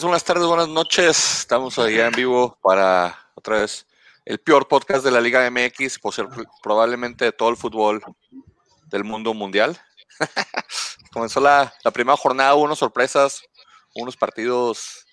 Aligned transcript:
buenas 0.00 0.24
tardes, 0.24 0.46
buenas 0.46 0.68
noches. 0.68 1.40
Estamos 1.40 1.78
allá 1.78 2.06
en 2.06 2.12
vivo 2.12 2.56
para 2.62 3.30
otra 3.34 3.60
vez 3.60 3.86
el 4.24 4.38
peor 4.38 4.66
podcast 4.66 5.04
de 5.04 5.10
la 5.10 5.20
Liga 5.20 5.48
MX, 5.50 5.98
por 5.98 6.14
ser 6.14 6.28
probablemente 6.62 7.26
de 7.26 7.32
todo 7.32 7.50
el 7.50 7.58
fútbol 7.58 8.02
del 8.86 9.04
mundo 9.04 9.34
mundial. 9.34 9.78
Comenzó 11.12 11.40
la, 11.40 11.74
primera 11.92 12.16
jornada, 12.16 12.54
hubo 12.54 12.64
unas 12.64 12.78
sorpresas, 12.78 13.42
unos 13.94 14.16
partidos 14.16 15.04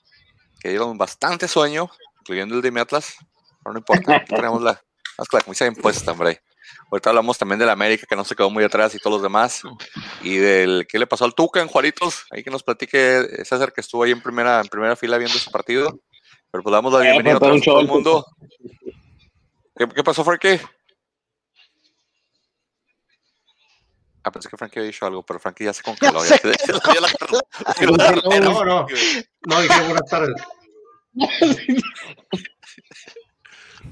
que 0.62 0.70
dieron 0.70 0.98
bastante 0.98 1.50
sueño, 1.50 1.92
incluyendo 2.22 2.56
el 2.56 2.62
de 2.62 2.72
mi 2.72 2.80
Atlas. 2.80 3.18
Pero 3.62 3.74
no 3.74 3.80
importa, 3.80 4.24
tenemos 4.24 4.62
la, 4.62 4.82
camisa 5.30 5.66
impuesta, 5.66 6.14
hombre. 6.14 6.42
Ahorita 6.92 7.10
hablamos 7.10 7.38
también 7.38 7.60
del 7.60 7.70
América, 7.70 8.08
que 8.10 8.16
no 8.16 8.24
se 8.24 8.36
quedó 8.36 8.50
muy 8.50 8.64
atrás 8.64 8.96
y 8.96 9.00
todos 9.00 9.16
los 9.16 9.22
demás. 9.22 9.62
Y 10.22 10.38
del 10.38 10.88
qué 10.88 10.98
le 10.98 11.06
pasó 11.06 11.26
al 11.26 11.36
Tuca 11.36 11.62
en 11.62 11.68
Juaritos. 11.68 12.26
Ahí 12.32 12.44
que 12.44 12.50
nos 12.50 12.64
platique 12.64 13.46
César, 13.46 13.72
que 13.72 13.82
estuvo 13.82 14.04
ahí 14.04 14.12
en 14.12 14.22
primera, 14.22 14.60
en 14.60 14.68
primera 14.68 14.96
fila 14.96 15.18
viendo 15.18 15.38
ese 15.38 15.52
partido. 15.52 16.00
Pero 16.52 16.64
pues 16.64 16.74
damos 16.74 16.92
la 16.92 17.00
eh, 17.00 17.04
bienvenida 17.12 17.36
a 17.36 17.40
todo 17.40 17.80
el 17.80 17.88
mundo. 17.88 18.26
¿Qué, 19.76 19.88
¿Qué, 19.88 20.04
pasó, 20.04 20.24
Frankie? 20.24 20.60
Ah, 24.24 24.32
pensé 24.32 24.50
que 24.50 24.58
Frankie 24.58 24.80
había 24.80 24.92
dicho 24.92 25.06
algo, 25.06 25.24
pero 25.24 25.40
Frankie 25.40 25.66
ya 25.66 25.74
se 25.74 25.84
congeló. 25.84 26.22
no, 27.82 28.40
no, 28.40 28.66
no. 28.66 28.88
No, 29.46 29.62
dije 29.62 29.82
buenas 29.82 30.10
tardes. 30.10 30.36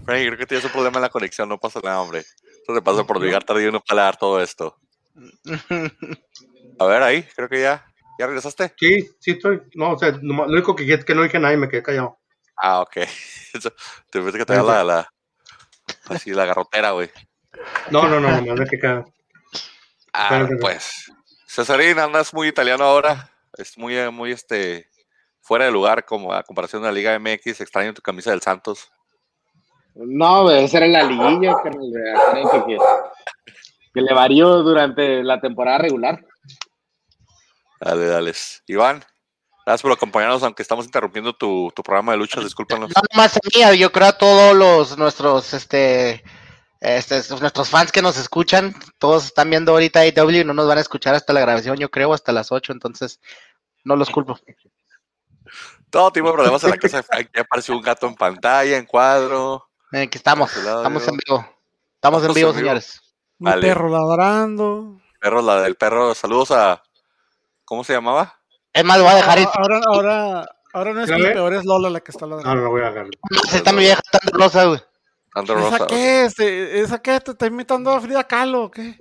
Frankie, 0.05 0.25
creo 0.25 0.37
que 0.37 0.45
tienes 0.45 0.65
un 0.65 0.71
problema 0.71 0.97
en 0.97 1.03
la 1.03 1.09
conexión, 1.09 1.47
no 1.47 1.59
pasa 1.59 1.79
nada, 1.83 2.01
hombre. 2.01 2.25
Eso 2.67 2.75
te 2.75 2.81
pasa 2.81 3.05
por 3.05 3.21
llegar 3.21 3.45
tarde 3.45 3.65
y 3.65 3.71
no 3.71 3.79
palar 3.79 4.17
todo 4.17 4.41
esto. 4.41 4.77
A 6.79 6.85
ver, 6.85 7.01
ahí, 7.01 7.23
creo 7.33 7.47
que 7.47 7.61
ya. 7.61 7.85
¿Ya 8.19 8.27
regresaste? 8.27 8.73
Sí, 8.77 9.09
sí 9.21 9.31
estoy. 9.31 9.61
No, 9.73 9.91
o 9.93 9.97
sea, 9.97 10.11
lo 10.21 10.43
único 10.43 10.75
que, 10.75 10.99
que 10.99 11.15
no 11.15 11.23
dije 11.23 11.39
nada 11.39 11.53
y 11.53 11.57
me 11.57 11.69
quedé 11.69 11.81
callado. 11.81 12.19
Ah, 12.57 12.81
ok. 12.81 12.91
Te 14.11 14.19
pensé 14.21 14.37
que 14.37 14.45
te 14.45 14.55
la, 14.57 14.83
la, 14.83 15.13
así 16.09 16.31
la 16.31 16.45
garrotera, 16.45 16.91
güey. 16.91 17.09
No, 17.89 18.09
no, 18.09 18.19
no, 18.19 18.41
no, 18.41 18.53
no 18.53 18.65
que 18.65 18.79
cada... 18.79 19.05
Ah, 20.11 20.45
pues. 20.59 21.09
Cesarín, 21.47 21.99
andas 21.99 22.33
muy 22.33 22.49
italiano 22.49 22.83
ahora. 22.83 23.31
Es 23.57 23.77
muy, 23.77 23.95
muy, 24.11 24.33
este, 24.33 24.89
fuera 25.39 25.65
de 25.65 25.71
lugar 25.71 26.03
como 26.03 26.33
a 26.33 26.43
comparación 26.43 26.81
de 26.81 26.89
la 26.89 26.91
Liga 26.91 27.17
MX. 27.17 27.61
Extraño 27.61 27.93
tu 27.93 28.01
camisa 28.01 28.31
del 28.31 28.41
Santos. 28.41 28.91
No, 29.99 30.49
esa 30.51 30.77
era 30.77 30.87
la 30.87 31.03
liguilla, 31.03 31.55
que, 31.63 32.77
que 33.93 34.01
le 34.01 34.13
varió 34.13 34.61
durante 34.61 35.23
la 35.23 35.39
temporada 35.41 35.79
regular. 35.79 36.23
Dale, 37.79 38.05
dale. 38.05 38.33
Iván, 38.67 39.03
gracias 39.65 39.81
por 39.81 39.91
acompañarnos, 39.91 40.43
aunque 40.43 40.61
estamos 40.61 40.85
interrumpiendo 40.85 41.33
tu, 41.33 41.71
programa 41.83 42.11
de 42.11 42.19
lucha, 42.19 42.41
discúlpanos. 42.41 42.91
No, 42.95 43.01
más 43.15 43.39
mía, 43.55 43.73
yo 43.73 43.91
creo 43.91 44.07
a 44.07 44.17
todos 44.17 44.55
los 44.55 44.97
nuestros 44.97 45.53
este, 45.53 46.23
este, 46.79 47.21
nuestros 47.39 47.69
fans 47.69 47.91
que 47.91 48.01
nos 48.01 48.17
escuchan, 48.17 48.75
todos 48.97 49.25
están 49.25 49.49
viendo 49.49 49.71
ahorita 49.71 50.01
AW 50.01 50.29
y 50.29 50.43
no 50.43 50.53
nos 50.53 50.67
van 50.67 50.77
a 50.77 50.81
escuchar 50.81 51.15
hasta 51.15 51.33
la 51.33 51.41
grabación, 51.41 51.77
yo 51.77 51.89
creo, 51.89 52.13
hasta 52.13 52.31
las 52.31 52.51
8, 52.51 52.71
entonces 52.71 53.19
no 53.83 53.95
los 53.95 54.09
culpo. 54.09 54.39
Todo 55.89 56.11
tipo 56.11 56.27
de 56.27 56.33
problemas 56.33 56.63
en 56.63 56.71
la 56.71 56.77
casa, 56.77 57.03
aquí 57.11 57.39
apareció 57.39 57.75
un 57.75 57.81
gato 57.81 58.07
en 58.07 58.15
pantalla, 58.15 58.77
en 58.77 58.85
cuadro. 58.85 59.67
Eh, 59.93 60.01
aquí 60.01 60.17
estamos, 60.17 60.55
estamos 60.55 61.07
en 61.07 61.17
vivo. 61.17 61.47
Estamos 61.95 62.23
en 62.25 62.33
vivo, 62.33 62.53
señores. 62.53 63.01
Un 63.39 63.59
perro 63.61 63.89
ladrando. 63.89 64.99
Perro, 65.19 65.41
la 65.41 65.61
del 65.61 65.75
perro, 65.75 66.13
saludos 66.13 66.51
a. 66.51 66.83
¿Cómo 67.63 67.83
se 67.83 67.93
llamaba? 67.93 68.39
Es 68.73 68.83
más, 68.83 68.99
voy 68.99 69.09
a 69.09 69.15
dejar 69.15 69.39
ahora, 69.39 69.53
ahora, 69.55 69.81
ahora, 69.87 70.45
ahora, 70.73 70.93
no 70.93 71.03
es 71.03 71.11
Pipe, 71.11 71.37
ahora 71.37 71.57
es 71.57 71.65
Lola 71.65 71.89
la 71.89 71.99
que 72.01 72.11
está 72.11 72.25
ladrando. 72.25 72.55
No, 72.55 72.61
no 72.63 72.69
voy 72.69 72.81
a 72.81 72.91
dejar. 72.91 73.07
Está 73.53 73.71
mi 73.71 73.79
vieja 73.79 74.01
tan 74.11 74.39
rosa, 74.39 74.65
güey. 74.65 74.81
¿Esa 75.35 75.87
qué 75.87 76.25
es? 76.25 76.39
¿Esa 76.39 77.01
qué? 77.01 77.19
¿Te 77.19 77.31
está 77.31 77.45
imitando 77.45 77.91
a 77.91 78.01
Frida 78.01 78.23
Kahlo 78.23 78.63
o 78.63 78.71
qué? 78.71 78.97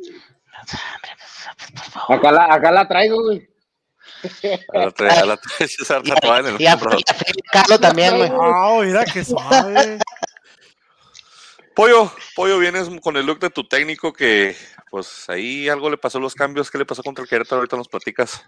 Acá 2.08 2.32
la, 2.32 2.52
acá 2.52 2.70
la 2.70 2.86
traigo, 2.86 3.22
güey. 3.22 3.48
La 4.72 4.90
trae, 4.90 5.26
la 5.26 5.36
trae, 5.36 5.68
César 5.68 6.02
tatuada 6.02 6.40
en 6.40 6.46
el 6.54 6.60
Y 6.60 6.66
a 6.66 6.76
Frida 6.76 6.98
Kahlo 7.52 7.78
también, 7.78 8.16
güey. 8.16 8.30
Ah, 8.32 8.78
mira 8.82 9.04
qué 9.04 9.24
suave. 9.24 9.98
Pollo, 11.76 12.10
Pollo, 12.34 12.58
vienes 12.58 12.88
con 13.02 13.18
el 13.18 13.26
look 13.26 13.38
de 13.38 13.50
tu 13.50 13.68
técnico 13.68 14.10
que, 14.10 14.56
pues 14.90 15.28
ahí 15.28 15.68
algo 15.68 15.90
le 15.90 15.98
pasó 15.98 16.18
los 16.18 16.34
cambios. 16.34 16.70
¿Qué 16.70 16.78
le 16.78 16.86
pasó 16.86 17.02
contra 17.02 17.22
el 17.22 17.28
Querétaro? 17.28 17.58
Ahorita 17.58 17.76
nos 17.76 17.86
platicas. 17.86 18.42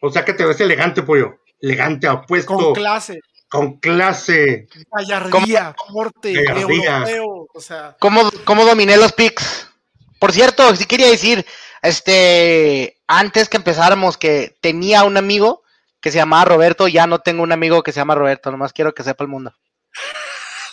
O 0.00 0.10
sea 0.10 0.24
que 0.24 0.32
te 0.34 0.44
ves 0.44 0.60
elegante, 0.60 1.00
Pollo. 1.00 1.38
Elegante, 1.60 2.08
apuesto. 2.08 2.54
Con 2.54 2.74
clase. 2.74 3.20
Con 3.48 3.78
clase. 3.78 4.66
Gallardía, 4.90 5.76
corte, 5.76 6.32
europeo. 6.32 7.46
O 7.54 7.60
sea. 7.60 7.96
¿Cómo, 8.00 8.28
¿Cómo 8.44 8.64
dominé 8.64 8.96
los 8.96 9.12
picks? 9.12 9.70
Por 10.18 10.32
cierto, 10.32 10.74
si 10.74 10.84
quería 10.84 11.08
decir, 11.08 11.46
este, 11.82 13.00
antes 13.06 13.48
que 13.48 13.58
empezáramos, 13.58 14.18
que 14.18 14.56
tenía 14.60 15.04
un 15.04 15.16
amigo 15.16 15.62
que 16.00 16.10
se 16.10 16.18
llamaba 16.18 16.46
Roberto, 16.46 16.88
ya 16.88 17.06
no 17.06 17.20
tengo 17.20 17.44
un 17.44 17.52
amigo 17.52 17.84
que 17.84 17.92
se 17.92 18.00
llama 18.00 18.16
Roberto, 18.16 18.50
nomás 18.50 18.72
quiero 18.72 18.92
que 18.92 19.04
sepa 19.04 19.22
el 19.22 19.30
mundo. 19.30 19.54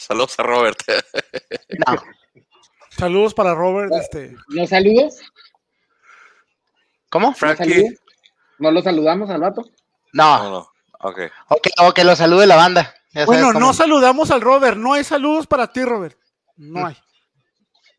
Saludos 0.10 0.40
a 0.40 0.44
Robert. 0.44 0.78
No. 1.88 2.04
Saludos 2.98 3.36
para 3.36 3.54
Robert. 3.54 3.94
Este. 3.94 4.36
¿No 4.48 4.66
saludos? 4.66 5.20
¿Cómo? 7.12 7.34
Frankie. 7.36 7.96
¿No 8.58 8.72
lo 8.72 8.82
saludamos 8.82 9.30
al 9.30 9.42
vato? 9.42 9.70
No. 10.12 10.44
No, 10.44 10.50
no. 10.50 10.72
Ok. 11.02 11.20
O 11.78 11.94
que, 11.94 12.04
lo 12.04 12.16
salude 12.16 12.48
la 12.48 12.56
banda. 12.56 12.96
bueno, 13.28 13.54
no 13.54 13.72
saludamos 13.72 14.32
al 14.32 14.42
Robert. 14.42 14.78
No 14.78 14.94
hay 14.94 15.04
saludos 15.04 15.46
para 15.46 15.72
ti, 15.72 15.84
Robert. 15.84 16.18
No 16.58 16.88
hay. 16.88 16.98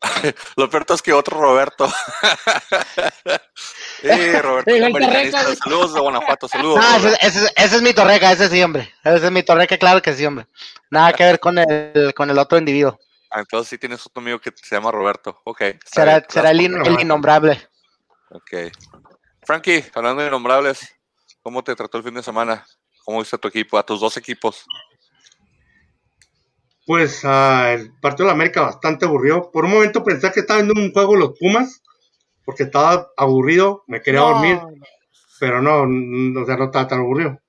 Lo 0.57 0.69
peor 0.69 0.85
es 0.89 1.01
que 1.01 1.13
otro 1.13 1.39
Roberto. 1.39 1.87
eh, 4.03 4.41
Roberto, 4.41 4.71
saludos 5.59 5.93
de 5.93 5.99
Guanajuato, 5.99 6.47
saludos. 6.47 6.79
Ah, 6.81 6.99
ese, 7.21 7.51
es 7.55 7.81
mi 7.81 7.93
torreca, 7.93 8.31
ese 8.31 8.49
sí, 8.49 8.61
hombre. 8.63 8.91
Ese 9.03 9.25
es 9.25 9.31
mi 9.31 9.43
torreca, 9.43 9.77
claro 9.77 10.01
que 10.01 10.13
sí, 10.13 10.25
hombre. 10.25 10.47
Nada 10.89 11.13
que 11.13 11.23
ver 11.23 11.39
con 11.39 11.57
el, 11.59 12.13
con 12.15 12.29
el 12.29 12.37
otro 12.39 12.57
individuo. 12.57 12.99
Ah, 13.29 13.39
entonces 13.39 13.69
sí 13.69 13.77
tienes 13.77 14.05
otro 14.05 14.21
amigo 14.21 14.39
que 14.39 14.51
se 14.55 14.75
llama 14.75 14.91
Roberto. 14.91 15.39
Ok. 15.45 15.61
Será, 15.85 16.25
será 16.27 16.51
el, 16.51 16.61
innombrable. 16.61 17.61
Ok. 18.29 18.73
Frankie, 19.43 19.85
hablando 19.93 20.21
de 20.21 20.27
innombrables, 20.27 20.95
¿cómo 21.41 21.63
te 21.63 21.75
trató 21.75 21.97
el 21.99 22.03
fin 22.03 22.13
de 22.15 22.23
semana? 22.23 22.65
¿Cómo 23.05 23.19
viste 23.19 23.35
a 23.35 23.39
tu 23.39 23.47
equipo, 23.47 23.77
a 23.77 23.85
tus 23.85 23.99
dos 23.99 24.17
equipos? 24.17 24.65
Pues 26.85 27.23
uh, 27.23 27.67
el 27.67 27.93
partido 28.01 28.25
de 28.25 28.31
la 28.31 28.33
América 28.33 28.61
bastante 28.61 29.05
aburrido. 29.05 29.51
Por 29.51 29.65
un 29.65 29.71
momento 29.71 30.03
pensé 30.03 30.31
que 30.31 30.41
estaba 30.41 30.61
viendo 30.61 30.81
un 30.81 30.91
juego 30.91 31.15
los 31.15 31.37
Pumas, 31.37 31.81
porque 32.43 32.63
estaba 32.63 33.09
aburrido, 33.17 33.83
me 33.87 34.01
quería 34.01 34.21
dormir, 34.21 34.59
pero 35.39 35.61
no, 35.61 35.85
no, 35.85 36.41
o 36.41 36.45
sea, 36.45 36.57
no 36.57 36.65
estaba 36.65 36.87
tan 36.87 36.99
aburrido. 36.99 37.39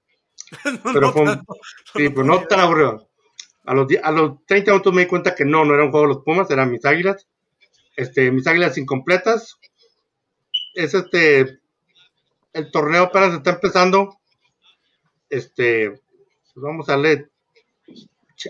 pero 0.93 1.13
fue 1.13 1.39
sí, 1.95 2.09
pues 2.11 2.27
no 2.27 2.43
tan 2.43 2.61
aburrido. 2.61 3.09
A 3.65 3.75
los, 3.75 3.87
a 4.03 4.11
los 4.11 4.45
30 4.47 4.73
minutos 4.73 4.93
me 4.93 5.03
di 5.03 5.09
cuenta 5.09 5.35
que 5.35 5.45
no, 5.45 5.65
no 5.65 5.75
era 5.75 5.85
un 5.85 5.91
juego 5.91 6.09
de 6.09 6.15
los 6.15 6.25
Pumas, 6.25 6.51
eran 6.51 6.71
mis 6.71 6.85
águilas. 6.85 7.27
Este, 7.97 8.31
mis 8.31 8.47
águilas 8.47 8.77
incompletas. 8.79 9.59
Es 10.75 10.95
este, 10.95 11.61
el 12.53 12.71
torneo 12.71 13.05
apenas 13.05 13.35
está 13.35 13.51
empezando. 13.51 14.19
Este, 15.29 15.91
pues 15.91 16.63
vamos 16.63 16.89
a 16.89 16.93
darle 16.93 17.32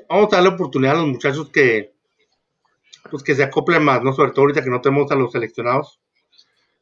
vamos 0.09 0.33
a 0.33 0.37
darle 0.37 0.51
oportunidad 0.51 0.95
a 0.95 1.01
los 1.01 1.09
muchachos 1.09 1.51
que, 1.51 1.93
pues 3.11 3.23
que 3.23 3.35
se 3.35 3.43
acoplen 3.43 3.83
más, 3.83 4.03
¿no? 4.03 4.13
Sobre 4.13 4.31
todo 4.33 4.43
ahorita 4.43 4.63
que 4.63 4.71
no 4.71 4.81
tenemos 4.81 5.11
a 5.11 5.15
los 5.15 5.33
seleccionados. 5.33 6.01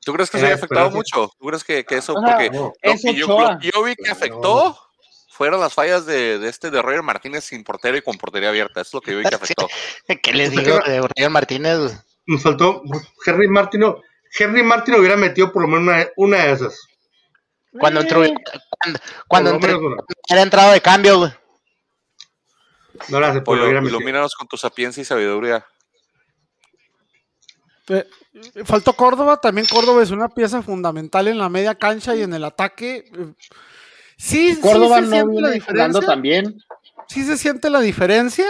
¿Tú 0.04 0.12
crees 0.12 0.30
que 0.30 0.38
se 0.38 0.46
haya 0.46 0.54
afectado 0.54 0.90
mucho? 0.90 1.30
¿Tú 1.38 1.46
crees 1.46 1.64
que, 1.64 1.84
que 1.84 1.96
eso, 1.96 2.14
porque 2.14 2.50
lo, 2.50 2.72
que 2.82 3.18
yo, 3.70 3.82
vi 3.84 3.94
que 3.94 4.10
afectó 4.10 4.78
fueron 5.28 5.60
las 5.60 5.74
fallas 5.74 6.06
de, 6.06 6.38
de, 6.38 6.48
este 6.48 6.70
de 6.70 6.80
Roger 6.80 7.02
Martínez 7.02 7.44
sin 7.44 7.64
portero 7.64 7.96
y 7.96 8.02
con 8.02 8.16
portería 8.16 8.48
abierta, 8.48 8.80
es 8.80 8.92
lo 8.94 9.00
que 9.00 9.12
yo 9.12 9.18
vi 9.18 9.24
que 9.24 9.34
afectó. 9.34 9.68
¿Qué 10.22 10.32
les 10.32 10.50
digo 10.52 10.78
de 10.86 11.00
Roger 11.00 11.30
Martínez? 11.30 12.02
Nos 12.26 12.42
faltó, 12.42 12.82
Henry 13.26 13.48
Martino, 13.48 14.00
Henry 14.38 14.62
Martino 14.62 14.98
hubiera 14.98 15.16
metido 15.16 15.52
por 15.52 15.62
lo 15.62 15.68
menos 15.68 15.82
una, 15.82 16.08
una 16.16 16.44
de 16.44 16.52
esas. 16.52 16.78
Cuando 17.78 18.00
entró, 18.00 18.22
cuando, 18.78 19.00
cuando 19.28 19.50
entró, 19.50 19.96
era 20.28 20.42
entrado 20.42 20.72
de 20.72 20.80
cambio, 20.80 21.18
güey. 21.18 21.32
No 23.08 23.20
las 23.20 23.40
por 23.40 23.58
Ilumínanos 23.58 24.34
con 24.34 24.46
tu 24.48 24.56
sapiencia 24.56 25.00
y 25.00 25.04
sabiduría. 25.04 25.64
faltó 28.64 28.92
Córdoba, 28.92 29.40
también 29.40 29.66
Córdoba 29.66 30.02
es 30.02 30.10
una 30.10 30.28
pieza 30.28 30.62
fundamental 30.62 31.28
en 31.28 31.38
la 31.38 31.48
media 31.48 31.74
cancha 31.74 32.14
y 32.14 32.22
en 32.22 32.34
el 32.34 32.44
ataque. 32.44 33.10
Sí, 34.16 34.58
Córdoba 34.60 34.98
sí 34.98 35.04
se 35.04 35.10
siente 35.10 35.40
la 35.40 35.50
diferencia. 35.50 36.00
también. 36.02 36.58
Sí 37.08 37.24
se 37.24 37.36
siente 37.36 37.70
la 37.70 37.80
diferencia, 37.80 38.46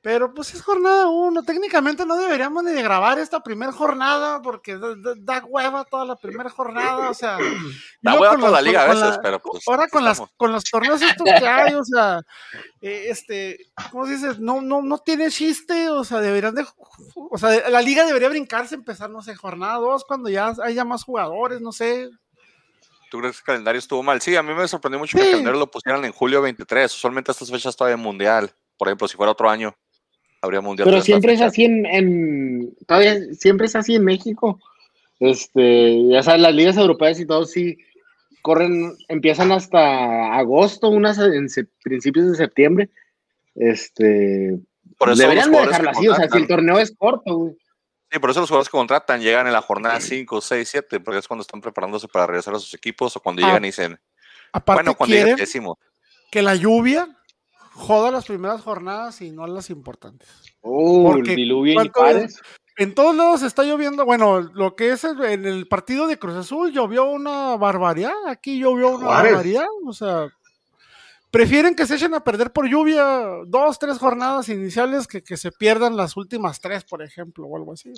Pero 0.00 0.32
pues 0.32 0.54
es 0.54 0.62
jornada 0.62 1.08
uno. 1.08 1.42
Técnicamente 1.42 2.06
no 2.06 2.16
deberíamos 2.16 2.62
ni 2.62 2.70
de 2.72 2.82
grabar 2.82 3.18
esta 3.18 3.40
primera 3.42 3.72
jornada 3.72 4.40
porque 4.40 4.78
da, 4.78 4.94
da- 4.96 5.14
da 5.18 5.44
hueva 5.44 5.84
toda 5.84 6.04
la 6.04 6.14
primera 6.14 6.48
jornada. 6.50 7.10
O 7.10 7.14
sea, 7.14 7.36
Da 8.00 8.14
hueva 8.14 8.30
con 8.32 8.40
toda 8.40 8.52
la 8.52 8.62
liga 8.62 8.82
a 8.82 8.86
veces, 8.86 9.00
la- 9.16 9.20
pero 9.20 9.40
pues. 9.40 9.64
Ahora 9.66 9.88
con, 9.88 10.04
las, 10.04 10.22
con 10.36 10.52
los 10.52 10.62
torneos 10.64 11.02
estos 11.02 11.26
que 11.26 11.46
hay, 11.48 11.74
o 11.74 11.84
sea, 11.84 12.20
eh, 12.80 13.06
este, 13.08 13.58
¿cómo 13.90 14.06
se 14.06 14.12
dice? 14.12 14.28
No, 14.38 14.60
no, 14.60 14.82
no 14.82 14.98
tiene 14.98 15.30
chiste, 15.30 15.88
o 15.90 16.04
sea, 16.04 16.20
deberían 16.20 16.54
de, 16.54 16.64
o 17.14 17.36
sea, 17.36 17.68
la 17.68 17.82
liga 17.82 18.06
debería 18.06 18.28
brincarse, 18.28 18.76
empezar, 18.76 19.10
no 19.10 19.20
sé, 19.20 19.34
jornada 19.34 19.78
2, 19.78 20.04
cuando 20.04 20.28
ya 20.28 20.54
haya 20.62 20.84
más 20.84 21.02
jugadores, 21.02 21.60
no 21.60 21.72
sé. 21.72 22.08
¿Tú 23.10 23.18
crees 23.18 23.36
que 23.36 23.40
el 23.40 23.44
calendario 23.46 23.78
estuvo 23.78 24.02
mal? 24.02 24.20
Sí, 24.20 24.36
a 24.36 24.42
mí 24.42 24.54
me 24.54 24.68
sorprendió 24.68 24.98
mucho 25.00 25.16
que 25.18 25.24
el 25.24 25.30
calendario 25.30 25.58
lo 25.58 25.70
pusieran 25.70 26.04
en 26.04 26.12
julio 26.12 26.40
23. 26.42 26.94
Usualmente 26.94 27.32
estas 27.32 27.50
fechas 27.50 27.74
todavía 27.74 27.96
hay 27.96 28.02
mundial. 28.02 28.54
Por 28.76 28.86
ejemplo, 28.86 29.08
si 29.08 29.16
fuera 29.16 29.32
otro 29.32 29.48
año, 29.50 29.74
habría 30.42 30.60
mundial. 30.60 30.88
Pero 30.88 31.00
siempre 31.02 31.32
es 31.32 31.40
así 31.40 31.64
en, 31.64 31.86
en- 31.86 32.74
todavía 32.86 33.16
siempre 33.34 33.66
es 33.66 33.76
así 33.76 33.94
en 33.94 34.04
México. 34.04 34.60
Este, 35.20 36.08
ya 36.08 36.22
sabes, 36.22 36.40
las 36.40 36.54
ligas 36.54 36.76
europeas 36.76 37.18
y 37.20 37.26
todo 37.26 37.44
sí 37.44 37.78
corren, 38.42 38.94
empiezan 39.08 39.50
hasta 39.52 40.36
agosto, 40.36 40.88
unas 40.90 41.18
en 41.18 41.48
se- 41.48 41.66
principios 41.82 42.30
de 42.30 42.36
septiembre. 42.36 42.88
Este, 43.54 44.58
Por 44.96 45.10
eso 45.10 45.20
deberían 45.20 45.50
de 45.50 45.58
dejarlo 45.58 45.90
así, 45.90 46.08
o 46.08 46.14
sea, 46.14 46.28
si 46.28 46.38
el 46.38 46.46
torneo 46.46 46.78
es 46.78 46.94
corto, 46.96 47.34
güey. 47.34 47.56
Sí, 48.10 48.18
por 48.20 48.30
eso 48.30 48.40
los 48.40 48.48
jugadores 48.48 48.68
que 48.70 48.78
contratan 48.78 49.20
llegan 49.20 49.46
en 49.48 49.52
la 49.52 49.60
jornada 49.60 50.00
5, 50.00 50.40
6, 50.40 50.66
7, 50.66 51.00
porque 51.00 51.18
es 51.18 51.28
cuando 51.28 51.42
están 51.42 51.60
preparándose 51.60 52.08
para 52.08 52.26
regresar 52.26 52.54
a 52.54 52.58
sus 52.58 52.72
equipos 52.72 53.14
o 53.16 53.20
cuando 53.20 53.42
Ah, 53.42 53.46
llegan 53.46 53.64
y 53.64 53.68
dicen, 53.68 53.98
Aparte 54.52 54.78
bueno, 54.78 54.94
cuando 54.96 55.16
el 55.16 55.36
décimo. 55.36 55.78
que 56.30 56.40
la 56.40 56.54
lluvia 56.54 57.06
joda 57.78 58.10
las 58.10 58.26
primeras 58.26 58.60
jornadas 58.60 59.20
y 59.20 59.30
no 59.30 59.46
las 59.46 59.70
importantes. 59.70 60.28
Uh, 60.62 61.04
Porque 61.06 61.30
el 61.30 61.36
diluvio 61.36 61.72
y 61.72 61.76
¿cuánto 61.76 62.00
Juárez. 62.00 62.40
En 62.76 62.94
todos 62.94 63.14
lados 63.16 63.42
está 63.42 63.64
lloviendo, 63.64 64.04
bueno, 64.04 64.40
lo 64.40 64.76
que 64.76 64.90
es 64.92 65.02
el- 65.04 65.22
en 65.24 65.46
el 65.46 65.66
partido 65.66 66.06
de 66.06 66.18
Cruz 66.18 66.36
Azul 66.36 66.70
llovió 66.72 67.04
una 67.06 67.56
barbaridad, 67.56 68.12
aquí 68.28 68.58
llovió 68.58 68.90
una 68.90 69.06
Juárez. 69.06 69.32
barbaridad, 69.32 69.66
o 69.84 69.92
sea, 69.92 70.28
prefieren 71.30 71.74
que 71.74 71.86
se 71.86 71.96
echen 71.96 72.14
a 72.14 72.22
perder 72.24 72.52
por 72.52 72.68
lluvia 72.68 73.04
dos, 73.46 73.78
tres 73.78 73.98
jornadas 73.98 74.48
iniciales 74.48 75.06
que 75.08 75.22
que 75.22 75.36
se 75.36 75.50
pierdan 75.50 75.96
las 75.96 76.16
últimas 76.16 76.60
tres, 76.60 76.84
por 76.84 77.02
ejemplo, 77.02 77.46
o 77.46 77.56
algo 77.56 77.72
así. 77.72 77.92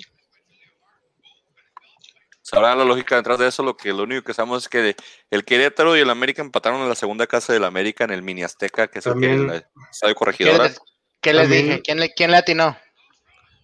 Sabrán 2.43 2.77
la 2.77 2.85
lógica 2.85 3.15
detrás 3.15 3.37
de 3.37 3.47
eso, 3.47 3.61
lo 3.63 3.77
que 3.77 3.89
lo 3.93 4.03
único 4.03 4.23
que 4.23 4.33
sabemos 4.33 4.63
es 4.63 4.69
que 4.69 4.95
el 5.29 5.45
Querétaro 5.45 5.95
y 5.95 5.99
el 6.01 6.09
América 6.09 6.41
empataron 6.41 6.81
en 6.81 6.89
la 6.89 6.95
segunda 6.95 7.27
casa 7.27 7.53
del 7.53 7.63
América 7.63 8.03
en 8.03 8.09
el 8.11 8.23
Mini 8.23 8.43
Azteca, 8.43 8.87
que 8.87 8.99
es 8.99 9.05
el, 9.05 9.19
que, 9.19 9.31
el 9.31 9.63
Estadio 9.91 10.13
¿Qué 10.13 10.15
Corregidora. 10.15 10.63
les, 10.65 10.79
qué 11.21 11.33
les 11.33 11.43
También- 11.43 11.65
dije? 11.67 11.81
¿Quién 11.83 11.99
le, 11.99 12.13
quién 12.13 12.31
le 12.31 12.37
atinó? 12.37 12.77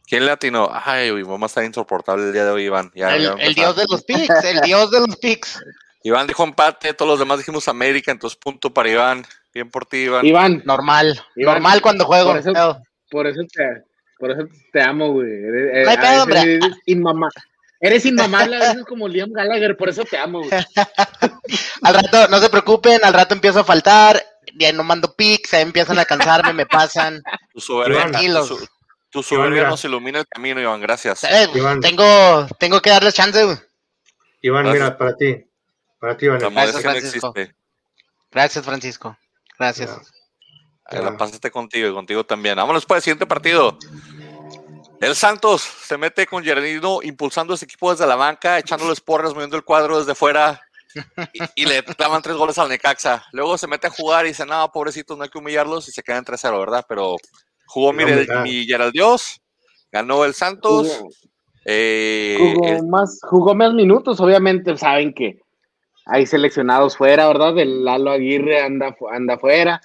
¿Quién 0.06 0.26
le 0.26 0.32
atinó? 0.32 0.70
Ay, 0.72 1.10
vamos 1.24 1.44
a 1.44 1.46
estar 1.48 1.64
insoportable 1.66 2.26
el 2.28 2.34
día 2.34 2.46
de 2.46 2.52
hoy, 2.52 2.64
Iván. 2.66 2.92
Ya, 2.96 3.16
el 3.16 3.24
ya 3.24 3.36
dios 3.54 3.76
de 3.76 3.86
los 3.90 4.04
picks, 4.06 4.44
el 4.44 4.62
dios 4.62 4.92
de 4.92 5.00
los 5.02 5.18
picks. 5.18 5.60
Iván 6.04 6.28
dijo 6.28 6.44
empate, 6.44 6.94
todos 6.94 7.10
los 7.10 7.20
demás 7.20 7.40
dijimos 7.40 7.68
América, 7.68 8.12
entonces 8.12 8.38
punto 8.40 8.74
para 8.74 8.90
Iván. 8.90 9.26
Bien 9.54 9.70
por 9.72 9.86
ti, 9.88 9.98
Iván. 10.04 10.26
Iván, 10.26 10.62
Normal, 10.66 11.20
Iván, 11.36 11.56
normal 11.56 11.82
cuando 11.82 12.06
juego. 12.06 12.30
por 12.30 12.38
eso- 12.38 12.82
por 13.10 13.26
eso 13.28 13.42
te, 13.52 13.64
por 14.20 14.32
eso 14.32 14.44
te 14.72 14.82
amo, 14.82 15.12
güey. 15.14 15.30
Eres, 15.30 15.86
No 15.86 15.92
hay 15.92 15.98
a 15.98 16.02
pedo, 16.02 16.24
hombre. 16.24 16.42
eres 16.54 16.78
inmama- 16.86 17.30
Eres 17.80 18.06
inmamable 18.06 18.56
a 18.56 18.60
veces 18.60 18.86
como 18.86 19.08
Liam 19.08 19.32
Gallagher, 19.32 19.78
por 19.78 19.90
eso 19.90 20.04
te 20.04 20.18
amo, 20.18 20.40
güey. 20.40 20.52
Al 21.84 21.94
rato, 21.94 22.28
no 22.28 22.40
se 22.40 22.50
preocupen, 22.50 23.04
al 23.04 23.14
rato 23.14 23.36
empiezo 23.36 23.60
a 23.60 23.64
faltar, 23.64 24.22
ya 24.56 24.74
no 24.74 24.84
mando 24.84 25.14
pics, 25.16 25.54
ahí 25.54 25.62
empiezan 25.62 26.00
a 26.00 26.06
cansarme, 26.06 26.54
me 26.54 26.66
pasan. 26.66 27.22
Tu 27.54 27.62
soberbia, 27.62 28.08
tu, 29.12 29.24
tu 29.24 29.36
nos 29.38 29.86
ilumina 29.86 30.20
el 30.20 30.28
camino, 30.28 30.60
Iván. 30.60 30.82
Gracias. 30.82 31.24
Eh, 31.24 31.48
Iván. 31.54 31.80
tengo, 31.80 32.48
tengo 32.60 32.82
que 32.82 32.90
darles 32.90 33.14
chance. 33.14 33.44
güey. 33.44 33.58
Iván, 34.42 34.64
Gracias. 34.66 34.84
mira, 34.84 34.98
para 34.98 35.16
ti. 35.16 35.46
Para 36.00 36.18
ti, 36.18 36.26
Iván. 36.26 36.42
La 36.42 36.50
Gracias, 36.50 36.82
Francisco. 36.82 37.34
existe. 37.36 37.56
Gracias, 38.32 38.66
Francisco. 38.66 39.18
Gracias. 39.58 39.90
Ya. 40.92 41.02
La 41.02 41.18
pasaste 41.18 41.52
contigo 41.52 41.90
y 41.90 41.94
contigo 41.94 42.26
también. 42.26 42.56
Vámonos 42.56 42.86
para 42.86 42.98
el 42.98 43.04
siguiente 43.04 43.26
partido. 43.26 43.78
El 45.00 45.16
Santos 45.16 45.62
se 45.62 45.98
mete 45.98 46.26
con 46.26 46.44
Gerardino 46.44 47.00
impulsando 47.04 47.54
ese 47.54 47.66
equipo 47.66 47.92
desde 47.92 48.08
la 48.08 48.16
banca, 48.16 48.58
echándoles 48.58 49.00
porras, 49.00 49.34
moviendo 49.34 49.56
el 49.56 49.64
cuadro 49.64 50.00
desde 50.00 50.16
fuera 50.16 50.60
y, 51.34 51.64
y 51.64 51.66
le 51.66 51.84
clavan 51.84 52.22
tres 52.22 52.36
goles 52.36 52.58
al 52.58 52.70
Necaxa. 52.70 53.24
Luego 53.32 53.58
se 53.58 53.68
mete 53.68 53.88
a 53.88 53.92
jugar 53.92 54.26
y 54.26 54.30
dice, 54.30 54.46
no, 54.46 54.72
pobrecitos, 54.72 55.16
no 55.18 55.24
hay 55.24 55.30
que 55.30 55.38
humillarlos 55.38 55.88
y 55.88 55.92
se 55.92 56.02
quedan 56.02 56.26
3-0, 56.26 56.60
¿verdad? 56.60 56.84
Pero 56.90 57.16
jugó 57.68 57.94
mi, 57.94 58.06
No, 58.06 58.16
mira. 58.16 58.42
mi 58.42 58.66
Geraldios, 58.66 59.40
ganó 59.92 60.26
el 60.26 60.34
Santos. 60.34 60.88
Jugó, 60.98 61.10
eh, 61.66 62.38
jugó 62.40 62.68
el- 62.68 62.88
más, 62.88 63.20
jugó 63.30 63.54
más 63.54 63.74
minutos, 63.74 64.20
obviamente 64.20 64.76
saben 64.78 65.14
que 65.14 65.40
hay 66.06 66.26
seleccionados 66.26 66.98
fuera, 66.98 67.28
¿verdad? 67.28 67.58
El 67.60 67.84
Lalo 67.86 68.10
Aguirre 68.12 68.62
anda, 68.64 68.96
anda 69.12 69.38
fuera 69.38 69.80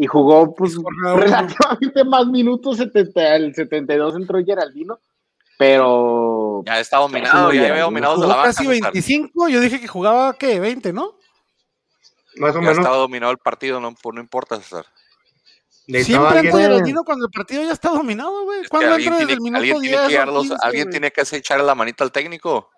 y 0.00 0.06
jugó 0.06 0.54
pues 0.54 0.76
relativamente 1.02 2.04
más 2.04 2.26
minutos, 2.26 2.76
70, 2.78 3.36
el 3.36 3.54
72 3.54 4.14
entró 4.16 4.38
Geraldino, 4.44 5.00
pero 5.58 6.62
ya 6.64 6.78
está 6.80 6.98
dominado, 6.98 7.50
Sí, 7.50 7.56
ya 7.58 7.70
había 7.70 7.82
dominado 7.82 8.16
la 8.26 8.26
banca. 8.36 8.42
casi 8.44 8.64
César. 8.66 8.92
25, 8.92 9.48
yo 9.48 9.60
dije 9.60 9.80
que 9.80 9.88
jugaba, 9.88 10.34
¿qué? 10.34 10.60
20, 10.60 10.92
¿no? 10.92 11.14
Más 12.36 12.52
o 12.52 12.58
Ya 12.58 12.60
menos. 12.60 12.78
estaba 12.78 12.96
dominado 12.96 13.32
el 13.32 13.38
partido, 13.38 13.80
no, 13.80 13.92
no 14.12 14.20
importa, 14.20 14.56
César. 14.60 14.86
Siempre 15.86 16.40
entra 16.40 16.60
Geraldino 16.60 17.02
cuando 17.02 17.26
el 17.26 17.32
partido 17.32 17.62
ya 17.64 17.72
está 17.72 17.88
dominado, 17.90 18.44
güey. 18.44 18.60
¿Cuándo 18.68 18.92
alguien 18.94 19.14
entra 19.14 19.26
desde 19.26 19.26
tiene, 19.26 19.32
el 19.32 19.40
minuto 19.40 19.58
alguien 19.58 19.80
10 19.80 19.90
tiene 19.90 20.08
que 20.08 20.16
o 20.16 20.20
darlos- 20.20 20.42
15, 20.42 20.56
alguien 20.62 20.84
güey? 20.84 20.90
tiene 20.92 21.10
que 21.10 21.20
hacer- 21.22 21.38
echarle 21.38 21.64
la 21.64 21.74
manita 21.74 22.04
al 22.04 22.12
técnico. 22.12 22.70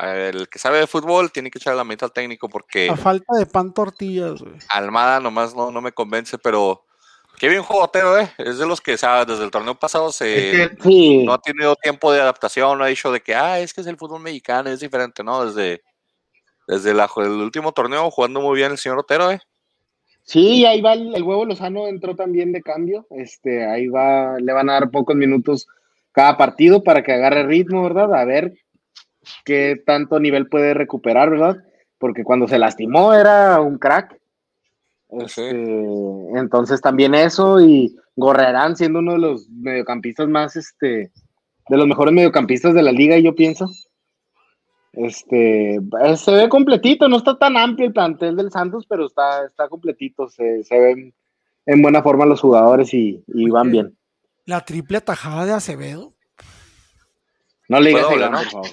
El 0.00 0.48
que 0.48 0.58
sabe 0.58 0.78
de 0.78 0.86
fútbol 0.86 1.30
tiene 1.30 1.50
que 1.50 1.58
echarle 1.58 1.76
la 1.78 1.84
manita 1.84 2.06
al 2.06 2.12
técnico 2.12 2.48
porque 2.48 2.88
A 2.88 2.96
falta 2.96 3.36
de 3.36 3.46
pan 3.46 3.72
tortillas, 3.74 4.40
güey. 4.40 4.54
Almada 4.68 5.20
nomás 5.20 5.54
no, 5.54 5.70
no 5.70 5.80
me 5.80 5.92
convence, 5.92 6.38
pero 6.38 6.84
qué 7.38 7.48
bien 7.48 7.62
juego 7.62 7.84
Otero, 7.84 8.18
¿eh? 8.18 8.30
Es 8.38 8.58
de 8.58 8.66
los 8.66 8.80
que 8.80 8.96
sabe, 8.96 9.26
desde 9.30 9.44
el 9.44 9.50
torneo 9.50 9.74
pasado 9.74 10.10
se 10.12 10.70
sí, 10.82 11.24
no 11.24 11.34
ha 11.34 11.38
tenido 11.42 11.76
tiempo 11.76 12.12
de 12.12 12.20
adaptación, 12.20 12.78
no 12.78 12.84
ha 12.84 12.88
dicho 12.88 13.12
de 13.12 13.20
que, 13.20 13.34
ah, 13.34 13.58
es 13.60 13.74
que 13.74 13.82
es 13.82 13.86
el 13.86 13.96
fútbol 13.98 14.20
mexicano, 14.22 14.70
es 14.70 14.80
diferente, 14.80 15.22
¿no? 15.22 15.44
Desde, 15.44 15.82
desde 16.66 16.94
la- 16.94 17.10
el 17.16 17.30
último 17.32 17.72
torneo 17.72 18.10
jugando 18.10 18.40
muy 18.40 18.56
bien 18.56 18.72
el 18.72 18.78
señor 18.78 18.98
Otero, 18.98 19.30
¿eh? 19.30 19.40
sí, 20.22 20.64
ahí 20.64 20.80
va 20.80 20.92
el, 20.92 21.14
el 21.14 21.22
huevo 21.24 21.44
Lozano 21.44 21.88
entró 21.88 22.14
también 22.14 22.52
de 22.52 22.62
cambio, 22.62 23.06
este, 23.10 23.66
ahí 23.66 23.88
va, 23.88 24.38
le 24.38 24.52
van 24.52 24.70
a 24.70 24.74
dar 24.74 24.90
pocos 24.90 25.16
minutos 25.16 25.66
cada 26.12 26.36
partido 26.36 26.84
para 26.84 27.02
que 27.02 27.12
agarre 27.12 27.42
ritmo, 27.44 27.82
¿verdad? 27.82 28.14
A 28.14 28.24
ver 28.24 28.52
qué 29.44 29.80
tanto 29.84 30.20
nivel 30.20 30.48
puede 30.48 30.74
recuperar, 30.74 31.30
¿verdad? 31.30 31.64
Porque 31.98 32.24
cuando 32.24 32.48
se 32.48 32.58
lastimó 32.58 33.14
era 33.14 33.60
un 33.60 33.78
crack. 33.78 34.18
Sí. 35.26 35.42
Este, 35.42 35.50
entonces 36.34 36.80
también 36.80 37.14
eso 37.14 37.60
y 37.60 37.96
Gorrerán 38.16 38.76
siendo 38.76 39.00
uno 39.00 39.12
de 39.12 39.18
los 39.18 39.48
mediocampistas 39.48 40.28
más, 40.28 40.56
este, 40.56 41.10
de 41.68 41.76
los 41.76 41.86
mejores 41.86 42.14
mediocampistas 42.14 42.74
de 42.74 42.82
la 42.82 42.92
liga, 42.92 43.18
yo 43.18 43.34
pienso. 43.34 43.66
Este, 44.92 45.78
se 46.16 46.30
ve 46.32 46.48
completito, 46.48 47.08
no 47.08 47.16
está 47.18 47.38
tan 47.38 47.56
amplio 47.56 47.86
el 47.86 47.92
plantel 47.92 48.36
del 48.36 48.50
Santos, 48.50 48.86
pero 48.88 49.06
está, 49.06 49.44
está 49.46 49.68
completito, 49.68 50.28
se, 50.28 50.64
se 50.64 50.78
ven 50.78 51.14
en 51.66 51.82
buena 51.82 52.02
forma 52.02 52.26
los 52.26 52.40
jugadores 52.40 52.92
y, 52.92 53.22
y 53.28 53.50
van 53.50 53.70
bien. 53.70 53.96
La 54.46 54.64
triple 54.64 54.98
atajada 54.98 55.46
de 55.46 55.52
Acevedo. 55.52 56.14
No 57.70 57.80
le 57.80 57.90
digas 57.90 58.06
a 58.08 58.14
Iván, 58.14 58.32
¿no? 58.32 58.38
por 58.42 58.50
favor. 58.50 58.70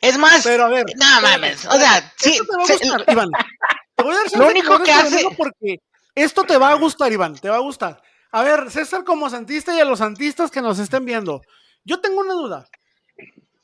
Es 0.00 0.18
más, 0.18 0.42
Pero 0.44 0.64
a 0.64 0.68
ver. 0.68 0.84
no 0.96 1.20
mames, 1.20 1.64
o 1.66 1.72
sea, 1.72 2.12
sí, 2.16 2.32
esto 2.32 2.44
te 2.46 2.56
va 2.56 2.62
a 2.62 2.66
se- 2.66 2.78
gustar, 2.78 3.04
Iván. 3.08 3.30
Te 3.96 4.02
voy 4.04 4.14
a 4.14 4.18
dar 4.18 4.26
Lo 4.40 4.48
único 4.48 4.78
que 4.82 4.92
hace- 4.92 5.26
Porque 5.36 5.76
esto 6.14 6.44
te 6.44 6.56
va 6.56 6.70
a 6.70 6.74
gustar, 6.74 7.12
Iván, 7.12 7.34
te 7.34 7.50
va 7.50 7.56
a 7.56 7.60
gustar. 7.60 8.02
A 8.32 8.42
ver, 8.42 8.70
César 8.70 9.04
como 9.04 9.28
santista 9.28 9.76
y 9.76 9.80
a 9.80 9.84
los 9.84 9.98
santistas 9.98 10.50
que 10.50 10.62
nos 10.62 10.78
estén 10.78 11.04
viendo. 11.04 11.42
Yo 11.84 12.00
tengo 12.00 12.20
una 12.20 12.32
duda. 12.34 12.66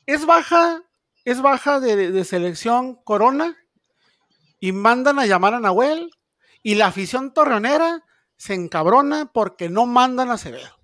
¿Es 0.05 0.25
baja, 0.25 0.81
es 1.25 1.41
baja 1.41 1.79
de, 1.79 2.11
de 2.11 2.23
selección 2.25 2.95
Corona? 3.03 3.57
Y 4.59 4.71
mandan 4.71 5.19
a 5.19 5.25
llamar 5.25 5.55
a 5.55 5.59
Nahuel. 5.59 6.11
Y 6.63 6.75
la 6.75 6.87
afición 6.87 7.33
torreonera 7.33 8.03
se 8.37 8.53
encabrona 8.53 9.31
porque 9.33 9.67
no 9.69 9.85
mandan 9.87 10.29
a 10.29 10.33
Acevedo. 10.33 10.78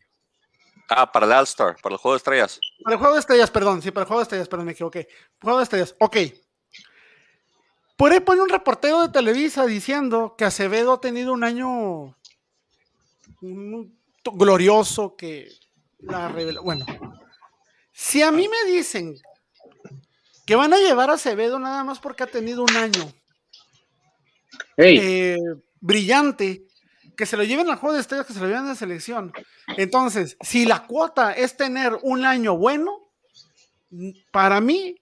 Ah, 0.90 1.12
para 1.12 1.26
el 1.26 1.32
All-Star, 1.32 1.76
para 1.82 1.96
el 1.96 2.00
juego 2.00 2.14
de 2.14 2.18
estrellas. 2.18 2.60
Para 2.84 2.96
el 2.96 3.00
juego 3.00 3.14
de 3.16 3.20
estrellas, 3.20 3.50
perdón, 3.52 3.82
sí, 3.82 3.92
para 3.92 4.04
el 4.04 4.08
juego 4.08 4.20
de 4.20 4.24
estrellas, 4.24 4.48
perdón, 4.48 4.66
me 4.68 4.72
equivoqué. 4.74 5.08
Juego 5.42 5.58
de 5.58 5.64
estrellas, 5.64 5.96
ok. 6.00 6.18
Por 7.98 8.12
ahí 8.12 8.20
pone 8.20 8.42
un 8.42 8.50
reportero 8.50 9.02
de 9.02 9.10
Televisa 9.10 9.66
diciendo 9.66 10.36
que 10.38 10.46
Acevedo 10.46 10.94
ha 10.94 11.02
tenido 11.02 11.32
un 11.34 11.44
año 11.44 12.16
glorioso, 14.24 15.16
que 15.16 15.50
la 16.00 16.30
revela- 16.30 16.62
Bueno, 16.62 16.86
si 17.92 18.22
a 18.22 18.32
mí 18.32 18.48
me 18.48 18.72
dicen 18.72 19.16
que 20.46 20.56
van 20.56 20.74
a 20.74 20.78
llevar 20.78 21.10
a 21.10 21.14
Acevedo 21.14 21.58
nada 21.58 21.84
más 21.84 22.00
porque 22.00 22.24
ha 22.24 22.28
tenido 22.28 22.64
un 22.64 22.76
año 22.76 23.12
eh, 25.02 25.38
brillante 25.80 26.66
que 27.16 27.26
se 27.26 27.38
lo 27.38 27.44
lleven 27.44 27.70
al 27.70 27.78
juego 27.78 27.96
de 27.96 28.02
estrellas, 28.02 28.26
que 28.26 28.34
se 28.34 28.40
lo 28.40 28.48
lleven 28.48 28.66
a 28.66 28.70
la 28.70 28.76
selección. 28.76 29.34
Entonces, 29.78 30.38
si 30.42 30.66
la 30.66 30.86
cuota 30.88 31.32
es 31.34 31.58
tener 31.58 31.98
un 32.02 32.26
año 32.26 32.58
bueno, 32.58 33.10
para 34.32 34.60
mí, 34.62 34.96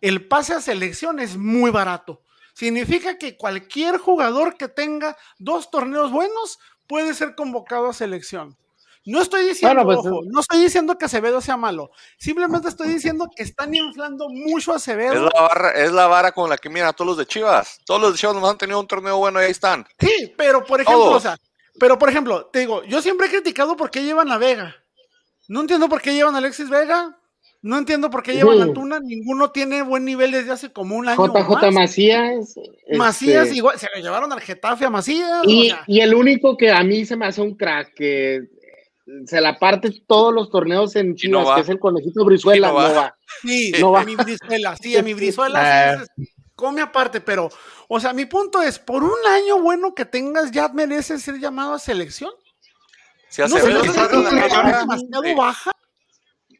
el 0.00 0.26
pase 0.26 0.54
a 0.54 0.60
selección 0.60 1.18
es 1.20 1.36
muy 1.36 1.70
barato. 1.70 2.22
Significa 2.54 3.18
que 3.18 3.36
cualquier 3.36 3.98
jugador 3.98 4.56
que 4.56 4.68
tenga 4.68 5.16
dos 5.38 5.70
torneos 5.70 6.10
buenos 6.10 6.58
puede 6.86 7.14
ser 7.14 7.34
convocado 7.34 7.88
a 7.88 7.92
selección. 7.92 8.56
No 9.04 9.22
estoy 9.22 9.46
diciendo, 9.46 9.84
Bueno, 9.84 10.02
pues, 10.02 10.12
ojo, 10.12 10.20
no 10.26 10.40
estoy 10.40 10.60
diciendo 10.60 10.98
que 10.98 11.06
Acevedo 11.06 11.40
sea 11.40 11.56
malo. 11.56 11.90
Simplemente 12.18 12.68
estoy 12.68 12.88
diciendo 12.88 13.26
que 13.34 13.42
están 13.42 13.74
inflando 13.74 14.28
mucho 14.28 14.72
a 14.72 14.76
Es 14.76 14.82
Acevedo. 14.82 15.30
la, 15.34 15.40
barra, 15.40 15.70
es 15.70 15.92
la 15.92 16.06
vara 16.08 16.32
con 16.32 16.50
la 16.50 16.58
que 16.58 16.68
miran 16.68 16.88
a 16.88 16.92
todos 16.92 17.06
los 17.08 17.16
de 17.16 17.24
Chivas. 17.26 17.80
Todos 17.86 18.00
los 18.00 18.12
de 18.12 18.18
Chivas 18.18 18.34
nomás 18.34 18.50
han 18.52 18.58
tenido 18.58 18.78
un 18.80 18.86
torneo 18.86 19.16
bueno 19.16 19.40
y 19.40 19.44
ahí 19.44 19.50
están. 19.50 19.86
Sí, 19.98 20.34
pero 20.36 20.62
por 20.64 20.80
ejemplo, 20.80 21.04
Todos. 21.04 21.16
o 21.16 21.20
sea, 21.20 21.36
pero 21.78 21.98
por 21.98 22.08
ejemplo, 22.08 22.46
te 22.52 22.60
digo, 22.60 22.82
yo 22.84 23.00
siempre 23.02 23.26
he 23.26 23.30
criticado 23.30 23.76
por 23.76 23.90
qué 23.90 24.02
llevan 24.04 24.30
a 24.32 24.38
Vega. 24.38 24.76
No 25.48 25.60
entiendo 25.60 25.88
por 25.88 26.00
qué 26.02 26.12
llevan 26.14 26.34
a 26.34 26.38
Alexis 26.38 26.68
Vega. 26.68 27.14
No 27.60 27.76
entiendo 27.76 28.08
por 28.10 28.22
qué 28.22 28.34
llevan 28.34 28.54
a 28.60 28.62
Sí. 28.64 28.68
Antuna. 28.68 29.00
Ninguno 29.00 29.50
tiene 29.50 29.82
buen 29.82 30.04
nivel 30.04 30.30
desde 30.30 30.52
hace 30.52 30.72
como 30.72 30.94
un 30.96 31.08
año. 31.08 31.20
o 31.20 31.26
JJ 31.26 31.48
más. 31.66 31.74
Macías. 31.74 32.54
Macías, 32.96 33.44
este, 33.46 33.56
igual, 33.56 33.78
se 33.78 33.88
lo 33.94 34.00
llevaron 34.00 34.32
al 34.32 34.40
Getafe 34.40 34.84
a 34.84 34.90
Macías. 34.90 35.42
o 35.44 35.48
Y, 35.50 35.68
sea, 35.70 35.82
y 35.86 36.00
el 36.00 36.14
único 36.14 36.56
que 36.56 36.70
a 36.70 36.82
mí 36.84 37.04
se 37.04 37.16
me 37.16 37.26
hace 37.26 37.40
un 37.40 37.56
crack, 37.56 37.94
que 37.94 38.42
se 39.24 39.40
la 39.40 39.58
parte 39.58 39.90
todos 40.06 40.32
los 40.34 40.50
torneos 40.50 40.94
en 40.94 41.16
Chivas, 41.16 41.54
que 41.56 41.60
es 41.62 41.68
el 41.70 41.78
conejito 41.80 42.24
Brizuela, 42.24 42.68
no 42.68 42.74
no 42.74 42.78
va. 42.80 42.92
va. 42.92 43.16
sí, 43.42 43.72
no 43.80 43.90
va. 43.92 44.02
a 44.02 44.04
mi 44.04 44.14
Brizuela, 44.16 44.76
sí, 44.76 44.96
a 44.96 45.02
mi 45.02 45.14
Brizuela 45.14 46.04
sí, 46.06 46.12
es- 46.22 46.28
come 46.58 46.80
aparte, 46.80 47.20
pero, 47.20 47.48
o 47.86 48.00
sea, 48.00 48.12
mi 48.12 48.26
punto 48.26 48.60
es, 48.60 48.80
por 48.80 49.04
un 49.04 49.26
año 49.30 49.60
bueno 49.60 49.94
que 49.94 50.04
tengas, 50.04 50.50
ya 50.50 50.68
mereces 50.70 51.22
ser 51.22 51.38
llamado 51.38 51.72
a 51.74 51.78
selección. 51.78 52.32
Si 53.28 53.42
No 53.42 53.48
se 53.48 53.70
la 53.70 53.80
demasiado 54.80 55.22
sí. 55.22 55.34
baja. 55.36 55.70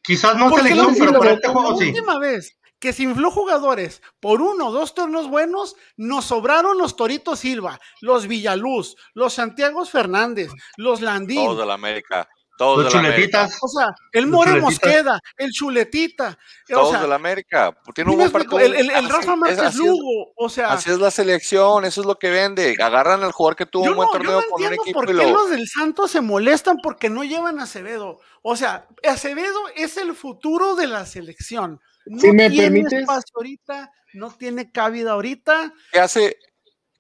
Quizás 0.05 0.37
no 0.37 0.55
selección, 0.55 0.87
la, 0.87 0.95
pero 0.99 1.12
la- 1.12 1.19
para 1.19 1.33
este 1.33 1.49
la 1.49 1.52
juego 1.52 1.76
sí. 1.78 1.88
última 1.88 2.19
vez 2.21 2.57
que 2.78 2.93
se 2.93 3.02
infló 3.02 3.33
jugadores 3.33 4.00
por 4.21 4.40
uno 4.40 4.69
o 4.69 4.73
dos 4.73 4.95
torneos 4.95 5.28
buenos, 5.28 5.75
nos 5.97 6.26
sobraron 6.26 6.78
los 6.78 6.95
Toritos 6.95 7.40
Silva, 7.40 7.81
los 8.00 8.28
Villaluz, 8.28 8.95
los 9.14 9.35
Santiago 9.35 9.85
Fernández, 9.85 10.52
los 10.76 11.00
Landín. 11.00 11.45
Todos 11.45 11.59
de 11.59 11.67
la 11.67 11.75
América. 11.75 12.28
Todos 12.59 12.85
Los 12.85 12.93
de 12.93 13.29
la. 13.31 13.49
O 13.62 13.69
sea, 13.69 13.95
el 14.12 14.27
More. 14.27 14.61
Mosqueda, 14.61 15.21
el 15.38 15.50
Chuletita. 15.53 16.37
O 16.71 16.75
Todos 16.75 16.91
sea, 16.91 17.00
de 17.03 17.09
la 17.09 17.15
América. 17.15 17.75
Tiene 17.95 18.11
un 18.11 18.17
¿sí 18.17 18.25
me 18.25 18.29
buen 18.29 18.33
partido. 18.33 18.59
el, 18.61 18.75
el- 18.75 18.91
el 18.91 18.97
Así- 18.97 19.09
Rafa 19.09 19.37
Márquez 19.37 19.75
Lugo. 19.77 20.33
O 20.37 20.49
sea, 20.49 20.73
Así 20.73 20.91
es 20.91 20.99
la 20.99 21.11
selección, 21.11 21.85
eso 21.85 22.00
es 22.00 22.07
lo 22.07 22.19
que 22.19 22.29
vende. 22.31 22.77
Agarran 22.83 23.23
al 23.23 23.33
jugador 23.33 23.57
que 23.57 23.65
tuvo 23.65 23.85
yo 23.85 23.91
un 23.93 23.97
buen 23.97 24.07
no, 24.09 24.12
yo 24.12 24.19
torneo 24.19 24.41
no 24.41 24.47
con 24.49 24.61
un 24.61 24.65
entiendo 24.67 24.83
equipo 24.83 25.00
por 25.00 25.05
y 25.05 25.17
qué 25.17 25.25
lo. 25.25 25.31
los 25.38 25.50
del 25.50 25.69
Santos 25.69 26.11
se 26.11 26.21
molestan 26.21 26.79
porque 26.83 27.09
no 27.09 27.23
llevan 27.25 27.61
a 27.61 27.62
Acevedo. 27.62 28.19
O 28.43 28.57
sea, 28.57 28.87
Acevedo 29.09 29.59
es 29.77 29.97
el 29.97 30.15
futuro 30.17 30.75
de 30.75 30.88
la 30.88 31.07
selección. 31.07 31.81
No 32.07 32.21
Si 32.21 32.33
me 32.33 32.50
tiene 32.50 32.65
permites. 32.81 33.00
espacio 33.00 33.33
ahorita, 33.37 33.93
no 34.15 34.31
tiene 34.33 34.73
cabida 34.73 35.12
ahorita. 35.12 35.73
¿Qué 35.93 36.00
hace, 36.00 36.37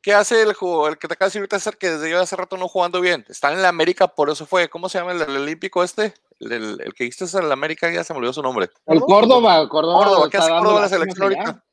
qué 0.02 0.14
hace 0.14 0.42
el, 0.42 0.52
jugador, 0.54 0.92
el 0.92 0.98
que 0.98 1.08
te 1.08 1.14
acaba 1.14 1.26
de 1.26 1.40
decir 1.40 1.48
ahorita, 1.52 1.72
que 1.78 1.90
desde 1.90 2.10
yo 2.10 2.20
hace 2.20 2.36
rato 2.36 2.56
no 2.56 2.68
jugando 2.68 3.00
bien? 3.00 3.24
Está 3.28 3.52
en 3.52 3.62
la 3.62 3.68
América, 3.68 4.08
por 4.08 4.30
eso 4.30 4.46
fue. 4.46 4.68
¿Cómo 4.68 4.88
se 4.88 4.98
llama 4.98 5.12
el, 5.12 5.22
el 5.22 5.36
olímpico 5.36 5.82
este? 5.84 6.14
El, 6.40 6.52
el- 6.52 6.80
el 6.84 6.94
que 6.94 7.04
viste 7.04 7.24
en 7.36 7.48
la 7.48 7.54
América, 7.54 7.90
ya 7.90 8.04
se 8.04 8.12
me 8.12 8.18
olvidó 8.18 8.32
su 8.32 8.42
nombre. 8.42 8.70
El 8.86 9.00
Córdoba, 9.00 9.68
Córdoba, 9.68 10.04
Córdoba, 10.04 10.30
¿qué 10.30 10.36
hace 10.38 10.48
Córdoba 10.50 10.76
en 10.76 10.82
la 10.82 10.88
selección 10.88 11.22
ahorita? 11.24 11.64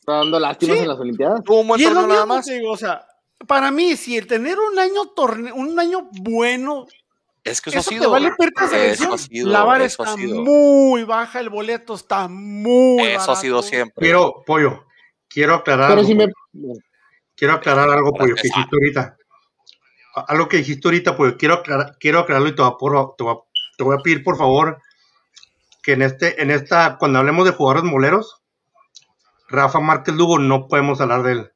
Está 0.00 0.12
dando 0.14 0.40
lástimas 0.40 0.76
Sí. 0.76 0.82
en 0.82 0.88
las 0.88 0.98
Olimpiadas. 0.98 1.44
Tuvo 1.44 1.60
un 1.60 1.68
buen 1.68 1.82
torneo 1.82 2.06
nada 2.06 2.26
más. 2.26 2.44
te 2.46 2.54
digo, 2.54 2.72
o 2.72 2.76
sea, 2.76 3.06
para 3.46 3.70
mí, 3.70 3.96
si 3.96 4.16
el 4.16 4.26
tener 4.26 4.58
un 4.58 4.78
año 4.78 5.06
torneo, 5.14 5.54
un 5.54 5.78
año 5.78 6.08
bueno, 6.22 6.86
Es 7.44 7.60
que 7.60 7.70
eso, 7.70 7.78
eso, 7.80 7.88
ha 7.88 7.92
te 7.92 7.98
sido. 7.98 8.10
vale 8.10 8.30
perder 8.36 8.80
a 8.80 8.84
Eso 8.86 9.14
ha 9.14 9.18
sido. 9.18 9.48
la 9.50 9.64
vara 9.64 9.84
eso 9.84 10.02
ha 10.02 10.06
está 10.06 10.16
sido. 10.16 10.40
muy 10.42 11.04
baja, 11.04 11.38
el 11.40 11.50
boleto 11.50 11.94
está 11.94 12.26
muy 12.28 13.02
Eso 13.02 13.32
ha 13.32 13.36
sido 13.36 13.62
siempre. 13.62 14.00
Quiero, 14.06 14.42
pollo, 14.46 14.86
quiero 15.28 15.54
aclarar 15.56 15.90
Pero 15.90 16.04
si 16.04 16.14
me. 16.14 16.26
Quiero 17.36 17.54
aclarar 17.54 17.90
algo, 17.90 18.12
pollo, 18.12 18.34
que 18.34 18.42
Gracias. 18.42 18.54
dijiste 18.54 18.76
ahorita. 18.76 19.16
Algo 20.28 20.48
que 20.48 20.58
dijiste 20.58 20.86
ahorita, 20.88 21.16
pollo, 21.16 21.36
quiero, 21.36 21.54
aclarar, 21.54 21.96
quiero 21.98 22.18
aclararlo 22.20 22.48
y 22.48 22.54
te 22.54 22.62
voy, 22.62 22.70
a, 22.70 22.76
por- 22.76 23.16
te, 23.16 23.24
voy 23.24 23.34
a, 23.34 23.38
te 23.78 23.84
voy 23.84 23.96
a 23.98 24.02
pedir, 24.02 24.22
por 24.22 24.36
favor, 24.36 24.78
que 25.82 25.92
en 25.92 26.02
este, 26.02 26.40
en 26.42 26.50
esta, 26.50 26.98
cuando 26.98 27.18
hablemos 27.18 27.44
de 27.44 27.52
jugadores 27.52 27.84
moleros, 27.90 28.42
Rafa 29.48 29.80
Márquez 29.80 30.14
Lugo 30.14 30.38
no 30.38 30.68
podemos 30.68 31.00
hablar 31.00 31.22
de 31.22 31.32
él. 31.32 31.52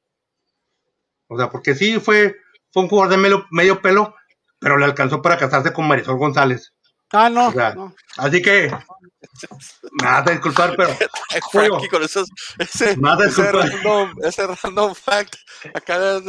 O 1.29 1.37
sea, 1.37 1.51
porque 1.51 1.75
sí 1.75 1.99
fue, 2.01 2.37
fue 2.73 2.83
un 2.85 2.89
jugador 2.89 3.11
de 3.11 3.17
medio, 3.19 3.47
medio 3.51 3.81
pelo, 3.83 4.15
pero 4.59 4.79
le 4.79 4.85
alcanzó 4.85 5.21
para 5.23 5.37
casarse 5.39 5.73
con 5.73 5.87
Marisol 5.89 6.17
González. 6.19 6.75
Ah, 7.13 7.29
no, 7.31 7.49
O 7.49 7.53
sea, 7.53 7.75
no. 7.75 7.95
Así 8.17 8.43
que, 8.43 8.71
me 9.93 10.07
vas 10.09 10.27
a 10.27 10.31
disculpar, 10.31 10.75
pero. 10.77 10.91
Frankie, 11.53 11.89
con 11.89 12.03
esos, 12.03 12.29
ese, 12.59 12.97
Me 12.97 13.11
vas 13.11 13.21
a 13.21 13.25
ese, 13.27 13.53
random, 13.53 14.15
ese 14.23 14.47
random 14.47 14.95
fact, 14.95 15.37
acá 15.75 16.17
es 16.19 16.23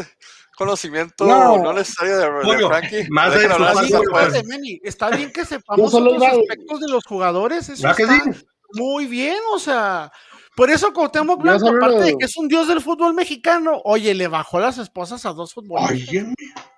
conocimiento 0.55 1.25
No. 1.25 1.57
no, 1.63 1.73
necesario 1.73 2.17
de, 2.17 2.25
de 2.57 2.67
Frankie. 2.67 3.07
Dejen 3.31 3.51
hablar 3.51 3.77
disculpar, 3.83 4.29
pues. 4.31 4.45
Meni, 4.47 4.79
está 4.83 5.09
bien 5.09 5.31
que 5.31 5.45
sepamos 5.45 5.93
a- 5.93 6.27
aspectos 6.29 6.79
de 6.81 6.87
los 6.89 7.03
jugadores, 7.05 7.69
eso 7.69 7.81
¿verdad 7.83 7.95
que 7.97 8.03
está 8.03 8.23
sí? 8.39 8.45
muy 8.73 9.05
bien, 9.05 9.37
o 9.53 9.59
sea, 9.59 10.11
por 10.55 10.69
eso 10.69 10.91
Cuauhtémoc 10.93 11.41
Blanco, 11.41 11.69
aparte 11.69 12.03
de 12.03 12.17
que 12.17 12.25
es 12.25 12.35
un 12.37 12.47
dios 12.47 12.67
del 12.67 12.81
fútbol 12.81 13.13
mexicano, 13.13 13.79
oye, 13.85 14.13
le 14.15 14.27
bajó 14.27 14.59
las 14.59 14.77
esposas 14.79 15.25
a 15.25 15.31
dos 15.33 15.53
futbolistas. 15.53 15.91
Oye, 15.91 16.33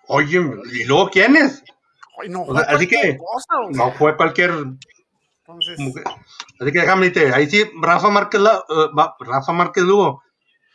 oye, 0.07 0.41
¿y 0.73 0.83
luego 0.83 1.09
quién 1.09 1.35
es? 1.37 1.63
No, 2.27 2.41
o 2.41 2.45
fue 2.47 2.55
sea, 2.55 2.63
así 2.75 2.87
cualquier 2.87 3.01
que- 3.13 3.17
cosa, 3.17 3.47
No 3.71 3.91
fue 3.93 4.17
cualquier 4.17 4.51
entonces, 4.51 5.79
mujer. 5.79 6.03
Así 6.59 6.71
que 6.71 6.79
déjame 6.79 7.09
decirte, 7.09 7.33
ahí 7.33 7.49
sí, 7.49 7.63
Rafa 7.81 8.09
Márquez, 8.09 8.41
la- 8.41 8.63
va- 8.97 9.15
Rafa 9.19 9.53
Márquez 9.53 9.83
Lugo, 9.83 10.21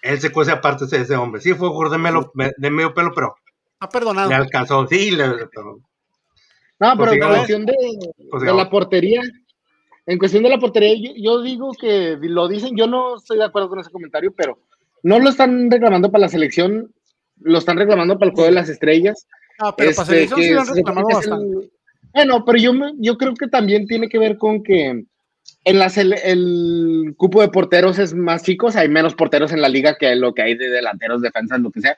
él 0.02 0.20
se 0.20 0.30
cuece 0.32 0.52
aparte 0.52 0.84
ese, 0.86 1.00
ese 1.00 1.16
hombre. 1.16 1.40
Sí, 1.40 1.52
fue 1.54 1.68
jugador 1.68 1.90
de, 1.90 1.98
melo- 1.98 2.32
de 2.34 2.70
medio 2.70 2.92
pelo, 2.94 3.12
pero 3.14 3.36
ha 3.80 3.88
perdonado. 3.88 4.28
me 4.28 4.34
alcanzó. 4.34 4.86
Sí, 4.86 5.10
le, 5.10 5.24
pero- 5.48 5.78
No, 6.80 6.96
pero 6.98 7.12
en 7.12 7.20
cuestión 7.20 7.66
de, 7.66 7.74
Pues 8.30 8.42
de 8.42 8.52
la 8.54 8.68
portería, 8.68 9.20
en 10.06 10.18
cuestión 10.18 10.42
de 10.42 10.50
la 10.50 10.58
portería, 10.58 10.94
yo, 10.96 11.12
yo 11.16 11.42
digo 11.42 11.72
que 11.78 12.18
lo 12.20 12.48
dicen, 12.48 12.76
yo 12.76 12.86
no 12.86 13.16
estoy 13.16 13.38
de 13.38 13.44
acuerdo 13.44 13.68
con 13.68 13.78
ese 13.78 13.90
comentario, 13.90 14.32
pero 14.36 14.58
no 15.02 15.18
lo 15.18 15.30
están 15.30 15.70
reclamando 15.70 16.10
para 16.10 16.22
la 16.22 16.28
selección, 16.28 16.92
lo 17.40 17.58
están 17.58 17.76
reclamando 17.78 18.18
para 18.18 18.30
el 18.30 18.34
juego 18.34 18.46
de 18.48 18.54
las 18.54 18.68
estrellas. 18.68 19.26
Ah, 19.58 19.74
pero 19.76 19.90
para 19.94 20.02
Este, 20.02 20.04
selección 20.04 20.40
sí 20.40 20.48
que 20.48 20.54
lo 20.54 20.60
han 20.60 20.74
reclamado 20.74 21.08
que 21.08 21.14
bastante. 21.14 21.44
el- 21.46 21.70
Bueno, 22.14 22.44
pero 22.44 22.58
yo, 22.58 22.72
me- 22.72 22.92
yo 22.98 23.16
creo 23.16 23.34
que 23.34 23.48
también 23.48 23.86
tiene 23.86 24.08
que 24.08 24.18
ver 24.18 24.38
con 24.38 24.62
que 24.62 25.04
en 25.64 25.78
la 25.78 25.88
sele- 25.88 26.20
el 26.24 27.14
cupo 27.16 27.40
de 27.40 27.48
porteros 27.48 27.98
es 27.98 28.14
más 28.14 28.42
chicos, 28.42 28.76
hay 28.76 28.88
menos 28.88 29.14
porteros 29.14 29.52
en 29.52 29.60
la 29.60 29.68
liga 29.68 29.96
que 29.98 30.14
lo 30.14 30.32
que 30.34 30.42
hay 30.42 30.54
de 30.56 30.70
delanteros, 30.70 31.22
defensas, 31.22 31.60
lo 31.60 31.70
que 31.70 31.80
sea. 31.80 31.96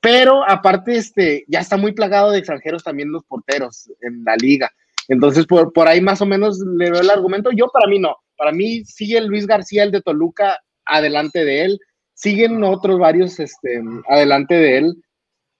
Pero 0.00 0.48
aparte, 0.48 0.96
este, 0.96 1.44
ya 1.48 1.60
está 1.60 1.76
muy 1.76 1.92
plagado 1.92 2.30
de 2.30 2.38
extranjeros 2.38 2.82
también 2.82 3.12
los 3.12 3.24
porteros 3.24 3.90
en 4.00 4.24
la 4.24 4.36
liga. 4.36 4.70
Entonces, 5.08 5.46
por, 5.46 5.72
por 5.72 5.86
ahí 5.88 6.00
más 6.00 6.20
o 6.20 6.26
menos 6.26 6.58
le 6.58 6.90
veo 6.90 7.00
el 7.00 7.10
argumento. 7.10 7.50
Yo, 7.52 7.68
para 7.72 7.86
mí, 7.86 7.98
no. 7.98 8.16
Para 8.36 8.50
mí, 8.52 8.84
sigue 8.84 9.20
Luis 9.20 9.46
García, 9.46 9.84
el 9.84 9.92
de 9.92 10.02
Toluca, 10.02 10.58
adelante 10.84 11.44
de 11.44 11.64
él. 11.64 11.78
Siguen 12.14 12.62
otros 12.64 12.98
varios 12.98 13.38
este, 13.38 13.80
adelante 14.08 14.54
de 14.54 14.78
él. 14.78 14.96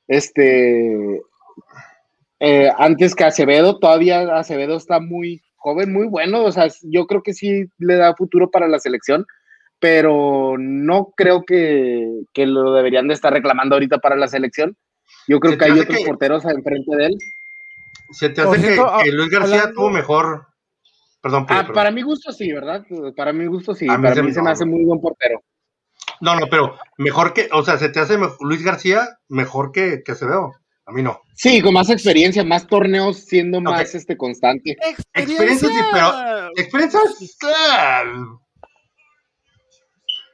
Este, 0.09 1.21
eh, 2.45 2.71
antes 2.79 3.15
que 3.15 3.25
Acevedo, 3.25 3.79
todavía 3.79 4.37
Acevedo 4.37 4.77
está 4.77 5.01
muy 5.01 5.43
joven, 5.57 5.93
muy 5.93 6.07
bueno, 6.07 6.45
o 6.45 6.53
sea, 6.53 6.69
yo 6.83 7.07
creo 7.07 7.23
que 7.23 7.33
sí 7.33 7.65
le 7.79 7.97
da 7.97 8.15
futuro 8.15 8.51
para 8.51 8.69
la 8.69 8.79
selección, 8.79 9.25
pero 9.79 10.57
no 10.59 11.13
creo 11.17 11.43
que, 11.45 12.07
que 12.33 12.47
lo 12.47 12.73
deberían 12.75 13.09
de 13.09 13.15
estar 13.15 13.33
reclamando 13.33 13.75
ahorita 13.77 13.99
para 13.99 14.17
la 14.17 14.29
selección. 14.29 14.77
Yo 15.27 15.41
creo 15.41 15.53
Se 15.53 15.59
que 15.59 15.65
hay 15.65 15.71
otros 15.81 15.99
que- 15.99 16.05
porteros 16.07 16.45
enfrente 16.45 16.97
de 16.97 17.07
él. 17.07 17.15
se 18.11 18.29
te 18.29 18.43
hace 18.43 18.57
que, 18.61 18.63
cierto, 18.75 18.93
que 19.03 19.11
Luis 19.13 19.31
García 19.31 19.55
hablando- 19.61 19.75
tuvo 19.75 19.91
mejor. 19.91 20.47
Perdón, 21.23 21.47
Ah, 21.49 21.57
perdón. 21.61 21.75
para 21.75 21.91
mi 21.91 22.03
gusto 22.03 22.31
sí, 22.33 22.53
¿verdad? 22.53 22.85
Para 23.17 23.33
mi 23.33 23.47
gusto 23.47 23.75
sí, 23.75 23.87
A 23.89 23.97
mí 23.97 24.03
para 24.03 24.15
se 24.17 24.23
mí 24.23 24.33
se 24.33 24.43
me 24.43 24.51
hace 24.51 24.67
muy 24.67 24.85
buen 24.85 25.01
portero. 25.01 25.43
No, 26.21 26.39
no, 26.39 26.47
pero 26.51 26.77
mejor 26.99 27.33
que, 27.33 27.49
o 27.53 27.63
sea, 27.63 27.79
se 27.79 27.89
te 27.89 28.01
hace 28.01 28.19
mejor- 28.19 28.37
Luis 28.47 28.63
García 28.63 29.09
mejor 29.29 29.73
que, 29.73 30.03
que 30.05 30.13
Acevedo. 30.13 30.53
A 30.87 30.93
mí 30.93 31.03
no. 31.03 31.21
Sí, 31.35 31.61
con 31.63 31.73
más 31.75 31.89
experiencia, 31.91 32.45
más 32.45 32.67
torneos, 32.67 33.19
siendo 33.25 33.61
más 33.61 33.95
este 33.95 34.17
constante. 34.17 34.77
Experiencia, 35.15 35.69
sí, 35.69 35.75
pero- 35.93 36.51
Experiencia. 36.57 37.01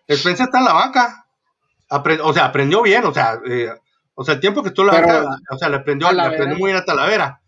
Experiencia 0.08 0.44
está 0.46 0.58
en 0.58 0.64
la 0.64 0.72
banca. 0.72 1.24
Apre- 1.88 2.20
o 2.22 2.32
sea, 2.32 2.46
aprendió 2.46 2.82
bien, 2.82 3.04
o 3.04 3.12
sea, 3.14 3.38
eh, 3.48 3.68
o 4.14 4.24
sea, 4.24 4.34
el 4.34 4.40
tiempo 4.40 4.62
que 4.62 4.68
estuvo 4.68 4.86
la 4.86 4.92
banca, 5.00 5.24
o 5.50 5.58
sea, 5.58 5.68
le 5.68 5.76
aprendió, 5.76 6.10
le 6.12 6.22
aprendió 6.22 6.56
muy 6.58 6.70
bien 6.70 6.76
a 6.82 6.84
Talavera. 6.84 7.40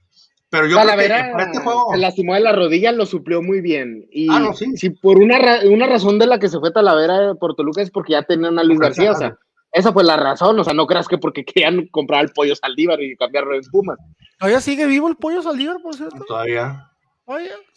Pero 0.51 0.67
yo 0.67 0.77
creo 0.77 0.87
Talavera 0.87 1.25
que 1.27 1.33
para 1.33 1.45
este 1.45 1.59
juego. 1.61 1.93
se 1.93 1.99
lastimó 1.99 2.35
de 2.35 2.41
la 2.41 2.53
rodilla, 2.53 2.93
lo 2.93 3.07
suplió 3.07 3.41
muy 3.43 3.61
bien. 3.61 4.07
Y 4.11 4.29
Ah, 4.31 4.39
no, 4.39 4.53
sí. 4.53 4.77
si 4.77 4.91
por 4.91 5.19
una, 5.19 5.39
ra- 5.39 5.61
una 5.65 5.87
razón 5.87 6.19
de 6.19 6.27
la 6.27 6.39
que 6.39 6.49
se 6.49 6.59
fue 6.59 6.71
Talavera 6.73 7.35
por 7.35 7.55
Toluca 7.57 7.81
es 7.83 7.91
porque 7.91 8.13
ya 8.13 8.23
tenían 8.23 8.59
a 8.59 8.65
Luis 8.65 8.79
García, 8.79 9.13
o 9.13 9.17
sea, 9.17 9.37
esa 9.73 9.93
fue 9.93 10.05
la 10.05 10.17
razón, 10.17 10.59
o 10.59 10.65
sea, 10.65 10.75
no 10.75 10.87
creas 10.87 11.09
que 11.09 11.19
porque 11.19 11.45
querían 11.45 11.87
comprar 11.89 12.25
el 12.25 12.33
pollo 12.33 12.55
Saldívar 12.55 13.01
y 13.01 13.17
cambiarlo 13.17 13.55
en 13.55 13.63
Pumas. 13.71 13.99
Todavía 14.39 14.61
sigue 14.61 14.87
vivo 14.87 15.09
el 15.09 15.17
pollo 15.17 15.43
Saldívar, 15.43 15.79
por 15.83 15.95
cierto. 15.95 16.25
Todavía. 16.27 16.89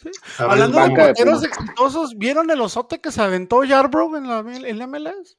Sí. 0.02 0.10
Hablando 0.38 0.78
de 0.80 0.90
porteros 0.90 1.42
exitosos, 1.44 2.18
¿vieron 2.18 2.50
el 2.50 2.60
osote 2.60 3.00
que 3.00 3.10
se 3.10 3.22
aventó 3.22 3.64
Yarbrough 3.64 4.16
en 4.16 4.28
la, 4.28 4.40
en 4.40 4.78
la 4.78 4.86
MLS? 4.86 5.38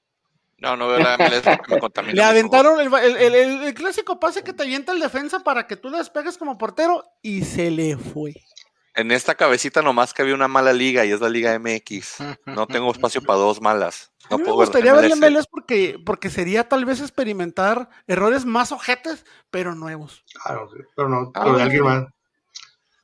No, 0.59 0.75
no 0.75 0.87
veo 0.87 0.97
la 0.99 1.17
MLS 1.17 1.41
porque 1.43 1.75
me 1.75 1.79
contamina. 1.79 2.13
Le 2.15 2.23
aventaron 2.23 2.79
el, 2.79 2.91
el- 2.91 3.17
el- 3.17 3.35
el- 3.35 3.63
el 3.63 3.73
clásico 3.75 4.19
pase 4.19 4.43
que 4.43 4.53
te 4.53 4.63
avienta 4.63 4.91
el 4.91 4.99
defensa 4.99 5.43
para 5.43 5.67
que 5.67 5.75
tú 5.75 5.89
le 5.91 5.97
despegues 5.99 6.35
como 6.39 6.57
portero 6.57 7.03
y 7.21 7.43
se 7.43 7.69
le 7.69 7.95
fue. 7.95 8.33
En 8.98 9.12
esta 9.12 9.36
cabecita 9.36 9.82
nomás 9.82 10.13
que 10.13 10.24
había 10.24 10.34
una 10.34 10.48
mala 10.48 10.74
liga 10.74 11.06
y 11.06 11.12
es 11.12 11.22
la 11.22 11.30
Liga 11.30 11.58
MX. 11.60 12.18
No 12.46 12.68
tengo 12.68 12.92
espacio 12.92 13.22
para 13.22 13.39
dos 13.39 13.62
malas. 13.62 14.12
A 14.25 14.32
No 14.32 14.38
mí 14.38 14.44
me 14.44 14.46
puedo 14.50 14.58
gustaría 14.58 14.94
ver 14.94 15.10
la 15.10 15.16
MLS. 15.16 15.46
Porque, 15.50 15.98
porque 16.06 16.30
sería 16.30 16.68
tal 16.68 16.84
vez 16.84 17.00
experimentar 17.00 17.89
errores 18.08 18.44
más 18.46 18.72
ojetes, 18.72 19.24
pero 19.51 19.75
nuevos. 19.75 20.24
Claro, 20.44 20.70
pero 20.96 21.08
no, 21.10 21.32
Ah, 21.36 21.50
de 21.56 21.62
alguien 21.63 21.84
más. 21.84 22.06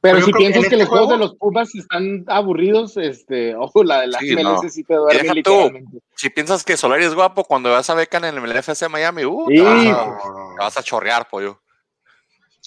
Pero 0.02 0.18
Pero 0.18 0.20
yo 0.20 0.26
si 0.26 0.32
que 0.34 0.38
piensas 0.40 0.64
en 0.64 0.70
que 0.70 0.76
este 0.76 0.78
los 0.84 0.90
juegos 0.90 1.10
de 1.12 1.18
los 1.18 1.36
Pumas 1.36 1.76
están 1.76 2.26
aburridos, 2.28 2.98
este, 2.98 3.56
ojo, 3.60 3.84
la 3.86 4.02
de 4.02 4.08
la 4.08 4.20
Sí, 4.20 4.36
MLS 4.36 4.44
no. 4.64 4.70
sí 4.70 4.84
te 4.84 4.96
duerme 4.96 5.14
Deja 5.22 5.32
tú. 5.32 5.36
literalmente. 5.36 6.00
Si 6.16 6.30
piensas 6.30 6.64
que 6.66 6.76
Solari 6.76 7.06
es 7.06 7.16
guapo, 7.16 7.46
cuando 7.46 7.72
vas 7.72 7.90
a 7.90 7.94
becan 7.94 8.26
en 8.26 8.36
el 8.38 8.52
FC 8.52 8.90
Miami, 8.90 9.24
uh, 9.26 9.46
Sí. 9.48 9.56
te, 9.58 9.92
a, 9.92 10.18
vas 10.60 10.76
a 10.78 10.84
chorrear, 10.84 11.30
pollo. 11.30 11.62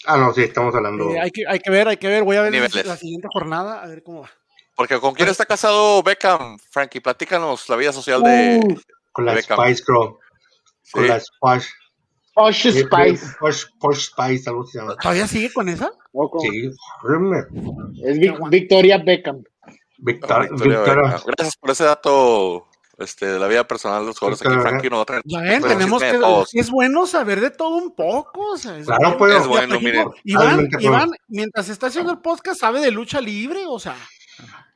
Ah, 0.06 0.16
no, 0.16 0.32
sí, 0.32 0.42
estamos 0.42 0.74
hablando. 0.74 1.10
Eh, 1.10 1.20
hay, 1.20 1.30
que, 1.30 1.42
hay 1.48 1.58
que 1.58 1.70
ver, 1.70 1.88
hay 1.88 1.96
que 1.96 2.08
ver. 2.08 2.22
Voy 2.24 2.36
a 2.36 2.42
ver 2.42 2.52
la, 2.52 2.58
Niveles. 2.60 2.86
la 2.86 2.96
siguiente 2.96 3.28
jornada, 3.32 3.82
a 3.82 3.86
ver 3.86 4.02
cómo 4.02 4.22
va. 4.22 4.30
Porque 4.76 4.98
¿con 5.00 5.14
quién 5.14 5.28
está 5.28 5.46
casado 5.46 6.02
Beckham, 6.02 6.58
Frankie? 6.70 7.00
Platícanos 7.00 7.68
la 7.68 7.76
vida 7.76 7.92
social 7.92 8.22
de... 8.22 8.60
Uh, 8.62 8.76
con 9.12 9.24
la 9.24 9.32
Beckham. 9.34 9.58
Spice 9.58 9.82
Girl. 9.86 10.16
Con 10.92 11.02
Sí. 11.02 11.08
la 11.08 11.20
Spice. 11.20 11.70
Posh 12.34 12.68
Spice. 12.70 13.26
Posh, 13.40 13.64
Posh 13.80 14.10
Spice, 14.10 14.50
algo 14.50 14.66
se 14.66 14.78
llama. 14.78 14.94
¿Todavía 14.96 15.26
sigue 15.26 15.50
con 15.52 15.68
esa? 15.70 15.90
Sí. 16.42 16.70
Es 18.04 18.18
Vic- 18.18 18.50
Victoria 18.50 18.98
Beckham. 18.98 19.42
Victor- 19.98 20.50
Victoria 20.50 20.78
Victoria. 20.78 21.02
Beckham. 21.02 21.20
Gracias 21.36 21.56
por 21.56 21.70
ese 21.70 21.84
dato 21.84 22.68
este, 22.98 23.26
de 23.26 23.38
la 23.38 23.46
vida 23.46 23.66
personal 23.66 24.00
de 24.00 24.06
los 24.06 24.18
jugadores 24.18 24.46
aquí. 24.46 24.60
Frankie 24.60 24.90
no 24.90 24.96
va 24.96 25.02
a 25.02 25.06
traer. 25.06 25.22
Ya 25.24 25.40
ven, 25.40 25.62
Pero 25.62 25.74
tenemos 25.74 26.02
que. 26.02 26.58
Es 26.58 26.70
bueno 26.70 27.06
saber 27.06 27.40
de 27.40 27.50
todo 27.50 27.76
un 27.76 27.94
poco. 27.94 28.52
o 28.52 28.56
sea, 28.56 28.78
es 28.78 28.86
Claro, 28.86 29.02
bueno. 29.02 29.18
pues. 29.18 29.34
Es 29.36 29.46
bueno, 29.46 29.80
miren. 29.80 30.08
Iván, 30.24 30.68
Iván, 30.78 31.10
mientras 31.28 31.68
está 31.68 31.88
haciendo 31.88 32.12
el 32.12 32.18
podcast, 32.18 32.60
sabe 32.60 32.80
de 32.80 32.90
lucha 32.90 33.20
libre, 33.20 33.64
o 33.66 33.78
sea. 33.78 33.96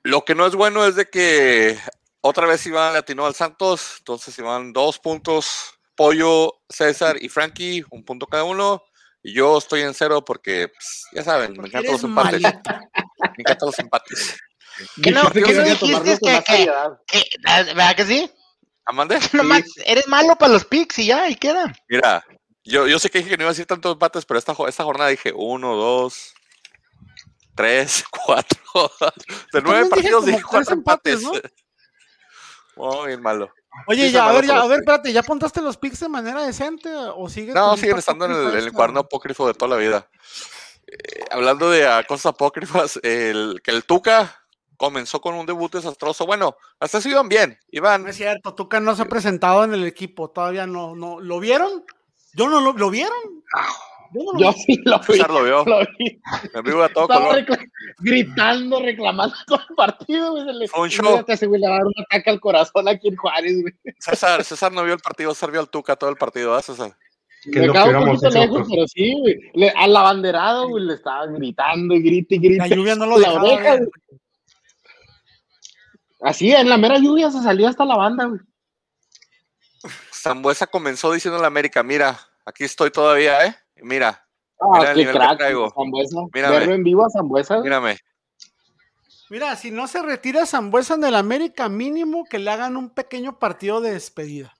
Lo 0.02 0.24
que 0.24 0.34
no 0.34 0.46
es 0.46 0.54
bueno 0.54 0.84
es 0.86 0.96
de 0.96 1.06
que 1.08 1.78
otra 2.20 2.46
vez 2.46 2.64
Iván 2.66 2.92
le 2.92 2.98
atinó 3.00 3.26
al 3.26 3.34
Santos, 3.34 3.96
entonces 3.98 4.38
Iván 4.38 4.72
dos 4.72 4.98
puntos, 4.98 5.74
Pollo, 5.94 6.60
César 6.68 7.16
y 7.20 7.28
Frankie, 7.28 7.84
un 7.90 8.04
punto 8.04 8.26
cada 8.26 8.44
uno. 8.44 8.82
Y 9.22 9.34
yo 9.34 9.58
estoy 9.58 9.82
en 9.82 9.92
cero 9.92 10.24
porque, 10.24 10.68
pues, 10.68 11.04
ya 11.12 11.22
saben, 11.22 11.52
me 11.52 11.68
encantan 11.68 11.92
los 11.92 12.04
empates. 12.04 12.40
Me 12.40 13.34
encantan 13.38 13.66
los 13.66 13.78
empates. 13.78 14.38
¿Qué 15.02 15.10
no- 15.10 15.22
Dijiste 15.30 15.42
qué 15.42 15.54
no 15.92 16.00
dijiste 16.00 16.42
que- 16.46 16.70
que-. 17.06 17.24
Ah, 17.46 17.62
¿Verdad 17.62 17.96
que 17.96 18.04
sí? 18.04 18.30
¿Amande? 18.86 19.18
Nomás 19.32 19.62
eres 19.84 20.06
malo 20.08 20.36
para 20.36 20.52
los 20.52 20.64
picks 20.64 20.98
y 20.98 21.06
ya, 21.06 21.28
y 21.28 21.36
queda. 21.36 21.72
Mira, 21.88 22.24
yo, 22.64 22.86
yo 22.86 22.98
sé 22.98 23.10
que 23.10 23.18
dije 23.18 23.30
que 23.30 23.36
no 23.36 23.44
iba 23.44 23.50
a 23.50 23.52
decir 23.52 23.66
tantos 23.66 23.92
empates, 23.92 24.24
pero 24.24 24.38
esta, 24.38 24.54
esta 24.68 24.84
jornada 24.84 25.10
dije 25.10 25.32
uno, 25.34 25.76
dos, 25.76 26.32
tres, 27.54 28.04
cuatro. 28.24 28.58
De 29.52 29.62
nueve 29.62 29.88
partidos 29.88 30.26
dije 30.26 30.42
cuatro 30.42 30.74
empates, 30.74 31.22
empates. 31.22 31.52
Oh, 32.82 33.04
bien 33.04 33.20
malo. 33.20 33.52
Oye, 33.88 34.06
Sí, 34.06 34.12
ya, 34.12 34.26
a 34.28 34.32
ver, 34.32 34.46
ya, 34.46 34.60
a 34.60 34.66
ver, 34.66 34.78
espérate, 34.78 35.12
¿ya 35.12 35.20
apuntaste 35.20 35.60
los 35.60 35.76
picks 35.76 36.00
de 36.00 36.08
manera 36.08 36.42
decente 36.42 36.88
o 36.94 37.28
sigue? 37.28 37.52
No, 37.52 37.76
siguen 37.76 37.98
esta 37.98 38.12
estando 38.12 38.24
en 38.24 38.32
el, 38.32 38.52
en 38.58 38.64
el 38.64 38.72
cuaderno 38.72 39.00
apócrifo 39.00 39.46
de 39.46 39.52
toda 39.54 39.76
la 39.76 39.76
vida. 39.76 40.08
Eh, 40.86 41.24
hablando 41.30 41.68
de 41.70 41.86
cosas 42.08 42.26
apócrifas, 42.26 42.98
el, 43.02 43.60
que 43.62 43.70
el 43.72 43.84
Tuca 43.84 44.39
comenzó 44.80 45.20
con 45.20 45.34
un 45.34 45.44
debut 45.44 45.70
desastroso. 45.70 46.24
Bueno, 46.24 46.56
hasta 46.80 46.98
eso 46.98 47.10
iban 47.10 47.28
bien. 47.28 47.58
No 47.70 48.08
es 48.08 48.16
cierto, 48.16 48.54
Tuca 48.54 48.80
no 48.80 48.96
se 48.96 49.02
ha 49.02 49.04
presentado 49.04 49.62
en 49.62 49.74
el 49.74 49.84
equipo, 49.84 50.30
todavía 50.30 50.66
no, 50.66 50.96
no. 50.96 51.20
¿Lo 51.20 51.38
vieron? 51.38 51.84
Yo 52.32 52.48
no 52.48 52.60
lo, 52.62 52.72
¿lo 52.72 52.88
vieron? 52.88 53.12
Yo 54.14 54.22
no 54.24 54.32
lo 54.32 54.38
Yo 54.40 54.52
vi. 54.52 54.62
sí 54.62 54.80
lo 54.86 54.98
vi. 55.00 55.04
César 55.04 55.30
lo 55.30 55.44
vio, 55.44 55.64
Lo 55.66 55.80
vi. 55.98 56.18
en 56.54 56.62
vivo 56.64 56.82
a 56.82 56.88
todo 56.88 57.06
color. 57.08 57.36
recla- 57.36 57.62
gritando, 57.98 58.80
reclamando 58.80 59.34
todo 59.46 59.60
el 59.68 59.74
partido, 59.76 60.30
güey. 60.32 60.44
Se 60.46 60.52
le, 60.54 60.68
Fue 60.68 60.80
un 60.80 60.88
show. 60.88 61.24
güey 61.48 61.60
le 61.60 61.68
va 61.68 61.74
a 61.74 61.78
dar 61.78 61.86
un 61.86 61.92
ataque 62.06 62.30
al 62.30 62.40
corazón 62.40 62.88
aquí 62.88 63.08
en 63.08 63.16
Juárez, 63.16 63.60
güey. 63.60 63.74
César, 63.98 64.42
César 64.44 64.72
no 64.72 64.82
vio 64.82 64.94
el 64.94 65.00
partido, 65.00 65.34
César 65.34 65.50
vio 65.50 65.60
al 65.60 65.68
Tuca 65.68 65.94
todo 65.96 66.08
el 66.08 66.16
partido, 66.16 66.54
¿ah, 66.54 66.62
César? 66.62 66.96
Que 67.52 67.60
Me 67.60 67.70
un 67.70 68.06
poquito 68.06 68.30
lejos, 68.30 68.66
pero 68.70 68.86
sí, 68.88 69.14
güey. 69.20 69.36
Le- 69.54 69.70
Al 69.70 69.94
abanderado, 69.94 70.68
güey, 70.68 70.84
le 70.84 70.94
estaban 70.94 71.34
gritando 71.34 71.94
y 71.94 72.02
grite 72.02 72.34
y 72.36 72.38
grite. 72.38 72.68
La 72.68 72.74
lluvia 72.74 72.94
no 72.96 73.04
lo 73.06 73.18
La 73.18 73.28
dejaba. 73.28 73.44
oreja, 73.52 73.70
ver. 73.74 73.78
güey. 73.80 73.90
Así, 76.22 76.52
en 76.52 76.68
la 76.68 76.76
mera 76.76 76.98
lluvia 76.98 77.30
se 77.30 77.42
salió 77.42 77.68
hasta 77.68 77.84
la 77.84 77.96
banda, 77.96 78.24
güey. 78.26 78.40
Zambuesa 80.12 80.66
comenzó 80.66 81.12
diciendo 81.12 81.38
a 81.38 81.40
la 81.40 81.46
América, 81.46 81.82
mira, 81.82 82.18
aquí 82.44 82.64
estoy 82.64 82.90
todavía, 82.90 83.46
¿eh? 83.46 83.56
Mira, 83.76 84.26
Ah, 84.62 84.66
Mira 84.78 84.90
el 84.90 84.94
qué 84.94 85.00
nivel 85.00 85.14
que 85.14 85.18
crack, 85.18 85.38
traigo. 85.38 85.70
Zambuesa. 85.74 86.16
Mírame. 86.34 86.58
Verlo 86.58 86.74
en 86.74 86.84
vivo 86.84 87.06
a 87.06 87.08
Zambuesa, 87.08 87.60
mírame. 87.60 87.96
Mira, 89.30 89.56
si 89.56 89.70
no 89.70 89.86
se 89.88 90.02
retira 90.02 90.44
Zambuesa 90.44 90.94
en 90.96 91.04
el 91.04 91.14
América, 91.14 91.70
mínimo 91.70 92.24
que 92.28 92.38
le 92.38 92.50
hagan 92.50 92.76
un 92.76 92.90
pequeño 92.90 93.38
partido 93.38 93.80
de 93.80 93.92
despedida. 93.92 94.54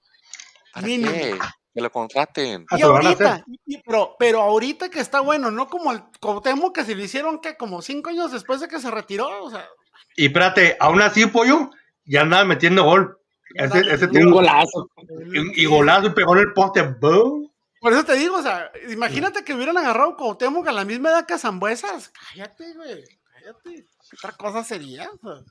¿Para 0.73 0.87
Mínimo. 0.87 1.13
qué? 1.13 1.39
Que 1.75 1.81
lo 1.83 1.91
contraten. 1.93 2.65
Ah, 2.71 2.77
Y 2.77 2.81
se 2.81 2.87
lo 2.87 2.93
van 2.95 3.03
a 3.05 3.09
ahorita, 3.11 3.45
y- 3.67 3.79
pero, 3.83 4.17
pero 4.19 4.41
ahorita 4.41 4.89
que 4.89 5.01
está 5.01 5.21
bueno, 5.21 5.51
no 5.51 5.69
como 5.69 5.93
el 5.93 6.03
Cuauhtémoc 6.19 6.75
que 6.75 6.85
se 6.87 6.95
lo 6.95 7.03
hicieron 7.05 7.39
que 7.41 7.59
como 7.59 7.83
cinco 7.83 8.09
años 8.09 8.33
después 8.33 8.61
de 8.61 8.69
que 8.69 8.81
se 8.81 8.91
retiró, 8.91 9.45
o 9.45 9.51
sea, 9.51 9.69
Y 10.17 10.27
espérate, 10.27 10.77
aún 10.81 11.01
así, 11.03 11.27
pollo, 11.27 11.71
ya 12.05 12.23
andaba 12.23 12.45
metiendo 12.45 12.85
gol. 12.85 13.17
Ese, 13.55 13.81
ese 13.93 14.07
Un 14.07 14.31
golazo. 14.31 14.89
y, 15.33 15.63
y 15.63 15.65
golazo 15.67 16.07
y 16.09 16.11
pegó 16.11 16.35
en 16.37 16.43
el 16.43 16.53
poste. 16.53 16.83
¡boom! 16.83 17.51
Por 17.81 17.93
eso 17.93 18.05
te 18.05 18.15
digo, 18.15 18.37
o 18.37 18.43
sea, 18.43 18.71
imagínate 18.91 19.43
que 19.43 19.55
hubieran 19.55 19.77
agarrado 19.79 20.17
Cuauhtémoc 20.17 20.69
a 20.69 20.73
la 20.73 20.85
misma 20.85 21.11
edad 21.11 21.27
que 21.27 21.35
a 21.35 21.39
Zambuesas. 21.39 22.13
Cállate, 22.31 22.75
güey, 22.75 23.05
cállate. 23.33 23.87
¿Qué 24.11 24.17
otra 24.19 24.33
cosa 24.37 24.63
sería? 24.63 25.09
O 25.11 25.19
sea, 25.19 25.43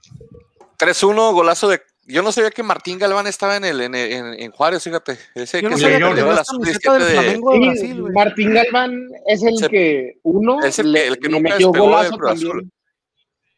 3-1, 0.78 1.34
golazo 1.34 1.68
de. 1.70 1.82
Yo 2.06 2.24
no 2.24 2.32
sabía 2.32 2.50
que 2.52 2.64
Martín 2.64 2.98
Galván 2.98 3.28
estaba 3.28 3.58
en 3.58 3.66
el 3.66 3.82
en, 3.82 3.94
en- 3.96 4.34
en 4.40 4.52
Juárez, 4.52 4.84
fíjate. 4.84 5.18
Ese 5.36 5.62
yo 5.62 5.70
que 5.70 5.78
se 5.78 5.84
perdió 5.90 6.10
tenía 6.10 6.26
la 6.34 6.42
esta 6.42 6.54
camiseta 6.54 6.94
del 6.94 7.02
sub-17 7.02 7.06
de. 7.06 7.14
Flamengo 7.14 7.52
de 7.52 7.58
Sí, 7.60 7.66
Brasil, 7.68 8.02
güey. 8.02 8.14
Martín 8.14 8.54
Galván 8.54 9.08
es 9.28 9.44
el 9.44 9.58
Se- 9.58 9.70
que 9.70 10.14
uno 10.24 10.64
Es 10.64 10.80
el 10.80 10.94
que- 10.94 11.08
el 11.08 11.20
que 11.20 11.28
le 11.30 11.36
nunca 11.40 11.50
metió 11.52 11.72
golazo 11.72 12.18
Cruz 12.18 12.32
Azul. 12.32 12.50
también. 12.50 12.72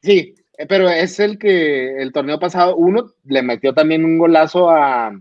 Sí, 0.04 0.36
pero 0.68 0.90
es 0.90 1.20
el 1.20 1.38
que 1.38 2.02
el 2.02 2.12
torneo 2.12 2.40
pasado 2.40 2.76
uno 2.76 3.12
le 3.26 3.42
metió 3.42 3.74
también 3.74 4.04
un 4.06 4.18
golazo 4.18 4.70
a, 4.70 5.12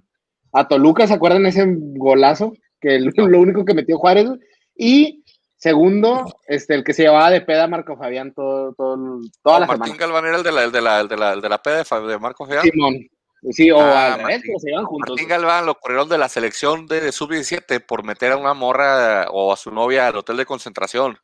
a 0.52 0.68
Toluca, 0.68 1.06
¿se 1.06 1.14
acuerdan 1.14 1.46
ese 1.46 1.64
golazo? 1.66 2.52
Que 2.80 2.96
el- 2.96 3.12
lo 3.16 3.40
único 3.40 3.64
que 3.64 3.74
metió 3.74 3.98
Juárez. 3.98 4.28
Y 4.74 5.24
segundo, 5.56 6.24
este 6.46 6.74
el 6.74 6.84
que 6.84 6.92
se 6.94 7.02
llevaba 7.02 7.30
de 7.30 7.42
peda 7.42 7.64
a 7.64 7.68
Marco 7.68 7.96
Fabián 7.96 8.32
todo, 8.32 8.72
todo, 8.74 9.20
toda 9.42 9.56
No, 9.56 9.60
la 9.60 9.66
Martín 9.66 9.94
semana. 9.94 10.00
Galván 10.06 10.24
era 10.26 10.36
el 10.38 10.42
de 10.42 10.52
la, 10.52 10.64
el 10.64 10.72
de 10.72 10.80
la, 10.80 11.00
el 11.00 11.08
de 11.08 11.16
la, 11.16 11.32
el 11.34 11.40
de 11.42 11.48
la 11.48 11.58
P 11.62 11.70
de, 11.70 12.18
Marco 12.18 12.46
Feal. 12.46 12.62
Simón. 12.62 12.94
Sí, 13.50 13.70
o 13.70 13.80
Ah, 13.80 14.14
al 14.14 14.22
Martín- 14.22 14.58
se 14.58 14.68
llevan 14.70 14.84
juntos. 14.84 15.10
Martín 15.10 15.28
Galván 15.28 15.66
lo 15.66 15.74
corrieron 15.74 16.08
de 16.08 16.18
la 16.18 16.28
selección 16.28 16.86
de, 16.86 17.00
de 17.00 17.12
sub-17 17.12 17.80
por 17.86 18.04
meter 18.04 18.32
a 18.32 18.36
una 18.36 18.52
morra 18.54 19.26
o 19.30 19.52
a 19.52 19.56
su 19.56 19.70
novia 19.70 20.06
al 20.08 20.16
hotel 20.16 20.36
de 20.38 20.44
concentración. 20.46 21.18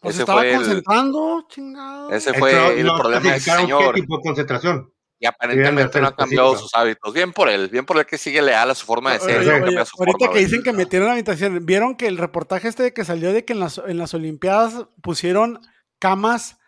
Pues 0.00 0.14
ese 0.14 0.22
estaba 0.22 0.40
fue 0.40 0.50
el- 0.50 0.56
concentrando, 0.56 1.46
chingado. 1.48 2.10
Ese 2.10 2.30
Esto 2.30 2.38
fue 2.40 2.80
el 2.80 2.86
no 2.86 2.96
problema 2.96 3.30
de 3.30 3.36
ese 3.36 3.50
señor. 3.50 3.94
qué 3.94 4.00
tipo 4.02 4.16
de 4.18 4.22
concentración. 4.22 4.92
Y 5.20 5.26
aparentemente 5.26 6.00
no 6.00 6.06
ha 6.06 6.14
cambiado 6.14 6.48
específico. 6.52 6.68
sus 6.68 6.74
hábitos. 6.80 7.12
Bien 7.12 7.32
por 7.32 7.48
él, 7.48 7.68
bien 7.68 7.84
por 7.84 7.98
él 7.98 8.06
que 8.06 8.16
sigue 8.18 8.40
leal 8.40 8.70
a 8.70 8.74
su 8.76 8.86
forma 8.86 9.12
de 9.14 9.18
ser. 9.18 9.38
oye, 9.40 9.46
no 9.48 9.54
oye, 9.56 9.64
cambia 9.64 9.84
su 9.84 9.96
ahorita 9.98 10.18
forma, 10.18 10.32
que 10.34 10.38
dicen 10.44 10.62
que 10.62 10.72
metieron 10.72 11.08
la 11.08 11.14
habitación, 11.14 11.66
¿vieron 11.66 11.96
que 11.96 12.06
el 12.06 12.18
reportaje 12.18 12.68
este 12.68 12.84
de 12.84 12.92
que 12.94 13.04
salió 13.04 13.32
de 13.32 13.44
que 13.44 13.52
en 13.54 13.58
las, 13.60 13.78
en 13.84 13.98
las 13.98 14.14
Olimpiadas 14.14 14.86
pusieron 15.02 15.60
camas 15.98 16.58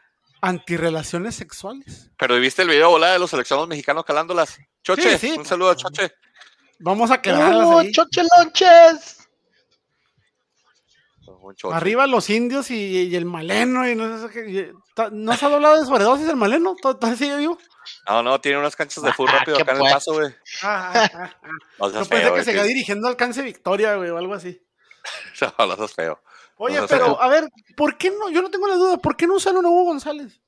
antirrelaciones 0.40 1.36
sexuales? 1.36 2.10
Pero 2.18 2.40
¿viste 2.40 2.62
el 2.62 2.68
video 2.68 2.90
volada 2.90 3.12
de 3.12 3.18
los 3.20 3.30
seleccionados 3.30 3.68
mexicanos 3.68 4.04
calándolas? 4.04 4.58
Choche, 4.82 5.16
Sí, 5.18 5.28
sí. 5.28 5.38
un 5.38 5.44
saludo 5.46 5.70
a 5.70 5.76
Choche. 5.76 6.10
Vamos 6.80 7.10
a 7.12 7.20
quedarlas 7.22 7.66
¡Oh, 7.66 7.78
ahí. 7.78 7.92
chochelonches! 7.92 9.18
Un 9.18 9.19
Arriba 11.72 12.07
los 12.07 12.29
indios 12.31 12.70
y, 12.70 13.09
y 13.09 13.16
el 13.16 13.24
maleno. 13.24 13.88
Y 13.88 13.94
no, 13.94 14.29
sé 14.29 14.72
ta- 14.94 15.11
¿no 15.11 15.33
se 15.37 15.44
ha 15.46 15.55
hablado 15.55 15.79
de 15.79 15.87
sobredosis 15.87 16.29
el 16.29 16.37
maleno? 16.37 16.74
¿Tod- 16.76 16.98
¿Todavía 16.98 17.16
sigue 17.16 17.37
vivo? 17.37 17.59
No, 18.09 18.22
no, 18.22 18.40
tiene 18.40 18.59
unas 18.59 18.76
canchas 18.76 19.03
de 19.03 19.12
fútbol 19.12 19.31
Ah, 19.35 19.38
rápido 19.38 19.57
qué 19.57 19.62
acá 19.62 19.72
en 19.76 19.85
el 19.87 19.92
paso, 19.92 20.12
güey. 20.14 20.35
Ah, 20.62 21.09
ah. 21.14 21.31
No 21.79 21.90
seas 21.90 22.03
No 22.03 22.07
puede 22.07 22.07
feo, 22.07 22.09
ser 22.09 22.24
que 22.24 22.31
güey, 22.31 22.44
siga 22.44 22.62
dirigiendo 22.64 23.09
alcance 23.09 23.42
Victoria, 23.42 23.96
güey, 23.96 24.11
o 24.11 24.18
algo 24.18 24.35
así. 24.35 24.61
No, 25.59 25.66
no 25.66 25.76
seas 25.76 25.94
feo. 25.94 26.20
Oye, 26.57 26.79
No, 26.81 26.87
pero 26.87 27.20
a 27.22 27.29
ver, 27.29 27.48
¿por 27.76 27.96
qué 27.96 28.11
no? 28.11 28.29
Yo 28.31 28.42
no 28.42 28.50
tengo 28.50 28.68
la 28.68 28.74
duda, 28.74 28.96
¿por 28.98 29.16
qué 29.16 29.26
no 29.26 29.35
usaron 29.35 29.64
a 29.64 29.68
Hugo 29.68 29.85
González? 29.85 30.40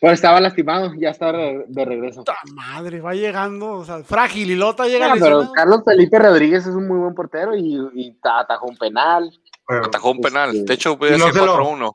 Pues 0.00 0.12
estaba 0.14 0.40
lastimado, 0.40 0.92
ya 0.98 1.08
está 1.08 1.32
de, 1.32 1.64
regreso. 1.84 2.20
Puta 2.20 2.36
madre, 2.52 3.00
va 3.00 3.14
llegando, 3.14 3.70
o 3.72 3.84
sea, 3.84 4.02
frágil 4.04 4.50
y 4.50 4.54
Lota 4.54 4.86
llega 4.86 5.14
pero. 5.18 5.50
Carlos 5.52 5.80
Felipe 5.86 6.18
Rodríguez 6.18 6.66
es 6.66 6.74
un 6.74 6.86
muy 6.86 6.98
buen 6.98 7.14
portero 7.14 7.56
y, 7.56 7.78
y 7.94 8.12
ta- 8.20 8.40
atajó 8.40 8.66
un 8.66 8.76
penal. 8.76 9.30
Pero- 9.66 9.84
Atajó 9.86 10.10
un 10.12 10.20
penal. 10.20 10.50
Este, 10.54 10.64
De 10.64 10.74
hecho, 10.74 10.92
y 11.00 11.10
no 11.12 11.16
sido 11.16 11.32
se 11.32 11.46
lo- 11.46 11.56
4-1. 11.56 11.92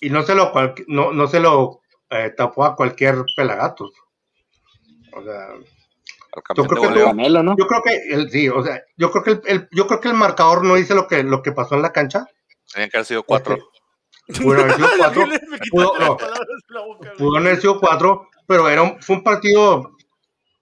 y 0.00 0.10
no 0.10 0.22
se 0.22 0.34
lo, 0.34 0.52
cual- 0.52 0.74
no, 0.88 1.12
no 1.12 1.26
se 1.28 1.40
lo 1.40 1.80
eh, 2.10 2.32
tapó 2.36 2.64
a 2.64 2.76
cualquier 2.76 3.24
pelagatos. 3.36 3.90
O 5.14 5.22
sea, 5.22 5.48
creo 6.66 6.82
que 6.82 6.98
yo 7.58 7.66
creo 7.66 7.82
que 7.82 7.96
el, 8.14 8.30
sí, 8.30 8.48
o 8.48 8.62
sea, 8.62 8.82
yo 8.96 9.10
creo 9.10 9.24
que 9.24 9.30
el, 9.30 9.42
el- 9.46 9.68
yo 9.72 9.86
creo 9.86 10.00
que 10.00 10.08
el 10.08 10.14
marcador 10.14 10.64
no 10.64 10.74
dice 10.74 10.94
lo 10.94 11.06
que, 11.06 11.22
lo 11.22 11.42
que 11.42 11.52
pasó 11.52 11.74
en 11.74 11.82
la 11.82 11.92
cancha. 11.92 12.26
Tenían 12.72 12.90
que 12.90 12.96
haber 12.98 13.06
sido 13.06 13.22
4. 13.22 13.58
Pudo 14.42 14.60
haber 14.60 14.74
sido 14.76 14.88
cuatro, 14.98 15.24
pudo- 15.70 15.98
no. 15.98 17.36
haber 17.36 17.60
sido 17.60 17.80
cuatro, 17.80 18.28
pero 18.46 18.68
era 18.68 18.82
un, 18.82 19.02
fue 19.02 19.16
un 19.16 19.22
partido, 19.24 19.96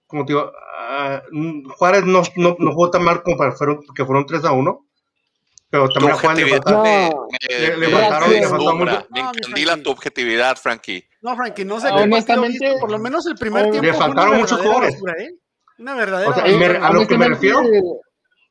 como 0.07 0.25
te 0.25 0.33
digo, 0.33 0.51
mm, 1.31 1.69
Juárez 1.69 2.03
no, 2.05 2.21
no, 2.35 2.55
no 2.59 2.71
jugó 2.71 2.89
tan 2.89 3.03
mal 3.03 3.21
como 3.23 3.37
para 3.37 3.51
fueron, 3.53 3.81
que 3.95 4.05
fueron 4.05 4.25
3 4.25 4.43
a 4.45 4.51
1, 4.51 4.85
pero 5.71 5.87
Tu 5.87 5.93
también 5.95 6.11
a 6.13 6.19
Juárez 6.19 6.45
le 6.45 6.53
objetividad 6.57 6.63
faltaba. 6.63 7.09
No. 7.09 7.27
me, 7.31 7.57
Le- 7.57 7.77
me- 7.77 7.87
le 7.87 7.93
faltaron- 7.95 8.29
le 8.29 8.47
mucho. 8.75 9.07
Encandila 9.15 9.77
tu 9.77 9.89
objetividad, 9.89 10.55
Frankie. 10.57 11.03
No, 11.21 11.35
Frankie, 11.35 11.65
no 11.65 11.79
sé 11.79 11.87
Ah, 11.89 11.95
honestamente, 11.95 12.75
por 12.79 12.91
lo 12.91 12.99
menos 12.99 13.25
el 13.25 13.35
primer 13.35 13.65
le 13.65 13.71
tiempo 13.71 13.89
una 13.89 13.97
faltaron 13.97 14.37
muchos 14.37 14.57
verdadera 14.59 14.89
jugadores. 14.97 15.23
¿eh? 15.27 15.35
Una 15.79 15.95
verdadera 15.95 16.29
O 16.29 16.33
sea, 16.33 16.43
basura. 16.43 16.67
me- 16.79 16.85
a 16.85 16.91
lo 16.91 17.07
que 17.07 17.17
me 17.17 17.27
refiero- 17.29 17.61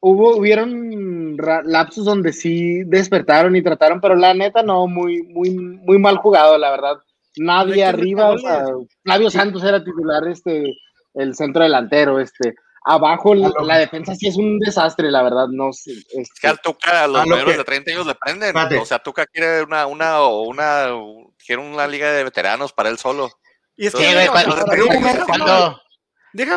Hubo, 0.02 0.35
hubieron 0.38 1.37
lapsos 1.64 2.06
donde 2.06 2.33
sí 2.33 2.85
despertaron 2.87 3.54
y 3.54 3.62
trataron, 3.62 4.00
pero 4.00 4.14
la 4.16 4.33
neta 4.33 4.62
no, 4.62 4.87
muy, 4.87 5.22
muy, 5.24 5.50
muy 5.50 5.98
mal 5.98 6.16
jugado, 6.16 6.56
la 6.56 6.70
verdad. 6.70 6.96
Nadie 7.37 7.85
arriba, 7.85 8.30
o 8.30 8.38
sea, 8.38 8.64
Flavio 9.04 9.28
Santos 9.30 9.62
era 9.62 9.85
titular, 9.85 10.26
este, 10.26 10.72
el 11.14 11.35
centro 11.35 11.62
delantero, 11.64 12.18
este. 12.18 12.54
Abajo 12.83 13.35
la, 13.35 13.77
defensa 13.79 14.14
sí 14.14 14.27
es 14.29 14.37
un 14.37 14.59
desastre, 14.59 15.11
la 15.11 15.23
verdad, 15.23 15.49
no 15.51 15.73
sé. 15.73 15.93
este, 15.93 16.21
Es 16.23 16.31
que 16.40 16.47
al 16.49 16.61
Tuca 16.61 17.05
a 17.05 17.07
los 17.07 17.21
A 17.23 17.25
lo 17.25 17.31
mayores 17.31 17.53
que- 17.55 17.59
de 17.59 17.64
30 17.64 17.90
años 17.93 18.07
le 18.07 18.14
prenden. 18.14 18.49
Espérate. 18.49 18.79
O 18.79 18.87
sea, 18.87 18.99
Tuca 18.99 19.27
quiere 19.27 19.62
una, 19.62 19.87
una, 19.87 20.27
una, 20.27 20.87
quiere 21.45 21.61
una 21.62 21.87
liga 21.87 22.11
de 22.11 22.25
veteranos 22.25 22.73
para 22.73 22.88
él 22.88 22.99
solo. 22.99 23.31
Y 23.77 23.87
es 23.87 23.95
que, 23.95 24.03
deja, 24.14 24.33
cuando- 24.33 24.57
cuando- 25.27 25.81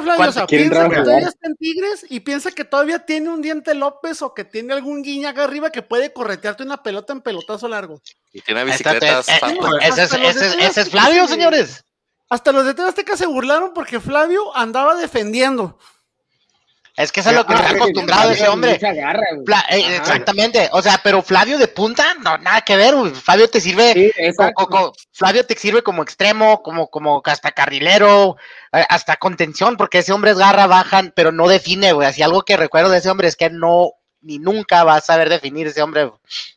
Flavio, 0.03 0.29
o 0.29 0.31
sea, 0.31 0.45
piensa 0.45 0.87
que 0.87 0.95
todavía 1.01 1.27
está 1.27 1.47
en 1.47 1.55
Tigres 1.55 2.05
y 2.09 2.19
piensa 2.19 2.51
que 2.51 2.63
todavía 2.63 2.99
tiene 2.99 3.29
un 3.29 3.41
diente 3.41 3.73
López 3.73 4.21
o 4.21 4.33
que 4.33 4.45
tiene 4.45 4.73
algún 4.73 5.01
guiñaga 5.01 5.43
arriba 5.45 5.71
que 5.71 5.81
puede 5.81 6.13
corretearte 6.13 6.61
una 6.63 6.83
pelota 6.83 7.11
en 7.11 7.21
pelotazo 7.21 7.67
largo. 7.67 7.99
Y 8.31 8.41
tiene 8.41 8.63
bicicletas. 8.65 9.27
eh, 9.29 9.31
eh, 9.41 9.57
ese, 9.81 10.03
es, 10.03 10.13
ese 10.13 10.47
es- 10.47 10.55
ese 10.59 10.81
es 10.81 10.89
Flavio, 10.89 11.27
señores. 11.27 11.83
Hasta 12.29 12.51
los 12.51 12.65
de 12.75 12.83
Azteca 12.83 13.17
se 13.17 13.25
burlaron 13.25 13.73
porque 13.73 13.99
Flavio 13.99 14.55
andaba 14.55 14.95
defendiendo. 14.95 15.77
Es 16.95 17.11
que 17.11 17.21
eso 17.21 17.31
es 17.31 17.35
lo 17.35 17.45
que 17.47 17.53
Ah, 17.53 17.57
está 17.57 17.69
sí, 17.69 17.75
acostumbrado 17.75 18.29
ese 18.31 18.47
hombre. 18.47 18.77
garra, 18.77 19.23
eh, 19.69 19.83
Ajá. 19.83 19.95
exactamente. 19.95 20.69
O 20.73 20.81
sea, 20.81 20.99
pero 21.03 21.23
Flavio 21.23 21.57
de 21.57 21.67
punta, 21.67 22.13
no, 22.21 22.37
nada 22.37 22.61
que 22.61 22.75
ver. 22.75 22.95
güey. 22.95 23.11
Flavio 23.11 23.49
te 23.49 23.59
sirve 23.59 23.93
Sí, 23.93 24.11
co- 24.15 24.21
exacto. 24.23 24.53
co- 24.53 24.69
co- 24.69 24.93
Flavio 25.11 25.43
te 25.45 25.55
sirve 25.57 25.81
como 25.81 26.03
extremo, 26.03 26.61
como, 26.61 26.89
como 26.89 27.21
hasta 27.25 27.51
carrilero, 27.51 28.37
eh, 28.71 28.85
hasta 28.89 29.15
contención, 29.17 29.75
porque 29.75 29.99
ese 29.99 30.13
hombre 30.13 30.31
es 30.31 30.37
garra, 30.37 30.67
bajan, 30.67 31.11
pero 31.15 31.31
no 31.31 31.47
define, 31.47 31.93
güey. 31.93 32.07
Así 32.07 32.21
algo 32.21 32.43
que 32.43 32.57
recuerdo 32.57 32.91
de 32.91 32.99
ese 32.99 33.09
hombre 33.09 33.27
es 33.27 33.35
que 33.35 33.49
no, 33.49 33.93
ni 34.21 34.37
nunca 34.37 34.83
va 34.83 34.97
a 34.97 35.01
saber 35.01 35.29
definir 35.29 35.65
ese 35.67 35.81
hombre. 35.81 36.11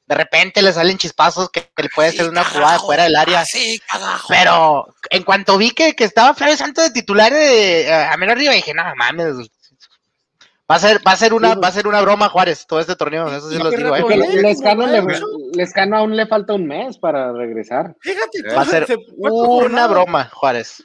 De 0.06 0.14
repente 0.14 0.60
le 0.60 0.72
salen 0.74 0.98
chispazos 0.98 1.48
que, 1.48 1.62
que 1.74 1.82
le 1.84 1.88
puede 1.88 2.12
ser 2.12 2.28
una 2.28 2.44
jugada 2.44 2.78
fuera 2.78 3.04
del 3.04 3.16
área. 3.16 3.44
Sí, 3.46 3.80
carajo. 3.90 4.28
Pero 4.28 4.86
en 5.08 5.22
cuanto 5.22 5.56
vi 5.56 5.70
que, 5.70 5.94
que 5.96 6.04
estaba 6.04 6.34
Flavio 6.34 6.56
Santos 6.58 6.84
de 6.84 6.90
titular 6.90 7.32
eh, 7.34 7.90
a 7.92 8.14
menos 8.18 8.34
arriba, 8.36 8.52
dije, 8.52 8.74
no 8.74 8.84
mames. 8.96 9.48
Va 10.70 10.74
a 10.74 10.78
ser, 10.80 11.00
va 11.06 11.12
a 11.12 11.16
ser 11.16 11.32
una, 11.32 11.54
va 11.54 11.68
a 11.68 11.72
ser 11.72 11.86
una 11.86 12.00
broma 12.00 12.28
Juárez 12.28 12.66
todo 12.66 12.80
este 12.80 12.96
torneo, 12.96 13.28
eso 13.28 13.48
sí 13.48 13.56
lo 13.56 13.70
digo, 13.70 13.94
eh. 13.94 14.00
Como 14.02 14.16
Lescano, 14.16 14.86
le. 14.86 15.00
Lescano 15.54 15.96
aún 15.96 16.16
le 16.16 16.26
falta 16.26 16.54
un 16.54 16.66
mes 16.66 16.98
para 16.98 17.32
regresar. 17.32 17.94
Fíjate, 18.00 18.42
Va 18.52 18.62
a 18.62 18.64
se- 18.64 18.70
ser 18.72 18.86
se 18.86 18.96
una 19.16 19.86
broma, 19.86 20.28
Juárez. 20.32 20.82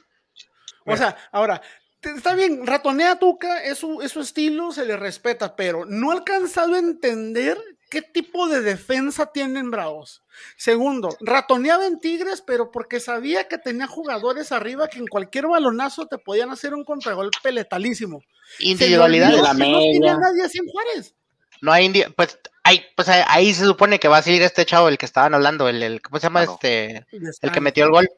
O 0.86 0.96
sea, 0.96 1.16
ahora, 1.32 1.60
está 2.00 2.34
bien, 2.34 2.64
ratonea 2.64 3.16
Tuca, 3.18 3.62
es 3.64 3.78
su, 3.78 4.00
es 4.02 4.12
su 4.12 4.20
estilo, 4.20 4.70
se 4.70 4.84
le 4.84 4.96
respeta, 4.96 5.56
pero 5.56 5.84
no 5.84 6.10
ha 6.10 6.14
alcanzado 6.14 6.74
a 6.74 6.78
entender 6.78 7.58
qué 7.92 8.00
tipo 8.00 8.48
de 8.48 8.62
defensa 8.62 9.26
tienen 9.26 9.70
Bravos. 9.70 10.22
Segundo, 10.56 11.14
ratoneaba 11.20 11.84
en 11.86 12.00
Tigres, 12.00 12.42
pero 12.44 12.70
porque 12.70 13.00
sabía 13.00 13.48
que 13.48 13.58
tenía 13.58 13.86
jugadores 13.86 14.50
arriba 14.50 14.88
que 14.88 14.98
en 14.98 15.06
cualquier 15.06 15.46
balonazo 15.46 16.06
te 16.06 16.16
podían 16.16 16.50
hacer 16.50 16.72
un 16.72 16.84
contragolpe 16.84 17.52
letalísimo. 17.52 18.22
Individualidades. 18.60 19.34
olvidó 19.34 19.46
La 19.46 19.52
No 19.52 19.58
media. 19.58 19.92
tenía 19.92 20.16
nadie 20.16 20.42
así 20.42 20.56
en 20.58 20.68
Juárez. 20.68 21.14
No 21.60 21.70
hay 21.70 21.86
indi- 21.86 22.12
pues, 22.16 22.38
hay, 22.64 22.82
pues 22.96 23.10
ahí- 23.10 23.24
ahí 23.28 23.52
se 23.52 23.66
supone 23.66 24.00
que 24.00 24.08
va 24.08 24.16
a 24.16 24.22
salir 24.22 24.40
este 24.40 24.64
chavo, 24.64 24.88
el 24.88 24.96
que 24.96 25.04
estaban 25.06 25.34
hablando, 25.34 25.68
el, 25.68 25.82
el 25.82 26.00
¿cómo 26.00 26.18
se 26.18 26.24
llama 26.28 26.46
no. 26.46 26.52
este? 26.52 27.06
El 27.42 27.52
que 27.52 27.60
metió 27.60 27.84
el 27.84 27.90
gol, 27.90 28.08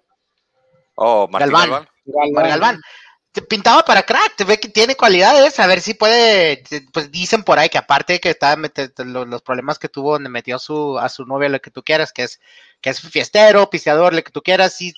Oh, 0.96 1.26
Martín 1.28 1.50
Galván. 1.52 1.70
Galván. 1.70 1.88
Omar 2.30 2.48
Galván. 2.48 2.80
Te 3.34 3.42
Pintaba 3.42 3.84
para 3.84 4.04
crack, 4.04 4.36
te 4.36 4.44
ve 4.44 4.60
que 4.60 4.68
tiene 4.68 4.94
cualidades, 4.94 5.58
a 5.58 5.66
ver 5.66 5.80
si 5.80 5.92
puede, 5.94 6.62
pues 6.92 7.10
dicen 7.10 7.42
por 7.42 7.58
ahí 7.58 7.68
que 7.68 7.78
aparte 7.78 8.20
que 8.20 8.30
está 8.30 8.54
mete- 8.54 8.92
los, 9.04 9.26
los 9.26 9.42
problemas 9.42 9.80
que 9.80 9.88
tuvo 9.88 10.12
donde 10.12 10.28
metió 10.30 10.54
a 10.54 10.60
su, 10.60 10.96
a 11.00 11.08
su 11.08 11.26
novia, 11.26 11.48
lo 11.48 11.60
que 11.60 11.72
tú 11.72 11.82
quieras, 11.82 12.12
que 12.12 12.22
es, 12.22 12.38
que 12.80 12.90
es 12.90 13.00
fiestero, 13.00 13.68
pisteador, 13.70 14.14
lo 14.14 14.22
que 14.22 14.30
tú 14.30 14.40
quieras, 14.40 14.74
si 14.76 14.94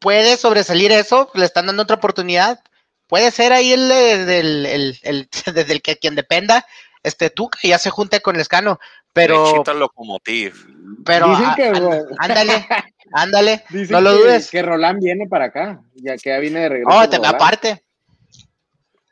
puede 0.00 0.36
sobresalir 0.36 0.90
eso, 0.90 1.30
le 1.34 1.44
están 1.44 1.66
dando 1.66 1.84
otra 1.84 1.96
oportunidad, 1.96 2.58
puede 3.06 3.30
ser 3.30 3.52
ahí 3.52 3.72
el, 3.72 3.88
el, 3.92 4.28
el, 4.28 4.66
el- 4.66 4.98
el- 5.02 5.28
desde 5.54 5.72
el 5.72 5.82
que 5.82 5.96
quien 5.98 6.16
dependa, 6.16 6.66
este 7.04 7.30
Tuca 7.30 7.60
ya 7.62 7.78
se 7.78 7.90
junte 7.90 8.20
con 8.22 8.36
Lescano, 8.36 8.80
pero, 9.12 9.52
Lechita 9.52 9.72
Locomotiv. 9.72 10.66
pero 11.04 11.28
Dicen 11.28 11.54
que, 11.54 12.02
ándale, 12.18 12.66
ándale, 13.12 13.64
Dicen 13.70 13.92
no 13.94 14.00
lo 14.00 14.10
que, 14.10 14.16
dudes. 14.22 14.50
Que 14.50 14.62
Roland 14.62 15.02
viene 15.02 15.26
para 15.28 15.46
acá, 15.46 15.80
ya 15.94 16.16
que 16.16 16.30
ya 16.30 16.38
viene 16.38 16.60
de 16.60 16.68
regreso. 16.68 16.90
Oh, 16.98 17.08
te- 17.08 17.16
aparte, 17.24 17.84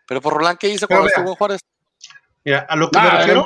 Pero 0.06 0.20
por 0.20 0.34
Roland, 0.34 0.58
¿qué 0.58 0.68
hizo 0.68 0.86
Pero 0.88 1.00
cuando 1.00 1.04
mira. 1.06 1.16
estuvo 1.18 1.30
en 1.32 1.36
Juárez? 1.36 1.60
Mira, 2.42 2.66
a 2.70 2.74
lo 2.74 2.90
que 2.90 2.98
No, 2.98 3.02
me 3.04 3.08
era 3.10 3.18
refiero, 3.18 3.44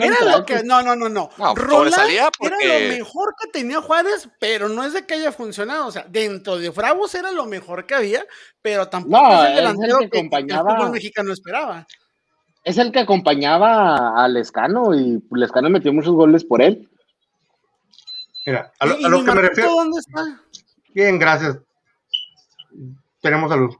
era 0.00 0.36
lo 0.38 0.44
que. 0.46 0.62
No, 0.64 0.82
no, 0.82 0.96
no, 0.96 1.08
no. 1.10 1.28
No, 1.36 1.54
Roland 1.54 2.10
era 2.10 2.30
lo 2.40 2.88
mejor 2.96 3.34
que 3.38 3.50
tenía 3.50 3.82
Juárez, 3.82 4.26
pero 4.40 4.70
no 4.70 4.84
es 4.84 4.94
de 4.94 5.04
que 5.04 5.14
haya 5.14 5.30
funcionado. 5.32 5.86
O 5.88 5.90
sea, 5.92 6.06
dentro 6.08 6.56
de 6.56 6.70
Bravos 6.70 7.14
era 7.14 7.30
lo 7.30 7.44
mejor 7.44 7.84
que 7.84 7.94
había, 7.94 8.24
pero 8.62 8.88
tampoco 8.88 9.20
No, 9.22 9.32
es 9.32 9.38
el 9.38 9.44
es 9.44 9.48
el 9.50 9.56
delantero 9.56 9.98
que 9.98 10.08
que, 10.08 10.18
acompañaba- 10.18 10.70
el 10.72 10.76
fútbol 10.78 10.92
mexicano 10.92 11.32
esperaba. 11.34 11.86
Es 12.64 12.78
el 12.78 12.90
que 12.90 13.00
acompañaba 13.00 14.24
a 14.24 14.26
Lescano 14.28 14.94
y 14.94 15.22
Lescano 15.32 15.68
metió 15.68 15.92
muchos 15.92 16.14
goles 16.14 16.42
por 16.42 16.62
él. 16.62 16.88
Mira, 18.46 18.72
a 18.78 18.86
lo, 18.86 18.98
¿Y- 18.98 19.04
a 19.04 19.08
y 19.08 19.10
lo 19.10 19.18
mi 19.20 19.24
que 19.24 19.32
me 19.34 19.40
refiero, 19.42 19.70
¿Dónde 19.70 19.98
está? 19.98 20.40
bien, 20.94 21.18
gracias. 21.18 21.58
Tenemos 23.20 23.50
salud. 23.50 23.74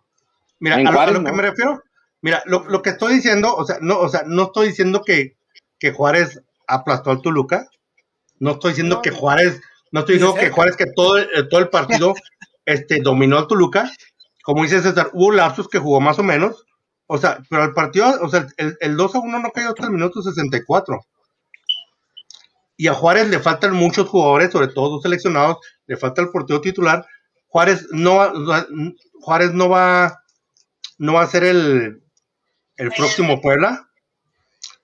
Mira, 0.61 0.77
a 0.77 0.81
lo, 0.81 0.89
a 0.89 0.93
Juárez, 0.93 1.15
lo 1.15 1.25
que 1.25 1.33
me 1.33 1.43
refiero, 1.43 1.83
mira, 2.23 2.43
lo, 2.47 2.65
lo 2.65 2.83
que 2.83 2.91
estoy 2.91 3.15
diciendo, 3.15 3.55
o 3.55 3.65
sea, 3.67 3.79
no, 3.81 3.99
o 3.99 4.09
sea, 4.09 4.23
no 4.27 4.45
estoy 4.45 4.69
diciendo 4.69 5.03
que, 5.05 5.37
que 5.79 5.93
Juárez 5.93 6.41
aplastó 6.67 7.11
al 7.11 7.21
Toluca, 7.21 7.69
no 8.39 8.53
estoy 8.53 8.71
diciendo 8.73 8.97
No, 8.97 9.03
que. 9.03 9.11
Juárez, 9.11 9.61
no 9.93 10.01
estoy 10.01 10.17
diciendo 10.17 10.39
que. 10.39 10.51
Juárez 10.51 10.77
que 10.77 10.87
todo, 10.95 11.19
el- 11.19 11.29
eh, 11.35 11.45
todo 11.51 11.61
el 11.61 11.69
partido 11.69 12.15
este, 12.65 13.01
dominó 13.01 13.39
al 13.39 13.47
Toluca, 13.47 13.91
como 14.43 14.63
dice 14.63 14.81
César, 14.81 15.11
hubo 15.13 15.33
lapsos 15.33 15.69
que 15.69 15.79
jugó 15.79 16.01
más 16.01 16.19
o 16.19 16.23
menos, 16.23 16.65
o 17.07 17.19
sea, 17.19 17.39
pero 17.51 17.65
el 17.65 17.75
partido, 17.75 18.07
o 18.23 18.29
sea, 18.29 18.47
el, 18.57 18.77
el 18.81 18.97
2 18.97 19.15
a 19.15 19.19
1 19.19 19.39
no 19.41 19.51
cayó 19.51 19.69
hasta 19.69 19.85
el 19.85 19.91
minuto 19.93 20.23
64. 20.23 21.01
Y 22.77 22.89
a 22.89 22.95
Juárez 22.95 23.29
le 23.29 23.39
faltan 23.39 23.75
muchos 23.75 24.09
jugadores, 24.09 24.51
sobre 24.53 24.69
todo 24.69 24.91
dos 24.91 25.03
seleccionados, 25.03 25.59
le 25.87 25.97
falta 25.97 26.23
el 26.23 26.31
portero 26.31 26.61
titular. 26.61 27.07
Juárez 27.47 27.87
no 27.93 28.17
va, 28.17 28.33
Juárez 29.21 29.53
no 29.53 29.69
va, 29.69 30.21
no 30.99 31.15
va 31.15 31.23
a 31.23 31.27
ser 31.29 31.45
el, 31.45 32.03
el 32.77 32.91
próximo 32.91 33.41
Puebla. 33.41 33.89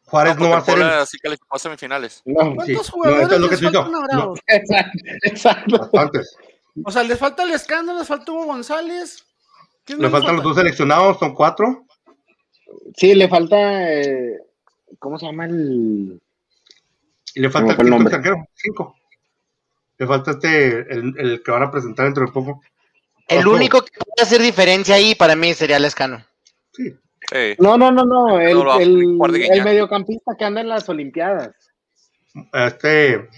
Juárez 0.05 0.37
no, 0.39 0.51
va 0.51 0.59
a 0.59 0.65
ser 0.65 0.79
el, 0.79 0.85
Así 0.85 1.19
que 1.19 1.29
le 1.29 1.39
a 1.49 1.59
semifinales. 1.59 2.23
No, 2.25 2.55
¿Cuántos 2.55 2.69
no, 2.89 2.93
jugadores 2.93 3.23
esto 3.23 3.35
es 3.35 3.41
lo 3.41 3.49
les 3.49 3.61
faltan 3.61 4.35
exacto, 4.47 4.99
exacto. 5.23 5.79
bastantes. 5.79 6.37
O 6.85 6.91
sea, 6.91 7.03
les 7.03 7.19
falta 7.19 7.43
el 7.43 7.51
escándalo, 7.51 7.99
les 7.99 8.09
falta 8.09 8.33
Hugo 8.33 8.47
González. 8.47 9.25
¿Quién 9.85 10.01
Le 10.01 10.11
faltan 10.11 10.37
los 10.37 10.45
dos 10.45 10.57
seleccionados, 10.57 11.19
son 11.19 11.35
cuatro. 11.35 11.87
Sí, 12.97 13.15
le 13.15 13.29
falta. 13.29 13.93
eh, 13.93 14.39
¿Cómo 14.99 15.19
se 15.19 15.27
llama 15.27 15.47
el.? 15.47 16.21
Y 17.35 17.41
le 17.41 17.51
falta 17.51 17.71
el 17.71 17.77
fue 17.77 17.85
el 17.85 17.91
quinto 17.91 17.99
nombre. 17.99 18.15
extranjero, 18.17 18.49
cinco. 18.55 18.97
Le 19.99 20.07
falta 20.07 20.31
este, 20.33 20.93
el, 20.93 21.15
el 21.19 21.43
que 21.43 21.51
van 21.51 21.63
a 21.63 21.71
presentar 21.71 22.07
dentro 22.07 22.25
de 22.27 22.33
poco. 22.33 22.63
el 23.29 23.47
Ojo. 23.47 23.57
único 23.57 23.83
que 23.83 23.93
puede 23.99 24.23
hacer 24.27 24.41
diferencia 24.41 24.95
ahí 24.95 25.15
para 25.15 25.37
mí 25.37 25.53
sería 25.55 25.79
Lescano. 25.79 26.25
Sí. 26.73 26.97
No, 27.59 27.77
no, 27.79 27.91
no, 27.93 28.05
no. 28.05 28.41
El, 28.41 28.55
No, 28.55 28.79
el, 28.79 29.63
mediocampista 29.63 30.35
que 30.37 30.45
anda 30.45 30.61
en 30.61 30.69
las 30.69 30.89
Olimpiadas. 30.89 31.51
Este. 32.53 33.29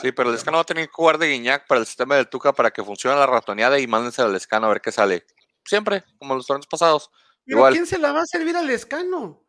Sí, 0.00 0.12
pero 0.12 0.28
el 0.28 0.36
escano 0.36 0.58
va 0.58 0.62
a 0.62 0.66
tener 0.66 0.86
que 0.86 0.92
jugar 0.92 1.18
de 1.18 1.28
Guiñac 1.28 1.66
para 1.66 1.80
el 1.80 1.86
sistema 1.86 2.16
del 2.16 2.28
Tuca 2.28 2.52
para 2.52 2.70
que 2.70 2.82
funcione 2.82 3.16
la 3.16 3.26
ratoneada 3.26 3.78
y 3.78 3.86
mándense 3.86 4.22
al 4.22 4.34
escano 4.34 4.66
a 4.66 4.70
ver 4.70 4.80
qué 4.80 4.92
sale. 4.92 5.24
Siempre, 5.64 6.04
como 6.18 6.34
los 6.34 6.46
torneos 6.46 6.66
pasados. 6.66 7.10
Pero 7.44 7.58
Igual. 7.58 7.72
¿quién 7.74 7.86
se 7.86 7.98
la 7.98 8.12
va 8.12 8.20
a 8.22 8.26
servir 8.26 8.56
al 8.56 8.68
escano? 8.70 9.43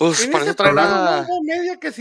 Pues 0.00 0.24
En 0.24 0.32
para 0.32 0.44
eso 0.44 0.54
trae 0.54 0.72
nada. 0.72 1.26
media 1.42 1.76
que. 1.78 1.92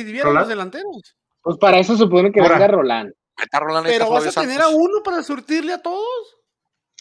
Pues 1.42 1.58
para 1.58 1.80
eso 1.80 1.98
supone 1.98 2.32
que 2.32 2.40
Ahora. 2.40 2.54
venga 2.56 2.68
Roland. 2.68 3.14
Está 3.38 3.60
Roland 3.60 3.88
y 3.88 3.90
está 3.92 4.06
Pero 4.06 4.14
vas 4.14 4.38
a 4.38 4.42
tener 4.42 4.62
a 4.62 4.70
uno 4.70 5.04
para 5.04 5.22
surtirle 5.22 5.74
a 5.74 5.82
todos. 5.82 6.38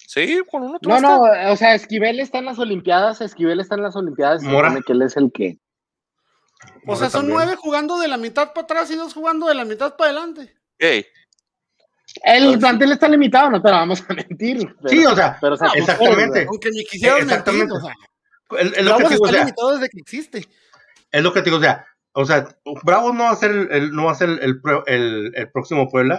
Sí, 0.08 0.40
con 0.50 0.64
uno 0.64 0.78
tú 0.80 0.88
No, 0.88 0.98
no, 1.00 1.20
o 1.52 1.56
sea, 1.56 1.74
Esquivel 1.74 2.18
está 2.18 2.38
en 2.38 2.46
las 2.46 2.58
Olimpiadas, 2.58 3.20
Esquivel 3.20 3.61
está 3.61 3.76
en 3.76 3.82
las 3.84 3.94
Olimpiadas, 3.94 4.42
Mora. 4.42 4.76
que 4.84 4.92
él 4.92 5.02
es 5.02 5.16
el 5.16 5.30
que. 5.32 5.58
O 6.84 6.96
sea, 6.96 7.11
son 7.11 7.20
también. 7.28 7.37
nueve 7.37 7.54
jugando 7.56 7.96
de 8.00 8.08
la 8.08 8.16
mitad 8.16 8.52
para 8.52 8.64
atrás 8.64 8.90
y 8.90 8.96
dos 8.96 9.14
jugando 9.14 9.46
de 9.46 9.54
la 9.54 9.64
mitad 9.64 9.94
para 9.96 10.11
adelante. 10.11 10.52
Ey, 10.80 11.06
El 12.24 12.58
plantel 12.58 12.90
está 12.90 13.06
limitado, 13.08 13.50
no 13.50 13.62
te 13.62 13.68
lo 13.68 13.74
vamos 13.76 14.02
a 14.08 14.14
mentir. 14.14 14.66
pero- 14.82 14.88
Sí, 14.88 15.06
o 15.06 15.14
sea, 15.14 15.38
pero, 15.40 15.54
o 15.54 15.56
sea, 15.56 15.68
exactamente. 15.76 16.44
Aunque 16.48 16.70
ni 16.70 16.84
quisieran 16.84 17.20
Exactamente. 17.22 17.66
mentir. 17.72 17.78
O 17.78 17.80
sea, 17.87 18.61
es, 18.61 18.78
es 18.78 18.84
lo 18.84 18.96
que 18.96 19.04
o 19.04 19.11
está 19.11 19.28
sea, 19.28 19.38
limitado 19.40 19.72
desde 19.74 19.88
que 19.90 20.00
existe. 20.00 20.48
Es 21.12 21.23
lo 21.23 21.33
que 21.33 21.40
te 21.40 21.47
digo, 21.51 21.59
o 21.59 21.62
sea, 21.62 21.85
o 22.12 22.25
sea, 22.27 22.49
Bravos 22.85 23.14
no 23.14 23.25
va 23.25 23.31
a 23.31 23.37
ser 23.37 23.51
el, 23.53 23.68
el- 23.73 23.92
no 23.92 24.05
va 24.07 24.12
a 24.12 24.16
ser 24.16 24.31
el, 24.42 24.61
pro- 24.61 24.85
el- 24.87 25.33
el 25.35 25.51
próximo 25.51 25.88
Puebla, 25.88 26.18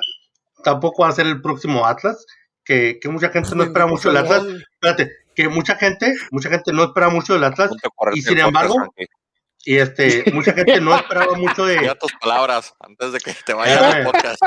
tampoco 0.64 1.04
va 1.04 1.10
a 1.10 1.14
ser 1.14 1.26
el 1.28 1.42
próximo 1.42 1.86
Atlas, 1.86 2.26
que, 2.64 3.00
que 3.02 3.10
mucha 3.10 3.30
gente 3.30 3.56
no 3.56 3.64
espera 3.64 3.88
mucho 3.88 4.10
del 4.10 4.18
Atlas, 4.18 4.44
espérate, 4.74 5.12
que 5.36 5.48
mucha 5.50 5.76
gente, 5.76 6.16
mucha 6.32 6.50
gente 6.50 6.72
no 6.74 6.84
espera 6.86 7.10
mucho 7.10 7.34
del 7.34 7.44
Atlas, 7.44 7.72
Y 8.14 8.22
sin 8.22 8.38
embargo, 8.40 8.76
y 9.66 9.76
este, 9.78 10.24
mucha 10.34 10.54
gente 10.54 10.80
no 10.80 10.96
esperaba 10.96 11.34
mucho 11.36 11.66
de, 11.66 11.78
Cuida 11.80 11.96
tus 11.96 12.14
palabras 12.14 12.74
antes 12.80 13.12
de 13.12 13.20
que 13.20 13.34
te 13.46 13.54
vayas 13.54 13.78
al 13.82 14.02
Espérame. 14.02 14.06
podcast. 14.12 14.42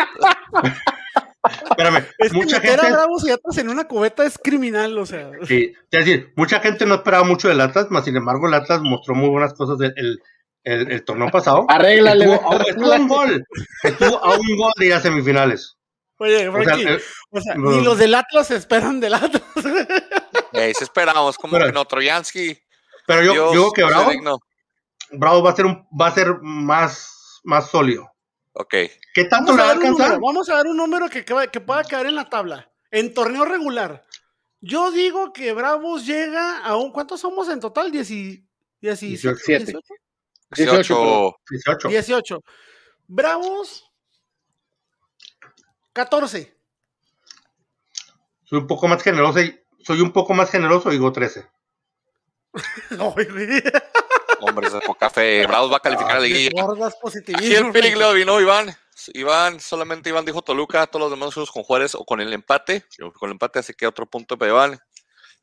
espérame, 1.70 2.04
Es 2.18 2.30
que 2.30 2.36
mucha 2.36 2.56
meter 2.60 2.70
gente, 2.80 2.86
a 2.86 2.92
Bravos 2.96 3.24
y 3.26 3.30
Atlas 3.30 3.58
en 3.58 3.68
una 3.68 3.84
cubeta 3.84 4.24
es 4.24 4.38
criminal, 4.38 4.96
o 4.98 5.06
sea. 5.06 5.30
sí, 5.44 5.72
es 5.90 6.04
decir, 6.04 6.32
mucha 6.36 6.60
gente 6.60 6.86
no 6.86 6.94
esperaba 6.96 7.24
mucho 7.24 7.48
del 7.48 7.60
Atlas, 7.60 7.90
más 7.90 8.04
sin 8.04 8.16
embargo 8.16 8.46
el 8.48 8.54
Atlas 8.54 8.80
mostró 8.82 9.14
muy 9.14 9.28
buenas 9.28 9.54
cosas 9.54 9.80
el, 9.80 9.92
el, 9.96 10.22
el- 10.64 10.90
el 10.92 11.04
torneo 11.04 11.28
pasado. 11.30 11.64
Arréglale, 11.68 12.24
Estuvo, 12.24 12.52
a- 12.52 12.56
estuvo 12.62 12.92
a 12.92 12.96
un 12.96 13.08
gol, 13.08 13.44
estuvo 13.82 14.24
a 14.24 14.36
un 14.36 14.56
gol 14.56 14.72
de 14.76 14.86
ir 14.86 14.94
a 14.94 15.00
semifinales. 15.00 15.76
Oye, 16.18 16.48
O 16.48 16.52
sea, 16.52 16.62
Frankie, 16.62 17.02
o 17.30 17.40
sea, 17.40 17.54
no. 17.56 17.70
ni 17.72 17.80
los 17.82 17.98
del 17.98 18.14
Atlas 18.14 18.50
esperan 18.52 19.00
del 19.00 19.14
Atlas. 19.14 19.42
Esperamos, 20.52 21.36
como 21.36 21.54
Pero- 21.54 21.66
que 21.66 21.72
no, 21.72 21.84
Troyansky. 21.84 22.58
pero 23.06 23.22
yo, 23.22 23.32
Dios, 23.32 23.54
yo 23.54 23.70
que 23.72 23.82
Bravo. 23.84 24.10
Bravo 25.10 25.42
va 25.42 25.50
a 25.50 25.56
ser 25.56 25.66
un, 25.66 25.86
va 25.98 26.06
a 26.06 26.14
ser 26.14 26.36
más, 26.40 27.40
más 27.44 27.68
sólido. 27.70 28.08
Ok. 28.54 28.74
¿Qué 29.14 29.24
tanto 29.28 29.52
Vamos 29.52 29.56
le 29.56 29.62
a, 29.62 29.64
va 29.64 29.70
a 29.72 29.74
dar 29.74 29.78
un 29.78 29.82
alcanzar? 29.84 30.06
número, 30.18 30.26
vamos 30.26 30.48
a 30.48 30.54
dar 30.54 30.66
un 30.66 30.76
número 30.76 31.08
que, 31.08 31.24
que, 31.24 31.60
pueda 31.60 31.84
caer 31.84 32.06
en 32.06 32.14
la 32.14 32.28
tabla. 32.28 32.70
En 32.90 33.12
torneo 33.14 33.44
regular. 33.44 34.04
Yo 34.60 34.90
digo 34.92 35.32
que 35.32 35.52
Bravos 35.52 36.06
llega 36.06 36.58
a 36.58 36.76
un. 36.76 36.92
¿Cuántos 36.92 37.20
somos 37.20 37.48
en 37.48 37.58
total? 37.60 37.90
Dieci- 37.90 38.46
diecisiete, 38.80 39.34
17. 39.34 39.64
18. 39.64 39.80
18. 39.80 39.94
18. 40.56 41.36
18. 41.88 42.44
Bravos. 43.06 43.84
14. 45.92 46.56
Soy 48.44 48.58
un 48.58 48.66
poco 48.66 48.88
más 48.88 49.02
generoso 49.02 49.40
y 49.40 49.58
soy 49.84 50.00
un 50.00 50.12
poco 50.12 50.34
más 50.34 50.50
generoso, 50.50 50.90
digo 50.90 51.12
13. 51.12 51.46
Ay, 52.90 53.24
güey. 53.24 53.62
Hombre, 54.40 54.68
ese 54.68 54.80
poca 54.80 55.08
fe. 55.10 55.46
Bravos 55.46 55.72
va 55.72 55.76
a 55.76 55.80
calificar 55.80 56.16
a 56.16 56.20
la 56.20 56.26
liguilla. 56.26 56.50
Aquí 57.36 57.54
el 57.54 57.98
lo 57.98 58.12
vino 58.12 58.40
Iván. 58.40 58.74
Iván, 59.14 59.60
solamente 59.60 60.10
Iván 60.10 60.24
dijo 60.24 60.42
Toluca, 60.42 60.86
todos 60.86 61.04
los 61.04 61.10
demás 61.10 61.34
fuimos 61.34 61.50
con 61.50 61.62
Juárez 61.62 61.94
o 61.94 62.04
con 62.04 62.20
el 62.20 62.32
empate. 62.32 62.84
Con 63.14 63.30
el 63.30 63.32
empate 63.32 63.58
así 63.58 63.74
que 63.74 63.86
otro 63.86 64.06
punto 64.06 64.36
para 64.36 64.50
Iván. 64.50 64.80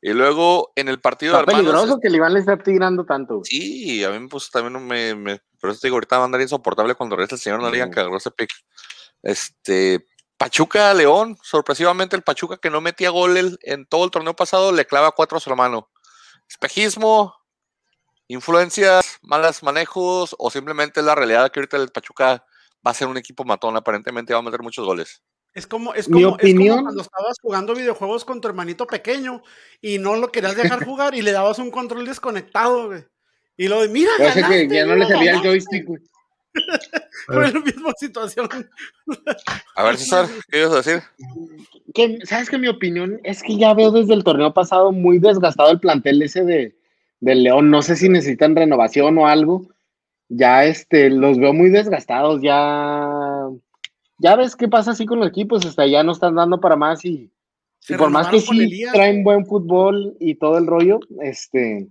Y 0.02 0.12
luego 0.14 0.72
en 0.76 0.88
el 0.88 0.98
partido 1.00 1.34
Está 1.38 1.44
de 1.52 1.58
hermanos. 1.58 1.72
peligroso 1.74 2.00
que 2.00 2.08
el 2.08 2.14
Iván 2.16 2.32
le 2.34 2.40
esté 2.40 2.56
tirando 2.56 3.04
tanto. 3.04 3.42
Sí, 3.44 4.02
a 4.02 4.10
mí 4.10 4.26
pues 4.28 4.50
también 4.50 4.72
no 4.72 4.80
me, 4.80 5.14
me 5.14 5.40
por 5.60 5.70
eso 5.70 5.80
te 5.80 5.88
digo, 5.88 5.96
ahorita 5.96 6.16
va 6.16 6.22
a 6.22 6.24
andar 6.24 6.40
insoportable 6.40 6.94
cuando 6.94 7.16
regrese 7.16 7.34
el 7.34 7.40
señor 7.40 7.60
no 7.60 7.70
digan 7.70 7.90
que 7.90 8.00
agarró 8.00 8.16
ese 8.16 8.30
pick. 8.30 8.50
Este, 9.22 10.06
Pachuca 10.38 10.94
León, 10.94 11.36
sorpresivamente 11.42 12.16
el 12.16 12.22
Pachuca 12.22 12.56
que 12.56 12.70
no 12.70 12.80
metía 12.80 13.10
gol 13.10 13.36
el- 13.36 13.58
en 13.62 13.84
todo 13.86 14.04
el 14.06 14.10
torneo 14.10 14.34
pasado 14.34 14.72
le 14.72 14.86
clava 14.86 15.12
cuatro 15.12 15.36
a 15.36 15.40
su 15.40 15.50
hermano. 15.50 15.90
Espejismo, 16.48 17.34
influencias, 18.28 19.18
malos 19.22 19.62
manejos 19.62 20.34
o 20.38 20.50
simplemente 20.50 21.02
la 21.02 21.14
realidad 21.14 21.50
que 21.50 21.60
ahorita 21.60 21.76
el 21.76 21.90
Pachuca 21.90 22.44
va 22.86 22.90
a 22.90 22.94
ser 22.94 23.08
un 23.08 23.18
equipo 23.18 23.44
matón, 23.44 23.76
aparentemente 23.76 24.32
va 24.32 24.38
a 24.38 24.42
meter 24.42 24.62
muchos 24.62 24.86
goles. 24.86 25.22
Es 25.52 25.66
como, 25.66 25.94
es 25.94 26.08
Mi 26.08 26.22
como, 26.22 26.36
es 26.36 26.42
como 26.42 26.52
opinión- 26.52 26.82
cuando 26.82 27.02
estabas 27.02 27.36
jugando 27.42 27.74
videojuegos 27.74 28.24
con 28.24 28.40
tu 28.40 28.48
hermanito 28.48 28.86
pequeño 28.86 29.42
y 29.80 29.98
no 29.98 30.16
lo 30.16 30.30
querías 30.30 30.56
dejar 30.56 30.84
jugar 30.86 31.14
y 31.14 31.22
le 31.22 31.32
dabas 31.32 31.58
un 31.58 31.70
control 31.70 32.06
desconectado, 32.06 32.86
güey. 32.86 33.04
Y 33.56 33.68
lo 33.68 33.82
de, 33.82 33.88
mira, 33.88 34.10
ser 34.16 34.32
que 34.34 34.40
ganaste, 34.40 34.68
ya 34.74 34.86
no 34.86 34.96
le 34.96 35.06
servía 35.06 35.32
el 35.32 35.36
ganaste". 35.42 35.48
joystick, 35.48 35.86
güey. 35.86 36.00
Fue 37.26 37.52
la 37.52 37.60
misma 37.60 37.92
situación. 37.98 38.48
A 39.76 39.84
ver, 39.84 39.96
César, 39.98 40.26
¿qué 40.50 40.60
ibas 40.60 40.72
a 40.72 40.76
decir? 40.76 41.02
Que, 41.94 42.18
¿Sabes 42.24 42.48
que 42.50 42.58
Mi 42.58 42.68
opinión 42.68 43.20
es 43.24 43.42
que 43.42 43.56
ya 43.56 43.74
veo 43.74 43.90
desde 43.90 44.14
el 44.14 44.24
torneo 44.24 44.52
pasado 44.54 44.92
muy 44.92 45.18
desgastado 45.18 45.70
el 45.70 45.80
plantel 45.80 46.22
ese 46.22 46.44
de, 46.44 46.76
del 47.20 47.42
León. 47.44 47.70
No 47.70 47.82
sé 47.82 47.96
si 47.96 48.08
necesitan 48.08 48.56
renovación 48.56 49.18
o 49.18 49.26
algo. 49.26 49.68
Ya 50.28 50.64
este, 50.64 51.10
los 51.10 51.38
veo 51.38 51.52
muy 51.52 51.70
desgastados. 51.70 52.40
Ya, 52.42 53.08
ya 54.20 54.36
ves 54.36 54.54
qué 54.54 54.68
pasa 54.68 54.92
así 54.92 55.06
con 55.06 55.18
los 55.18 55.28
equipos. 55.28 55.64
Hasta 55.66 55.86
ya 55.86 56.02
no 56.04 56.12
están 56.12 56.34
dando 56.36 56.60
para 56.60 56.76
más 56.76 57.04
y, 57.04 57.30
y 57.88 57.94
por 57.96 58.10
más 58.10 58.28
que 58.28 58.40
sí 58.40 58.84
traen 58.92 59.24
buen 59.24 59.46
fútbol 59.46 60.16
y 60.20 60.34
todo 60.36 60.58
el 60.58 60.66
rollo, 60.66 61.00
este, 61.22 61.88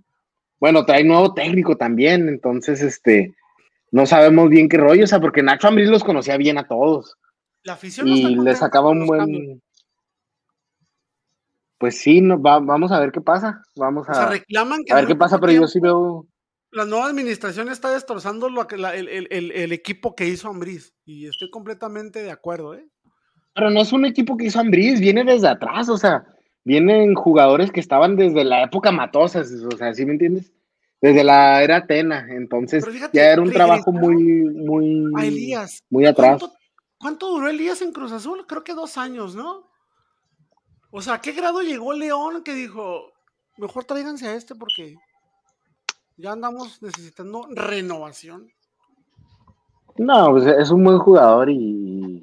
bueno, 0.58 0.84
trae 0.86 1.04
nuevo 1.04 1.34
técnico 1.34 1.76
también, 1.76 2.28
entonces, 2.28 2.80
este, 2.82 3.34
no 3.90 4.06
sabemos 4.06 4.48
bien 4.48 4.68
qué 4.68 4.76
rollo, 4.76 5.04
o 5.04 5.06
sea, 5.06 5.20
porque 5.20 5.42
Nacho 5.42 5.68
Ambriz 5.68 5.88
los 5.88 6.04
conocía 6.04 6.36
bien 6.36 6.58
a 6.58 6.66
todos 6.68 7.16
La 7.64 7.72
afición 7.74 8.06
y 8.08 8.22
le 8.22 8.36
contenta 8.36 8.54
sacaba 8.56 8.90
un 8.90 9.06
buen, 9.06 9.18
cambios. 9.20 9.58
pues 11.78 11.98
sí, 11.98 12.20
no, 12.20 12.40
va- 12.40 12.60
vamos 12.60 12.92
a 12.92 13.00
ver 13.00 13.10
qué 13.10 13.20
pasa, 13.20 13.62
vamos 13.74 14.06
O 14.08 14.14
sea, 14.14 14.26
a, 14.26 14.30
reclaman 14.30 14.84
que 14.84 14.92
a 14.92 14.96
ver 14.96 15.06
qué 15.06 15.16
pasa, 15.16 15.38
pero 15.40 15.52
yo 15.52 15.66
sí 15.66 15.80
veo, 15.80 16.26
La 16.72 16.84
nueva 16.84 17.06
administración 17.06 17.68
está 17.68 17.90
destrozando 17.90 18.48
lo 18.48 18.66
que 18.66 18.76
la- 18.76 18.94
el, 18.94 19.08
el- 19.08 19.28
el- 19.30 19.50
el 19.52 19.72
equipo 19.72 20.14
que 20.14 20.26
hizo 20.26 20.48
Ambriz. 20.48 20.94
Y 21.04 21.26
estoy 21.26 21.50
completamente 21.50 22.22
de 22.22 22.30
acuerdo, 22.30 22.74
¿eh? 22.74 22.86
pero 23.52 23.68
no 23.70 23.80
es 23.80 23.92
un 23.92 24.04
equipo 24.04 24.36
que 24.36 24.44
hizo 24.46 24.60
Ambriz, 24.60 25.00
viene 25.00 25.24
desde 25.24 25.48
atrás, 25.48 25.88
o 25.88 25.98
sea, 25.98 26.24
vienen 26.64 27.14
jugadores 27.16 27.72
que 27.72 27.80
estaban 27.80 28.14
desde 28.16 28.44
la 28.44 28.62
época 28.62 28.92
matosas, 28.92 29.50
o 29.52 29.76
sea, 29.76 29.92
¿sí 29.92 30.06
me 30.06 30.12
entiendes? 30.12 30.52
Desde 31.02 31.24
la 31.24 31.60
era 31.62 31.78
Atena, 31.78 32.26
entonces 32.30 32.86
fíjate, 32.88 33.18
ya 33.18 33.32
era 33.32 33.42
un 33.42 33.50
trabajo 33.50 33.90
muy, 33.90 34.14
muy, 34.44 35.04
A 35.16 35.26
Elías. 35.26 35.82
muy 35.90 36.06
atrás. 36.06 36.38
¿Cuánto, 36.38 36.56
cuánto 36.98 37.28
duró 37.30 37.48
Elías 37.48 37.82
en 37.82 37.92
Cruz 37.92 38.12
Azul? 38.12 38.46
Creo 38.46 38.62
que 38.62 38.72
dos 38.74 38.96
años, 38.96 39.34
¿no? 39.34 39.68
O 40.92 41.02
sea, 41.02 41.14
¿a 41.14 41.20
qué 41.20 41.32
grado 41.32 41.60
llegó 41.62 41.92
León 41.92 42.42
que 42.44 42.54
dijo, 42.54 43.12
mejor 43.58 43.84
tráiganse 43.84 44.28
a 44.28 44.34
este 44.34 44.54
porque 44.54 44.94
ya 46.20 46.32
andamos 46.32 46.82
necesitando 46.82 47.46
renovación? 47.50 48.50
No, 49.96 50.30
pues 50.30 50.46
es 50.46 50.70
un 50.70 50.84
buen 50.84 50.98
jugador 50.98 51.50
y, 51.50 52.22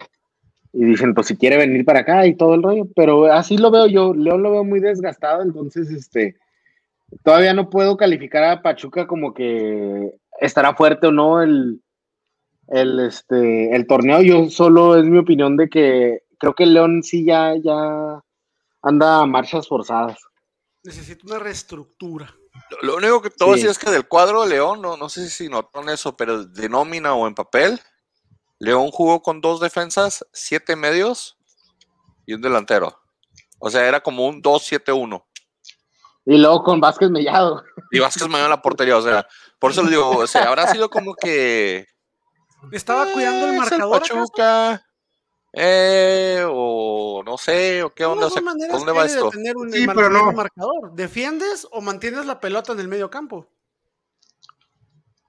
y 0.74 0.86
dicen, 0.86 1.14
pues 1.14 1.28
si 1.28 1.38
quiere 1.38 1.58
venir 1.58 1.86
para 1.86 2.00
acá 2.00 2.26
y 2.26 2.36
todo 2.36 2.56
el 2.56 2.64
rollo, 2.64 2.88
pero 2.96 3.32
así 3.32 3.58
lo 3.58 3.72
veo 3.72 3.88
yo, 3.88 4.14
León 4.14 4.44
lo 4.44 4.52
veo 4.52 4.64
muy 4.64 4.80
desgastado, 4.80 5.42
entonces 5.42 5.90
este 5.92 6.38
todavía 7.24 7.54
no 7.54 7.70
puedo 7.70 7.96
calificar 7.98 8.44
a 8.44 8.62
Pachuca 8.62 9.08
como 9.08 9.34
que 9.34 10.16
estará 10.40 10.76
fuerte 10.76 11.08
o 11.08 11.12
no 11.12 11.42
el, 11.42 11.82
el 12.68 13.00
este 13.00 13.76
el 13.76 13.88
torneo, 13.88 14.22
yo 14.22 14.50
solo 14.50 14.98
es 14.98 15.06
mi 15.06 15.18
opinión 15.18 15.58
de 15.58 15.70
que 15.70 16.24
creo 16.38 16.54
que 16.54 16.64
el 16.64 16.74
León 16.74 17.04
sí 17.04 17.26
ya, 17.26 17.56
ya 17.56 18.22
anda 18.82 19.22
a 19.22 19.26
marchas 19.26 19.68
forzadas. 19.68 20.18
Necesito 20.84 21.28
una 21.28 21.40
reestructura. 21.40 22.34
Lo, 22.70 22.82
lo 22.82 22.96
único 22.98 23.22
que 23.22 23.30
te 23.30 23.44
voy 23.44 23.54
a 23.54 23.58
Sí. 23.58 23.64
decir 23.64 23.72
es 23.72 23.80
que 23.80 23.92
del 23.92 24.08
cuadro 24.08 24.44
de 24.44 24.50
León, 24.50 24.82
no, 24.82 24.98
no 24.98 25.10
sé 25.10 25.30
si 25.30 25.50
notaron 25.50 25.90
eso, 25.90 26.16
pero 26.18 26.44
de 26.46 26.70
nómina 26.70 27.14
o 27.14 27.28
en 27.28 27.36
papel, 27.36 27.82
León 28.60 28.90
jugó 28.92 29.22
con 29.22 29.42
dos 29.42 29.60
defensas, 29.60 30.26
siete 30.34 30.76
medios 30.76 31.38
y 32.26 32.34
un 32.34 32.42
delantero. 32.42 33.00
O 33.60 33.70
sea, 33.70 33.88
era 33.88 34.02
como 34.02 34.26
un 34.28 34.42
2-7-1. 34.42 35.24
Y 36.26 36.38
luego 36.38 36.62
con 36.64 36.80
Vázquez 36.82 37.10
Mellado. 37.10 37.64
Y 37.92 38.00
Vázquez 38.00 38.28
me 38.28 38.40
en 38.44 38.50
la 38.50 38.62
portería, 38.62 38.98
o 38.98 39.02
sea, 39.02 39.26
por 39.60 39.72
eso 39.72 39.82
le 39.82 39.92
digo, 39.92 40.10
o 40.10 40.28
sea, 40.28 40.44
habrá 40.50 40.68
sido 40.68 40.90
como 40.90 41.16
que. 41.16 41.88
¿Estaba 42.72 43.06
cuidando 43.14 43.46
el 43.46 43.52
eh, 43.52 43.54
es 43.54 43.60
marcador? 43.60 43.96
acaso? 43.98 44.14
Pachuca, 44.16 44.86
eh, 45.60 46.44
o 46.50 47.24
no 47.26 47.38
sé, 47.38 47.84
o 47.84 47.94
qué 47.94 48.04
¿Cómo 48.04 48.14
onda, 48.16 48.28
o 48.28 48.30
sea, 48.30 48.42
¿dónde 48.42 48.92
va 48.92 49.04
de 49.04 49.10
esto? 49.10 49.30
tener 49.30 49.56
un, 49.58 49.72
Sí, 49.72 49.86
mar- 49.86 49.96
pero 49.96 50.10
no. 50.10 50.32
marcador? 50.32 50.94
¿Defiendes 50.94 51.68
o 51.72 51.82
mantienes 51.82 52.26
la 52.26 52.40
pelota 52.40 52.74
en 52.74 52.80
el 52.80 52.88
medio 52.88 53.10
campo? 53.10 53.48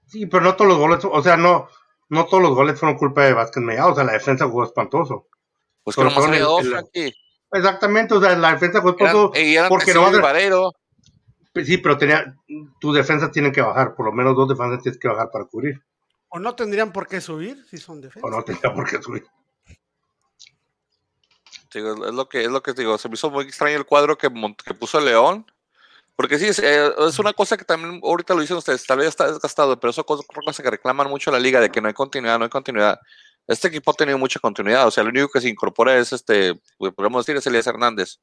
Sí, 0.07 0.25
pero 0.25 0.43
no 0.43 0.55
todos 0.55 0.69
los 0.69 0.79
goles, 0.79 0.99
o 1.05 1.21
sea, 1.21 1.37
no, 1.37 1.67
no 2.09 2.25
todos 2.25 2.41
los 2.41 2.53
goles 2.55 2.79
fueron 2.79 2.97
culpa 2.97 3.25
de 3.25 3.33
Vázquez 3.33 3.61
Mellado, 3.63 3.91
o 3.91 3.95
sea, 3.95 4.03
la 4.03 4.13
defensa 4.13 4.45
jugó 4.47 4.63
espantoso. 4.63 5.27
Pues 5.83 5.95
que 5.95 6.01
Sobre 6.01 6.13
nomás 6.15 6.27
había 6.29 6.43
dos, 6.43 6.67
Frankie. 6.67 7.13
Exactamente, 7.51 8.13
o 8.15 8.21
sea, 8.21 8.35
la 8.35 8.51
defensa 8.53 8.81
fue 8.81 8.95
Eran, 8.99 9.11
todo. 9.13 9.31
y 9.35 9.55
eran 9.55 9.69
porque 9.69 9.93
no 9.93 10.01
vas 10.03 10.13
y 10.13 10.17
a- 10.17 10.21
Vareiro. 10.21 10.71
Sí, 11.65 11.77
pero 11.79 11.97
tenía, 11.97 12.35
tus 12.79 12.95
defensas 12.95 13.31
tienen 13.31 13.51
que 13.51 13.61
bajar, 13.61 13.95
por 13.95 14.05
lo 14.05 14.11
menos 14.13 14.35
dos 14.35 14.47
defensas 14.47 14.81
tienes 14.83 14.99
que 14.99 15.07
bajar 15.07 15.29
para 15.31 15.45
cubrir. 15.45 15.81
O 16.29 16.39
no 16.39 16.55
tendrían 16.55 16.91
por 16.91 17.07
qué 17.07 17.19
subir 17.21 17.65
si 17.69 17.77
son 17.77 17.97
O 17.97 18.01
defensas. 18.01 18.31
no 18.31 18.43
tenía 18.43 18.73
por 18.73 18.87
qué 18.89 19.01
subir. 19.01 19.25
Digo, 21.73 22.05
es 22.07 22.13
lo 22.13 22.27
que 22.27 22.43
es 22.43 22.49
lo 22.51 22.61
que 22.63 22.73
digo, 22.73 22.97
se 22.97 23.07
me 23.09 23.15
hizo 23.15 23.29
muy 23.29 23.45
extraño 23.45 23.77
el 23.77 23.85
cuadro 23.85 24.17
que, 24.17 24.29
que 24.65 24.73
puso 24.73 24.99
León. 24.99 25.45
Porque 26.15 26.37
sí, 26.37 26.47
es, 26.47 26.59
eh, 26.59 26.91
es 27.07 27.17
una 27.19 27.31
cosa 27.31 27.55
que 27.55 27.63
también 27.63 28.01
ahorita 28.03 28.33
lo 28.33 28.41
dicen 28.41 28.57
ustedes, 28.57 28.85
tal 28.85 28.97
vez 28.97 29.07
está 29.07 29.31
desgastado, 29.31 29.79
pero 29.79 29.91
eso 29.91 30.01
es 30.01 30.11
otra 30.11 30.41
cosa 30.43 30.61
que 30.61 30.69
reclaman 30.69 31.07
mucho 31.07 31.31
la 31.31 31.39
liga, 31.39 31.61
de 31.61 31.69
que 31.71 31.79
no 31.79 31.87
hay 31.87 31.93
continuidad, 31.93 32.37
no 32.37 32.43
hay 32.43 32.49
continuidad. 32.49 32.99
Este 33.47 33.69
equipo 33.69 33.91
ha 33.91 33.93
tenido 33.93 34.17
mucha 34.17 34.37
continuidad, 34.39 34.85
o 34.85 34.91
sea, 34.91 35.03
lo 35.03 35.11
único 35.11 35.29
que 35.29 35.39
se 35.39 35.47
incorpora 35.47 35.97
es 35.97 36.11
este, 36.11 36.59
pues, 36.77 36.93
podemos 36.93 37.25
decir, 37.25 37.37
es 37.37 37.47
Elías 37.47 37.67
Hernández. 37.67 38.17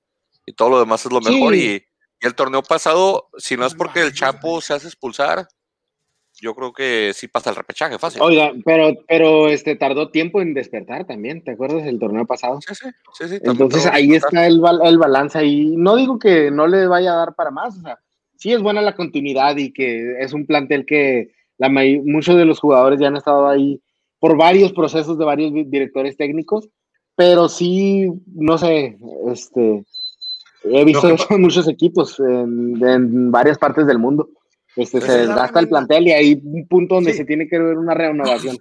Y 0.44 0.52
todo 0.52 0.68
lo 0.70 0.78
demás 0.80 1.06
es 1.06 1.10
lo 1.10 1.22
Sí. 1.22 1.30
mejor. 1.32 1.54
Y, 1.54 1.86
y 2.20 2.26
el 2.26 2.34
torneo 2.34 2.62
pasado, 2.62 3.28
si 3.38 3.56
no 3.56 3.64
es 3.64 3.74
porque 3.74 4.02
el 4.02 4.12
Chapo 4.12 4.60
se 4.60 4.74
hace 4.74 4.86
expulsar, 4.88 5.48
yo 6.40 6.54
creo 6.54 6.72
que 6.72 7.12
sí 7.14 7.28
pasa 7.28 7.50
el 7.50 7.56
repechaje 7.56 7.98
fácil. 7.98 8.20
Oiga, 8.22 8.52
pero, 8.64 8.94
pero 9.08 9.48
este 9.48 9.76
tardó 9.76 10.10
tiempo 10.10 10.40
en 10.40 10.54
despertar 10.54 11.06
también, 11.06 11.42
¿te 11.42 11.52
acuerdas 11.52 11.84
del 11.84 11.98
torneo 11.98 12.26
pasado? 12.26 12.58
Sí, 12.60 12.74
sí, 12.74 12.88
sí, 13.14 13.28
sí, 13.28 13.38
Entonces 13.42 13.86
ahí 13.86 14.14
está 14.14 14.46
el, 14.46 14.60
el 14.84 14.98
balance 14.98 15.38
ahí. 15.38 15.74
No 15.76 15.96
digo 15.96 16.18
que 16.18 16.50
no 16.50 16.66
le 16.66 16.86
vaya 16.86 17.12
a 17.14 17.16
dar 17.16 17.34
para 17.34 17.50
más, 17.50 17.78
o 17.78 17.80
sea, 17.80 17.98
sí 18.36 18.52
es 18.52 18.60
buena 18.60 18.82
la 18.82 18.94
continuidad 18.94 19.56
y 19.56 19.72
que 19.72 20.20
es 20.20 20.32
un 20.32 20.46
plantel 20.46 20.84
que 20.86 21.32
la 21.58 21.68
muchos 21.70 22.36
de 22.36 22.44
los 22.44 22.60
jugadores 22.60 23.00
ya 23.00 23.08
han 23.08 23.16
estado 23.16 23.48
ahí 23.48 23.80
por 24.18 24.36
varios 24.36 24.72
procesos 24.72 25.18
de 25.18 25.24
varios 25.24 25.52
di- 25.52 25.64
directores 25.64 26.16
técnicos, 26.16 26.68
pero 27.14 27.48
sí, 27.48 28.10
no 28.34 28.58
sé, 28.58 28.98
este, 29.32 29.84
he 30.64 30.84
visto 30.84 31.08
eso 31.08 31.26
en 31.30 31.40
muchos 31.40 31.66
equipos 31.66 32.20
en, 32.20 32.76
en 32.86 33.30
varias 33.30 33.56
partes 33.56 33.86
del 33.86 33.98
mundo. 33.98 34.28
Este, 34.76 34.98
Pues 35.00 35.10
se 35.12 35.18
desgasta 35.18 35.58
el 35.60 35.68
plantel 35.68 36.06
y 36.08 36.12
hay 36.12 36.40
un 36.44 36.68
punto 36.68 36.96
donde 36.96 37.12
Sí. 37.12 37.18
se 37.18 37.24
tiene 37.24 37.48
que 37.48 37.58
ver 37.58 37.78
una 37.78 37.94
renovación. 37.94 38.56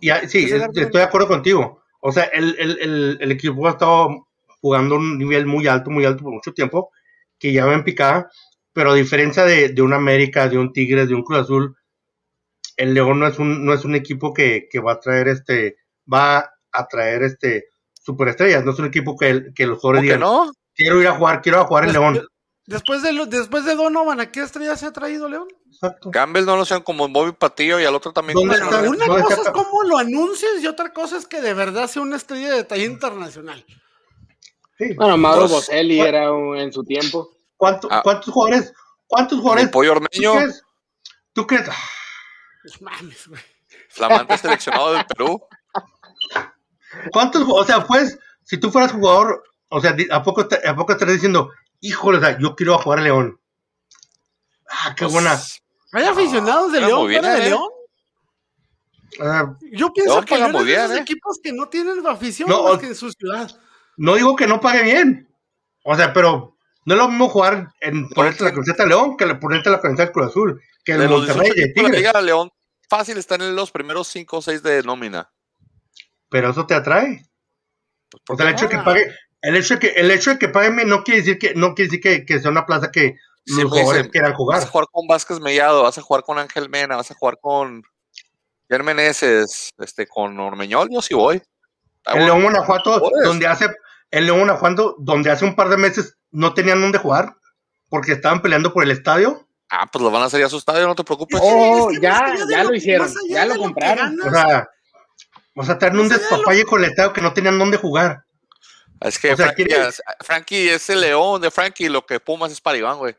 Y, 0.00 0.08
sí, 0.08 0.14
Ese 0.38 0.44
es- 0.44 0.52
argumento- 0.54 0.80
estoy 0.80 0.98
de 1.00 1.04
acuerdo 1.04 1.28
contigo. 1.28 1.82
O 2.00 2.10
sea, 2.10 2.24
el, 2.24 2.56
el, 2.58 2.78
el, 2.80 3.18
el 3.20 3.30
equipo 3.32 3.66
ha 3.68 3.70
estado 3.72 4.26
jugando 4.60 4.94
a 4.96 4.98
un 4.98 5.18
nivel 5.18 5.46
muy 5.46 5.66
alto, 5.68 5.90
muy 5.90 6.04
alto 6.04 6.24
por 6.24 6.32
mucho 6.32 6.52
tiempo, 6.52 6.90
que 7.38 7.52
ya 7.52 7.66
va 7.66 7.74
en 7.74 7.84
picada, 7.84 8.30
pero 8.72 8.90
a 8.92 8.94
diferencia 8.94 9.44
de, 9.44 9.68
de 9.68 9.82
un 9.82 9.92
América, 9.92 10.48
de 10.48 10.58
un 10.58 10.72
Tigres, 10.72 11.08
de 11.08 11.14
un 11.14 11.22
Cruz 11.22 11.40
Azul, 11.40 11.76
el 12.76 12.94
León 12.94 13.20
no 13.20 13.26
es 13.26 13.38
un, 13.38 13.64
no 13.64 13.74
es 13.74 13.84
un 13.84 13.94
equipo 13.94 14.32
que, 14.32 14.66
que 14.70 14.80
va 14.80 14.92
a 14.92 15.00
traer 15.00 15.28
este, 15.28 15.76
va 16.12 16.50
a 16.72 16.86
traer 16.88 17.22
este 17.24 17.66
superestrellas, 17.92 18.64
no 18.64 18.72
es 18.72 18.78
un 18.78 18.86
equipo 18.86 19.16
que, 19.16 19.52
que 19.54 19.66
los 19.66 19.78
¿Cómo 19.78 19.92
jugadores 19.92 20.02
digan, 20.02 20.20
no? 20.20 20.50
quiero 20.74 21.00
ir 21.00 21.06
a 21.06 21.12
jugar, 21.12 21.42
quiero 21.42 21.58
ir 21.58 21.64
a 21.64 21.66
jugar 21.66 21.84
el 21.84 21.92
León. 21.92 22.26
Después 22.72 23.02
de, 23.02 23.12
lo- 23.12 23.26
después 23.26 23.64
de 23.64 23.74
Donovan, 23.74 24.20
¿a 24.20 24.30
qué 24.32 24.42
estrella 24.42 24.76
se 24.76 24.86
ha 24.86 24.92
traído 24.92 25.28
León? 25.28 25.48
Exacto. 25.70 26.10
Campbell 26.10 26.44
no 26.44 26.56
lo 26.56 26.64
sean 26.64 26.82
como 26.82 27.08
Bobby 27.08 27.32
Patillo 27.32 27.78
y 27.80 27.84
al 27.84 27.94
otro 27.94 28.12
también. 28.12 28.34
¿Dónde 28.38 28.58
como- 28.58 28.70
está? 28.70 28.88
Una 28.90 29.06
¿Dónde 29.06 29.22
cosa 29.22 29.36
está? 29.36 29.48
es 29.50 29.54
cómo 29.54 29.82
lo 29.82 29.98
anuncias 29.98 30.52
y 30.60 30.66
otra 30.66 30.92
cosa 30.92 31.16
es 31.18 31.26
que 31.26 31.40
de 31.40 31.54
verdad 31.54 31.86
sea 31.88 32.02
una 32.02 32.16
estrella 32.16 32.52
de 32.52 32.64
talla 32.64 32.84
internacional. 32.84 33.64
Sí. 34.78 34.94
Bueno, 34.94 35.16
Mauro 35.16 35.48
Boselli 35.48 36.00
era 36.00 36.32
un- 36.32 36.56
en 36.56 36.72
su 36.72 36.82
tiempo. 36.84 37.36
¿Cuánto- 37.56 37.88
Ah. 37.90 38.00
¿Cuántos 38.02 38.32
jugadores? 38.32 38.72
¿Cuántos 39.06 39.36
El 39.38 39.42
jugadores? 39.42 39.68
pollo 39.70 39.90
¿Tú 39.92 39.96
ormeño, 39.98 40.34
crees? 40.34 40.62
¿Tú 41.34 41.46
crees? 41.46 41.68
Pues 42.62 42.80
mames, 42.82 43.28
güey. 43.28 43.40
flamante 43.88 44.38
seleccionado 44.38 44.92
del 44.94 45.04
Perú. 45.06 45.42
¿Cuántos, 47.12 47.44
o 47.48 47.64
sea, 47.64 47.84
pues, 47.86 48.18
si 48.44 48.58
tú 48.58 48.70
fueras 48.70 48.92
jugador, 48.92 49.42
o 49.68 49.80
sea, 49.80 49.94
¿a 50.10 50.22
poco, 50.22 50.46
te- 50.46 50.66
a 50.66 50.74
poco 50.76 50.92
estarías 50.92 51.16
diciendo, 51.16 51.50
híjole, 51.82 52.18
o 52.18 52.20
sea, 52.22 52.38
yo 52.38 52.56
quiero 52.56 52.78
jugar 52.78 53.00
a 53.00 53.02
León? 53.02 53.38
Ah, 54.70 54.94
qué 54.96 55.04
Pues, 55.04 55.12
buena. 55.12 55.38
¿Hay 55.92 56.04
aficionados 56.04 56.72
de 56.72 56.80
León 56.80 57.00
muy 57.00 57.08
bien, 57.10 57.20
fuera 57.22 57.36
de 57.38 57.46
¿eh? 57.46 57.48
León? 57.50 57.68
Ah, 59.20 59.54
Yo 59.72 59.92
pienso 59.92 60.14
León 60.14 60.24
que 60.24 60.38
León 60.38 60.52
de 60.52 60.64
bien, 60.64 60.80
esos 60.80 60.96
¿eh? 60.96 61.00
equipos 61.00 61.38
que 61.42 61.52
no 61.52 61.68
tienen 61.68 62.06
afición 62.06 62.48
No, 62.48 62.64
más 62.64 62.78
que 62.78 62.86
en 62.86 62.94
su 62.94 63.10
ciudad. 63.12 63.50
no 63.98 64.14
digo 64.14 64.34
que 64.36 64.46
no 64.46 64.58
pague 64.60 64.82
bien. 64.84 65.28
O 65.84 65.94
sea, 65.94 66.12
pero 66.14 66.56
no 66.86 66.94
es 66.94 66.98
lo 66.98 67.08
mismo 67.08 67.28
jugar 67.28 67.68
en 67.80 68.08
ponerte 68.08 68.42
la 68.44 68.52
camiseta 68.52 68.84
de 68.84 68.88
León 68.88 69.16
que 69.18 69.26
le 69.26 69.34
ponerte 69.34 69.68
la 69.68 69.80
camiseta 69.80 70.04
del 70.04 70.12
Cruz 70.12 70.28
Azul, 70.28 70.62
que 70.84 70.92
el 70.92 71.00
De 71.00 71.08
los 71.08 71.26
Monterrey 71.26 71.50
18 71.74 71.98
y 71.98 72.02
la 72.02 72.20
León, 72.22 72.50
fácil 72.88 73.18
están 73.18 73.42
en 73.42 73.54
los 73.54 73.70
primeros 73.70 74.08
5 74.08 74.36
o 74.38 74.42
6 74.42 74.62
de 74.62 74.82
nómina. 74.82 75.30
Pero 76.30 76.50
eso 76.50 76.64
te 76.66 76.74
atrae. 76.74 77.28
Pues, 78.08 78.22
O 78.22 78.24
¿por 78.24 78.36
sea, 78.38 78.48
el 78.48 78.52
hecho 78.54 78.66
de 78.66 78.70
que 78.70 78.82
pague, 78.82 79.14
el 79.42 79.56
hecho 79.56 79.74
de 79.74 79.80
que, 79.80 79.88
el 80.00 80.10
hecho 80.10 80.30
de 80.30 80.38
que 80.38 80.48
paguen 80.48 80.76
no 80.88 81.02
quiere 81.04 81.20
decir 81.20 81.38
que, 81.38 81.54
no 81.54 81.74
quiere 81.74 81.90
decir 81.90 82.00
que, 82.00 82.24
que 82.26 82.40
sea 82.40 82.50
una 82.50 82.64
plaza 82.66 82.90
que 82.90 83.16
Sí, 83.44 83.54
los 83.60 83.64
me 83.64 83.70
jugadores 83.70 83.98
dicen, 84.02 84.10
quieran 84.12 84.30
Vas 84.30 84.36
jugar. 84.38 84.62
a 84.62 84.66
jugar 84.66 84.86
con 84.92 85.06
Vázquez 85.08 85.40
Mellado, 85.40 85.82
vas 85.82 85.98
a 85.98 86.02
jugar 86.02 86.22
con 86.22 86.38
Ángel 86.38 86.68
Mena, 86.68 86.94
vas 86.96 87.10
a 87.10 87.14
jugar 87.14 87.38
con 87.40 87.82
Jan 88.70 88.84
Meneses, 88.84 89.70
este, 89.78 90.06
con 90.06 90.38
Ormeñol, 90.38 90.88
yo 90.92 91.02
sí 91.02 91.12
voy. 91.14 91.42
El. 92.04 92.24
León 92.24 92.42
Guanajuato, 92.42 93.00
donde 93.24 93.46
hace, 93.48 93.68
el 94.12 94.26
León 94.26 94.38
Guanajuato, 94.38 94.94
donde 95.00 95.30
hace 95.30 95.44
un 95.44 95.56
par 95.56 95.68
de 95.70 95.76
meses 95.76 96.16
no 96.30 96.54
tenían 96.54 96.80
dónde 96.80 96.98
jugar, 96.98 97.34
porque 97.88 98.12
estaban 98.12 98.40
peleando 98.42 98.72
por 98.72 98.84
el 98.84 98.92
estadio. 98.92 99.46
Ah, 99.70 99.88
pues 99.90 100.02
lo 100.04 100.10
van 100.12 100.22
a 100.22 100.26
hacer 100.26 100.38
ya 100.40 100.46
a 100.46 100.50
su 100.50 100.58
estadio, 100.58 100.86
no 100.86 100.94
te 100.94 101.02
preocupes. 101.02 101.40
Oh, 101.42 101.90
Es 101.90 101.98
que 101.98 102.02
ya, 102.04 102.34
ya 102.48 102.62
lo- 102.62 102.70
lo 102.70 102.76
hicieron, 102.76 103.12
ya 103.28 103.44
lo 103.44 103.56
compraron. 103.56 104.20
O 104.20 104.30
sea, 104.30 104.68
o 105.56 105.64
sea, 105.64 105.78
traen 105.78 105.98
un 105.98 106.08
despapalle 106.08 106.64
con 106.64 106.82
el 106.84 106.90
estadio 106.90 107.12
que 107.12 107.20
no 107.20 107.32
tenían 107.32 107.58
dónde 107.58 107.76
jugar. 107.76 108.24
Es 109.04 109.18
que 109.18 109.32
O 109.32 109.36
sea, 109.36 109.46
Frankie, 109.46 109.64
¿quiere- 109.64 109.88
es, 109.88 110.02
Frankie 110.20 110.68
es 110.70 110.90
el 110.90 111.00
león 111.00 111.40
de 111.40 111.50
Frankie, 111.50 111.88
lo 111.88 112.04
que 112.06 112.20
Pumas 112.20 112.52
es 112.52 112.60
para 112.60 112.78
Iván, 112.78 112.98
güey. 112.98 113.16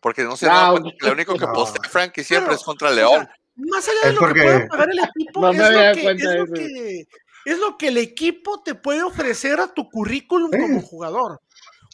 Porque 0.00 0.22
no 0.22 0.36
se 0.36 0.46
No, 0.46 0.52
da 0.74 0.80
que 0.82 1.06
lo 1.06 1.12
único 1.12 1.34
que 1.36 1.46
No. 1.46 1.52
postea 1.52 1.88
Frankie 1.90 2.22
siempre 2.24 2.48
Pero, 2.50 2.56
es 2.58 2.64
contra 2.64 2.88
el 2.90 2.94
o 2.94 2.96
león. 2.96 3.20
sea, 3.26 3.34
más 3.56 3.88
allá 3.88 3.98
Es 4.02 4.06
de 4.06 4.12
lo 4.12 4.20
porque- 4.20 4.40
que 4.40 4.46
pueda 4.46 4.68
pagar 4.68 4.90
el 4.90 4.98
equipo, 4.98 5.40
No 5.40 5.50
es, 5.50 5.58
lo 5.58 5.66
que, 5.66 5.90
es, 5.90 6.38
lo 6.38 6.46
que, 6.54 7.06
es 7.44 7.58
lo 7.58 7.78
que 7.78 7.88
el 7.88 7.96
equipo 7.98 8.62
te 8.62 8.74
puede 8.74 9.02
ofrecer 9.02 9.58
a 9.60 9.66
tu 9.74 9.88
currículum 9.90 10.50
Sí. 10.52 10.58
como 10.60 10.82
jugador. 10.82 11.40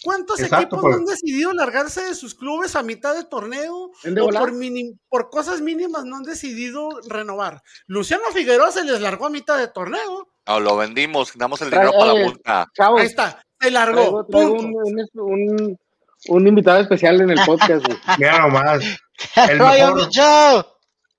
¿Cuántos 0.03 0.39
Exacto, 0.41 0.65
equipos 0.65 0.81
pues. 0.83 0.93
no 0.93 0.99
han 0.99 1.05
decidido 1.07 1.53
largarse 1.55 2.03
de 2.05 2.15
sus 2.15 2.35
clubes 2.35 2.77
a 2.77 2.83
mitad 2.83 3.15
de 3.15 3.25
torneo 3.25 3.91
¿En 4.03 4.15
de 4.15 4.21
o 4.21 4.29
por, 4.29 4.53
por 5.09 5.31
cosas 5.31 5.63
mínimas 5.63 6.05
no 6.05 6.17
han 6.17 6.25
decidido 6.25 6.91
renovar? 7.09 7.63
Luciano 7.87 8.25
Figueroa 8.35 8.71
se 8.71 8.85
les 8.85 9.01
largó 9.01 9.25
a 9.27 9.31
mitad 9.31 9.57
de 9.57 9.69
torneo. 9.69 10.29
No, 10.47 10.61
lo 10.61 10.77
vendimos, 10.77 11.33
damos 11.37 11.61
el 11.63 11.71
Trae- 11.71 11.81
dinero 11.87 11.93
para 11.99 12.13
la 12.13 12.21
eh, 12.21 12.25
multa. 12.25 12.67
Chavos, 12.75 13.01
Ahí 13.01 13.07
está, 13.07 13.43
se 13.61 13.71
largó. 13.71 13.95
traigo, 13.95 14.25
traigo 14.27 14.57
punto. 14.57 15.25
un, 15.25 15.79
un, 16.29 16.47
invitado 16.47 16.81
especial 16.81 17.21
en 17.21 17.31
el 17.31 17.41
podcast. 17.47 17.87
güey. 17.87 17.99
Mira 18.19 18.39
nomás. 18.41 18.83
El 19.49 19.59
mejor, 19.59 19.95
Micho. 19.95 20.71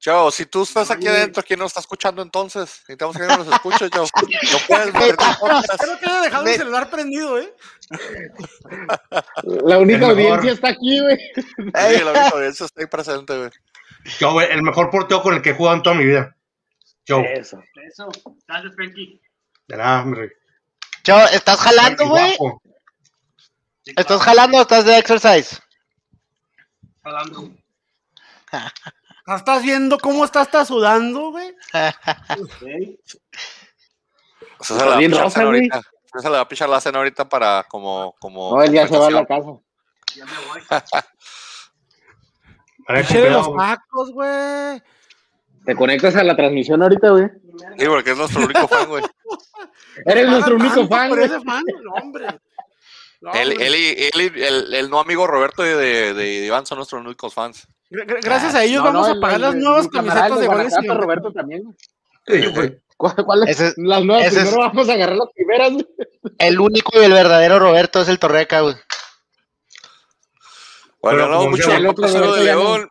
Joe, 0.04 0.32
si 0.32 0.46
tú 0.46 0.62
estás 0.62 0.92
aquí 0.92 1.08
adentro, 1.08 1.42
¿quién 1.42 1.58
nos 1.58 1.68
está 1.72 1.80
escuchando 1.80 2.22
entonces? 2.22 2.62
Necesitamos 2.82 3.16
que 3.18 3.24
alguien 3.24 3.40
nos 3.40 3.48
escuche, 3.48 3.90
Joe. 3.92 4.06
No 4.52 4.58
puedes 4.68 5.16
podcast. 5.40 5.74
Espero 5.74 5.98
que 6.00 6.06
haya 6.06 6.22
dejado 6.22 6.44
Me- 6.44 6.52
el 6.52 6.58
celular 6.58 6.90
prendido, 6.92 7.40
¿eh? 7.40 7.52
La 9.44 9.78
única 9.80 10.08
audiencia 10.08 10.52
está 10.52 10.70
aquí, 10.70 11.00
güey. 11.02 11.18
Sí, 11.18 12.04
la 12.04 12.12
única 12.12 12.30
audiencia 12.30 12.66
está 12.68 12.82
ahí 12.82 12.88
presente, 12.88 13.36
güey. 13.38 13.50
yo, 14.20 14.34
güey, 14.34 14.52
el 14.52 14.62
mejor 14.62 14.92
portero 14.92 15.24
con 15.24 15.34
el 15.34 15.42
que 15.42 15.52
he 15.52 15.56
jugado 15.56 15.78
en 15.78 15.84
toda 15.84 15.96
mi 15.96 16.06
vida. 16.06 16.36
Yo, 17.06 17.20
Eso. 17.20 17.62
Eso, 17.88 18.10
gracias, 18.48 18.76
Frankie. 18.76 19.22
de 19.68 19.78
nada, 19.78 20.02
hombre. 20.02 20.32
Cho, 21.04 21.18
¿estás 21.28 21.60
jalando, 21.60 22.08
güey? 22.10 22.36
¿Estás 23.86 24.22
jalando 24.22 24.58
o 24.58 24.62
estás 24.62 24.86
de 24.86 24.98
exercise? 24.98 25.60
jalando. 27.04 27.52
¿Estás 29.28 29.64
viendo 29.64 29.98
cómo 30.00 30.26
está 30.26 30.42
hasta 30.42 30.66
sudando, 30.66 31.32
güey? 31.32 31.50
Ok. 31.50 32.64
O 34.60 34.64
sea, 34.64 34.78
se 34.78 34.86
la 34.86 34.86
va 34.86 34.96
a 34.96 34.98
bien 34.98 35.12
pichar 35.12 35.26
rosa, 35.26 35.42
ahorita. 35.44 35.82
Se 36.18 36.24
la 36.24 36.38
va 36.38 36.40
a 36.40 36.48
pichar 36.48 36.70
la 36.70 36.80
cena 36.80 36.98
ahorita 37.00 37.28
para 37.28 37.64
como... 37.64 38.16
como 38.20 38.56
No, 38.56 38.64
él 38.64 38.72
ya 38.72 38.88
se 38.88 38.98
va 38.98 39.08
a 39.08 39.12
la 39.12 39.26
casa. 39.26 39.52
Ya 40.16 40.26
me 40.26 40.32
voy. 40.48 40.62
Vale, 42.88 43.02
Échale 43.02 43.32
los 43.32 43.56
tacos, 43.56 44.12
güey. 44.12 44.82
Te 45.66 45.76
conectas 45.76 46.16
a 46.16 46.24
la 46.24 46.36
transmisión 46.36 46.82
ahorita, 46.84 47.10
güey. 47.10 47.26
Sí, 47.78 47.86
porque 47.88 48.12
es 48.12 48.18
nuestro 48.18 48.44
único 48.46 48.68
fan, 48.68 48.88
güey. 48.88 49.04
Eres 50.06 50.28
nuestro 50.30 50.56
único 50.56 50.88
fan, 50.88 51.10
güey. 51.10 51.24
ese 51.26 51.40
fan, 51.42 51.64
no, 51.84 51.92
hombre. 51.94 52.26
No, 53.22 53.34
Él, 53.34 53.60
él 53.62 53.76
y, 53.76 54.04
él 54.14 54.32
y 54.36 54.44
el, 54.44 54.74
el 54.74 54.90
no 54.90 55.00
amigo 55.00 55.26
Roberto 55.26 55.64
de, 55.64 55.76
de, 55.76 56.14
de 56.14 56.46
Iván 56.46 56.66
son 56.66 56.78
nuestros 56.78 57.04
únicos 57.04 57.34
fans. 57.34 57.68
Gra- 57.90 58.06
gra- 58.06 58.20
Gracias 58.22 58.54
a 58.54 58.64
ellos 58.64 58.84
No, 58.84 58.92
vamos 58.92 59.08
no, 59.10 59.16
a 59.16 59.20
pagar 59.22 59.36
el- 59.38 59.42
las 59.42 59.56
nuevas 59.56 59.88
camisetas 59.88 60.40
de. 60.40 60.46
Guanajuato, 60.48 60.84
y- 60.84 60.88
Roberto 60.98 61.32
también. 61.32 61.64
güey. 61.64 61.76
Sí, 62.44 62.48
güey. 62.54 62.78
¿Cuál- 62.98 63.16
cuál 63.26 63.44
es? 63.48 63.60
Ese- 63.60 63.74
Las 63.78 64.04
nuevas, 64.06 64.26
ese 64.28 64.38
es- 64.40 64.44
primero 64.46 64.62
vamos 64.68 64.90
a 64.90 64.94
agarrar 64.94 65.16
las 65.16 65.30
primeras. 65.34 65.72
güey. 65.72 65.86
El 66.38 66.60
único 66.60 66.92
y 67.02 67.06
el 67.06 67.14
verdadero 67.14 67.58
Roberto 67.58 68.02
es 68.02 68.10
el 68.10 68.20
Torreca, 68.20 68.60
güey. 68.62 68.76
Bueno, 71.02 71.20
Pero 71.20 71.30
no, 71.30 71.50
mucho 71.50 71.72
el 71.72 71.86
otro 71.88 72.08
4-0 72.08 72.36
de 72.36 72.44
León. 72.44 72.90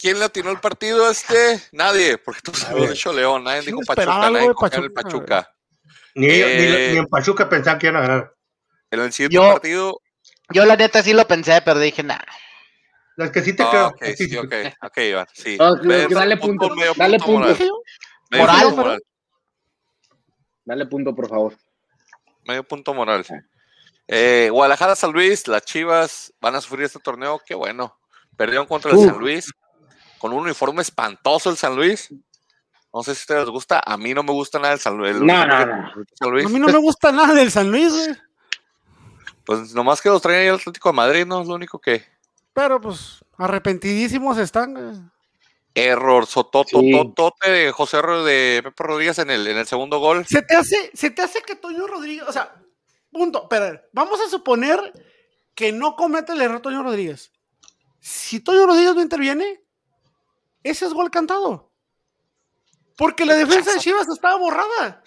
¿Quién 0.00 0.18
le 0.18 0.24
atinó 0.24 0.50
el 0.50 0.60
partido 0.60 1.10
este? 1.10 1.60
Nadie, 1.72 2.16
porque 2.18 2.40
todos 2.42 2.64
hemos 2.70 2.90
dicho 2.90 3.12
León, 3.12 3.44
nadie 3.44 3.60
dijo 3.62 3.78
¿Quién 3.80 3.90
esperaba 3.90 4.20
Pachuca, 4.20 4.30
nadie 4.30 4.44
en 4.44 4.50
el 4.50 4.92
Pachuca, 4.92 5.02
Pachuca. 5.02 5.54
Ni, 6.14 6.26
Eh, 6.28 6.86
ni, 6.88 6.92
ni 6.94 6.98
en 6.98 7.06
Pachuca 7.06 7.48
pensaban 7.48 7.78
que 7.78 7.86
iban 7.88 8.02
a 8.02 8.06
ganar. 8.06 8.34
En 8.90 9.00
el 9.00 9.12
siguiente 9.12 9.34
Yo- 9.36 9.52
partido. 9.52 10.00
Yo 10.52 10.64
la 10.64 10.76
neta 10.76 11.02
sí 11.02 11.12
lo 11.12 11.26
pensé, 11.28 11.60
pero 11.64 11.78
dije, 11.78 12.02
nah. 12.02 12.18
Es 13.16 13.30
que 13.30 13.42
sí 13.42 13.52
te 13.54 13.62
Ah, 13.62 13.68
creo. 13.70 13.86
ok, 13.88 14.04
sí, 14.16 14.36
ok, 14.36 14.54
ok, 14.82 14.96
Iván, 14.98 15.26
sí. 15.34 15.56
Ah, 15.60 15.74
dale 16.10 16.36
punto, 16.38 16.70
medio 16.74 16.92
dale 16.96 17.18
punto 17.18 17.48
punto. 17.54 17.64
moral, 18.30 18.40
Moral, 18.40 18.60
punto 18.62 18.76
pero- 18.76 18.76
moral, 18.76 19.02
Dale 20.64 20.86
punto, 20.86 21.14
por 21.14 21.28
favor. 21.28 21.56
medio 22.44 22.64
punto 22.64 22.94
moral. 22.94 23.24
Eh, 24.08 24.48
Guadalajara, 24.50 24.96
San 24.96 25.12
Luis, 25.12 25.46
las 25.46 25.62
Chivas 25.64 26.32
van 26.40 26.54
a 26.56 26.60
sufrir 26.60 26.84
este 26.86 26.98
torneo, 27.00 27.40
qué 27.44 27.54
bueno. 27.54 27.96
Perdieron 28.36 28.66
contra 28.66 28.90
el. 28.92 28.98
San 28.98 29.18
Luis 29.18 29.50
con 30.20 30.32
un 30.32 30.42
uniforme 30.44 30.82
espantoso 30.82 31.50
el 31.50 31.56
San 31.56 31.74
Luis. 31.74 32.12
No 32.92 33.02
sé 33.02 33.14
si 33.14 33.20
a 33.20 33.22
ustedes 33.22 33.40
les 33.42 33.50
gusta, 33.50 33.80
a 33.84 33.96
mí 33.96 34.14
no 34.14 34.22
me 34.22 34.32
gusta 34.32 34.58
nada 34.58 34.74
el 34.74 34.80
San 34.80 34.96
Luis. 34.96 35.12
el 35.16 35.24
No, 35.26 35.32
uniforme 35.34 35.66
no, 35.66 35.92
que- 35.92 35.98
no. 36.00 36.04
San 36.14 36.30
Luis. 36.30 36.46
a 36.46 36.48
mí 36.48 36.58
no 36.58 36.66
me 36.68 36.78
gusta 36.78 37.12
nada 37.12 37.34
del 37.34 37.50
San 37.50 37.70
Luis, 37.70 37.92
güey. 37.92 38.16
Pues 39.44 39.74
nomás 39.74 40.00
que 40.00 40.08
los 40.08 40.22
traen 40.22 40.40
ahí 40.42 40.46
el 40.48 40.54
Atlético 40.56 40.90
de 40.90 40.92
Madrid, 40.94 41.26
no 41.26 41.40
es 41.42 41.48
lo 41.48 41.54
único 41.54 41.78
que. 41.80 42.04
Pero 42.52 42.80
pues 42.80 43.24
arrepentidísimos 43.38 44.38
están. 44.38 44.74
güey. 44.74 45.00
Error, 45.74 46.26
sotototote 46.26 47.46
Sí. 47.46 47.50
de 47.50 47.70
José 47.72 47.98
de 47.98 48.60
Pepe 48.64 48.82
Rodríguez 48.82 49.18
en 49.20 49.30
el, 49.30 49.46
en 49.46 49.56
el 49.56 49.66
segundo 49.66 49.98
gol. 50.00 50.26
Se 50.26 50.42
te 50.42 50.56
hace, 50.56 50.90
se 50.94 51.10
te 51.10 51.22
hace 51.22 51.42
que 51.42 51.54
Toño 51.54 51.86
Rodríguez, 51.86 52.24
o 52.28 52.32
sea, 52.32 52.54
punto, 53.12 53.48
pero 53.48 53.80
vamos 53.92 54.20
a 54.20 54.28
suponer 54.28 54.80
que 55.54 55.70
no 55.72 55.94
comete 55.94 56.32
el 56.32 56.42
error 56.42 56.60
Toño 56.60 56.82
Rodríguez. 56.82 57.30
Si 58.00 58.40
Toño 58.40 58.66
Rodríguez 58.66 58.94
no 58.96 59.00
interviene, 59.02 59.62
ese 60.62 60.86
es 60.86 60.92
gol 60.92 61.10
cantado. 61.10 61.70
Porque 62.96 63.24
la 63.24 63.34
defensa 63.34 63.72
de 63.72 63.78
Chivas 63.80 64.08
estaba 64.08 64.36
borrada. 64.36 65.02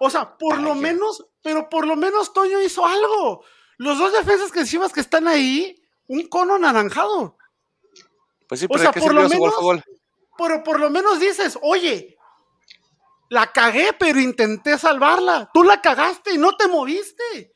O 0.00 0.10
sea, 0.10 0.36
por 0.38 0.58
lo 0.60 0.74
menos, 0.74 1.26
pero 1.42 1.68
por 1.68 1.86
lo 1.86 1.96
menos 1.96 2.32
Toño 2.32 2.60
hizo 2.60 2.86
algo. 2.86 3.44
Los 3.78 3.98
dos 3.98 4.12
defensas 4.12 4.52
que 4.52 4.64
Chivas 4.64 4.92
que 4.92 5.00
están 5.00 5.26
ahí, 5.26 5.82
un 6.06 6.28
cono 6.28 6.54
anaranjado. 6.54 7.36
Pues 8.48 8.60
sí, 8.60 8.66
o 8.66 8.68
pero 8.68 8.78
sea, 8.80 8.90
¿de 8.90 8.94
qué 8.94 9.00
por 9.00 9.14
lo 9.14 9.22
gol? 9.22 9.30
menos- 9.30 9.56
gol? 9.60 9.84
Pero 10.38 10.62
por 10.64 10.78
lo 10.80 10.90
menos 10.90 11.18
dices, 11.20 11.58
oye, 11.62 12.16
la 13.28 13.50
cagué, 13.52 13.92
pero 13.98 14.20
intenté 14.20 14.78
salvarla. 14.78 15.50
Tú 15.52 15.62
la 15.64 15.80
cagaste 15.80 16.34
y 16.34 16.38
no 16.38 16.56
te 16.56 16.68
moviste. 16.68 17.54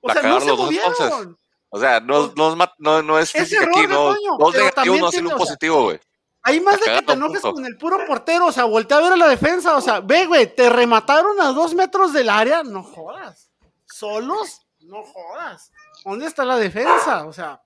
O 0.00 0.08
La 0.08 0.14
sea, 0.14 0.22
no 0.22 0.40
se 0.40 0.46
dos, 0.48 0.70
entonces. 0.70 1.28
O 1.68 1.80
sea, 1.80 2.00
no, 2.00 2.32
no, 2.36 2.50
es, 2.50 2.56
ma- 2.56 2.72
no, 2.78 3.02
no 3.02 3.18
es 3.18 3.34
Ese 3.34 3.56
error 3.56 3.70
aquí, 3.76 3.86
no, 3.86 4.14
dos 4.38 4.54
negativos 4.54 5.00
no 5.00 5.06
hacen 5.08 5.26
un 5.26 5.36
positivo, 5.36 5.84
güey. 5.84 6.00
Hay 6.42 6.60
más 6.60 6.78
de 6.78 6.86
que 6.86 7.02
te 7.02 7.12
enojes 7.12 7.40
punto. 7.40 7.54
con 7.54 7.66
el 7.66 7.76
puro 7.76 8.06
portero. 8.06 8.46
O 8.46 8.52
sea, 8.52 8.64
voltea 8.64 8.98
a 8.98 9.00
ver 9.00 9.12
a 9.14 9.16
la 9.16 9.28
defensa. 9.28 9.76
O 9.76 9.80
sea, 9.80 9.98
ve, 9.98 10.26
güey, 10.26 10.54
te 10.54 10.70
remataron 10.70 11.40
a 11.40 11.46
dos 11.46 11.74
metros 11.74 12.12
del 12.12 12.30
área. 12.30 12.62
No 12.62 12.84
jodas. 12.84 13.50
¿Solos? 13.84 14.60
No 14.78 15.02
jodas. 15.02 15.72
¿Dónde 16.04 16.26
está 16.26 16.44
la 16.44 16.56
defensa? 16.56 17.26
O 17.26 17.32
sea, 17.32 17.60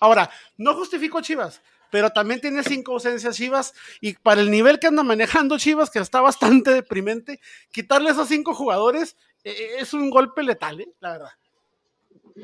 ahora, 0.00 0.28
no 0.56 0.74
justifico 0.74 1.20
Chivas, 1.20 1.60
pero 1.92 2.10
también 2.10 2.40
tiene 2.40 2.64
cinco 2.64 2.94
ausencias 2.94 3.36
Chivas. 3.36 3.72
Y 4.00 4.14
para 4.14 4.40
el 4.40 4.50
nivel 4.50 4.80
que 4.80 4.88
anda 4.88 5.04
manejando 5.04 5.56
Chivas, 5.56 5.88
que 5.88 6.00
está 6.00 6.20
bastante 6.20 6.72
deprimente, 6.72 7.40
quitarle 7.70 8.10
esos 8.10 8.26
cinco 8.26 8.52
jugadores 8.52 9.16
eh, 9.44 9.76
es 9.78 9.94
un 9.94 10.10
golpe 10.10 10.42
letal, 10.42 10.80
¿eh? 10.80 10.92
la 10.98 11.12
verdad. 11.12 11.30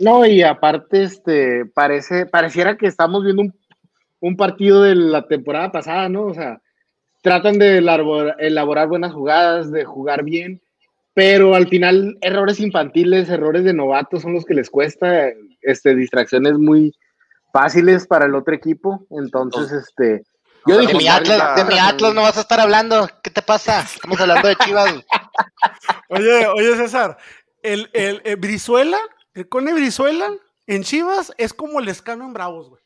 No, 0.00 0.24
y 0.26 0.42
aparte, 0.42 1.02
este, 1.02 1.66
parece, 1.66 2.26
pareciera 2.26 2.76
que 2.76 2.86
estamos 2.86 3.24
viendo 3.24 3.42
un, 3.42 3.54
un 4.20 4.36
partido 4.36 4.82
de 4.82 4.94
la 4.94 5.26
temporada 5.26 5.70
pasada, 5.72 6.08
¿no? 6.08 6.22
O 6.26 6.34
sea, 6.34 6.60
tratan 7.22 7.58
de 7.58 7.78
elabor- 7.78 8.34
elaborar 8.38 8.88
buenas 8.88 9.12
jugadas, 9.12 9.70
de 9.70 9.84
jugar 9.84 10.24
bien, 10.24 10.60
pero 11.14 11.54
al 11.54 11.68
final 11.68 12.18
errores 12.20 12.60
infantiles, 12.60 13.28
errores 13.28 13.64
de 13.64 13.72
novatos 13.72 14.22
son 14.22 14.34
los 14.34 14.44
que 14.44 14.54
les 14.54 14.68
cuesta, 14.70 15.28
este, 15.62 15.94
distracciones 15.94 16.54
muy 16.54 16.94
fáciles 17.52 18.06
para 18.06 18.26
el 18.26 18.34
otro 18.34 18.54
equipo. 18.54 19.06
Entonces, 19.10 19.70
este, 19.72 20.22
yo 20.66 20.78
De 20.78 20.92
mi, 20.94 21.06
Atlas, 21.06 21.56
de 21.56 21.64
mi 21.64 21.78
Atlas 21.78 22.14
no 22.14 22.22
vas 22.22 22.36
a 22.36 22.40
estar 22.40 22.58
hablando. 22.60 23.08
¿Qué 23.22 23.30
te 23.30 23.42
pasa? 23.42 23.80
Estamos 23.80 24.20
hablando 24.20 24.48
de 24.48 24.56
Chivas. 24.56 24.92
Oye, 26.08 26.46
oye, 26.48 26.76
César, 26.76 27.16
el, 27.62 27.88
el, 27.92 28.20
el 28.24 28.36
Brizuela, 28.36 28.98
el 29.34 29.48
Cone 29.48 29.74
Brizuela 29.74 30.32
en 30.66 30.82
Chivas 30.82 31.32
es 31.38 31.52
como 31.52 31.80
el 31.80 31.88
escano 31.88 32.24
en 32.24 32.32
Bravos, 32.32 32.70
güey. 32.70 32.82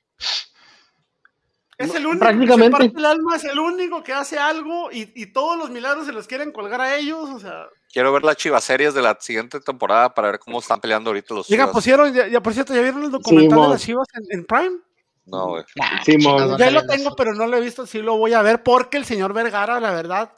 Es 1.79 1.95
el 1.95 2.07
único 2.07 2.25
que 2.27 2.33
se 2.33 2.37
Prácticamente. 2.37 2.71
parte 2.71 2.99
el 2.99 3.05
alma, 3.05 3.37
es 3.37 3.45
el 3.45 3.59
único 3.59 4.03
que 4.03 4.13
hace 4.13 4.37
algo 4.37 4.91
y, 4.91 5.13
y 5.15 5.27
todos 5.33 5.57
los 5.57 5.71
milagros 5.71 6.07
se 6.07 6.13
los 6.13 6.27
quieren 6.27 6.51
colgar 6.51 6.81
a 6.81 6.97
ellos, 6.97 7.29
o 7.31 7.39
sea. 7.39 7.67
Quiero 7.93 8.13
ver 8.13 8.25
las 8.25 8.37
Chivas 8.37 8.65
series 8.65 8.95
de 8.95 9.03
la 9.03 9.17
siguiente 9.21 9.61
temporada 9.61 10.13
para 10.13 10.33
ver 10.33 10.41
cómo 10.41 10.59
están 10.59 10.81
peleando 10.81 11.11
ahorita 11.11 11.35
los 11.35 11.47
Llega, 11.47 11.65
Chivas. 11.65 11.75
pusieron, 11.75 12.13
ya, 12.13 12.27
ya, 12.27 12.43
por 12.43 12.53
cierto, 12.53 12.75
¿ya 12.75 12.83
vieron 12.83 13.05
el 13.05 13.13
documental 13.13 13.63
de 13.63 13.69
las 13.69 13.81
Chivas 13.81 14.09
en, 14.15 14.25
en 14.41 14.45
Prime? 14.45 14.79
No, 15.25 15.49
güey. 15.51 15.65
Nah, 15.77 16.57
ya 16.57 16.71
lo 16.71 16.85
tengo, 16.87 17.15
pero 17.15 17.35
no 17.35 17.47
lo 17.47 17.57
he 17.59 17.61
visto, 17.61 17.87
sí 17.87 18.03
lo 18.03 18.17
voy 18.17 18.33
a 18.33 18.43
ver 18.43 18.63
porque 18.65 18.97
el 18.97 19.05
señor 19.05 19.33
Vergara, 19.33 19.79
la 19.79 19.93
verdad, 19.93 20.33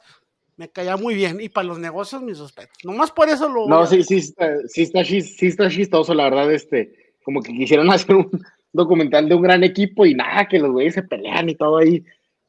me 0.61 0.69
caía 0.69 0.95
muy 0.95 1.15
bien 1.15 1.41
y 1.41 1.49
para 1.49 1.65
los 1.67 1.79
negocios 1.79 2.21
mis 2.21 2.37
respetos. 2.37 2.77
Nomás 2.83 3.11
por 3.11 3.27
eso 3.29 3.49
lo 3.49 3.67
No, 3.67 3.87
sí, 3.87 4.03
sí, 4.03 4.17
está, 4.17 4.47
sí, 4.67 4.83
está, 4.83 5.03
sí 5.03 5.23
está 5.41 5.69
chistoso, 5.71 6.13
la 6.13 6.25
verdad, 6.25 6.51
este, 6.51 7.15
como 7.23 7.41
que 7.41 7.51
quisieron 7.51 7.89
hacer 7.91 8.15
un 8.15 8.29
documental 8.71 9.27
de 9.27 9.33
un 9.33 9.41
gran 9.41 9.63
equipo 9.63 10.05
y 10.05 10.13
nada, 10.13 10.47
que 10.47 10.59
los 10.59 10.69
güeyes 10.71 10.93
se 10.93 11.01
pelean 11.01 11.49
y 11.49 11.55
todo 11.55 11.77
ahí. 11.77 12.05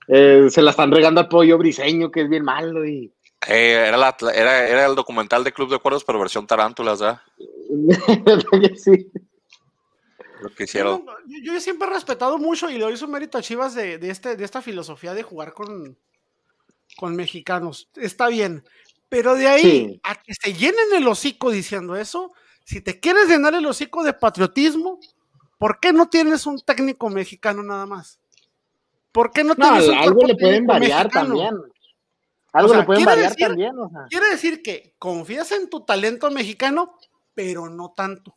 Eh, 0.08 0.48
se 0.50 0.60
la 0.60 0.72
están 0.72 0.90
regando 0.92 1.22
al 1.22 1.28
pollo 1.28 1.56
briseño, 1.56 2.10
que 2.10 2.20
es 2.20 2.28
bien 2.28 2.44
malo 2.44 2.84
y... 2.86 3.10
Eh, 3.48 3.86
era, 3.88 3.96
la- 3.96 4.14
era, 4.34 4.68
era 4.68 4.84
el 4.86 4.94
documental 4.94 5.42
de 5.42 5.52
Club 5.52 5.70
de 5.70 5.78
Cuerdos, 5.78 6.04
pero 6.04 6.18
versión 6.20 6.46
tarántulas, 6.46 7.00
¿verdad? 7.00 7.22
sí. 8.76 9.10
Lo 10.42 10.50
que 10.50 10.64
hicieron. 10.64 11.06
Yo, 11.26 11.52
yo 11.54 11.60
siempre 11.60 11.88
he 11.88 11.92
respetado 11.92 12.36
mucho 12.36 12.68
y 12.68 12.74
le 12.74 12.80
doy 12.80 12.96
su 12.96 13.08
mérito 13.08 13.38
a 13.38 13.42
Chivas 13.42 13.74
de, 13.74 13.96
de 13.98 14.10
este, 14.10 14.36
de 14.36 14.44
esta 14.44 14.60
filosofía 14.60 15.14
de 15.14 15.22
jugar 15.22 15.54
con, 15.54 15.96
con 16.96 17.16
mexicanos. 17.16 17.88
Está 17.96 18.28
bien. 18.28 18.64
Pero 19.08 19.34
de 19.34 19.48
ahí 19.48 19.62
Sí. 19.62 20.00
a 20.04 20.14
que 20.22 20.32
se 20.34 20.54
llenen 20.54 20.92
el 20.94 21.06
hocico 21.06 21.50
diciendo 21.50 21.96
eso, 21.96 22.32
si 22.64 22.80
te 22.80 22.98
quieres 23.00 23.28
llenar 23.28 23.54
el 23.54 23.66
hocico 23.66 24.02
de 24.02 24.12
patriotismo, 24.14 24.98
¿por 25.58 25.80
qué 25.80 25.92
no 25.92 26.08
tienes 26.08 26.46
un 26.46 26.58
técnico 26.60 27.10
mexicano 27.10 27.62
nada 27.62 27.84
más? 27.86 28.18
¿Por 29.12 29.30
qué 29.32 29.44
no 29.44 29.54
No, 29.54 29.66
tienes 29.68 29.88
un 29.88 29.94
algo 29.96 30.26
le 30.26 30.34
pueden 30.36 30.66
variar 30.66 31.04
mexicano? 31.06 31.28
también. 31.28 31.54
Algo 32.54 32.68
O 32.68 32.70
sea, 32.72 32.80
le 32.80 32.86
pueden 32.86 33.04
variar 33.04 33.30
decir- 33.32 33.46
también, 33.48 33.78
o 33.78 33.88
sea. 33.90 34.06
Quiere 34.08 34.28
decir 34.30 34.62
que 34.62 34.94
confías 34.98 35.52
en 35.52 35.68
tu 35.68 35.84
talento 35.84 36.30
mexicano, 36.30 36.96
pero 37.34 37.68
no 37.68 37.92
tanto. 37.96 38.36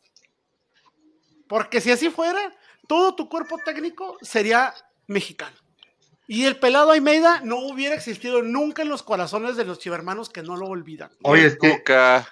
Porque 1.48 1.80
si 1.80 1.90
así 1.90 2.10
fuera, 2.10 2.52
todo 2.88 3.14
tu 3.14 3.28
cuerpo 3.28 3.56
técnico 3.64 4.16
sería 4.20 4.74
mexicano. 5.06 5.56
Y 6.28 6.44
el 6.46 6.58
pelado 6.58 6.90
Almeida 6.90 7.40
no 7.44 7.58
hubiera 7.58 7.94
existido 7.94 8.42
nunca 8.42 8.82
en 8.82 8.88
los 8.88 9.02
corazones 9.02 9.56
de 9.56 9.64
los 9.64 9.78
chivermanos 9.78 10.28
que 10.28 10.42
no 10.42 10.56
lo 10.56 10.66
olvidan. 10.66 11.10
Oye, 11.22 11.46
es 11.46 11.56
que, 11.56 11.68
Nunca. 11.68 12.26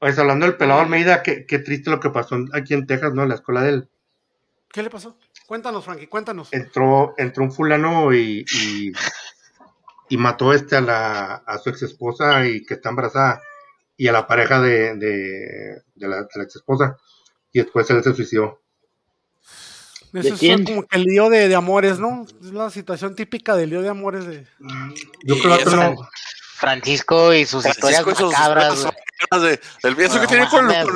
pues, 0.00 0.18
hablando 0.18 0.46
del 0.46 0.56
pelado 0.56 0.80
Almeida, 0.80 1.22
qué, 1.22 1.46
qué 1.46 1.60
triste 1.60 1.90
lo 1.90 2.00
que 2.00 2.10
pasó 2.10 2.36
aquí 2.52 2.74
en 2.74 2.86
Texas, 2.86 3.14
¿no? 3.14 3.22
En 3.22 3.28
la 3.28 3.36
escuela 3.36 3.62
de 3.62 3.68
él. 3.70 3.88
¿Qué 4.72 4.82
le 4.82 4.90
pasó? 4.90 5.16
Cuéntanos, 5.46 5.84
Frankie, 5.84 6.08
cuéntanos. 6.08 6.52
Entró, 6.52 7.14
entró 7.16 7.44
un 7.44 7.52
fulano 7.52 8.12
y, 8.12 8.44
y, 8.52 8.92
y 10.10 10.16
mató 10.16 10.52
este 10.52 10.76
a, 10.76 10.80
la, 10.80 11.34
a 11.36 11.58
su 11.58 11.70
ex 11.70 11.82
esposa 11.82 12.46
y 12.46 12.64
que 12.66 12.74
está 12.74 12.90
embarazada 12.90 13.40
y 13.96 14.08
a 14.08 14.12
la 14.12 14.26
pareja 14.26 14.60
de, 14.60 14.94
de, 14.96 15.82
de 15.94 16.08
la, 16.08 16.22
de 16.22 16.28
la 16.34 16.42
ex 16.42 16.56
esposa. 16.56 16.98
Y 17.52 17.60
después 17.60 17.88
él 17.90 18.02
se 18.02 18.14
suicidó. 18.14 18.60
Eso 20.14 20.36
¿de 20.36 20.52
es 20.52 20.64
como 20.64 20.82
que 20.86 20.96
el 20.96 21.02
lío 21.04 21.28
de, 21.30 21.48
de 21.48 21.54
amores, 21.54 21.98
¿no? 21.98 22.24
Es 22.42 22.52
la 22.52 22.70
situación 22.70 23.14
típica 23.14 23.54
del 23.56 23.70
lío 23.70 23.82
de 23.82 23.88
amores 23.90 24.26
de... 24.26 24.46
Yo 25.24 25.34
Y 25.36 25.40
creo 25.40 25.56
que 25.56 25.62
eso- 25.64 25.76
no. 25.76 25.94
Francisco 26.56 27.32
y 27.32 27.46
sus 27.46 27.64
historias 27.64 28.02
Francisco 28.02 28.10
y 28.10 28.30
sus 28.30 28.32
macabras. 28.32 28.84
de- 29.30 29.60
del 29.82 30.00
eso 30.00 30.20
que 30.20 30.26
tiene 30.26 30.48
con, 30.48 30.66
con 30.66 30.70
el 30.74 30.86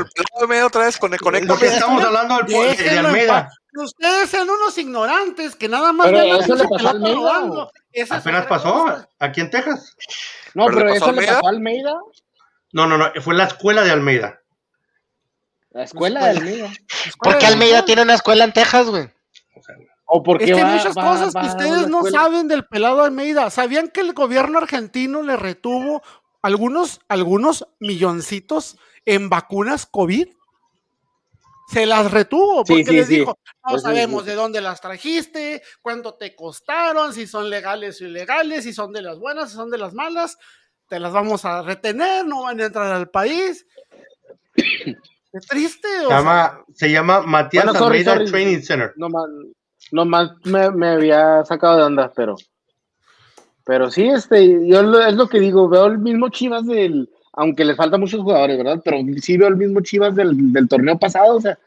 de 0.41 0.47
medio 0.49 0.67
otra 0.67 0.87
vez, 0.87 0.97
con, 0.99 1.17
con 1.19 1.35
Héctor. 1.37 1.51
Porque 1.57 1.67
estamos 1.73 2.03
hablando 2.03 2.37
del 2.39 2.47
po- 2.47 2.63
de 2.83 2.99
Almeida. 2.99 3.49
Ustedes 3.75 4.29
sean 4.29 4.51
unos 4.51 4.77
ignorantes 4.77 5.55
que 5.55 5.69
nada 5.69 5.93
más 5.93 6.09
Pero 6.09 6.41
eso 6.41 6.57
le 6.57 6.65
pasó 6.69 6.89
a 6.89 6.91
Almeida. 6.91 7.71
Apenas 8.11 8.47
pasó 8.47 8.73
cosa. 8.73 9.09
aquí 9.21 9.41
en 9.41 9.51
Texas. 9.51 9.95
No, 10.55 10.67
¿Pero 10.67 10.93
eso 10.95 11.05
le 11.07 11.11
Almeida? 11.13 11.35
pasó 11.35 11.47
a 11.47 11.51
Almeida. 11.51 11.95
No, 12.73 12.87
no, 12.89 12.99
no, 12.99 13.13
fue 13.23 13.35
la 13.35 13.45
escuela 13.45 13.83
de 13.83 13.93
Almeida. 13.93 14.41
La 15.73 15.85
escuela 15.85 16.25
de 16.25 16.31
Almeida. 16.31 16.71
¿Por 17.19 17.39
qué 17.39 17.47
Almeida 17.47 17.85
tiene 17.85 18.03
una 18.03 18.15
escuela 18.15 18.45
en 18.45 18.53
Texas, 18.53 18.87
güey? 18.89 19.09
O 20.05 20.23
porque 20.23 20.45
Es 20.45 20.51
que 20.55 20.61
hay 20.63 20.77
muchas 20.77 20.97
va- 20.97 21.03
cosas 21.09 21.35
va 21.35 21.41
que 21.41 21.47
ustedes 21.49 21.89
no 21.89 22.05
saben 22.05 22.47
del 22.49 22.67
pelado 22.67 23.03
Almeida. 23.03 23.49
¿Sabían 23.51 23.89
que 23.89 24.01
el 24.03 24.13
gobierno 24.13 24.59
argentino 24.59 25.23
le 25.23 25.37
retuvo 25.37 26.03
algunos, 26.43 27.01
algunos 27.09 27.67
milloncitos 27.81 28.77
en 29.07 29.31
vacunas 29.31 29.87
COVID? 29.87 30.29
Se 31.69 31.87
las 31.87 32.11
retuvo 32.11 32.65
porque 32.65 32.85
sí, 32.85 32.93
les 32.93 33.07
sí. 33.07 33.19
dijo, 33.21 33.39
no 33.67 33.79
sí, 33.79 33.83
sabemos 33.83 34.25
sí. 34.25 34.29
de 34.29 34.35
dónde 34.35 34.61
las 34.61 34.83
trajiste, 34.83 35.63
cuánto 35.81 36.15
te 36.15 36.37
costaron, 36.37 37.15
si 37.15 37.27
son 37.27 37.49
legales 37.49 37.99
o 38.03 38.05
ilegales, 38.05 38.65
si 38.65 38.75
son 38.75 38.93
de 38.93 39.01
las 39.01 39.19
buenas, 39.19 39.49
si 39.51 39.57
son 39.57 39.71
de 39.71 39.79
las 39.79 39.95
malas. 39.95 40.37
te 40.89 41.01
las 41.01 41.13
vamos 41.13 41.47
a 41.47 41.63
retener, 41.63 42.27
no 42.27 42.43
van 42.43 42.61
a 42.61 42.67
entrar 42.67 42.93
al 42.93 43.09
país. 43.09 43.65
Qué 45.33 45.39
triste. 45.49 45.89
o 46.05 46.09
Se 46.09 46.15
llama, 46.15 46.65
se 46.75 46.91
llama 46.91 47.21
Matías 47.23 47.65
Bueno, 47.65 47.79
sorry, 47.79 47.99
Almeida 47.99 48.15
sorry. 48.15 48.31
Training 48.31 48.61
Center. 48.63 48.93
No 48.97 49.09
más, 49.09 49.25
no 49.91 50.05
más 50.05 50.31
me, 50.45 50.71
me 50.73 50.89
había 50.89 51.45
sacado 51.45 51.79
de 51.79 51.83
onda, 51.85 52.13
pero. 52.15 52.37
Pero 53.65 53.91
sí, 53.91 54.09
este, 54.09 54.67
yo 54.69 54.83
lo- 54.83 55.07
es 55.07 55.15
lo 55.15 55.29
que 55.29 55.39
digo, 55.41 55.69
veo 55.69 55.87
el 55.87 55.99
mismo 55.99 56.29
Chivas 56.29 56.67
del. 56.67 57.09
Aunque 57.35 57.65
les 57.65 57.77
faltan 57.77 58.01
muchos 58.01 58.21
jugadores, 58.21 58.59
¿verdad? 58.59 58.83
Pero 58.85 58.99
sí 59.23 59.39
veo 59.39 59.49
el 59.49 59.57
mismo 59.57 59.81
Chivas 59.81 60.15
del, 60.15 60.53
del 60.53 60.69
torneo 60.69 60.99
pasado, 60.99 61.37
o 61.37 61.41
sea, 61.41 61.59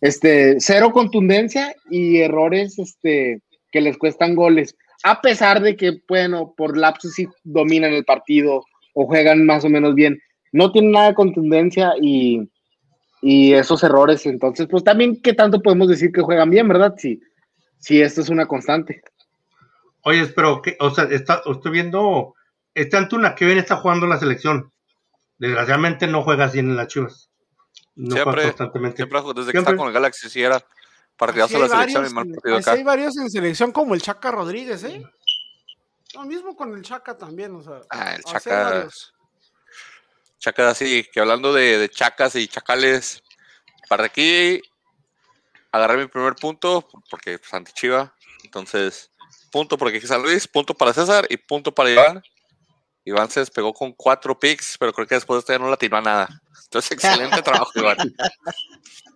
este, 0.00 0.60
cero 0.60 0.92
contundencia 0.92 1.74
y 1.90 2.18
errores, 2.20 2.78
este, 2.78 3.40
que 3.72 3.80
les 3.80 3.98
cuestan 3.98 4.36
goles. 4.36 4.76
A 5.02 5.20
pesar 5.20 5.60
de 5.60 5.74
que, 5.74 6.00
bueno, 6.08 6.54
por 6.56 6.76
lapsos 6.76 7.14
sí 7.14 7.26
dominan 7.42 7.92
el 7.92 8.04
partido 8.04 8.62
o 8.94 9.06
juegan 9.06 9.44
más 9.44 9.64
o 9.64 9.68
menos 9.68 9.94
bien. 9.96 10.20
No 10.52 10.70
tienen 10.70 10.92
nada 10.92 11.08
de 11.08 11.14
contundencia 11.14 11.94
y, 12.00 12.48
y 13.22 13.54
esos 13.54 13.82
errores. 13.84 14.26
Entonces, 14.26 14.66
pues 14.70 14.84
también, 14.84 15.22
¿qué 15.22 15.32
tanto 15.32 15.60
podemos 15.62 15.88
decir 15.88 16.12
que 16.12 16.20
juegan 16.20 16.50
bien, 16.50 16.68
verdad? 16.68 16.94
Si, 16.98 17.20
si 17.78 18.02
esto 18.02 18.20
es 18.20 18.28
una 18.28 18.46
constante. 18.46 19.02
Oye, 20.02 20.26
pero, 20.26 20.60
¿qué? 20.60 20.76
o 20.80 20.90
sea, 20.90 21.04
está, 21.04 21.40
estoy 21.46 21.70
viendo, 21.72 22.34
este 22.74 22.96
Antuna 22.96 23.34
que 23.34 23.46
bien 23.46 23.58
está 23.58 23.76
jugando 23.76 24.06
la 24.06 24.18
selección. 24.18 24.70
Desgraciadamente 25.38 26.06
no 26.06 26.22
juega 26.22 26.44
así 26.46 26.58
en 26.58 26.76
las 26.76 26.88
Chivas. 26.88 27.30
No 27.94 28.08
juega 28.16 28.22
Siempre, 28.24 28.42
constantemente. 28.44 28.96
siempre, 28.96 29.20
desde 29.34 29.52
que 29.52 29.58
está 29.58 29.76
con 29.76 29.86
el 29.88 29.92
Galaxy, 29.94 30.28
sí 30.28 30.42
era 30.42 30.58
de 30.58 30.64
hay, 31.30 31.36
la 31.36 31.46
selección 31.48 31.68
y 31.68 31.68
varios, 31.68 32.12
mal 32.14 32.26
en- 32.26 32.34
partido 32.34 32.56
acá. 32.56 32.72
hay 32.72 32.82
varios 32.82 33.16
en 33.18 33.30
selección 33.30 33.70
como 33.70 33.94
el 33.94 34.02
Chaca 34.02 34.30
Rodríguez, 34.32 34.82
¿eh? 34.84 35.02
Lo 36.14 36.24
mismo 36.24 36.56
con 36.56 36.74
el 36.74 36.82
Chaca 36.82 37.16
también, 37.16 37.54
o 37.54 37.62
sea. 37.62 37.80
Ah, 37.90 38.14
el 38.16 38.22
Chaca. 38.24 38.64
varios. 38.64 39.14
Chaca, 40.42 40.68
así 40.68 41.06
que 41.12 41.20
hablando 41.20 41.52
de, 41.52 41.78
de 41.78 41.88
chacas 41.88 42.34
y 42.34 42.48
chacales, 42.48 43.22
para 43.88 44.06
aquí 44.06 44.60
agarré 45.70 45.98
mi 45.98 46.08
primer 46.08 46.34
punto, 46.34 46.88
porque 47.08 47.38
pues, 47.38 47.54
anti-Chiva. 47.54 48.12
Entonces, 48.42 49.12
punto 49.52 49.78
porque 49.78 49.98
aquí 49.98 50.06
San 50.08 50.20
Luis, 50.20 50.48
punto 50.48 50.74
para 50.74 50.92
César 50.92 51.28
y 51.30 51.36
punto 51.36 51.72
para 51.72 51.90
Iván. 51.90 52.22
Iván 53.04 53.30
se 53.30 53.38
despegó 53.38 53.72
con 53.72 53.92
cuatro 53.92 54.36
picks, 54.36 54.78
pero 54.78 54.92
creo 54.92 55.06
que 55.06 55.14
después 55.14 55.36
de 55.36 55.38
esto 55.40 55.52
ya 55.52 55.60
no 55.60 55.70
latinó 55.70 55.98
a 55.98 56.02
nada. 56.02 56.28
Entonces, 56.64 56.90
excelente 56.90 57.40
trabajo, 57.42 57.70
Iván. 57.76 57.98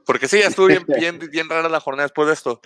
Porque 0.04 0.28
sí, 0.28 0.38
ya 0.38 0.46
estuvo 0.46 0.66
bien, 0.66 0.86
bien, 0.86 1.18
bien 1.18 1.48
rara 1.48 1.68
la 1.68 1.80
jornada 1.80 2.04
después 2.04 2.28
de 2.28 2.34
esto. 2.34 2.60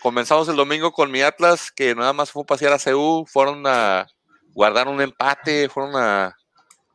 Comenzamos 0.00 0.48
el 0.48 0.54
domingo 0.54 0.92
con 0.92 1.10
mi 1.10 1.20
Atlas, 1.20 1.72
que 1.72 1.96
nada 1.96 2.12
más 2.12 2.30
fue 2.30 2.44
a 2.44 2.46
pasear 2.46 2.72
a 2.72 2.78
CU, 2.78 3.26
fueron 3.26 3.66
a 3.66 4.06
guardar 4.52 4.86
un 4.86 5.00
empate, 5.00 5.68
fueron 5.68 5.96
a, 5.96 6.36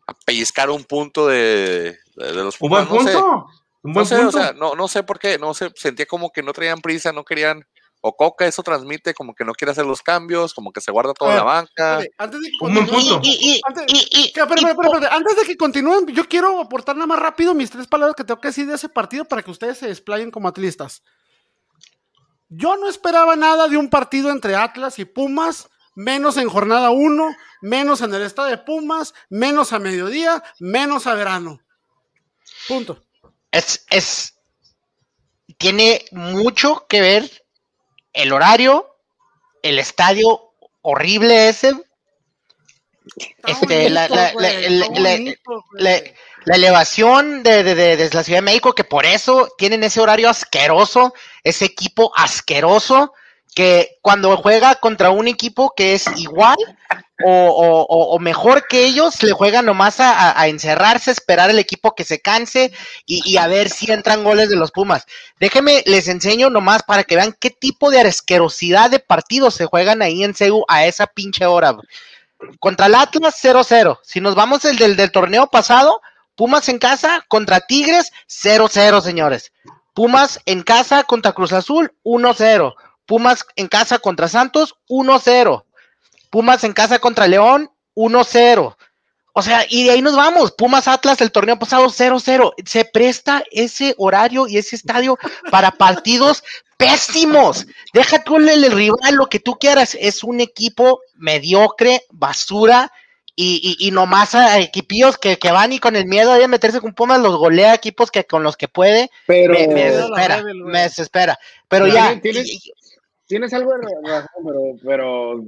a 0.10 0.14
pellizcar 0.26 0.70
un 0.70 0.84
punto 0.84 1.28
de, 1.28 1.98
de- 2.16 2.26
de 2.28 2.44
los 2.44 2.56
Un 2.60 2.70
buen 2.70 2.88
Pumas, 2.88 3.04
no 3.06 3.10
sé. 3.12 3.18
punto. 3.18 3.48
Un 3.82 3.92
No 3.92 3.94
buen 3.94 4.06
sé, 4.06 4.16
o 4.16 4.22
punto. 4.24 4.38
sea, 4.38 4.54
no, 4.54 4.76
no 4.76 4.88
sé 4.88 5.04
por 5.04 5.20
qué, 5.20 5.38
no 5.38 5.54
sé, 5.54 5.72
sentía 5.76 6.06
como 6.06 6.32
que 6.32 6.44
no 6.44 6.52
traían 6.54 6.82
prisa, 6.82 7.14
no 7.14 7.24
querían, 7.24 7.66
o 8.02 8.16
Coca 8.16 8.46
eso 8.46 8.62
transmite 8.64 9.14
como 9.14 9.34
que 9.34 9.44
no 9.46 9.54
quiere 9.54 9.72
hacer 9.72 9.86
los 9.86 10.02
cambios, 10.02 10.54
como 10.54 10.72
que 10.72 10.82
se 10.82 10.92
guarda 10.92 11.14
toda 11.14 11.32
A 11.32 11.36
la 11.36 11.44
ver, 11.44 11.54
banca. 11.54 12.00
Espérate, 12.02 12.16
Antes 12.18 12.42
de 12.42 12.48
que 12.50 12.56
Un 12.66 12.74
buen 12.74 12.88
continúen- 12.88 13.22
punto. 14.76 15.08
Antes 15.12 15.36
de 15.38 15.44
que 15.46 15.58
continúen, 15.58 16.08
yo 16.08 16.28
quiero 16.28 16.60
aportar 16.60 16.96
nada 16.96 17.08
más 17.08 17.20
rápido 17.20 17.54
mis 17.54 17.70
tres 17.72 17.88
palabras 17.88 18.16
que 18.16 18.24
tengo 18.24 18.40
que 18.42 18.50
decir 18.50 18.68
de 18.68 18.76
ese 18.76 18.90
partido 18.90 19.26
para 19.26 19.42
que 19.44 19.52
ustedes 19.52 19.78
se 19.78 19.88
desplayen 19.88 20.32
como 20.32 20.48
atlistas. 20.48 21.04
Yo 22.50 22.76
no 22.78 22.90
esperaba 22.90 23.36
nada 23.36 23.68
de 23.68 23.78
un 23.78 23.90
partido 23.90 24.32
entre 24.32 24.56
Atlas 24.56 24.98
y 25.00 25.06
Pumas, 25.06 25.70
menos 25.96 26.38
en 26.38 26.50
jornada 26.50 26.90
1, 26.90 27.36
menos 27.62 28.02
en 28.02 28.14
el 28.14 28.22
estado 28.24 28.48
de 28.48 28.58
Pumas, 28.58 29.14
menos 29.30 29.74
a 29.74 29.80
mediodía, 29.80 30.44
menos 30.60 31.08
a 31.08 31.14
verano. 31.16 31.60
Punto. 32.68 33.04
es, 33.52 33.86
es, 33.90 34.36
tiene 35.58 36.06
mucho 36.12 36.86
que 36.88 37.02
ver 37.02 37.44
el 38.14 38.32
horario, 38.32 38.96
el 39.64 39.80
estadio 39.80 40.54
horrible 40.82 41.50
ese, 41.50 41.74
Este, 43.46 43.90
la- 43.90 44.08
bonito, 44.08 44.16
la- 44.16 44.32
güey, 44.34 44.44
la- 44.46 44.86
está 44.86 44.94
la- 44.94 45.00
la- 45.00 45.10
bonito, 45.18 45.66
güey. 45.72 45.84
la- 45.84 46.02
la 46.46 46.56
elevación 46.56 47.44
de, 47.44 47.64
de- 47.64 47.76
de- 47.76 47.98
de 47.98 48.10
la 48.12 48.24
Ciudad 48.24 48.38
de 48.38 48.44
México, 48.44 48.74
que 48.74 48.84
por 48.84 49.06
eso 49.06 49.50
tienen 49.58 49.84
ese 49.84 50.00
horario 50.00 50.30
asqueroso, 50.30 51.14
ese 51.44 51.66
equipo 51.66 52.12
asqueroso, 52.16 53.14
que 53.56 53.98
cuando 54.02 54.38
juega 54.38 54.76
contra 54.76 55.10
un 55.10 55.28
equipo 55.28 55.74
que 55.76 55.94
es 55.94 56.06
igual 56.18 56.58
o, 57.26 57.86
o- 57.90 58.20
mejor 58.20 58.66
que 58.68 58.86
ellos, 58.86 59.22
le 59.24 59.34
juegan 59.34 59.66
nomás 59.66 60.00
a, 60.00 60.40
a- 60.40 60.48
encerrarse, 60.48 61.12
esperar 61.12 61.50
el 61.50 61.60
equipo 61.60 61.94
que 61.94 62.06
se 62.06 62.22
canse 62.22 62.72
y, 63.06 63.22
y 63.30 63.38
a 63.38 63.48
ver 63.48 63.70
si 63.70 63.92
entran 63.92 64.24
goles 64.24 64.50
de 64.50 64.56
los 64.56 64.72
Pumas. 64.72 65.06
Déjenme, 65.40 65.84
les 65.86 66.08
enseño 66.08 66.50
nomás 66.50 66.84
para 66.84 67.04
que 67.04 67.16
vean 67.18 67.36
qué 67.40 67.50
tipo 67.50 67.92
de 67.92 68.00
asquerosidad 68.02 68.90
de 68.90 69.00
partidos 69.00 69.56
se 69.56 69.66
juegan 69.66 70.02
ahí 70.02 70.24
en 70.24 70.34
CEU 70.34 70.64
a 70.70 70.86
esa 70.86 71.08
pinche 71.08 71.46
hora. 71.46 71.76
Contra 72.60 72.86
el 72.86 72.96
Atlas 72.96 73.36
0-0. 73.44 74.00
Si 74.04 74.22
nos 74.22 74.36
vamos 74.36 74.64
el 74.64 74.78
del 74.78 75.12
torneo 75.12 75.48
pasado, 75.48 76.02
Pumas 76.36 76.70
en 76.70 76.80
casa 76.80 77.26
contra 77.28 77.60
Tigres 77.60 78.14
0-0, 78.30 79.02
señores. 79.02 79.52
Pumas 79.94 80.40
en 80.46 80.64
casa 80.64 81.04
contra 81.04 81.34
Cruz 81.34 81.52
Azul 81.52 81.92
1-0. 82.06 82.74
Pumas 83.10 83.44
en 83.56 83.68
casa 83.68 83.98
contra 83.98 84.28
Santos 84.28 84.76
1-0. 84.88 85.64
Pumas 86.30 86.64
en 86.64 86.74
casa 86.74 87.00
contra 87.00 87.28
León 87.28 87.72
1-0. 87.96 88.76
O 89.34 89.42
sea, 89.42 89.66
y 89.68 89.86
de 89.86 89.92
ahí 89.92 90.02
nos 90.04 90.16
vamos. 90.16 90.52
Pumas 90.52 90.88
Atlas 90.88 91.20
el 91.22 91.32
torneo 91.32 91.58
pasado 91.58 91.88
0-0. 91.88 92.54
Se 92.68 92.86
presta 92.86 93.44
ese 93.50 93.96
horario 93.98 94.48
y 94.48 94.58
ese 94.60 94.76
estadio 94.76 95.18
para 95.50 95.72
partidos 95.72 96.44
pésimos. 96.78 97.66
Deja 97.94 98.24
tú 98.24 98.38
el, 98.38 98.48
el 98.48 98.72
rival, 98.72 99.16
lo 99.16 99.26
que 99.28 99.40
tú 99.40 99.58
quieras. 99.58 99.98
Es 100.00 100.24
un 100.24 100.40
equipo 100.40 101.02
mediocre, 101.16 102.04
basura. 102.12 102.92
Y, 103.36 103.78
y, 103.80 103.88
y 103.88 103.92
nomás 103.92 104.36
a 104.36 104.60
equipillos 104.60 105.18
que, 105.18 105.40
que 105.40 105.50
van 105.52 105.72
y 105.72 105.80
con 105.80 105.96
el 105.96 106.06
miedo 106.06 106.34
de 106.34 106.46
meterse 106.50 106.82
con 106.82 106.94
Pumas 106.94 107.22
los 107.22 107.38
golea 107.38 107.74
equipos 107.74 108.12
que 108.12 108.26
con 108.26 108.44
los 108.44 108.58
que 108.58 108.68
puede. 108.68 109.10
Pero 109.26 109.54
Me, 109.54 109.84
desespera, 109.86 110.44
me 110.66 110.80
desespera. 110.82 111.40
Pero 111.70 111.86
Pero 111.86 111.96
ya, 111.96 112.20
tienes- 112.22 112.46
y- 112.48 112.56
y- 112.58 112.74
tienes 113.30 113.54
algo 113.54 113.72
de 113.74 113.88
razón, 114.04 114.28
pero, 114.46 114.60
pero 114.84 115.44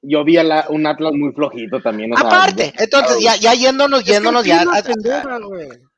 yo 0.00 0.24
vi 0.24 0.38
a 0.38 0.44
la- 0.44 0.66
un 0.70 0.86
Atlas 0.86 1.12
muy 1.12 1.32
flojito 1.32 1.82
también. 1.82 2.12
o 2.12 2.16
sea, 2.16 2.26
aparte, 2.26 2.72
entonces 2.78 3.18
ya, 3.20 3.36
ya 3.36 3.52
yéndonos, 3.54 4.04
yéndonos 4.04 4.44
ya, 4.46 4.64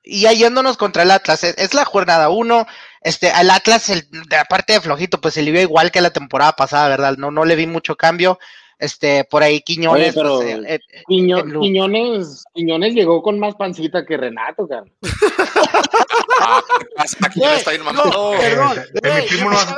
y 0.02 0.22
ya 0.22 0.32
yéndonos 0.32 0.76
contra 0.76 1.02
el 1.02 1.10
Atlas, 1.10 1.44
es, 1.44 1.54
es 1.58 1.74
la 1.74 1.84
jornada 1.84 2.30
uno, 2.30 2.66
este, 3.02 3.30
al 3.30 3.50
Atlas, 3.50 3.90
el, 3.90 4.08
aparte 4.40 4.72
de 4.72 4.80
flojito, 4.80 5.20
pues 5.20 5.34
se 5.34 5.42
le 5.42 5.50
vio 5.50 5.60
igual 5.60 5.90
que 5.90 6.00
la 6.00 6.10
temporada 6.10 6.52
pasada, 6.52 6.88
¿verdad? 6.88 7.16
No, 7.18 7.30
no 7.30 7.44
le 7.44 7.56
vi 7.56 7.66
mucho 7.66 7.96
cambio, 7.96 8.38
este, 8.78 9.24
por 9.24 9.42
ahí 9.42 9.60
Quiñones, 9.60 10.08
Oye, 10.08 10.12
pero- 10.14 10.36
pues, 10.36 10.54
eh, 10.54 10.64
eh, 10.92 11.02
Quiño- 11.08 11.60
Quiñones, 11.60 12.44
Quiñones 12.54 12.94
llegó 12.94 13.22
con 13.22 13.38
más 13.38 13.54
pancita 13.54 14.04
que 14.04 14.16
Renato, 14.16 14.68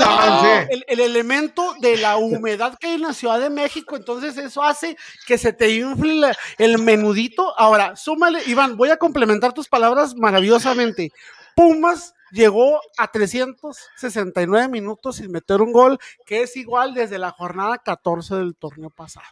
avance. 0.08 0.68
el, 0.70 0.84
el 0.88 1.00
elemento 1.00 1.74
de 1.80 1.96
la 1.98 2.16
humedad 2.16 2.76
que 2.78 2.88
hay 2.88 2.94
en 2.94 3.02
la 3.02 3.12
Ciudad 3.12 3.40
de 3.40 3.50
México, 3.50 3.96
entonces 3.96 4.36
eso 4.36 4.62
hace 4.62 4.96
que 5.26 5.38
se 5.38 5.52
te 5.52 5.70
infle 5.70 6.14
la- 6.14 6.36
el 6.58 6.78
menudito. 6.78 7.54
Ahora, 7.58 7.96
súmale, 7.96 8.40
Iván, 8.46 8.76
voy 8.76 8.90
a 8.90 8.96
complementar 8.96 9.52
tus 9.52 9.68
palabras 9.68 10.14
maravillosamente. 10.16 11.12
Pumas 11.54 12.14
llegó 12.30 12.80
a 12.96 13.10
369 13.10 14.68
minutos 14.68 15.16
sin 15.16 15.30
meter 15.30 15.60
un 15.60 15.72
gol, 15.72 15.98
que 16.26 16.42
es 16.42 16.56
igual 16.56 16.94
desde 16.94 17.18
la 17.18 17.30
jornada 17.30 17.78
14 17.78 18.36
del 18.36 18.56
torneo 18.56 18.90
pasado. 18.90 19.26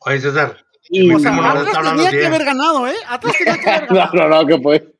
Oye, 0.00 0.20
César. 0.20 0.64
Y- 0.90 1.12
O 1.14 1.18
sea, 1.18 1.32
no 1.32 1.44
Atlas 1.44 1.76
tenía 1.82 2.10
que 2.10 2.26
haber 2.26 2.44
ganado, 2.44 2.86
¿eh? 2.86 2.96
Atlas 3.08 3.34
tenía 3.36 3.58
que 3.60 3.70
haber 3.70 3.88
no, 3.92 3.96
ganado. 3.96 4.14
no, 4.16 4.28
no, 4.42 4.46
que 4.46 4.58
fue. 4.62 4.94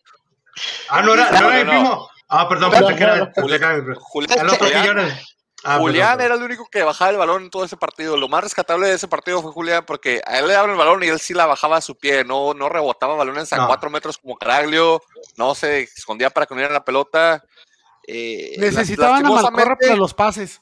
Ah, 0.91 1.03
no 1.03 1.14
era, 1.14 1.31
no 1.31 1.41
No, 1.41 1.51
era 1.53 1.59
mi 1.59 1.64
no. 1.64 1.70
primo. 1.70 2.09
Ah, 2.29 2.49
perdón, 2.49 2.72
No, 2.72 2.79
pensé 2.79 2.97
que 2.97 3.03
era, 3.05 3.16
no, 3.16 3.24
no. 3.26 3.33
Julián, 3.37 4.39
El 4.39 4.49
otro 4.49 4.66
Julián-. 4.66 5.18
Ah, 5.65 5.79
Julián 5.79 6.17
perdón, 6.19 6.25
era 6.27 6.35
el 6.37 6.43
único 6.43 6.69
que 6.71 6.83
bajaba 6.85 7.11
el 7.11 7.17
balón 7.17 7.43
en 7.45 7.51
todo 7.51 7.65
ese 7.65 7.77
partido. 7.77 8.17
Lo 8.17 8.29
más 8.29 8.45
rescatable 8.45 8.87
de 8.87 8.95
ese 8.95 9.09
partido 9.09 9.43
fue 9.43 9.51
Julián 9.53 9.85
porque 9.87 10.21
a 10.27 10.39
él 10.39 10.47
le 10.47 10.55
daban 10.55 10.71
el 10.71 10.77
balón 10.77 11.03
y 11.03 11.09
él 11.09 11.19
sí 11.19 11.35
la 11.35 11.47
bajaba 11.47 11.79
a 11.79 11.81
su 11.81 11.97
pie, 11.97 12.25
no, 12.25 12.55
no 12.55 12.69
rebotaba 12.69 13.17
balones 13.17 13.53
a 13.53 13.57
No. 13.57 13.67
cuatro 13.67 13.91
metros 13.91 14.19
como 14.19 14.37
Caraglio, 14.37 15.03
no 15.37 15.55
se 15.55 15.81
escondía 15.81 16.31
para 16.31 16.47
que 16.47 16.55
no 16.55 16.69
la 16.69 16.85
pelota. 16.85 17.45
Eh, 18.07 18.55
Necesitaban 18.59 19.27
a 19.27 19.31
Malcorra 19.31 19.77
para 19.77 19.97
los 19.97 20.15
pases. 20.15 20.61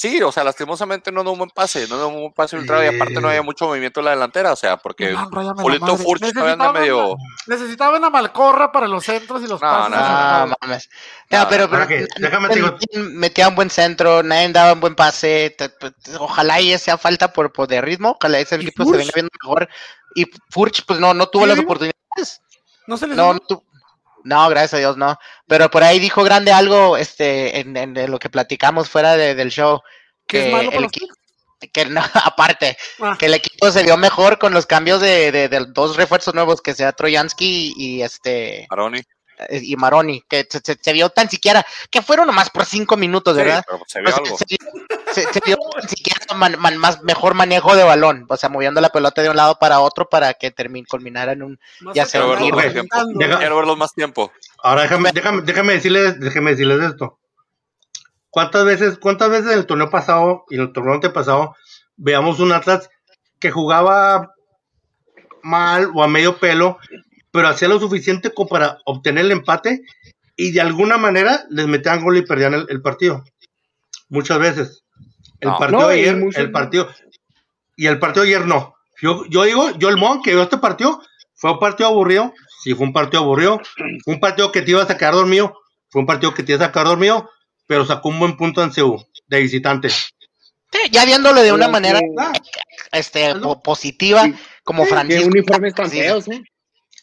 Sí, 0.00 0.18
o 0.22 0.32
sea, 0.32 0.44
lastimosamente 0.44 1.12
no 1.12 1.22
da 1.22 1.30
un 1.30 1.36
buen 1.36 1.50
pase, 1.50 1.86
no 1.86 1.98
da 1.98 2.06
un 2.06 2.14
buen 2.20 2.32
pase 2.32 2.56
ultra 2.56 2.82
y 2.82 2.88
aparte 2.96 3.20
no 3.20 3.28
había 3.28 3.42
mucho 3.42 3.66
movimiento 3.66 4.00
en 4.00 4.06
la 4.06 4.12
delantera, 4.12 4.50
o 4.50 4.56
sea, 4.56 4.78
porque 4.78 5.10
No, 5.10 5.28
Julito. 5.56 5.98
Furch 5.98 6.32
todavía 6.32 6.54
anda 6.54 6.72
Necesitaban- 6.72 6.80
medio... 6.80 7.16
Necesitaban 7.46 8.04
a 8.04 8.08
Malcorra 8.08 8.72
para 8.72 8.88
los 8.88 9.04
centros 9.04 9.42
y 9.42 9.46
los 9.46 9.60
No, 9.60 9.68
pases. 9.68 9.90
no, 9.98 10.46
no. 10.46 10.54
mames. 10.62 10.88
No, 11.30 11.38
No, 11.40 11.48
pero, 11.50 11.68
¿para 11.68 11.86
pero 11.86 12.06
qué? 12.06 12.08
Déjame 12.18 12.48
te 12.48 12.54
digo- 12.54 12.70
nadie 12.94 13.08
metía 13.10 13.48
un 13.48 13.54
buen 13.56 13.68
centro, 13.68 14.22
nadie 14.22 14.48
daba 14.48 14.72
un 14.72 14.80
buen 14.80 14.94
pase. 14.94 15.54
te- 15.58 15.68
te- 15.68 15.92
Ojalá 16.18 16.58
y 16.62 16.78
sea 16.78 16.96
falta 16.96 17.34
por, 17.34 17.52
por 17.52 17.68
de 17.68 17.82
ritmo, 17.82 18.16
ojalá 18.18 18.38
ese 18.38 18.56
¿Y 18.56 18.60
equipo 18.60 18.84
se 18.86 18.96
venga 18.96 19.12
viendo 19.14 19.30
mejor. 19.42 19.68
Y 20.14 20.24
Furch, 20.48 20.86
pues 20.86 20.98
no, 20.98 21.12
no 21.12 21.26
tuvo 21.28 21.42
¿Sí, 21.42 21.48
las 21.50 21.58
oportunidades. 21.58 22.40
No 22.86 22.96
se 22.96 23.06
les 23.06 23.18
No, 23.18 23.34
no, 23.34 23.40
tu- 23.40 23.62
no, 24.24 24.48
gracias 24.48 24.74
a 24.74 24.78
Dios, 24.78 24.96
no. 24.96 25.18
Pero 25.46 25.70
por 25.70 25.82
ahí 25.82 25.98
dijo 25.98 26.22
grande 26.24 26.52
algo, 26.52 26.96
este, 26.96 27.60
en, 27.60 27.76
en- 27.76 27.96
en 27.96 28.10
lo 28.10 28.18
que 28.18 28.30
platicamos 28.30 28.88
fuera 28.88 29.16
de- 29.16 29.34
del 29.34 29.50
show. 29.50 29.80
que 30.26 30.46
es 30.46 30.52
malo 30.52 30.70
el 30.72 30.88
que 31.72 31.84
no, 31.86 32.00
aparte, 32.24 32.76
Ah. 33.00 33.16
que 33.18 33.26
el 33.26 33.34
equipo 33.34 33.70
se 33.70 33.82
vio 33.82 33.96
mejor 33.96 34.38
con 34.38 34.54
los 34.54 34.64
cambios 34.66 35.00
de, 35.00 35.30
de- 35.32 35.48
de 35.48 35.66
dos 35.68 35.96
refuerzos 35.96 36.32
nuevos, 36.34 36.62
que 36.62 36.72
sea 36.74 36.92
Troyansky 36.92 37.74
y 37.76 38.02
este 38.02 38.66
Maroni. 38.70 39.00
Eh, 39.48 39.60
y 39.62 39.76
Maroni, 39.76 40.22
que 40.28 40.46
se, 40.48 40.60
se- 40.62 40.78
se 40.80 40.92
vio 40.92 41.08
tan 41.10 41.28
siquiera, 41.30 41.64
que 41.90 42.02
fueron 42.02 42.26
nomás 42.26 42.50
por 42.50 42.64
cinco 42.64 42.96
minutos, 42.96 43.36
Sí, 43.36 43.42
¿verdad? 43.42 43.64
pero 43.66 43.80
se 43.86 44.00
vio 44.00 44.10
Pues, 44.10 44.18
algo. 44.18 44.36
se, 44.38 44.44
se- 45.14 45.32
se 45.32 45.40
vio 45.44 45.56
tan 45.72 45.88
siquiera 45.88 46.20
man- 46.34 46.56
man- 46.58 46.76
más 46.78 47.02
mejor 47.02 47.34
manejo 47.34 47.74
de 47.76 47.84
balón, 47.84 48.26
o 48.28 48.36
sea, 48.36 48.48
moviendo 48.48 48.80
la 48.80 48.90
pelota 48.90 49.22
de 49.22 49.30
un 49.30 49.36
lado 49.36 49.56
para 49.58 49.80
otro 49.80 50.08
para 50.08 50.34
que 50.34 50.50
termine, 50.50 50.86
culminara 50.86 51.32
en 51.32 51.42
un 51.42 51.60
Más 51.80 51.94
ya 51.94 52.04
se 52.04 52.12
sé, 52.12 52.18
quedaron 52.18 52.40
verlo 52.40 52.56
más 52.56 52.64
aventando. 52.66 53.18
Deja- 53.18 53.38
Quiero 53.38 53.56
verlos 53.56 53.76
más 53.78 53.94
tiempo. 53.94 54.32
Ahora 54.62 54.82
déjame, 54.82 55.10
déjame, 55.12 55.42
déjame 55.42 55.72
decirles, 55.74 56.20
déjame 56.20 56.50
decirles 56.50 56.82
esto. 56.82 57.18
¿Cuántas 58.30 58.64
veces, 58.64 58.98
cuántas 58.98 59.30
veces 59.30 59.52
en 59.52 59.58
el 59.58 59.66
torneo 59.66 59.90
pasado 59.90 60.44
y 60.50 60.54
en 60.56 60.60
el 60.62 60.72
torneo 60.72 60.94
antepasado 60.94 61.56
veamos 61.96 62.38
un 62.38 62.52
Atlas 62.52 62.88
que 63.40 63.50
jugaba 63.50 64.34
mal 65.42 65.90
o 65.94 66.02
a 66.04 66.08
medio 66.08 66.38
pelo, 66.38 66.78
pero 67.32 67.48
hacía 67.48 67.68
lo 67.68 67.78
suficiente 67.80 68.32
como 68.32 68.48
para 68.48 68.78
obtener 68.84 69.24
el 69.26 69.32
empate 69.32 69.82
y 70.36 70.52
de 70.52 70.60
alguna 70.60 70.96
manera 70.96 71.44
les 71.50 71.66
metían 71.66 72.02
gol 72.02 72.16
y 72.16 72.22
perdían 72.22 72.54
el, 72.54 72.66
el 72.68 72.80
partido? 72.82 73.24
Muchas 74.08 74.38
veces. 74.38 74.82
El 75.40 75.48
No. 75.50 75.58
partido 75.58 75.80
No, 75.82 75.88
de 75.88 75.96
y 75.96 76.00
ayer, 76.08 76.22
el 76.36 76.50
partido 76.50 76.88
y 77.76 77.86
el 77.86 77.98
partido 77.98 78.24
de 78.24 78.34
ayer 78.34 78.46
no. 78.46 78.74
Yo, 79.00 79.24
yo 79.28 79.44
digo, 79.44 79.70
yo 79.78 79.88
el 79.88 79.96
mon 79.96 80.22
que 80.22 80.32
vio 80.32 80.42
este 80.42 80.58
partido 80.58 81.00
fue 81.34 81.52
un 81.52 81.58
partido 81.58 81.88
aburrido. 81.88 82.34
Sí, 82.62 82.74
fue 82.74 82.86
un 82.86 82.92
partido 82.92 83.22
aburrido. 83.22 83.60
Fue 84.04 84.12
un 84.14 84.20
partido 84.20 84.52
que 84.52 84.60
te 84.62 84.72
ibas 84.72 84.90
a 84.90 84.98
quedar 84.98 85.14
dormido. 85.14 85.58
Fue 85.88 86.00
un 86.00 86.06
partido 86.06 86.34
que 86.34 86.42
te 86.42 86.52
ibas 86.52 86.66
a 86.68 86.70
quedar 86.72 86.86
dormido, 86.86 87.30
pero 87.66 87.86
sacó 87.86 88.10
un 88.10 88.18
buen 88.18 88.36
punto 88.36 88.62
en 88.62 88.70
CU 88.70 89.02
de 89.28 89.40
visitante. 89.40 89.88
Sí, 89.88 90.10
ya 90.90 91.04
viéndolo 91.06 91.40
de 91.42 91.52
una 91.52 91.66
Pero 91.66 91.72
manera 91.72 92.00
que- 92.00 92.06
Ah, 92.18 92.32
este 92.92 93.32
positiva, 93.64 94.24
Sí. 94.24 94.34
como 94.62 94.84
Qué 94.84 94.90
Francisco. 94.90 95.26
uniformes 95.28 95.74
tan 95.74 95.88
Sí. 95.90 95.98
feos, 96.00 96.28
¿eh? 96.28 96.42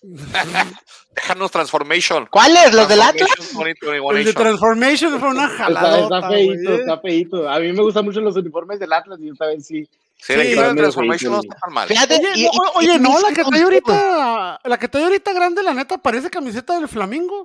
Déjanos 1.15 1.51
Transformation. 1.51 2.27
¿Cuáles? 2.29 2.73
¿Los 2.73 2.87
del 2.87 3.01
Atlas? 3.01 3.29
Transformation 3.35 3.75
2021 3.81 4.17
El 4.19 4.25
de 4.25 4.33
Transformation 4.33 5.19
fue 5.19 5.29
una 5.29 5.45
Está, 5.45 5.57
jaladota. 5.57 6.15
está 6.17 6.29
feíto, 6.29 6.63
güey. 6.69 6.79
está 6.79 6.99
feíto. 6.99 7.49
A 7.49 7.59
mí 7.59 7.73
me 7.73 7.81
gustan 7.81 8.05
mucho 8.05 8.21
los 8.21 8.35
uniformes 8.35 8.79
del 8.79 8.93
Atlas 8.93 9.19
y 9.21 9.29
esta 9.29 9.47
vez 9.47 9.65
sí. 9.65 9.87
Sí, 10.19 10.35
la 10.35 10.43
Sí, 10.43 10.49
medio 10.55 10.75
Transformation 10.75 11.31
no 11.33 11.39
está 11.41 11.55
tan 11.63 11.73
mal. 11.73 11.87
Fíjate, 11.87 12.15
Oye, 12.15 12.29
y- 12.35 12.43
no, 12.45 12.49
y- 12.51 12.57
oye, 12.75 12.93
y 12.95 12.99
no, 12.99 13.09
mis 13.13 13.21
la 13.21 13.29
que 13.33 13.43
trae 13.43 13.61
ahorita, 13.63 14.59
la 14.63 14.77
que 14.79 14.87
trae 14.87 15.03
ahorita 15.03 15.33
grande, 15.33 15.61
la 15.63 15.73
neta, 15.75 15.97
parece 15.99 16.29
camiseta 16.29 16.75
del 16.79 16.87
Flamingo. 16.87 17.43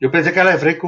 yo 0.00 0.10
pensé 0.10 0.32
que 0.32 0.40
era 0.40 0.44
la 0.50 0.56
de 0.56 0.58
Freddy. 0.58 0.78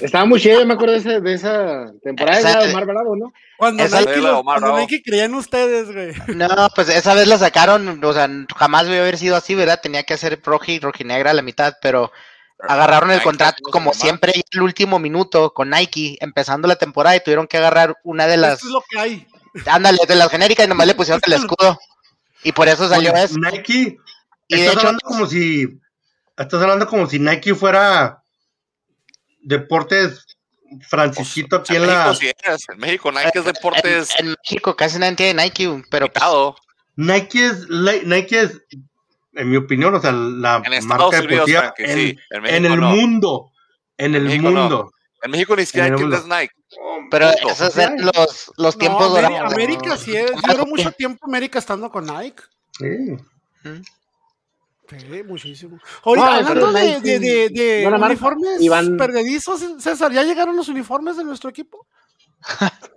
Estaba 0.00 0.24
muy 0.24 0.40
chido, 0.40 0.60
yo 0.60 0.66
me 0.66 0.74
acuerdo 0.74 0.94
de, 0.94 1.00
ese- 1.00 1.20
de 1.20 1.34
esa 1.34 1.92
temporada. 2.02 2.38
Esa- 2.38 2.50
Esa 2.50 2.60
de 2.60 2.70
Omar 2.72 2.86
Bravo, 2.86 3.16
¿no? 3.16 3.32
Cuando 3.56 3.82
Esa- 3.84 4.00
Nike, 4.00 4.16
lo- 4.16 4.38
Omar 4.40 4.58
cuando 4.60 4.74
Bravo. 4.76 4.78
Nike 4.80 5.02
creía 5.04 5.24
en 5.24 5.34
ustedes, 5.34 5.92
güey. 5.92 6.12
No, 6.36 6.48
pues 6.74 6.88
esa 6.88 7.14
vez 7.14 7.26
la 7.28 7.38
sacaron, 7.38 8.02
o 8.04 8.12
sea, 8.12 8.28
jamás 8.56 8.86
debió 8.86 9.02
haber 9.02 9.18
sido 9.18 9.36
así, 9.36 9.54
¿verdad? 9.54 9.80
Tenía 9.82 10.02
que 10.02 10.14
hacer 10.14 10.40
roji 10.44 10.72
y 10.74 10.80
rojinegra 10.80 11.30
a 11.30 11.34
la 11.34 11.42
mitad, 11.42 11.74
pero 11.80 12.10
agarraron 12.68 13.10
el 13.10 13.16
Nike, 13.16 13.24
contrato 13.24 13.56
¿cómo 13.62 13.70
se 13.70 13.72
como 13.72 13.94
siempre 13.94 14.32
el 14.52 14.62
último 14.62 14.98
minuto 14.98 15.52
con 15.52 15.70
Nike, 15.70 16.16
empezando 16.20 16.68
la 16.68 16.76
temporada 16.76 17.16
y 17.16 17.20
tuvieron 17.20 17.46
que 17.46 17.56
agarrar 17.58 17.96
una 18.04 18.26
de 18.26 18.36
las, 18.36 18.54
Esto 18.54 18.66
es 18.66 18.72
lo 18.72 18.84
que 18.88 18.98
hay. 18.98 19.26
ándale, 19.66 19.98
de 20.06 20.14
las 20.14 20.28
genéricas 20.30 20.66
y 20.66 20.68
nomás 20.68 20.86
le 20.86 20.94
pusieron 20.94 21.20
el 21.26 21.32
escudo. 21.34 21.78
Y 22.44 22.52
por 22.52 22.68
eso 22.68 22.88
salió 22.88 23.12
Oye, 23.12 23.22
eso. 23.24 23.38
Nike, 23.38 23.96
Y 24.48 24.54
de 24.56 24.60
estás 24.60 24.72
hecho, 24.76 24.78
hablando 24.88 25.00
como 25.04 25.26
si 25.26 25.80
estás 26.36 26.60
hablando 26.62 26.86
como 26.88 27.06
si 27.08 27.18
Nike 27.18 27.54
fuera 27.54 28.21
deportes 29.42 30.26
Francisquito 30.88 31.56
aquí 31.56 31.76
en 31.76 31.82
en 31.82 31.88
la 31.88 32.06
México 32.06 32.14
sí 32.14 32.30
es. 32.44 32.68
En 32.68 32.78
México 32.78 33.12
Nike 33.12 33.38
es 33.38 33.44
deportes 33.44 34.10
en, 34.18 34.28
en 34.28 34.36
México 34.42 34.74
casi 34.74 34.98
nadie 34.98 35.16
tiene 35.16 35.42
Nike, 35.42 35.82
pero 35.90 36.06
pues, 36.06 36.14
picado. 36.14 36.56
Nike 36.96 37.46
es 37.46 37.68
Nike 37.68 38.40
es 38.40 38.60
en 39.34 39.50
mi 39.50 39.56
opinión, 39.56 39.94
o 39.94 40.00
sea, 40.00 40.12
la 40.12 40.62
En 40.64 40.86
marca 40.86 41.06
Unidos, 41.06 41.22
deportiva 41.22 41.60
Frankie, 41.60 41.84
en, 41.84 41.98
sí. 41.98 42.18
En 42.30 42.66
el 42.66 42.80
no. 42.80 42.90
mundo, 42.90 43.52
en 43.96 44.14
el 44.14 44.24
México 44.24 44.50
no. 44.50 44.60
mundo. 44.60 44.92
En 45.22 45.30
México 45.30 45.56
ni 45.56 45.64
siquiera 45.64 45.86
hay 45.86 45.92
mundo. 45.92 46.24
Nike. 46.26 46.54
pero 47.10 47.30
esos 47.48 47.76
eran 47.76 47.96
los, 48.00 48.52
los 48.56 48.76
tiempos 48.76 49.08
no, 49.08 49.14
dorados. 49.14 49.52
América 49.52 49.96
sí 49.96 50.16
es. 50.16 50.32
Duró 50.48 50.66
mucho 50.66 50.90
tiempo 50.92 51.24
América 51.26 51.58
estando 51.58 51.90
con 51.90 52.06
Nike. 52.06 52.42
Sí. 52.78 53.16
Sí, 54.88 55.22
muchísimo. 55.26 55.78
No, 56.04 56.24
hablando 56.24 56.72
de, 56.72 56.82
Nike 56.96 57.00
de, 57.00 57.18
de, 57.18 57.48
de 57.48 57.82
buena 57.82 57.98
marca. 57.98 58.12
uniformes 58.14 58.60
Y 58.60 58.68
van- 58.68 58.96
perdedizos, 58.96 59.60
César, 59.78 60.12
¿ya 60.12 60.22
llegaron 60.22 60.56
los 60.56 60.68
uniformes 60.68 61.16
de 61.16 61.24
nuestro 61.24 61.48
equipo? 61.50 61.86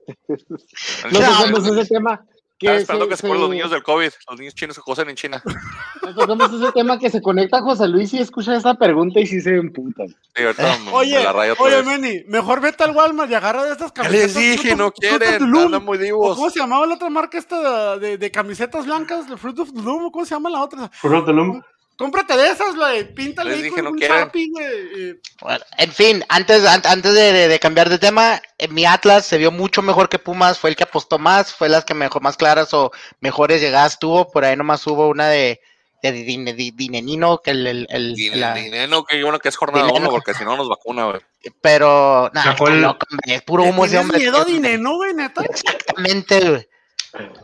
No 1.12 1.20
No, 1.20 1.20
tocamos 1.20 1.68
ese 1.68 1.86
tema. 1.94 2.26
Que 2.58 2.68
Estaba 2.68 2.80
esperando 2.80 3.06
se- 3.06 3.10
que 3.10 3.16
se 3.18 3.22
fueran 3.28 3.42
los 3.42 3.50
niños 3.50 3.70
del 3.72 3.84
COVID. 3.84 4.10
Los 4.30 4.40
niños 4.40 4.56
chinos 4.56 4.76
se 4.78 4.82
cosen 4.82 5.10
en 5.10 5.16
China. 5.18 5.44
no 6.04 6.16
tocamos 6.16 6.54
ese 6.54 6.72
tema 6.72 6.98
que 6.98 7.10
se 7.10 7.22
conecta 7.22 7.58
a 7.58 7.62
José 7.62 7.86
Luis 7.88 8.14
y 8.14 8.20
escucha 8.20 8.56
esta 8.56 8.76
pregunta 8.76 9.20
y 9.20 9.26
sí 9.28 9.42
se 9.42 9.56
emputan. 9.58 10.08
Sí, 10.08 10.42
ahorita 10.44 10.78
me- 10.86 10.92
Oye, 10.94 11.18
me 11.18 11.24
la 11.26 11.34
rayo 11.34 11.54
otra 11.54 11.66
oye. 11.66 11.84
Meni, 11.84 12.24
mejor 12.28 12.62
vete 12.62 12.84
al 12.86 12.96
Walmart 12.96 13.30
y 13.30 13.34
agarra 13.36 13.66
de 13.66 13.72
estas 13.74 13.92
camisetas. 13.92 14.36
les 14.36 14.58
dije, 14.58 14.76
no 14.76 14.92
quieren. 14.92 15.44
Andan 15.44 15.84
muy 15.84 15.98
¿O 15.98 16.02
divos. 16.02 16.36
¿Cómo 16.38 16.50
se 16.50 16.60
llamaba 16.60 16.86
la 16.88 16.96
otra 16.96 17.10
marca 17.10 17.38
esta 17.38 17.98
de, 17.98 18.18
de 18.18 18.32
camisetas 18.32 18.86
blancas? 18.86 19.26
Fruit 19.38 19.60
of 19.60 19.74
the 19.74 19.82
Loom, 19.82 20.06
¿o 20.06 20.12
¿cómo 20.12 20.24
se 20.26 20.34
llama 20.34 20.50
la 20.50 20.62
otra? 20.64 20.90
Fruit 20.94 21.20
of 21.20 21.26
the 21.26 21.34
Loom. 21.34 21.62
Cómprate 21.98 22.36
de 22.36 22.48
esas, 22.50 22.76
güey. 22.76 23.14
Píntale 23.14 23.52
Les 23.52 23.58
ahí 23.60 23.64
dije, 23.64 23.76
con 23.76 23.84
no 23.86 23.92
un. 23.92 23.98
Sharpie, 24.00 24.48
güey. 24.52 24.66
y- 25.12 25.14
Bueno, 25.42 25.64
en 25.78 25.92
fin, 25.92 26.24
antes, 26.30 26.66
an- 26.66 26.82
antes 26.86 27.14
de, 27.14 27.32
de- 27.32 27.48
de 27.48 27.60
cambiar 27.60 27.90
de 27.90 27.98
tema, 28.00 28.42
eh, 28.58 28.68
mi 28.68 28.86
Atlas 28.86 29.26
se 29.26 29.38
vio 29.38 29.52
mucho 29.52 29.82
mejor 29.82 30.10
que 30.10 30.20
Pumas, 30.20 30.60
fue 30.60 30.70
el 30.72 30.76
que 30.76 30.84
apostó 30.84 31.18
más, 31.20 31.54
fue 31.54 31.70
las 31.70 31.86
que 31.86 31.94
mejor, 31.94 32.22
más 32.22 32.36
claras 32.38 32.74
o 32.74 32.92
mejores 33.22 33.62
llegadas 33.62 33.98
tuvo, 34.00 34.30
por 34.30 34.44
ahí 34.44 34.56
nomás 34.58 34.86
hubo 34.88 35.08
una 35.08 35.30
de, 35.30 35.62
de, 36.04 36.12
Dine- 36.12 36.54
Di- 36.54 36.72
Dinenino, 36.72 37.40
que 37.42 37.52
el, 37.52 37.66
el, 37.66 37.88
el- 37.90 38.14
Y 38.20 38.30
la- 38.32 38.54
Dineno, 38.54 39.06
que 39.06 39.24
bueno 39.24 39.40
que 39.40 39.50
es 39.50 39.56
jornada 39.56 39.86
Dineno. 39.88 40.08
1, 40.08 40.12
porque 40.12 40.34
si 40.34 40.44
no 40.44 40.58
nos 40.58 40.68
vacuna, 40.68 41.06
güey. 41.06 41.22
pero, 41.62 42.30
nada, 42.34 42.56
el- 42.68 42.96
es 43.34 43.42
puro 43.44 43.64
¿Le 43.64 43.70
humo 43.70 43.86
ese 43.86 43.92
¿Tienes 43.94 44.04
hombre. 44.06 44.20
miedo 44.20 44.38
a 44.42 44.46
Dineno, 44.46 44.96
güey, 44.98 45.14
neta? 45.14 45.44
Exactamente, 45.46 46.40
güey. 46.50 46.68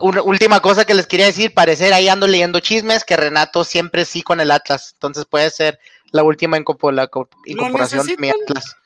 Una 0.00 0.22
última 0.22 0.60
cosa 0.60 0.84
que 0.84 0.94
les 0.94 1.06
quería 1.06 1.26
decir, 1.26 1.54
parecer 1.54 1.92
ahí 1.92 2.08
ando 2.08 2.26
leyendo 2.26 2.60
chismes, 2.60 3.04
que 3.04 3.16
Renato 3.16 3.64
siempre 3.64 4.04
sí 4.04 4.22
con 4.22 4.40
el 4.40 4.50
Atlas, 4.50 4.90
entonces 4.94 5.24
puede 5.24 5.50
ser 5.50 5.78
la 6.10 6.22
última 6.22 6.58
incorporación 6.58 8.06
de 8.06 8.16
mi? 8.18 8.28
Atlas. 8.30 8.76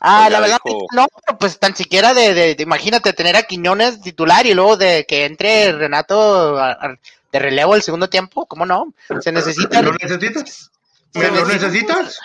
Ah, 0.00 0.22
Pues 0.22 0.32
la 0.32 0.40
verdad, 0.40 0.58
dijo. 0.64 0.86
no, 0.92 1.06
pero 1.24 1.38
pues 1.38 1.58
tan 1.60 1.76
siquiera 1.76 2.12
de, 2.12 2.34
de- 2.34 2.54
de- 2.56 2.62
imagínate 2.62 3.12
tener 3.12 3.36
a 3.36 3.42
Quiñones 3.44 4.00
titular 4.00 4.44
y 4.46 4.54
luego 4.54 4.76
de 4.76 5.06
que 5.06 5.26
entre 5.26 5.70
Renato 5.72 6.58
a- 6.58 6.72
a- 6.72 6.98
de 7.30 7.38
relevo 7.38 7.76
el 7.76 7.82
segundo 7.82 8.08
tiempo, 8.08 8.46
¿cómo 8.46 8.66
no? 8.66 8.92
Se 9.20 9.30
necesita. 9.30 9.80
¿Lo 9.80 9.92
necesitas? 9.92 10.70
Se 11.12 11.18
Mira, 11.20 11.28
¿Lo 11.30 11.46
necesita. 11.46 11.66
necesitas? 11.68 12.18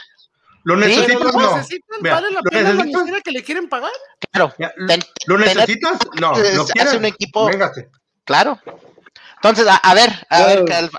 ¿Lo 0.63 0.73
Sí, 0.75 0.79
necesitas? 0.81 1.21
¿Lo 1.33 1.39
No. 1.39 1.55
necesitan? 1.57 1.97
Mira, 2.01 2.15
¿Vale 2.15 2.31
la 2.31 2.39
¿lo 2.41 2.49
pena 2.49 2.73
la 2.73 2.83
necesitas? 2.83 3.21
que 3.23 3.31
le 3.31 3.43
quieren 3.43 3.69
pagar? 3.69 3.91
Claro, 4.31 4.53
ten- 4.87 5.03
¿Lo 5.27 5.37
tener- 5.37 5.55
necesitas? 5.55 5.99
No. 6.19 6.35
es- 6.35 6.55
¿Lo 6.55 6.63
hace 6.63 6.73
quieres? 6.73 6.93
un 6.95 7.05
equipo- 7.05 7.45
Véngase. 7.47 7.89
Claro. 8.27 8.59
Entonces, 9.37 9.65
a, 9.67 9.75
a 9.77 9.93
ver, 9.95 10.09
a 10.29 10.43
Claro. 10.45 10.65
ver, 10.65 10.89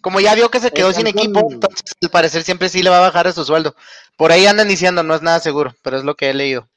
como 0.00 0.20
ya 0.20 0.34
vio 0.34 0.50
que 0.50 0.60
se 0.60 0.70
quedó 0.70 0.92
sin 0.92 1.06
equipo, 1.06 1.40
entonces 1.50 1.94
al 2.02 2.10
parecer 2.10 2.42
siempre 2.42 2.68
sí 2.68 2.82
le 2.82 2.90
va 2.90 2.98
a 2.98 3.08
bajar 3.08 3.26
a 3.26 3.32
su 3.32 3.44
sueldo. 3.44 3.74
Por 4.16 4.30
ahí 4.30 4.46
andan 4.46 4.68
diciendo, 4.68 5.02
no 5.02 5.14
es 5.14 5.22
nada 5.22 5.40
seguro, 5.40 5.74
pero 5.82 5.96
es 5.96 6.04
lo 6.04 6.14
que 6.14 6.30
he 6.30 6.34
leído. 6.34 6.68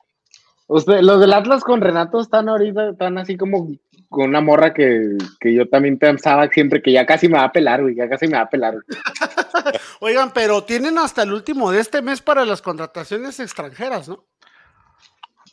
Usted, 0.68 1.02
los 1.02 1.20
del 1.20 1.34
Atlas 1.34 1.64
con 1.64 1.82
Renato 1.82 2.20
están 2.22 2.50
ahorita, 2.50 2.90
están 2.90 3.18
así 3.18 3.38
como 3.38 3.68
con 4.10 4.30
una 4.30 4.40
morra 4.42 4.74
que, 4.74 5.18
que 5.40 5.54
yo 5.54 5.68
también 5.68 5.98
pensaba 6.00 6.48
siempre 6.48 6.82
que 6.82 6.94
ya 6.94 7.06
casi 7.06 7.28
me 7.28 7.38
va 7.38 7.44
a 7.46 7.52
pelar, 7.52 7.82
güey, 7.82 7.96
ya 7.96 8.08
casi 8.08 8.28
me 8.28 8.38
va 8.38 8.44
a 8.44 8.50
pelar. 8.50 8.74
güey. 8.76 8.86
Oigan, 10.00 10.32
pero 10.34 10.64
tienen 10.64 10.98
hasta 10.98 11.24
el 11.24 11.34
último 11.34 11.72
de 11.72 11.82
este 11.82 12.02
mes 12.02 12.22
para 12.22 12.46
las 12.46 12.62
contrataciones 12.62 13.40
extranjeras, 13.42 14.08
¿no? 14.08 14.24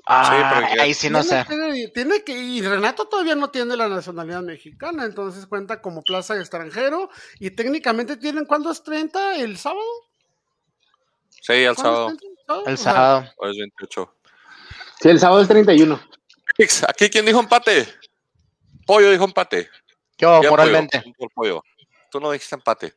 Ah, 0.07 0.53
pero 0.55 0.75
ya- 0.77 0.83
ahí 0.83 0.93
sí 0.95 1.09
no 1.09 1.23
sé. 1.23 1.47
Tiene, 1.95 2.23
que, 2.25 2.33
y 2.33 2.61
Renato 2.61 3.07
todavía 3.09 3.35
no 3.35 3.51
tiene 3.51 3.75
la 3.77 3.89
nacionalidad 3.89 4.43
mexicana, 4.43 5.05
entonces 5.05 5.47
cuenta 5.47 5.81
como 5.81 6.03
plaza 6.03 6.35
de 6.35 6.41
extranjero 6.41 7.09
y 7.39 7.51
técnicamente 7.51 8.17
tienen, 8.19 8.45
¿cuándo 8.45 8.71
es 8.71 8.83
30? 8.83 9.37
¿El 9.37 9.57
sábado? 9.57 9.81
Sí, 11.41 11.53
el 11.53 11.75
¿Cuándo 11.75 11.83
sábado. 11.83 12.09
es 12.11 12.17
30? 12.19 12.43
¿Sábado? 12.47 12.65
El 12.67 12.79
sábado. 12.79 13.33
O 13.39 13.49
es 13.49 13.57
28. 13.57 14.15
Sí, 15.01 15.09
el 15.09 15.21
sábado 15.21 15.41
es 15.43 15.49
31. 15.49 16.01
Pix, 16.57 16.85
Aquí, 16.89 17.09
¿quién 17.09 17.25
dijo 17.27 17.41
empate? 17.41 17.89
Pollo 18.87 19.11
dijo 19.11 19.25
empate. 19.25 19.71
Yo, 20.19 20.43
moralmente. 20.51 21.03
Pollo. 21.35 21.63
Tú 22.11 22.21
no 22.21 22.31
dijiste 22.31 22.55
empate. 22.55 22.95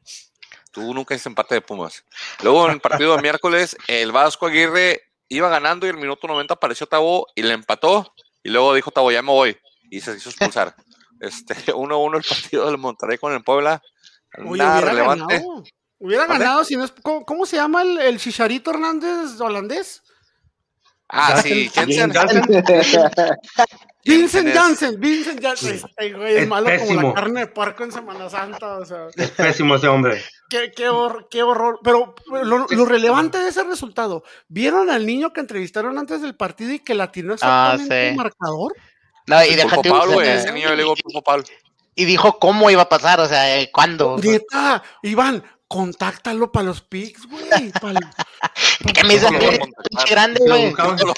Tú 0.72 0.94
nunca 0.94 1.14
dijiste 1.16 1.30
empate 1.30 1.56
de 1.56 1.62
Pumas. 1.62 2.04
Luego 2.44 2.68
en 2.68 2.74
el 2.74 2.82
partido 2.82 3.16
de 3.16 3.22
miércoles, 3.22 3.76
el 3.88 4.12
Vasco 4.12 4.46
Aguirre 4.46 5.02
iba 5.30 5.50
ganando 5.50 5.86
y 5.86 5.90
el 5.90 5.98
minuto 5.98 6.28
90 6.28 6.54
apareció 6.54 6.88
Tabo 6.88 7.28
y 7.36 7.42
le 7.44 7.54
empató. 7.54 8.14
Y 8.44 8.50
luego 8.50 8.74
dijo 8.74 8.92
Tabo, 8.92 9.12
ya 9.12 9.22
me 9.22 9.32
voy. 9.32 9.58
Y 9.90 10.02
se 10.02 10.16
hizo 10.16 10.30
expulsar. 10.30 10.76
Este, 11.20 11.56
1-1 11.74 12.18
el 12.18 12.24
partido 12.24 12.68
del 12.68 12.78
Monterrey 12.78 13.18
con 13.18 13.34
el 13.34 13.44
Puebla. 13.44 13.82
Oye, 14.38 14.60
Nada 14.60 14.78
hubiera 14.78 14.92
relevante. 14.92 15.34
ganado. 15.34 15.64
Hubiera 15.98 16.26
ganado 16.28 16.64
si 16.64 16.76
no 16.76 16.84
es. 16.84 16.92
¿Cómo, 17.02 17.26
cómo 17.26 17.48
se 17.48 17.56
llama 17.56 17.82
el, 17.82 17.98
el 17.98 18.20
Chicharito 18.20 18.70
Hernández 18.70 19.42
holandés? 19.42 20.04
Ah, 21.10 21.42
sí, 21.42 21.70
Jensen. 21.74 22.12
Jansen, 22.12 22.42
Vincent 24.06 24.54
Janssen, 24.54 25.00
Vincent 25.00 25.42
Janssen. 25.42 25.76
Este 25.76 26.14
güey 26.14 26.36
es, 26.36 26.42
Es 26.44 26.48
malo 26.48 26.68
como 26.70 26.80
pésimo. 26.80 27.08
la 27.10 27.14
carne 27.14 27.40
de 27.42 27.48
puerco 27.48 27.84
en 27.84 27.92
Semana 27.92 28.30
Santa. 28.30 28.78
O 28.78 28.86
sea, 28.86 29.08
es 29.16 29.32
pésimo 29.32 29.76
ese 29.76 29.88
hombre. 29.88 30.22
qué, 30.50 30.72
qué, 30.76 30.90
hor- 30.90 31.28
qué 31.30 31.44
horror. 31.44 31.80
Pero 31.84 32.16
lo, 32.44 32.66
lo 32.70 32.86
relevante 32.86 33.38
de 33.38 33.50
ese 33.50 33.64
resultado, 33.64 34.24
¿vieron 34.48 34.90
al 34.90 35.06
niño 35.06 35.34
que 35.34 35.42
entrevistaron 35.42 35.98
antes 35.98 36.22
del 36.22 36.36
partido 36.36 36.72
y 36.74 36.80
que 36.80 36.94
latinó 36.96 37.34
Ah, 37.42 37.72
exactamente 37.76 38.04
sí. 38.06 38.10
el 38.12 38.16
marcador? 38.16 38.74
No, 39.28 39.44
y 39.44 39.56
déjate 39.56 39.90
güey. 39.90 40.28
eh, 40.28 40.36
Ese 40.36 40.52
niño 40.54 40.70
le 40.70 40.84
digo 40.84 40.96
Pablo. 41.26 41.44
y 41.96 42.06
dijo 42.06 42.40
cómo 42.40 42.70
iba 42.70 42.84
a 42.84 42.90
pasar, 42.90 43.20
o 43.20 43.28
sea, 43.28 43.60
eh, 43.60 43.70
cuándo. 43.74 44.18
Neta, 44.24 44.82
Iván, 45.04 45.44
contáctalo 45.68 46.52
para 46.52 46.66
los 46.68 46.82
pics, 46.82 47.26
güey. 47.28 47.72
pa'l- 47.82 47.98
que 48.94 49.04
me 49.04 49.14
dice 49.16 49.26
No 49.26 49.32
lo 49.32 49.40
que 49.40 49.46
voy 49.46 49.54
a 49.54 49.58
es 49.58 49.60
contactar. 49.60 49.90
pinche 49.90 50.10
grande, 50.14 50.40
güey. 50.48 50.74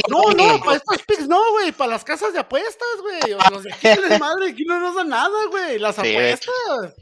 No, 0.10 0.32
no, 0.34 0.60
para 0.64 0.78
estos 0.78 0.98
picks 1.04 1.28
no, 1.28 1.52
güey, 1.52 1.72
para 1.72 1.92
las 1.92 2.04
casas 2.04 2.34
de 2.34 2.40
apuestas, 2.40 2.88
güey. 3.02 3.34
O 3.34 3.50
los 3.52 3.64
de 3.64 3.74
aquí 3.74 3.88
les 4.10 4.20
madre, 4.20 4.50
aquí 4.52 4.64
no 4.66 4.80
nos 4.80 4.96
da 4.96 5.04
nada, 5.04 5.38
güey, 5.50 5.78
las 5.80 5.96
Sí, 5.96 6.02
apuestas. 6.16 6.94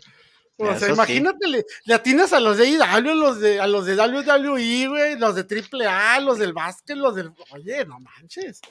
O 0.59 0.65
sea, 0.79 0.87
sí. 0.87 0.93
imagínate, 0.93 1.47
le, 1.47 1.65
le 1.85 1.93
atinas 1.93 2.33
a 2.33 2.39
los 2.39 2.57
de 2.57 2.67
IW, 2.67 3.13
los 3.13 3.39
de, 3.39 3.61
a 3.61 3.67
los 3.67 3.85
de 3.85 3.95
WWE, 3.95 4.87
güey, 4.87 5.15
los 5.19 5.35
de 5.35 5.45
AAA, 5.45 6.19
los 6.21 6.39
del 6.39 6.51
básquet, 6.53 6.97
los 6.97 7.13
del... 7.15 7.31
Oye, 7.51 7.85
no 7.85 7.99
manches. 7.99 8.61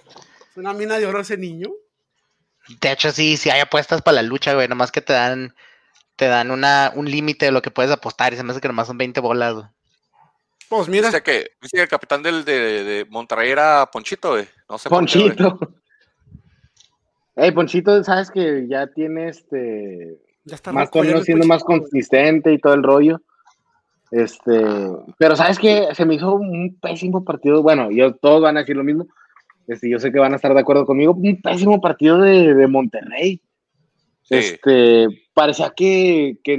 Es 0.51 0.57
una 0.57 0.73
mina 0.73 0.99
de 0.99 1.07
oro 1.07 1.21
ese 1.21 1.37
niño. 1.37 1.69
De 2.81 2.91
hecho, 2.91 3.13
sí, 3.13 3.37
sí 3.37 3.51
hay 3.51 3.61
apuestas 3.61 4.03
para 4.03 4.17
la 4.17 4.23
lucha, 4.23 4.55
güey. 4.55 4.67
Nomás 4.67 4.91
que 4.91 5.01
te 5.01 5.13
dan, 5.13 5.55
te 6.17 6.27
dan 6.27 6.51
una, 6.51 6.93
un 6.95 7.11
límite 7.11 7.47
de 7.47 7.53
lo 7.53 7.63
que 7.63 7.71
puedes 7.71 7.93
apostar. 7.93 8.33
Y 8.33 8.37
se 8.37 8.43
me 8.43 8.53
hace 8.53 8.61
que 8.61 8.69
nomás 8.69 8.89
son 8.89 8.99
20 8.99 9.21
bolas, 9.21 9.55
güey. 9.55 9.67
Pues 10.69 10.89
mira, 10.89 11.09
Dice 11.09 11.23
que, 11.23 11.51
dice 11.63 11.77
que 11.77 11.83
el 11.83 11.89
capitán 11.89 12.23
del, 12.23 12.45
de, 12.45 12.83
de 12.83 13.07
Monterrey 13.09 13.51
era 13.51 13.89
Ponchito, 13.93 14.31
güey. 14.31 14.49
No 14.69 14.79
sé 14.79 14.89
por 14.89 15.07
qué, 15.07 15.19
güey. 15.19 15.37
Ponchito. 15.37 15.75
Ey, 17.37 17.53
Ponchito, 17.53 18.03
sabes 18.03 18.31
que 18.31 18.67
ya 18.67 18.87
tiene 18.87 19.29
este 19.29 20.19
ya 20.47 20.55
está 20.55 20.73
más 20.73 20.87
roco, 20.87 21.05
ya 21.05 21.21
siendo 21.23 21.47
más 21.47 21.63
consistente 21.63 22.53
y 22.53 22.59
todo 22.59 22.75
el 22.75 22.83
rollo. 22.83 23.21
Este, 24.11 24.65
pero 25.19 25.37
sabes 25.37 25.59
que 25.59 25.89
se 25.93 26.07
me 26.07 26.15
hizo 26.15 26.35
un 26.35 26.79
pésimo 26.81 27.25
partido. 27.25 27.63
Bueno, 27.63 27.91
yo 27.91 28.15
todos 28.15 28.41
van 28.41 28.57
a 28.57 28.61
decir 28.61 28.77
lo 28.77 28.85
mismo. 28.85 29.07
Este, 29.67 29.91
yo 29.91 29.99
sé 29.99 30.13
que 30.13 30.21
van 30.21 30.33
a 30.33 30.37
estar 30.37 30.55
de 30.55 30.61
acuerdo 30.61 30.87
conmigo. 30.87 31.13
Un 31.13 31.43
pésimo 31.43 31.81
partido 31.81 32.19
de, 32.19 32.55
de 32.55 32.67
Monterrey. 32.69 33.43
Sí. 34.29 34.35
Este, 34.35 35.07
parecía 35.35 35.73
que, 35.77 36.39
que 36.43 36.59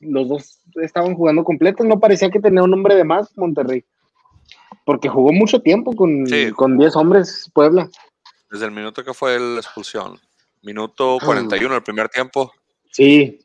los 0.00 0.28
dos 0.28 0.60
estaban 0.82 1.14
jugando 1.14 1.42
completos. 1.44 1.84
No 1.86 1.98
parecía 1.98 2.30
que 2.30 2.40
tenía 2.40 2.62
un 2.62 2.72
hombre 2.72 2.94
de 2.94 3.04
más 3.04 3.36
Monterrey. 3.36 3.84
Porque 4.84 5.08
jugó 5.08 5.32
mucho 5.32 5.60
tiempo 5.60 5.92
con, 5.94 6.26
Sí. 6.26 6.50
con 6.52 6.76
10 6.78 6.94
hombres 6.96 7.50
Puebla. 7.54 7.88
Desde 8.50 8.66
el 8.66 8.70
minuto 8.72 9.04
que 9.04 9.14
fue 9.14 9.38
la 9.38 9.56
expulsión. 9.60 10.18
Minuto 10.62 11.18
41 11.24 11.74
el 11.76 11.82
primer 11.82 12.08
tiempo. 12.08 12.52
Sí, 12.92 13.40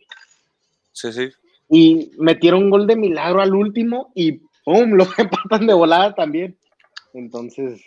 Sí, 0.92 1.12
sí. 1.12 1.30
y 1.70 2.12
metieron 2.20 2.64
un 2.64 2.70
gol 2.70 2.86
de 2.88 2.96
milagro 2.96 3.42
al 3.42 3.56
último 3.56 4.12
y 4.16 4.34
¡pum! 4.64 4.92
lo 4.92 5.06
empatan 5.18 5.66
de 5.66 5.74
volada 5.74 6.14
también. 6.14 6.58
Entonces, 7.14 7.82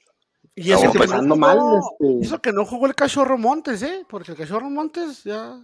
Y 0.55 0.71
eso, 0.73 0.93
que 0.93 1.07
no 1.07 1.37
mal, 1.37 1.59
este. 1.81 2.27
eso 2.27 2.41
que 2.41 2.53
no 2.53 2.65
jugó 2.67 2.87
el 2.87 2.95
Cachorro 2.95 3.39
Montes, 3.39 3.83
¿eh? 3.83 4.05
Porque 4.09 4.33
el 4.33 4.37
Cachorro 4.39 4.69
Montes 4.69 5.25
ya... 5.25 5.59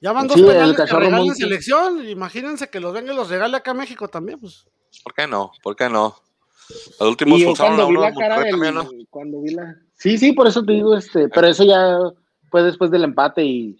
Ya 0.00 0.12
van 0.12 0.26
dos 0.26 0.36
Sí, 0.36 0.42
el 0.42 0.48
penales 0.48 0.76
que 0.76 0.82
Cachorro 0.82 1.00
regalan 1.00 1.20
Montes. 1.26 1.38
selección. 1.38 2.06
Imagínense 2.06 2.68
que 2.68 2.80
los 2.80 2.92
venga 2.92 3.12
y 3.12 3.16
los 3.16 3.30
regale 3.30 3.56
acá 3.56 3.70
a 3.70 3.74
México 3.74 4.08
también, 4.08 4.38
pues. 4.38 4.66
¿Por 5.02 5.14
qué 5.14 5.26
no? 5.26 5.50
¿Por 5.62 5.74
qué 5.74 5.88
no? 5.88 6.14
Al 7.00 7.08
último 7.08 7.36
yo 7.38 7.50
expulsaron 7.50 7.80
a 7.80 7.84
cuando 7.84 7.88
vi 7.88 7.96
uno 7.96 8.04
de 8.04 8.10
la 8.10 8.14
cara 8.16 8.34
Monterrey 8.36 8.52
del, 8.52 8.72
también, 8.74 8.74
¿no? 8.74 9.06
cuando 9.10 9.40
vi 9.42 9.50
la 9.50 9.76
sí 9.98 10.16
sí 10.16 10.32
por 10.32 10.46
eso 10.46 10.64
te 10.64 10.72
digo 10.72 10.96
este 10.96 11.28
pero 11.28 11.46
eso 11.46 11.62
ya 11.62 11.98
fue 12.50 12.62
después 12.62 12.90
del 12.90 13.04
empate 13.04 13.44
y 13.44 13.76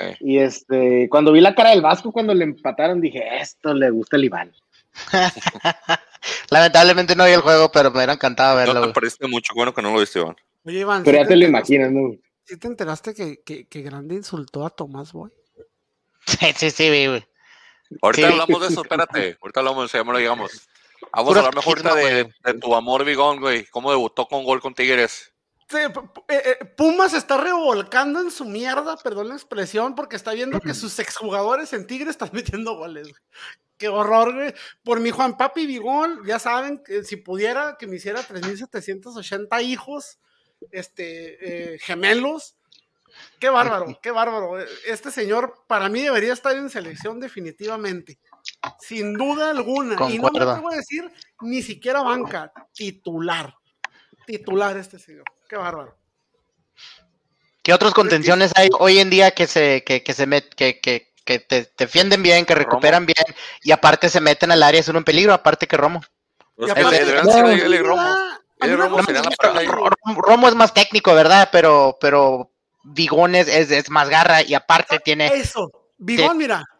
Eh. 0.00 0.16
y 0.18 0.38
este 0.38 1.06
cuando 1.08 1.30
vi 1.30 1.40
la 1.40 1.54
cara 1.54 1.70
del 1.70 1.80
Vasco 1.82 2.10
cuando 2.10 2.34
le 2.34 2.42
empataron 2.42 3.00
dije 3.00 3.22
esto 3.40 3.72
le 3.72 3.88
gusta 3.90 4.16
al 4.16 4.24
Iván 4.24 4.52
Lamentablemente 6.50 7.14
no 7.16 7.24
vi 7.24 7.32
el 7.32 7.40
juego, 7.40 7.70
pero 7.70 7.90
me 7.90 7.98
hubiera 7.98 8.12
encantado 8.14 8.52
No 8.54 8.58
verlo, 8.58 8.74
te 8.74 8.80
güey. 8.80 8.92
perdiste 8.92 9.26
mucho, 9.28 9.52
bueno 9.54 9.74
que 9.74 9.82
no 9.82 9.92
lo 9.92 10.00
viste, 10.00 10.18
Iván. 10.20 10.36
Oye, 10.64 10.80
Iván. 10.80 11.02
pero 11.04 11.18
¿sí 11.18 11.22
ya 11.24 11.28
te 11.28 11.36
lo 11.36 11.44
imaginas 11.46 11.90
no 11.92 12.12
¿Sí 12.46 12.58
te 12.58 12.66
enteraste 12.66 13.14
que, 13.14 13.42
que, 13.42 13.66
que 13.66 13.82
Grande 13.82 14.14
insultó 14.16 14.66
a 14.66 14.70
Tomás 14.70 15.12
Boy? 15.12 15.30
Sí, 16.26 16.52
sí, 16.56 16.70
sí, 16.70 16.90
vi, 16.90 17.06
güey. 17.06 17.26
Ahorita 18.02 18.26
Sí. 18.28 18.32
hablamos 18.32 18.60
de 18.62 18.68
eso, 18.68 18.82
espérate. 18.82 19.38
Ahorita 19.40 19.60
hablamos 19.60 19.82
de 19.82 19.86
eso, 19.86 19.98
ya 19.98 20.04
me 20.04 20.12
lo 20.12 20.18
digamos. 20.18 20.50
Vamos 21.12 21.28
Puro 21.28 21.40
a 21.40 21.46
hablar 21.46 21.54
mejor 21.54 21.82
de, 21.82 22.24
de 22.44 22.54
tu 22.60 22.74
amor 22.74 23.04
Bigón, 23.04 23.40
güey. 23.40 23.66
¿Cómo 23.66 23.90
debutó 23.90 24.26
con 24.26 24.44
gol 24.44 24.60
con 24.60 24.74
Tigres? 24.74 25.32
Eh, 25.74 25.88
eh, 26.28 26.64
Pumas 26.76 27.12
se 27.12 27.18
está 27.18 27.36
revolcando 27.38 28.20
en 28.20 28.30
su 28.30 28.44
mierda, 28.44 28.96
perdón 28.98 29.28
la 29.28 29.34
expresión, 29.34 29.94
porque 29.94 30.16
está 30.16 30.32
viendo 30.32 30.60
que 30.60 30.72
sus 30.74 30.98
exjugadores 30.98 31.72
en 31.72 31.86
Tigres 31.86 32.10
están 32.10 32.30
metiendo 32.32 32.76
goles. 32.76 33.08
Qué 33.76 33.88
horror, 33.88 34.34
güey. 34.34 34.54
Por 34.82 35.00
mi 35.00 35.10
Juan 35.10 35.36
Papi 35.36 35.66
Bigón, 35.66 36.20
ya 36.26 36.38
saben 36.38 36.82
que 36.82 37.04
si 37.04 37.16
pudiera 37.16 37.76
que 37.78 37.86
me 37.86 37.96
hiciera 37.96 38.22
3.780 38.22 39.62
hijos, 39.62 40.18
este, 40.70 41.74
eh, 41.74 41.78
gemelos. 41.78 42.56
Qué 43.38 43.48
bárbaro, 43.48 43.98
qué 44.02 44.10
bárbaro. 44.10 44.58
Este 44.86 45.10
señor 45.10 45.64
para 45.68 45.88
mí 45.88 46.02
debería 46.02 46.32
estar 46.32 46.56
en 46.56 46.68
selección 46.68 47.20
definitivamente. 47.20 48.18
Sin 48.80 49.14
duda 49.14 49.50
alguna. 49.50 49.94
Y 50.10 50.18
no 50.18 50.30
me 50.30 50.40
atrevo 50.40 50.70
a 50.70 50.76
decir 50.76 51.10
ni 51.40 51.62
siquiera 51.62 52.02
banca, 52.02 52.52
titular. 52.72 53.54
Titular 54.26 54.76
este 54.76 54.98
señor. 54.98 55.24
Qué 55.48 55.56
bárbaro. 55.56 55.96
¿Qué 57.62 57.72
otros 57.72 57.94
contenciones 57.94 58.52
hay 58.56 58.68
hoy 58.78 58.98
en 58.98 59.10
día 59.10 59.30
que 59.30 59.46
se, 59.46 59.84
que, 59.84 60.02
que 60.02 60.12
se 60.12 60.26
met, 60.26 60.54
que, 60.54 60.80
que, 60.80 61.13
que 61.24 61.38
te 61.38 61.72
defienden 61.76 62.22
bien, 62.22 62.46
que 62.46 62.54
recuperan 62.54 63.06
bien 63.06 63.24
y 63.62 63.72
aparte 63.72 64.08
se 64.08 64.20
meten 64.20 64.50
al 64.50 64.62
área, 64.62 64.82
son 64.82 64.96
un 64.96 65.04
peligro, 65.04 65.32
aparte 65.32 65.66
que 65.66 65.76
Romo? 65.76 66.02
Pues, 66.56 66.72
ser 66.72 67.22
Romo. 70.16 70.48
es 70.48 70.54
más 70.54 70.72
técnico, 70.72 71.14
¿verdad? 71.14 71.48
Pero, 71.50 71.98
pero 72.00 72.50
Vigón 72.84 73.34
es, 73.34 73.48
es, 73.48 73.70
es 73.70 73.90
más 73.90 74.08
garra 74.08 74.42
y 74.42 74.54
aparte 74.54 74.98
tiene... 75.00 75.26
Eso. 75.28 75.70
Bigón, 75.98 76.36
mira. 76.36 76.64
qué 76.66 76.74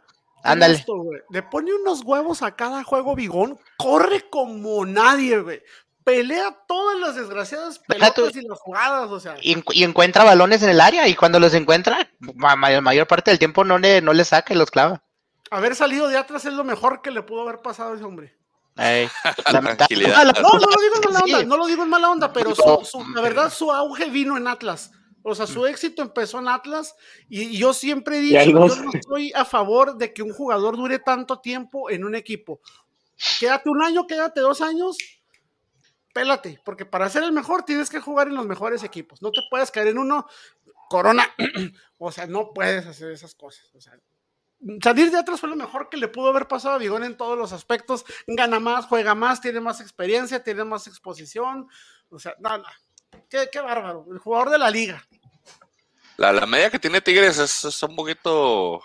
Ándale. 0.44 0.84
Le 1.30 1.42
pone 1.42 1.72
unos 1.74 2.02
huevos 2.02 2.42
a 2.42 2.54
cada 2.54 2.84
juego 2.84 3.14
Bigón. 3.14 3.58
Corre 3.78 4.28
como 4.28 4.84
nadie, 4.84 5.38
güey. 5.40 5.62
Pelea 6.04 6.54
todas 6.68 6.98
las 7.00 7.16
desgraciadas 7.16 7.78
tú- 7.78 7.84
pelotas 7.88 8.36
y 8.36 8.42
las 8.46 8.58
jugadas, 8.60 9.10
o 9.10 9.18
sea. 9.18 9.36
Y, 9.40 9.54
encu- 9.56 9.72
y 9.74 9.84
encuentra 9.84 10.22
balones 10.22 10.62
en 10.62 10.68
el 10.68 10.80
área 10.80 11.08
y 11.08 11.14
cuando 11.14 11.40
los 11.40 11.54
encuentra, 11.54 12.10
ma- 12.34 12.56
mayor, 12.56 12.82
mayor 12.82 13.06
parte 13.06 13.30
del 13.30 13.38
tiempo 13.38 13.64
no 13.64 13.78
le, 13.78 14.02
no 14.02 14.12
le 14.12 14.24
saca 14.24 14.52
y 14.52 14.56
los 14.56 14.70
clava. 14.70 15.02
Haber 15.50 15.74
salido 15.74 16.08
de 16.08 16.16
atrás 16.18 16.44
es 16.44 16.52
lo 16.52 16.64
mejor 16.64 17.00
que 17.00 17.10
le 17.10 17.22
pudo 17.22 17.42
haber 17.42 17.60
pasado 17.62 17.92
a 17.92 17.94
ese 17.96 18.04
hombre. 18.04 18.36
Ey, 18.76 19.08
tranquilidad. 19.46 20.14
Ah, 20.16 20.24
la- 20.24 20.32
No, 20.32 20.48
no 20.50 20.58
lo 20.58 20.82
digo 20.82 20.94
en 20.96 21.12
mala 21.12 21.22
Sí. 21.24 21.32
onda, 21.32 21.44
no 21.46 21.56
lo 21.56 21.66
digo 21.66 21.82
en 21.84 21.88
mala 21.88 22.10
onda, 22.10 22.32
pero 22.32 22.54
su- 22.54 23.04
la 23.14 23.20
verdad 23.22 23.50
su 23.52 23.72
auge 23.72 24.10
vino 24.10 24.36
en 24.36 24.46
Atlas. 24.46 24.90
O 25.22 25.34
sea, 25.34 25.46
su 25.46 25.64
éxito 25.66 26.02
empezó 26.02 26.38
en 26.38 26.48
Atlas 26.48 26.94
y, 27.30 27.42
y 27.44 27.56
yo 27.56 27.72
siempre 27.72 28.18
he 28.18 28.20
dicho, 28.20 28.42
yo 28.44 28.52
no 28.82 28.90
estoy 28.92 29.32
a 29.34 29.46
favor 29.46 29.96
de 29.96 30.12
que 30.12 30.22
un 30.22 30.34
jugador 30.34 30.76
dure 30.76 30.98
tanto 30.98 31.40
tiempo 31.40 31.88
en 31.88 32.04
un 32.04 32.14
equipo. 32.14 32.60
Quédate 33.40 33.70
un 33.70 33.82
año, 33.82 34.06
quédate 34.06 34.40
dos 34.40 34.60
años, 34.60 34.98
pélate, 36.14 36.58
porque 36.64 36.86
para 36.86 37.10
ser 37.10 37.24
el 37.24 37.32
mejor 37.32 37.64
tienes 37.64 37.90
que 37.90 38.00
jugar 38.00 38.28
en 38.28 38.34
los 38.36 38.46
mejores 38.46 38.82
equipos. 38.82 39.20
No 39.20 39.30
te 39.30 39.40
puedes 39.50 39.70
caer 39.70 39.88
en 39.88 39.98
uno, 39.98 40.26
corona, 40.88 41.26
o 41.98 42.10
sea, 42.10 42.26
no 42.26 42.52
puedes 42.54 42.86
hacer 42.86 43.10
esas 43.10 43.34
cosas. 43.34 43.66
O 43.74 43.80
sea, 43.80 43.92
salir 44.82 45.10
de 45.10 45.18
atrás 45.18 45.40
fue 45.40 45.48
lo 45.50 45.56
mejor 45.56 45.88
que 45.90 45.96
le 45.98 46.08
pudo 46.08 46.30
haber 46.30 46.48
pasado 46.48 46.76
a 46.76 46.78
Bigón 46.78 47.04
en 47.04 47.16
todos 47.18 47.36
los 47.36 47.52
aspectos. 47.52 48.04
Gana 48.26 48.60
más, 48.60 48.86
juega 48.86 49.14
más, 49.14 49.40
tiene 49.42 49.60
más 49.60 49.80
experiencia, 49.82 50.42
tiene 50.42 50.64
más 50.64 50.86
exposición. 50.86 51.68
O 52.08 52.18
sea, 52.18 52.34
no, 52.38 52.56
no. 52.58 52.64
Qué, 53.28 53.48
qué 53.52 53.60
bárbaro. 53.60 54.06
El 54.10 54.18
jugador 54.18 54.50
de 54.50 54.58
la 54.58 54.70
liga. 54.70 55.06
La, 56.16 56.32
la 56.32 56.46
media 56.46 56.70
que 56.70 56.78
tiene 56.78 57.00
Tigres 57.00 57.38
es, 57.38 57.64
es 57.64 57.82
un 57.82 57.96
poquito. 57.96 58.80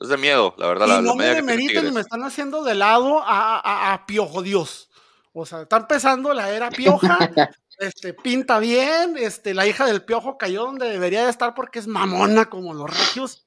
Es 0.00 0.08
de 0.08 0.16
miedo, 0.18 0.54
la 0.58 0.66
verdad. 0.66 0.86
y 0.86 0.90
La, 0.90 1.00
no 1.00 1.14
me 1.14 1.24
media 1.24 1.34
demeriten 1.36 1.86
y 1.86 1.90
me 1.92 2.00
están 2.00 2.22
haciendo 2.24 2.62
de 2.64 2.74
lado 2.74 3.22
a, 3.22 3.58
a- 3.60 3.94
a 3.94 4.04
Piojo 4.06 4.42
Dios. 4.42 4.90
O 5.38 5.44
sea, 5.44 5.62
está 5.62 5.76
empezando 5.76 6.32
la 6.32 6.48
era 6.50 6.70
pioja 6.70 7.18
este, 7.78 8.14
pinta 8.14 8.58
bien, 8.58 9.16
este, 9.18 9.52
la 9.52 9.66
hija 9.66 9.84
del 9.84 10.02
piojo 10.02 10.38
cayó 10.38 10.62
donde 10.62 10.88
debería 10.88 11.24
de 11.24 11.30
estar 11.30 11.52
porque 11.54 11.78
es 11.78 11.86
mamona 11.86 12.46
como 12.46 12.72
los 12.72 12.88
regios. 12.88 13.46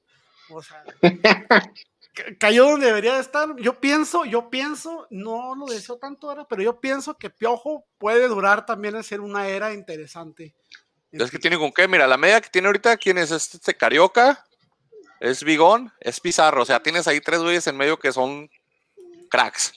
O 0.50 0.62
sea, 0.62 0.84
ca- 1.00 2.24
cayó 2.38 2.70
donde 2.70 2.86
debería 2.86 3.14
de 3.14 3.20
estar. 3.20 3.56
Yo 3.56 3.80
pienso, 3.80 4.24
yo 4.24 4.50
pienso, 4.50 5.08
no 5.10 5.56
lo 5.56 5.66
deseo 5.66 5.96
tanto 5.98 6.28
ahora, 6.28 6.46
pero 6.48 6.62
yo 6.62 6.80
pienso 6.80 7.14
que 7.14 7.28
Piojo 7.28 7.84
puede 7.98 8.28
durar 8.28 8.66
también 8.66 8.94
en 8.94 9.02
ser 9.02 9.20
una 9.20 9.48
era 9.48 9.72
interesante. 9.74 10.54
Es 11.10 11.28
que 11.30 11.40
tiene 11.40 11.58
con 11.58 11.72
qué, 11.72 11.88
mira, 11.88 12.06
la 12.06 12.16
media 12.16 12.40
que 12.40 12.50
tiene 12.50 12.68
ahorita, 12.68 12.96
¿quién 12.98 13.18
es 13.18 13.32
este, 13.32 13.56
este 13.56 13.74
Carioca? 13.76 14.44
Es 15.18 15.42
Bigón, 15.42 15.92
es 15.98 16.20
Pizarro, 16.20 16.62
o 16.62 16.64
sea, 16.64 16.80
tienes 16.82 17.08
ahí 17.08 17.20
tres 17.20 17.40
güeyes 17.40 17.66
en 17.66 17.76
medio 17.76 17.98
que 17.98 18.12
son 18.12 18.48
cracks. 19.28 19.72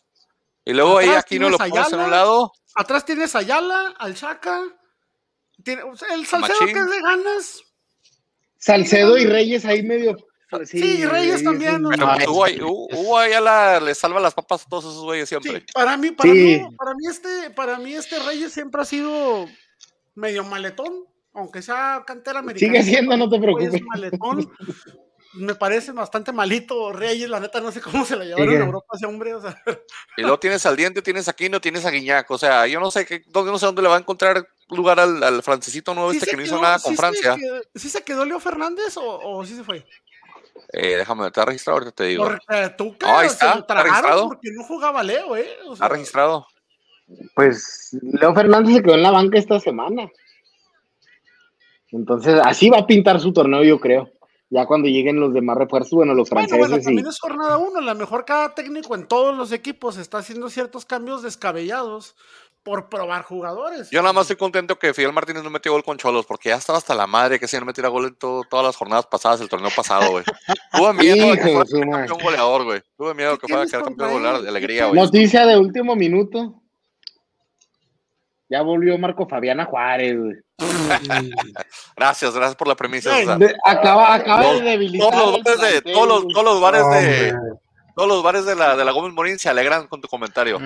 Y 0.66 0.74
luego 0.74 0.98
ahí 0.98 1.10
aquí 1.10 1.40
no 1.40 1.50
lo 1.50 1.58
pones 1.58 1.92
en 1.94 2.00
un 2.00 2.12
lado, 2.12 2.52
Atrás 2.76 3.06
tienes 3.06 3.36
a 3.36 3.40
Ayala, 3.40 3.94
al 4.00 4.16
Chaca, 4.16 4.62
tiene, 5.64 5.84
o 5.84 5.96
sea, 5.96 6.16
el 6.16 6.26
Salcedo 6.26 6.60
Machín. 6.60 6.74
que 6.74 6.80
es 6.82 6.90
de 6.90 7.02
ganas. 7.02 7.62
Salcedo 8.58 9.18
y 9.18 9.26
Reyes 9.26 9.66
ahí 9.66 9.84
medio. 9.84 10.18
Sí, 10.66 11.00
y 11.00 11.06
Reyes 11.06 11.44
también, 11.44 11.82
¿no? 11.82 11.90
pero 11.90 12.06
No, 12.08 12.14
pues, 12.16 12.60
Hugo, 12.62 12.88
Hugo 12.94 13.18
Ayala 13.18 13.80
le 13.80 13.94
salva 13.96 14.20
las 14.20 14.34
papas 14.36 14.64
a 14.66 14.70
todos 14.70 14.86
esos 14.86 15.04
güeyes 15.04 15.28
siempre. 15.28 15.60
Sí, 15.60 15.66
para 15.74 15.98
mí, 15.98 16.12
para 16.12 16.32
Sí. 16.32 16.38
mí, 16.40 16.76
para 16.78 16.94
mí 16.94 17.08
este, 17.10 17.50
para 17.52 17.78
mí 17.80 17.94
este 17.96 18.20
Reyes 18.20 18.54
siempre 18.54 18.82
ha 18.82 18.86
sido 18.86 19.48
medio 20.16 20.44
maletón, 20.44 21.06
aunque 21.34 21.62
sea 21.64 22.04
cantera 22.06 22.40
americana. 22.40 22.72
Sigue 22.72 22.84
siendo, 22.84 23.18
no 23.18 23.30
te 23.30 23.40
preocupes. 23.40 23.74
Es 23.74 23.82
maletón. 23.84 24.52
Me 25.36 25.56
parece 25.56 25.92
bastante 25.94 26.32
malito 26.32 26.94
Reyes, 26.94 27.28
la 27.30 27.40
neta, 27.40 27.60
no 27.60 27.72
sé 27.72 27.82
cómo 27.82 28.06
se 28.06 28.16
la 28.16 28.24
llevaron 28.24 28.46
Sigue. 28.48 28.58
en 28.60 28.66
Europa 28.66 28.86
ese 28.96 29.06
hombre, 29.08 29.34
o 29.34 29.42
sea, 29.42 29.60
Y 30.18 30.22
luego 30.22 30.38
tienes 30.40 30.66
al 30.68 30.76
diente, 30.76 31.02
tienes 31.02 31.28
a 31.28 31.34
Quino, 31.34 31.60
tienes 31.60 31.86
a 31.86 31.90
Guiñac. 31.92 32.30
O 32.30 32.38
sea, 32.38 32.68
yo 32.68 32.80
no 32.80 32.92
sé 32.92 33.06
qué, 33.06 33.24
dónde, 33.28 33.52
no 33.52 33.58
sé 33.58 33.66
dónde 33.66 33.82
le 33.82 33.88
va 33.90 33.96
a 33.96 34.00
encontrar 34.00 34.48
lugar 34.70 35.00
al, 35.00 35.24
al 35.24 35.42
francesito 35.44 35.94
nuevo 35.96 36.12
¿sí 36.12 36.18
este 36.18 36.26
se 36.30 36.32
que 36.32 36.38
no 36.38 36.44
hizo 36.44 36.62
nada 36.62 36.78
sí 36.78 36.84
con 36.86 36.94
se 36.94 36.98
Francia. 36.98 37.36
quedó- 37.36 37.62
¿Sí 37.76 37.90
se 37.90 38.04
quedó 38.04 38.26
Leo 38.26 38.40
Fernández 38.40 38.96
o, 38.98 39.04
o 39.38 39.46
sí 39.46 39.56
se 39.56 39.64
fue? 39.64 39.86
Eh, 40.72 40.98
déjame, 40.98 41.28
está 41.28 41.46
registrado, 41.46 41.80
ahorita 41.80 41.96
te 41.96 42.04
digo. 42.06 42.26
Porque 42.26 42.74
tú 42.78 42.96
que 42.98 43.06
No, 43.06 43.18
ahí 43.20 43.28
se 43.28 43.34
está, 43.34 43.56
lo 43.56 43.62
está 43.62 43.84
registrado. 43.84 44.28
porque 44.28 44.50
no 44.56 44.64
jugaba 44.64 45.02
Leo, 45.04 45.36
¿eh? 45.36 45.48
O 45.68 45.74
Está 45.74 45.88
registrado. 45.90 46.48
Pues 47.36 47.90
Leo 48.02 48.34
Fernández 48.36 48.76
se 48.76 48.84
quedó 48.84 48.94
en 48.96 49.04
la 49.04 49.12
banca 49.12 49.38
esta 49.40 49.60
semana. 49.60 50.10
Entonces, 51.92 52.40
así 52.44 52.70
va 52.70 52.80
a 52.80 52.88
pintar 52.88 53.20
su 53.20 53.32
torneo, 53.34 53.64
yo 53.64 53.80
creo. 53.80 54.10
Ya 54.54 54.68
cuando 54.68 54.88
lleguen 54.88 55.20
los 55.20 55.34
demás 55.34 55.58
refuerzos, 55.58 55.92
bueno, 55.94 56.14
los 56.14 56.30
Bueno, 56.30 56.48
franceses 56.48 56.60
bueno, 56.70 56.82
y- 56.82 56.86
también 56.86 57.08
es 57.08 57.20
jornada 57.20 57.58
uno. 57.58 57.80
A 57.80 57.82
lo 57.82 57.96
mejor 57.96 58.24
cada 58.24 58.54
técnico 58.54 58.94
en 58.94 59.08
todos 59.08 59.36
los 59.36 59.52
equipos 59.52 59.98
está 59.98 60.20
haciendo 60.20 60.50
ciertos 60.50 60.86
cambios 60.86 61.24
descabellados 61.24 62.16
por 62.62 62.88
probar 62.88 63.24
jugadores. 63.24 63.90
Yo 63.90 64.02
nada 64.02 64.14
más 64.14 64.22
estoy 64.24 64.38
contento 64.38 64.78
que 64.80 64.94
Fidel 64.94 65.12
Martínez 65.12 65.44
no 65.44 65.50
metió 65.50 65.72
gol 65.74 65.84
con 65.84 65.98
Cholos, 65.98 66.26
porque 66.26 66.50
ya 66.50 66.56
estaba 66.56 66.78
hasta 66.78 66.94
la 66.96 67.08
madre 67.08 67.40
que 67.40 67.48
se 67.48 67.60
no 67.60 67.66
metiera 67.66 67.90
gol 67.90 68.06
en 68.06 68.16
todo- 68.16 68.44
todas 68.50 68.66
las 68.66 68.76
jornadas 68.78 69.06
pasadas 69.08 69.40
del 69.40 69.50
torneo 69.50 69.72
pasado, 69.76 70.12
güey. 70.12 70.24
Tuve 70.72 70.94
miedo 70.94 71.32
de 71.32 71.38
que 71.40 71.44
fuera 71.66 71.92
campeón 71.92 72.20
goleador, 72.24 72.64
güey. 72.64 72.82
Tuve 72.96 73.14
miedo 73.16 73.34
¿Qué 73.34 73.40
que 73.40 73.48
fuera 73.48 73.64
a 73.64 73.66
quedar 73.66 73.84
campeón 73.84 74.12
goleador 74.14 74.38
de 74.38 74.44
¿Qué 74.44 74.50
alegría, 74.50 74.86
güey. 74.86 75.02
Noticia 75.02 75.46
de 75.46 75.58
último 75.58 75.96
minuto. 75.96 76.63
Ya 78.50 78.62
volvió 78.62 78.98
Marco 78.98 79.28
Fabiana 79.28 79.66
Juárez, 79.66 80.18
güey. 80.20 80.36
Gracias, 81.96 82.34
gracias 82.34 82.56
por 82.56 82.68
la 82.68 82.76
premisa. 82.76 83.16
César. 83.18 83.38
De- 83.40 83.56
acaba 83.64 84.14
acaba 84.14 84.44
Los- 84.44 84.62
de 84.62 84.70
debilitar. 84.70 85.10
todos 85.12 85.32
los 85.44 85.62
de, 85.62 85.82
todos 85.82 86.08
los, 86.08 86.24
güey. 86.24 86.34
todos 86.34 86.46
los 86.46 86.62
bares 86.62 86.84
de, 86.90 87.34
todos 87.96 88.10
los 88.10 88.24
bares 88.24 88.46
de 88.46 88.56
la, 88.56 88.76
de 88.76 88.86
la 88.86 88.92
Gómez 88.92 89.14
Morín 89.14 89.38
se 89.40 89.50
alegran 89.50 89.88
con 89.88 90.02
tu 90.02 90.08
comentario. 90.08 90.60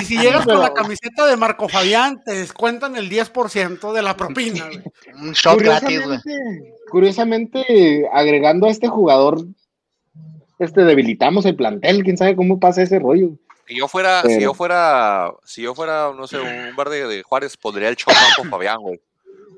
Y 0.00 0.04
si 0.04 0.18
llegas 0.18 0.44
con 0.44 0.60
la 0.60 0.72
camiseta 0.74 1.26
de 1.26 1.36
Marco 1.36 1.68
Fabián, 1.68 2.22
te 2.24 2.32
descuentan 2.32 2.96
el 2.96 3.10
10% 3.10 3.92
de 3.92 4.02
la 4.02 4.16
propina. 4.16 4.68
Un 5.14 5.32
shot 5.32 5.60
gratis, 5.60 6.04
güey. 6.04 6.18
Curiosamente, 6.90 7.64
curiosamente, 7.66 8.08
agregando 8.12 8.66
a 8.66 8.70
este 8.70 8.88
jugador, 8.88 9.44
este 10.58 10.84
debilitamos 10.84 11.44
el 11.46 11.56
plantel, 11.56 12.02
quién 12.04 12.16
sabe 12.16 12.36
cómo 12.36 12.60
pasa 12.60 12.82
ese 12.82 12.98
rollo. 12.98 13.30
Si 13.66 13.76
yo 13.76 13.88
fuera, 13.88 14.22
si 14.22 14.40
yo 14.40 14.54
fuera, 14.54 15.32
si 15.44 15.62
yo 15.62 15.74
fuera, 15.74 16.12
no 16.16 16.26
sé, 16.26 16.38
un 16.38 16.76
bar 16.76 16.88
de, 16.88 17.06
de 17.06 17.22
Juárez, 17.22 17.56
pondría 17.56 17.88
el 17.88 17.96
chopa 17.96 18.14
con 18.36 18.48
Fabián, 18.48 18.78
güey. 18.80 19.00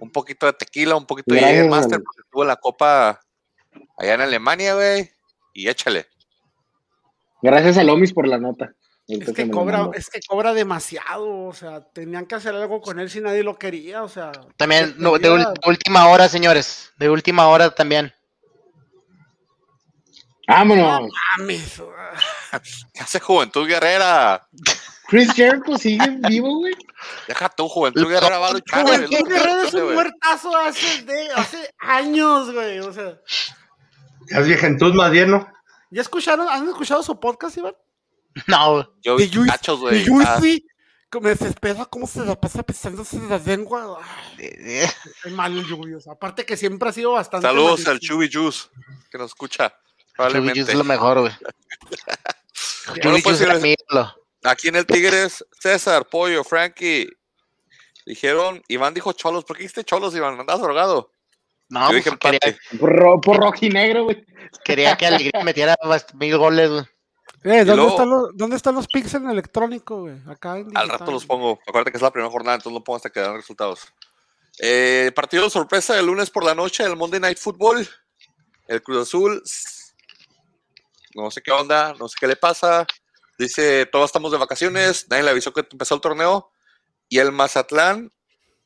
Un 0.01 0.11
poquito 0.11 0.47
de 0.47 0.53
tequila, 0.55 0.97
un 0.97 1.07
poquito 1.07 1.35
de 1.35 1.41
Jägermeister, 1.41 1.91
Dani. 1.91 2.05
porque 2.05 2.23
tuvo 2.31 2.45
la 2.45 2.57
copa 2.57 3.21
allá 3.99 4.15
en 4.15 4.21
Alemania, 4.21 4.75
güey. 4.75 5.11
Y 5.53 5.69
échale. 5.69 6.07
Gracias 7.43 7.77
a 7.79 7.85
Lomis 7.85 8.13
por 8.13 8.27
la 8.27 8.39
nota. 8.39 8.73
Es 9.09 9.33
que, 9.33 9.51
cobra, 9.51 9.89
es 9.95 10.11
que 10.11 10.21
cobra 10.29 10.53
demasiado, 10.53 11.47
o 11.47 11.55
sea, 11.55 11.81
tenían 11.81 12.27
que 12.27 12.35
hacer 12.35 12.55
algo 12.55 12.83
con 12.83 13.01
él 13.01 13.09
si 13.09 13.23
nadie 13.23 13.43
lo 13.43 13.59
quería, 13.59 14.03
o 14.03 14.09
sea. 14.09 14.33
También, 14.59 14.95
no, 14.99 15.19
de 15.19 15.31
última 15.67 16.09
hora, 16.09 16.29
señores. 16.29 16.93
De 16.99 17.09
última 17.09 17.49
hora 17.49 17.71
también. 17.71 18.13
Vámonos. 20.49 21.11
mames, 21.39 21.83
¿Qué 22.95 23.01
hace 23.03 23.21
Juventud 23.21 23.67
Guerrera? 23.69 24.49
Chris 25.07 25.33
Jericho 25.35 25.77
sigue 25.77 26.19
vivo, 26.29 26.59
güey. 26.61 26.75
Deja 27.27 27.49
tu 27.51 27.69
Juventud 27.69 28.09
Guerrera, 28.09 28.39
va 28.39 28.49
a 28.49 28.53
luchar. 28.55 28.83
Juventud 28.83 29.15
es 29.15 29.25
Guerrero 29.25 29.63
es 29.63 29.75
un 29.75 29.95
muertazo 29.95 30.57
hace, 30.57 31.03
de, 31.03 31.31
hace 31.33 31.75
años, 31.79 32.53
güey. 32.53 32.79
O 32.81 32.93
sea, 32.93 33.19
ya 34.31 34.39
es 34.39 34.47
viejentud 34.47 34.95
más 34.95 35.11
bien, 35.11 35.31
¿no? 35.31 35.47
¿ya 35.91 36.03
escucharon? 36.03 36.49
¿Han 36.49 36.69
escuchado 36.69 37.03
su 37.03 37.19
podcast, 37.21 37.57
Iván? 37.59 37.75
No. 38.47 38.91
Yo 39.03 39.17
vi 39.17 39.31
cachos, 39.47 39.81
de 39.81 39.87
güey. 39.87 40.05
Yui, 40.05 40.25
Ah, 40.27 41.21
me 41.21 41.31
desespera 41.31 41.87
cómo 41.87 42.07
se 42.07 42.25
la 42.25 42.39
pasa 42.39 42.63
pisándose 42.63 43.19
la 43.29 43.39
lengua. 43.39 43.99
Ay, 44.03 44.37
Eh, 44.39 44.89
Es 45.25 45.33
malo 45.33 45.61
el 45.61 45.67
Yui, 45.67 45.95
o 45.95 46.01
sea, 46.01 46.13
aparte 46.15 46.45
que 46.45 46.57
siempre 46.57 46.89
ha 46.89 46.93
sido 46.93 47.13
bastante. 47.13 47.47
Saludos 47.47 47.87
al 47.87 47.99
Chubi 48.01 48.31
Juice, 48.33 48.69
que 49.11 49.19
nos 49.19 49.31
escucha. 49.31 49.75
Chuy 50.19 50.27
Probablemente. 50.27 50.73
es 50.73 50.75
lo 50.75 50.85
mejor, 50.85 51.21
güey. 51.21 51.33
Chuy 53.03 53.23
pues, 53.23 53.35
es 53.35 53.39
señores, 53.39 53.63
mi 53.63 53.75
ídolo. 53.75 54.15
Aquí 54.43 54.69
en 54.69 54.77
el 54.77 54.87
Tigres, 54.87 55.45
César, 55.61 56.07
Pollo, 56.09 56.43
Frankie. 56.43 57.09
Dijeron, 58.05 58.63
Iván 58.69 58.95
dijo 58.95 59.13
cholos. 59.13 59.45
¿Por 59.45 59.57
qué 59.57 59.63
dijiste 59.63 59.85
cholos, 59.85 60.15
Iván? 60.17 60.41
¿Andabas 60.41 60.63
drogado? 60.63 61.13
No, 61.69 61.91
Yo 61.91 61.97
dije 61.97 62.11
pues, 62.17 62.39
quería. 62.41 62.59
Por, 62.81 63.21
por 63.21 63.37
rojinegro, 63.39 64.05
güey. 64.05 64.25
quería 64.65 64.97
que 64.97 65.07
Alegría 65.07 65.33
metiera 65.45 65.77
mil 66.15 66.37
goles, 66.39 66.71
güey. 66.71 66.83
Eh, 67.45 67.65
¿dónde, 67.65 67.77
luego- 67.77 67.91
están 67.91 68.11
los, 68.11 68.37
¿Dónde 68.37 68.57
están 68.57 68.75
los 68.75 68.89
pics 68.89 69.15
en 69.15 69.31
electrónico, 69.31 70.01
güey? 70.01 70.17
Acá 70.27 70.59
en 70.59 70.77
Al 70.77 70.89
rato 70.89 71.13
los 71.13 71.25
pongo. 71.27 71.61
Acuérdate 71.69 71.93
que 71.93 71.99
es 71.99 72.03
la 72.03 72.11
primera 72.11 72.31
jornada, 72.33 72.57
entonces 72.57 72.73
lo 72.77 72.83
pongo 72.83 72.97
hasta 72.97 73.11
que 73.11 73.21
dan 73.21 73.37
resultados. 73.37 73.87
Eh, 74.61 75.13
partido 75.15 75.45
de 75.45 75.51
sorpresa 75.51 75.97
el 75.99 76.07
lunes 76.07 76.31
por 76.31 76.43
la 76.45 76.55
noche, 76.55 76.83
el 76.83 76.97
Monday 76.97 77.21
Night 77.21 77.39
Football. 77.39 77.89
El 78.67 78.83
Cruz 78.83 79.03
Azul. 79.03 79.43
No 81.23 81.31
sé 81.31 81.43
qué 81.43 81.51
onda, 81.51 81.95
no 81.99 82.09
sé 82.09 82.17
qué 82.19 82.27
le 82.27 82.37
pasa. 82.37 82.87
Dice, 83.39 83.87
todos 83.87 84.07
estamos 84.07 84.31
de 84.33 84.39
vacaciones, 84.39 85.07
nadie 85.11 85.23
le 85.23 85.31
avisó 85.31 85.53
que 85.53 85.67
empezó 85.71 85.95
el 85.95 86.01
torneo. 86.01 86.51
Y 87.09 87.19
el 87.19 87.33
Mazatlán 87.33 88.13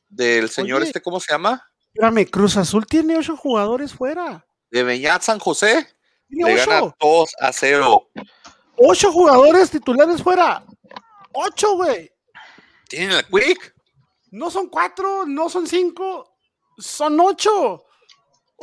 del 0.09 0.49
señor 0.49 0.81
Oye. 0.81 0.87
este, 0.87 1.01
¿cómo 1.01 1.19
se 1.19 1.31
llama? 1.31 1.67
Espérame, 1.93 2.29
Cruz 2.29 2.57
Azul 2.57 2.85
tiene 2.85 3.17
ocho 3.17 3.35
jugadores 3.37 3.93
fuera. 3.93 4.45
De 4.69 4.83
Beñat 4.83 5.21
San 5.21 5.39
José. 5.39 5.87
Le 6.29 6.55
gana 6.55 6.83
ocho. 6.83 6.95
2 6.99 7.29
a 7.39 7.53
0. 7.53 8.09
Ocho 8.77 9.11
jugadores 9.11 9.69
titulares 9.69 10.21
fuera. 10.21 10.63
Ocho, 11.33 11.75
güey. 11.75 12.11
Tienen 12.87 13.17
el 13.17 13.25
Quick. 13.25 13.73
No 14.31 14.49
son 14.49 14.67
cuatro, 14.67 15.25
no 15.27 15.47
son 15.49 15.67
cinco, 15.67 16.37
son 16.77 17.19
ocho. 17.19 17.85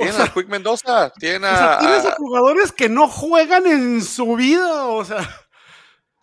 O 0.00 0.02
Tienen 0.02 0.14
sea, 0.16 0.24
al 0.24 0.32
Quick 0.32 0.48
Mendoza. 0.48 1.12
Tienen 1.18 1.44
o 1.44 1.56
sea, 1.56 1.74
a, 1.74 1.78
tienes 1.78 2.04
a 2.04 2.08
a- 2.12 2.16
jugadores 2.16 2.72
que 2.72 2.88
no 2.88 3.06
juegan 3.08 3.66
en 3.66 4.02
su 4.02 4.34
vida, 4.36 4.86
o 4.86 5.04
sea. 5.04 5.18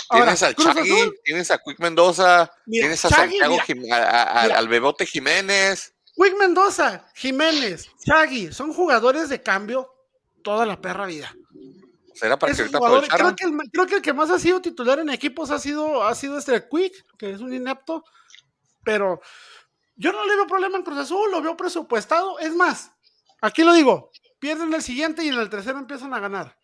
Ahora, 0.09 0.25
tienes 0.25 0.43
al 0.43 0.55
Cruz 0.55 0.73
Chagui, 0.73 0.91
Azul, 0.91 1.19
tienes 1.23 1.51
a 1.51 1.57
Quick 1.59 1.79
Mendoza, 1.79 2.51
Mira, 2.65 2.83
tienes 2.83 3.05
a 3.05 3.09
Chagui, 3.09 3.37
Santiago, 3.37 3.51
mira. 3.53 3.63
Jim- 3.65 3.93
a- 3.93 3.95
a- 3.97 4.39
a- 4.39 4.43
Mira. 4.43 4.57
al 4.57 4.67
Bebote 4.67 5.05
Jiménez. 5.05 5.93
Wick 6.15 6.35
Mendoza, 6.39 7.05
Jiménez, 7.13 7.89
Chagui, 8.03 8.51
son 8.51 8.73
jugadores 8.73 9.29
de 9.29 9.43
cambio 9.43 9.93
toda 10.43 10.65
la 10.65 10.81
perra 10.81 11.05
vida. 11.05 11.31
Será 12.15 12.39
para 12.39 12.51
que 12.55 12.61
ahorita 12.63 13.15
creo, 13.15 13.35
que 13.35 13.43
el, 13.45 13.51
creo 13.71 13.85
que 13.85 13.95
el 13.97 14.01
que 14.01 14.13
más 14.13 14.31
ha 14.31 14.39
sido 14.39 14.59
titular 14.59 14.97
en 14.97 15.09
equipos 15.09 15.51
ha 15.51 15.59
sido, 15.59 16.03
ha 16.03 16.15
sido 16.15 16.39
este 16.39 16.67
Quick, 16.67 16.93
que 17.19 17.29
es 17.31 17.41
un 17.41 17.53
inepto, 17.53 18.03
pero 18.83 19.21
yo 19.95 20.11
no 20.11 20.25
le 20.25 20.35
veo 20.35 20.47
problema 20.47 20.77
en 20.77 20.83
Cruz 20.83 20.97
Azul, 20.97 21.29
lo 21.29 21.41
veo 21.41 21.55
presupuestado. 21.55 22.39
Es 22.39 22.55
más, 22.55 22.91
aquí 23.41 23.63
lo 23.63 23.73
digo, 23.73 24.11
pierden 24.39 24.73
el 24.73 24.81
siguiente 24.81 25.23
y 25.23 25.29
en 25.29 25.35
el 25.35 25.49
tercero 25.49 25.79
empiezan 25.79 26.13
a 26.13 26.19
ganar. 26.19 26.57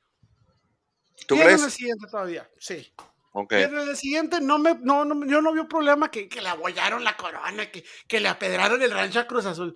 ¿Tú 1.27 1.35
pierden 1.35 1.55
crees? 1.55 1.63
el 1.63 1.71
siguiente 1.71 2.07
todavía, 2.09 2.49
sí. 2.59 2.93
Ok. 3.33 3.49
Pierden 3.49 3.89
el 3.89 3.97
siguiente, 3.97 4.41
no 4.41 4.59
me, 4.59 4.75
no, 4.81 5.05
no, 5.05 5.25
yo 5.25 5.41
no 5.41 5.53
veo 5.53 5.67
problema 5.67 6.11
que, 6.11 6.29
que 6.29 6.41
le 6.41 6.49
abollaron 6.49 7.03
la 7.03 7.17
corona, 7.17 7.71
que, 7.71 7.83
que 8.07 8.19
le 8.19 8.29
apedraron 8.29 8.81
el 8.81 8.91
rancho 8.91 9.19
a 9.19 9.27
Cruz 9.27 9.45
Azul. 9.45 9.75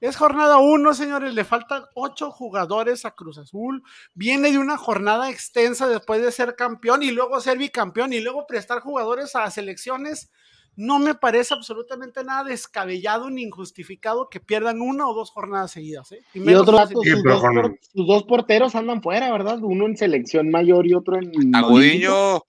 Es 0.00 0.16
jornada 0.16 0.58
uno, 0.58 0.92
señores, 0.92 1.32
le 1.32 1.44
faltan 1.44 1.84
ocho 1.94 2.30
jugadores 2.30 3.06
a 3.06 3.12
Cruz 3.12 3.38
Azul. 3.38 3.82
Viene 4.12 4.52
de 4.52 4.58
una 4.58 4.76
jornada 4.76 5.30
extensa 5.30 5.88
después 5.88 6.20
de 6.20 6.30
ser 6.30 6.56
campeón 6.56 7.02
y 7.02 7.10
luego 7.10 7.40
ser 7.40 7.56
bicampeón 7.56 8.12
y 8.12 8.20
luego 8.20 8.46
prestar 8.46 8.80
jugadores 8.80 9.34
a 9.34 9.50
selecciones. 9.50 10.30
No 10.76 10.98
me 10.98 11.14
parece 11.14 11.54
absolutamente 11.54 12.24
nada 12.24 12.44
descabellado 12.44 13.30
ni 13.30 13.42
injustificado 13.42 14.28
que 14.28 14.40
pierdan 14.40 14.80
una 14.80 15.06
o 15.08 15.14
dos 15.14 15.30
jornadas 15.30 15.70
seguidas. 15.72 16.10
¿eh? 16.12 16.22
Y 16.34 16.40
menos 16.40 16.62
otro 16.62 16.76
dato, 16.76 17.00
Sí, 17.02 17.10
sus, 17.10 17.22
pero 17.22 17.34
dos 17.34 17.42
con- 17.42 17.54
por- 17.62 17.78
sus 17.92 18.06
dos 18.06 18.22
porteros 18.24 18.74
andan 18.74 19.02
fuera, 19.02 19.30
¿verdad? 19.32 19.58
Uno 19.62 19.86
en 19.86 19.96
selección 19.96 20.50
mayor 20.50 20.86
y 20.86 20.94
otro 20.94 21.16
en. 21.18 21.54
Agudiño, 21.54 22.42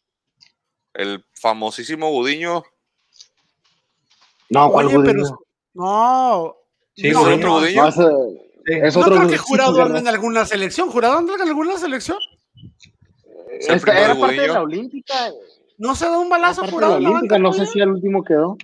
el 0.93 1.23
famosísimo 1.33 2.09
Gudiño. 2.11 2.63
No, 4.49 4.71
¿cuál 4.71 4.87
Oye, 4.87 4.95
pero 5.03 5.19
Gudiño? 5.21 5.37
no. 5.73 6.55
Sí, 6.95 7.09
no, 7.11 7.19
¿Es 7.19 7.25
Gudiño. 7.25 7.35
otro 7.35 7.53
Gudiño? 7.59 7.81
No, 7.81 7.87
es 8.65 8.95
no 8.95 9.01
otro 9.01 9.15
creo 9.17 9.27
que 9.29 9.37
jurado 9.37 9.83
ande 9.83 9.99
en 9.99 10.07
alguna 10.07 10.45
selección. 10.45 10.89
¿Jurado 10.89 11.17
anda 11.17 11.35
en 11.35 11.41
alguna 11.41 11.77
selección? 11.77 12.17
Es 13.59 13.69
era 13.87 14.15
parte 14.19 14.41
de 14.41 14.47
la 14.47 14.61
Olímpica. 14.61 15.31
¿No 15.77 15.95
se 15.95 16.05
da 16.05 16.17
un 16.19 16.29
balazo 16.29 16.65
jurado 16.67 16.93
la 16.93 16.97
en 16.97 17.03
la 17.03 17.09
Olímpica, 17.09 17.35
banca 17.35 17.43
no 17.43 17.53
sé 17.53 17.65
si 17.65 17.81
al 17.81 17.91
último 17.91 18.23
quedó. 18.23 18.57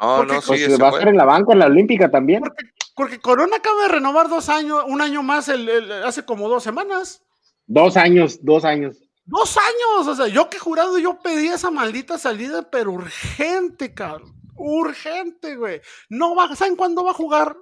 No, 0.00 0.16
Porque, 0.18 0.34
no, 0.34 0.42
sí, 0.42 0.48
Pues 0.48 0.80
va 0.82 0.88
a 0.88 0.90
estar 0.90 1.08
en 1.08 1.16
la 1.16 1.24
banca 1.24 1.52
en 1.52 1.58
la 1.60 1.66
Olímpica 1.66 2.10
también. 2.10 2.40
Porque, 2.40 2.64
porque 2.94 3.20
Corona 3.20 3.56
acaba 3.56 3.82
de 3.82 3.88
renovar 3.88 4.28
dos 4.28 4.48
años, 4.48 4.82
un 4.86 5.00
año 5.00 5.22
más 5.22 5.48
el- 5.48 5.68
el- 5.68 5.92
hace 6.04 6.24
como 6.24 6.48
dos 6.48 6.62
semanas. 6.62 7.22
Dos 7.66 7.96
años, 7.96 8.38
dos 8.42 8.64
años. 8.64 8.98
Dos 9.24 9.56
años, 9.56 10.06
o 10.06 10.14
sea, 10.14 10.28
yo 10.28 10.48
que 10.50 10.58
jurado, 10.58 10.98
yo 10.98 11.18
pedí 11.20 11.48
esa 11.48 11.70
maldita 11.70 12.18
salida, 12.18 12.70
pero 12.70 12.92
urgente, 12.92 13.92
cabrón. 13.94 14.34
Urgente, 14.54 15.56
güey. 15.56 15.80
No 16.08 16.34
va, 16.34 16.54
¿saben 16.54 16.76
cuándo 16.76 17.04
va 17.04 17.10
a 17.10 17.14
jugar? 17.14 17.56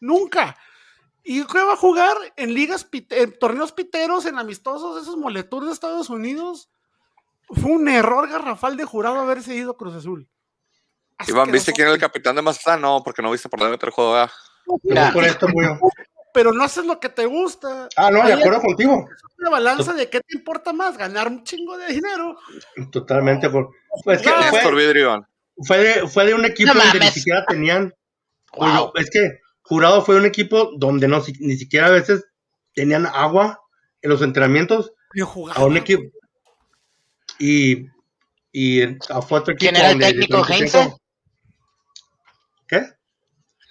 Nunca. 0.00 0.56
¿Y 1.22 1.44
qué 1.44 1.62
va 1.62 1.72
a 1.72 1.76
jugar? 1.76 2.16
En 2.36 2.54
ligas, 2.54 2.86
en 3.10 3.38
torneos 3.38 3.72
piteros, 3.72 4.26
en 4.26 4.38
amistosos, 4.38 5.02
esos 5.02 5.16
moletours 5.16 5.66
de 5.66 5.72
Estados 5.72 6.10
Unidos. 6.10 6.68
Fue 7.48 7.72
un 7.72 7.88
error 7.88 8.28
garrafal 8.28 8.76
de 8.76 8.84
jurado 8.84 9.20
haberse 9.20 9.54
ido 9.54 9.72
a 9.72 9.76
Cruz 9.76 9.94
Azul. 9.94 10.28
Iván, 11.28 11.50
¿viste 11.52 11.72
quién 11.72 11.86
era 11.86 11.94
el 11.94 12.00
capitán 12.00 12.34
de 12.36 12.42
Mazatlán? 12.42 12.80
No, 12.80 13.02
porque 13.04 13.22
no 13.22 13.30
viste 13.30 13.48
por 13.48 13.60
dónde 13.60 13.72
meter 13.72 13.88
el 13.88 13.92
juego. 13.94 14.16
ah. 14.16 14.30
Por 15.12 15.24
esto. 15.24 15.46
Pero 16.32 16.52
no 16.52 16.64
haces 16.64 16.84
lo 16.84 16.98
que 16.98 17.08
te 17.08 17.26
gusta. 17.26 17.88
Ah, 17.96 18.10
no, 18.10 18.26
de 18.26 18.32
acuerdo 18.32 18.60
contigo. 18.60 19.06
es 19.08 19.34
una 19.38 19.50
balanza 19.50 19.92
de 19.92 20.10
qué 20.10 20.20
te 20.20 20.36
importa 20.36 20.72
más, 20.72 20.98
ganar 20.98 21.28
un 21.28 21.44
chingo 21.44 21.76
de 21.78 21.86
dinero. 21.92 22.36
Totalmente. 22.90 23.48
Por... 23.50 23.70
Pues 24.02 24.20
que 24.20 24.30
fue, 24.30 24.74
Vidrio, 24.74 25.02
Iván. 25.02 25.26
fue, 25.64 25.78
de, 25.78 26.08
fue 26.08 26.26
de 26.26 26.34
un 26.34 26.44
equipo 26.44 26.74
No 26.74 26.80
donde 26.82 26.98
ni 26.98 27.06
siquiera 27.12 27.44
tenían. 27.46 27.94
Wow. 28.56 28.92
Es 28.96 29.10
que 29.10 29.38
Jurado 29.62 30.02
fue 30.04 30.16
un 30.16 30.24
equipo 30.24 30.70
donde 30.76 31.06
no 31.06 31.20
si- 31.20 31.36
ni 31.40 31.56
siquiera 31.56 31.86
a 31.86 31.90
veces 31.90 32.24
tenían 32.74 33.06
agua 33.06 33.60
en 34.02 34.10
los 34.10 34.20
entrenamientos 34.22 34.92
Bien 35.12 35.26
a 35.26 35.30
jugado. 35.30 35.66
un 35.66 35.76
equipo. 35.76 36.02
Y, 37.38 37.86
y 38.52 38.82
a 38.82 39.22
fue 39.22 39.40
otro 39.40 39.54
equipo. 39.54 39.72
¿Quién 39.72 39.76
era 39.76 39.90
el 39.90 39.98
técnico, 39.98 40.44
Heinze? 40.46 40.94
¿Qué? 42.68 42.82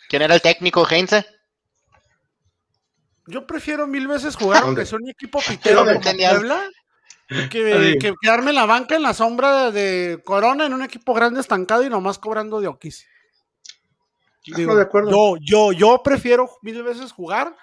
¿Quién 0.10 0.22
era 0.22 0.36
el 0.36 0.42
técnico, 0.42 0.88
Heinze? 0.90 1.26
Yo 3.28 3.48
prefiero 3.48 3.88
mil 3.88 4.08
veces 4.08 4.36
jugar 4.36 4.64
aunque 4.64 4.86
sea 4.86 5.00
un 5.02 5.10
equipo 5.10 5.40
pitero 5.40 5.86
¿Dónde 5.86 6.02
como? 6.02 6.18
Puebla 6.18 6.70
que, 7.50 7.74
Así. 7.74 7.98
que 8.00 8.14
quedarme 8.22 8.50
en 8.50 8.56
la 8.56 8.66
banca 8.66 8.96
en 8.96 9.02
la 9.02 9.14
sombra 9.14 9.72
de 9.72 10.22
Corona 10.24 10.66
en 10.66 10.74
un 10.74 10.84
equipo 10.84 11.14
grande 11.14 11.40
estancado 11.40 11.84
y 11.84 11.90
nomás 11.90 12.20
cobrando 12.20 12.60
de 12.60 12.68
Oquis. 12.68 13.08
De 14.46 14.82
acuerdo. 14.82 15.10
Yo, 15.10 15.38
yo, 15.42 15.72
yo 15.72 16.04
prefiero 16.04 16.50
mil 16.62 16.84
veces 16.84 17.14
jugar 17.14 17.56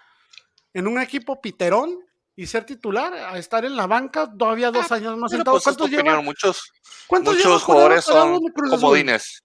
en 0.73 0.87
un 0.87 0.99
equipo 0.99 1.41
piterón 1.41 1.99
y 2.37 2.47
ser 2.47 2.65
titular 2.65 3.13
a 3.13 3.39
estar 3.39 3.65
en 3.65 3.77
la 3.77 3.87
banca 3.87 4.31
todavía 4.37 4.71
dos 4.71 4.91
años 4.93 5.17
más 5.19 5.31
sentado. 5.31 5.55
pues 5.57 5.65
¿Cuántos 5.65 5.91
lleva? 5.91 6.03
opinión, 6.03 6.25
muchos, 6.25 6.73
¿Cuántos 7.07 7.37
lleva 7.37 7.49
muchos 7.51 7.63
Jurado 7.65 7.91
jugadores 8.01 8.05
son 8.05 8.41
comodines. 8.71 9.43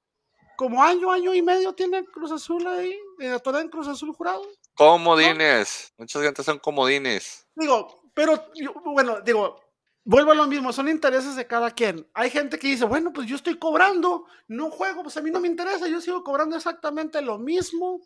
Como 0.58 0.82
año, 0.82 1.12
año 1.12 1.34
y 1.34 1.42
medio 1.42 1.74
tiene 1.74 2.06
Cruz 2.06 2.32
Azul 2.32 2.66
ahí, 2.68 2.98
eh, 3.20 3.38
en 3.60 3.70
Cruz 3.70 3.88
Azul 3.90 4.14
jurado. 4.14 4.42
Comodines. 4.76 5.94
Muchas 5.98 6.22
gente 6.22 6.44
son 6.44 6.60
comodines. 6.60 7.46
Digo, 7.56 8.10
pero 8.14 8.42
yo- 8.56 8.74
bueno, 8.86 9.20
digo, 9.20 9.60
vuelvo 10.06 10.32
a 10.32 10.36
lo 10.36 10.48
mismo, 10.48 10.72
son 10.72 10.88
intereses 10.88 11.36
de 11.36 11.46
cada 11.46 11.72
quien. 11.72 12.10
Hay 12.14 12.30
gente 12.30 12.58
que 12.58 12.68
dice, 12.68 12.86
bueno, 12.86 13.12
pues 13.12 13.28
yo 13.28 13.36
estoy 13.36 13.58
cobrando, 13.60 14.26
no 14.48 14.70
juego, 14.72 15.04
pues 15.04 15.18
a 15.18 15.22
mí 15.22 15.30
no 15.32 15.42
me 15.42 15.48
interesa, 15.50 15.88
yo 15.88 16.00
sigo 16.00 16.24
cobrando 16.24 16.56
exactamente 16.56 17.22
lo 17.22 17.38
mismo, 17.38 18.00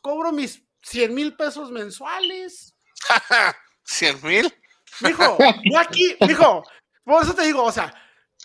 cobro 0.00 0.32
mis 0.32 0.64
100 0.82 1.14
mil 1.14 1.36
pesos 1.36 1.70
mensuales. 1.70 2.74
¿Cien 3.84 4.18
mil? 4.22 4.52
Mijo, 5.00 5.36
yo 5.64 5.78
aquí, 5.78 6.16
mijo, 6.20 6.62
por 7.04 7.22
eso 7.22 7.34
te 7.34 7.42
digo, 7.44 7.64
o 7.64 7.72
sea, 7.72 7.92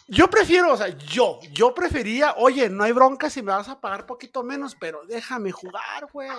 yo 0.08 0.30
prefiero, 0.30 0.74
o 0.74 0.78
sea, 0.78 0.88
yo, 0.88 1.40
yo 1.52 1.74
prefería, 1.76 2.34
oye, 2.38 2.70
no 2.70 2.84
hay 2.84 2.92
bronca 2.94 3.30
si 3.30 3.42
me 3.42 3.52
vas 3.52 3.68
a 3.70 3.80
pagar 3.80 4.06
poquito 4.06 4.44
menos, 4.44 4.76
pero 4.80 5.02
déjame 5.06 5.52
jugar, 5.52 6.08
güey. 6.12 6.30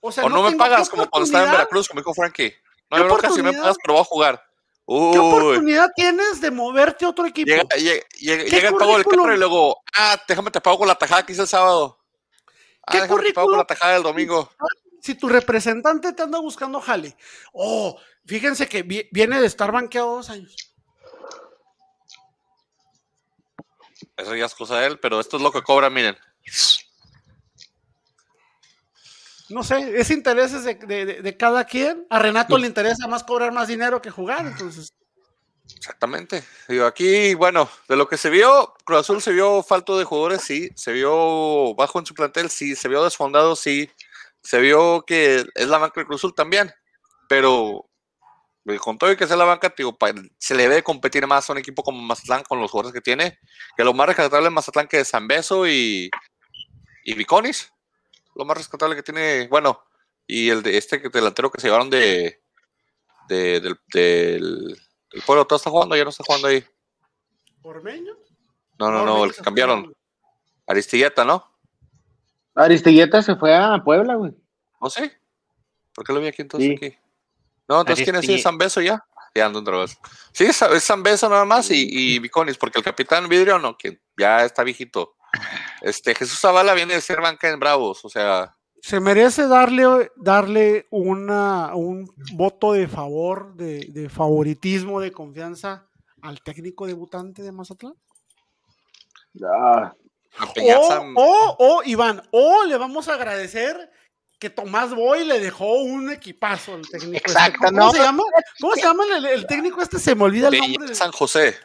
O 0.00 0.10
sea, 0.12 0.24
O 0.24 0.28
no, 0.28 0.42
me 0.42 0.56
pagas 0.56 0.88
¿qué 0.88 0.96
como 0.96 1.08
cuando 1.10 1.26
estaba 1.26 1.44
en 1.44 1.50
Veracruz, 1.52 1.88
como 1.88 2.00
dijo 2.00 2.14
Frankie. 2.14 2.54
No 2.90 2.96
¿Qué 2.96 3.02
hay 3.02 3.08
bronca 3.08 3.30
si 3.30 3.42
me 3.42 3.52
pagas, 3.52 3.76
pero 3.82 3.94
voy 3.94 4.02
a 4.02 4.04
jugar. 4.04 4.44
¿Qué 4.86 4.92
Uy. 4.92 5.16
oportunidad 5.18 5.88
tienes 5.96 6.40
de 6.42 6.50
moverte 6.50 7.04
a 7.06 7.08
otro 7.08 7.24
equipo? 7.24 7.48
Llega, 7.48 7.64
llega, 7.76 8.04
llega- 8.20 8.44
¿Qué 8.44 8.66
el 8.66 8.74
pago 8.74 8.92
del 8.94 9.04
currículum? 9.04 9.24
carro 9.24 9.34
y 9.34 9.38
luego, 9.38 9.82
ah, 9.94 10.18
déjame 10.28 10.50
te 10.50 10.60
pago 10.60 10.78
con 10.78 10.88
la 10.88 10.94
tajada 10.94 11.24
que 11.24 11.32
hice 11.32 11.40
el 11.42 11.48
sábado. 11.48 11.98
Ah, 12.86 12.92
¿Qué 12.92 13.00
déjame 13.00 13.22
te 13.22 13.32
pago 13.32 13.46
con 13.46 13.52
currículum? 13.54 13.58
la 13.58 13.64
tajada 13.64 13.92
del 13.94 14.02
domingo. 14.02 14.50
Si 15.04 15.14
tu 15.14 15.28
representante 15.28 16.14
te 16.14 16.22
anda 16.22 16.38
buscando 16.38 16.80
jale, 16.80 17.14
oh, 17.52 18.00
fíjense 18.24 18.66
que 18.66 18.82
vi- 18.82 19.06
viene 19.12 19.38
de 19.38 19.46
estar 19.46 19.70
banqueado 19.70 20.16
dos 20.16 20.30
años. 20.30 20.56
Eso 24.16 24.34
ya 24.34 24.46
es 24.46 24.54
cosa 24.54 24.78
de 24.80 24.86
él, 24.86 24.98
pero 25.00 25.20
esto 25.20 25.36
es 25.36 25.42
lo 25.42 25.52
que 25.52 25.60
cobra, 25.60 25.90
miren. 25.90 26.16
No 29.50 29.62
sé, 29.62 30.00
es 30.00 30.10
intereses 30.10 30.64
de, 30.64 30.74
de- 30.76 31.04
de- 31.04 31.22
de 31.22 31.36
cada 31.36 31.64
quien. 31.66 32.06
A 32.08 32.18
Renato 32.18 32.56
le 32.56 32.66
interesa 32.66 33.06
más 33.06 33.24
cobrar 33.24 33.52
más 33.52 33.68
dinero 33.68 34.00
que 34.00 34.10
jugar, 34.10 34.46
entonces. 34.46 34.94
Exactamente. 35.76 36.42
Digo, 36.66 36.86
aquí, 36.86 37.34
bueno, 37.34 37.68
de 37.88 37.96
lo 37.96 38.08
que 38.08 38.16
se 38.16 38.30
vio, 38.30 38.72
Cruz 38.84 39.00
Azul 39.00 39.20
se 39.20 39.32
vio 39.32 39.62
falto 39.62 39.98
de 39.98 40.04
jugadores, 40.04 40.40
sí. 40.40 40.70
Se 40.74 40.92
vio 40.92 41.74
bajo 41.74 41.98
en 41.98 42.06
su 42.06 42.14
plantel, 42.14 42.48
sí. 42.48 42.74
Se 42.74 42.88
vio 42.88 43.04
desfondado, 43.04 43.54
sí. 43.54 43.90
Se 44.44 44.60
vio 44.60 45.02
que 45.06 45.44
es 45.54 45.68
la 45.68 45.78
banca 45.78 46.00
de 46.00 46.06
Cruz 46.06 46.20
Azul 46.20 46.34
también. 46.34 46.70
Pero 47.28 47.90
con 48.80 48.96
todo 48.96 49.10
y 49.12 49.16
que 49.16 49.26
sea 49.26 49.36
la 49.36 49.44
banca, 49.44 49.74
se 50.38 50.54
le 50.54 50.62
debe 50.68 50.82
competir 50.82 51.26
más 51.26 51.48
a 51.48 51.52
un 51.52 51.58
equipo 51.58 51.82
como 51.82 52.00
Mazatlán 52.00 52.44
con 52.44 52.60
los 52.60 52.70
jugadores 52.70 52.94
que 52.94 53.00
tiene. 53.02 53.38
Que 53.76 53.84
lo 53.84 53.92
más 53.92 54.06
rescatable 54.06 54.46
en 54.46 54.54
Mazatlán 54.54 54.86
que 54.86 55.00
es 55.00 55.08
Zambeso 55.10 55.66
y, 55.66 56.10
y 57.04 57.14
Viconis. 57.14 57.72
Lo 58.36 58.44
más 58.44 58.56
rescatable 58.56 58.96
que 58.96 59.02
tiene, 59.02 59.48
bueno, 59.48 59.82
y 60.26 60.50
el 60.50 60.62
de 60.62 60.76
este 60.76 61.00
que- 61.00 61.08
delantero 61.08 61.50
que 61.50 61.60
se 61.60 61.68
llevaron 61.68 61.88
de, 61.90 62.42
de- 63.28 63.60
del, 63.60 63.78
del, 63.92 64.80
del 65.10 65.22
pueblo, 65.24 65.46
todo 65.46 65.56
está 65.56 65.70
jugando, 65.70 65.94
ya 65.96 66.04
no 66.04 66.10
está 66.10 66.24
jugando 66.26 66.48
ahí. 66.48 66.64
¿Ormeño? 67.62 68.16
No, 68.78 68.90
no, 68.90 69.04
no, 69.04 69.24
el 69.24 69.34
que 69.34 69.42
cambiaron. 69.42 69.94
Aristilleta, 70.66 71.24
¿no? 71.24 71.53
Aristilleta 72.54 73.22
se 73.22 73.36
fue 73.36 73.54
a 73.54 73.82
Puebla, 73.82 74.14
güey. 74.14 74.32
¿No 74.80 74.90
sé? 74.90 75.12
¿Por 75.94 76.04
qué 76.04 76.12
lo 76.12 76.20
vi 76.20 76.28
aquí 76.28 76.42
entonces 76.42 76.68
Sí. 76.68 76.86
aquí? 76.86 76.96
No, 77.68 77.80
entonces 77.80 78.04
¿quién 78.04 78.16
es? 78.16 78.26
¿Sí 78.26 78.38
San 78.38 78.58
Beso 78.58 78.80
ya? 78.80 79.04
Ya 79.34 79.46
ando 79.46 79.60
otra 79.60 79.78
vez. 79.78 79.98
Sí, 80.32 80.44
es, 80.44 80.56
San 80.56 81.02
Beso 81.02 81.28
nada 81.28 81.44
más 81.44 81.70
y, 81.70 81.88
y 81.90 82.18
Viconis, 82.20 82.56
porque 82.56 82.78
el 82.78 82.84
capitán 82.84 83.28
Vidrio 83.28 83.58
no, 83.58 83.76
que 83.76 84.00
ya 84.16 84.44
está 84.44 84.62
viejito. 84.62 85.16
Este, 85.82 86.14
Jesús 86.14 86.38
Zavala 86.38 86.74
viene 86.74 86.94
de 86.94 87.00
ser 87.00 87.20
banca 87.20 87.48
en 87.48 87.58
Bravos, 87.58 88.04
o 88.04 88.08
sea, 88.08 88.56
Se 88.80 89.00
merece 89.00 89.48
darle, 89.48 90.12
darle 90.16 90.86
una, 90.90 91.74
un 91.74 92.06
voto 92.34 92.72
de 92.72 92.86
favor, 92.86 93.54
de, 93.56 93.86
de 93.88 94.08
favoritismo, 94.08 95.00
de 95.00 95.10
confianza 95.10 95.88
al 96.22 96.40
técnico 96.42 96.86
debutante 96.86 97.42
de 97.42 97.50
Mazatlán. 97.50 97.94
Ah, 99.42 99.86
a 99.86 99.94
Peñaza, 99.94 100.03
O, 100.40 101.12
o, 101.16 101.56
o, 101.58 101.82
Iván, 101.84 102.22
o 102.30 102.64
le 102.64 102.76
vamos 102.76 103.08
a 103.08 103.14
agradecer 103.14 103.90
que 104.38 104.50
Tomás 104.50 104.92
Boy 104.94 105.24
le 105.24 105.38
dejó 105.40 105.74
un 105.76 106.10
equipazo 106.10 106.74
al 106.74 106.82
técnico. 106.88 107.16
este. 107.16 107.30
Exacto, 107.30 107.58
¿Cómo, 107.66 107.78
no. 107.78 107.90
se 107.92 107.98
llama? 107.98 108.22
¿Cómo 108.60 108.74
se 108.74 108.82
llama 108.82 109.04
el, 109.16 109.24
el 109.26 109.46
técnico 109.46 109.80
este? 109.80 109.98
Se 109.98 110.14
me 110.14 110.24
olvida 110.24 110.48
el 110.48 110.58
nombre. 110.58 110.94
San 110.94 111.12
José. 111.12 111.56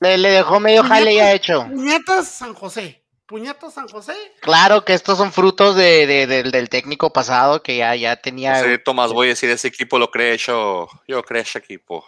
Le, 0.00 0.18
le 0.18 0.30
dejó 0.30 0.60
medio 0.60 0.82
jale 0.84 1.14
ya 1.14 1.32
hecho. 1.32 1.64
Puñetas 1.68 2.28
San 2.28 2.54
José. 2.54 3.02
Puñetas 3.26 3.72
San 3.72 3.88
José. 3.88 4.14
Claro 4.40 4.84
que 4.84 4.92
estos 4.92 5.16
son 5.16 5.32
frutos 5.32 5.74
de, 5.74 6.06
de- 6.06 6.26
del, 6.26 6.50
del 6.50 6.68
técnico 6.68 7.12
pasado 7.12 7.62
que 7.62 7.78
ya, 7.78 7.94
ya 7.96 8.16
tenía. 8.16 8.62
Sí, 8.62 8.78
Tomás, 8.84 9.12
voy 9.12 9.28
a 9.28 9.30
decir, 9.30 9.48
ese 9.48 9.68
equipo 9.68 9.98
lo 9.98 10.10
cree 10.10 10.36
yo. 10.36 10.86
Yo 11.08 11.22
creo 11.22 11.40
ese 11.42 11.58
equipo. 11.58 12.04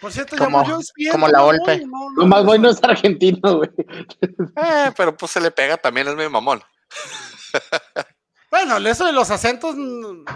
Por 0.00 0.12
cierto, 0.12 0.36
Como- 0.36 0.58
ya 0.58 0.62
murió 0.64 0.78
Espien, 0.80 1.12
como 1.12 1.28
la. 1.28 1.40
Boy, 1.40 1.58
no, 1.86 1.88
no, 1.88 2.10
Nomás 2.22 2.40
no, 2.40 2.46
Boy 2.46 2.58
no 2.58 2.70
es 2.70 2.82
argentino, 2.82 3.56
güey. 3.58 3.70
Eh, 4.56 4.92
pero 4.96 5.16
pues 5.16 5.32
se 5.32 5.40
le 5.40 5.50
pega 5.50 5.76
también, 5.76 6.08
es 6.08 6.16
mi 6.16 6.28
mamón. 6.28 6.62
Bueno, 8.48 8.78
eso 8.88 9.04
de 9.04 9.12
los 9.12 9.30
acentos, 9.30 9.74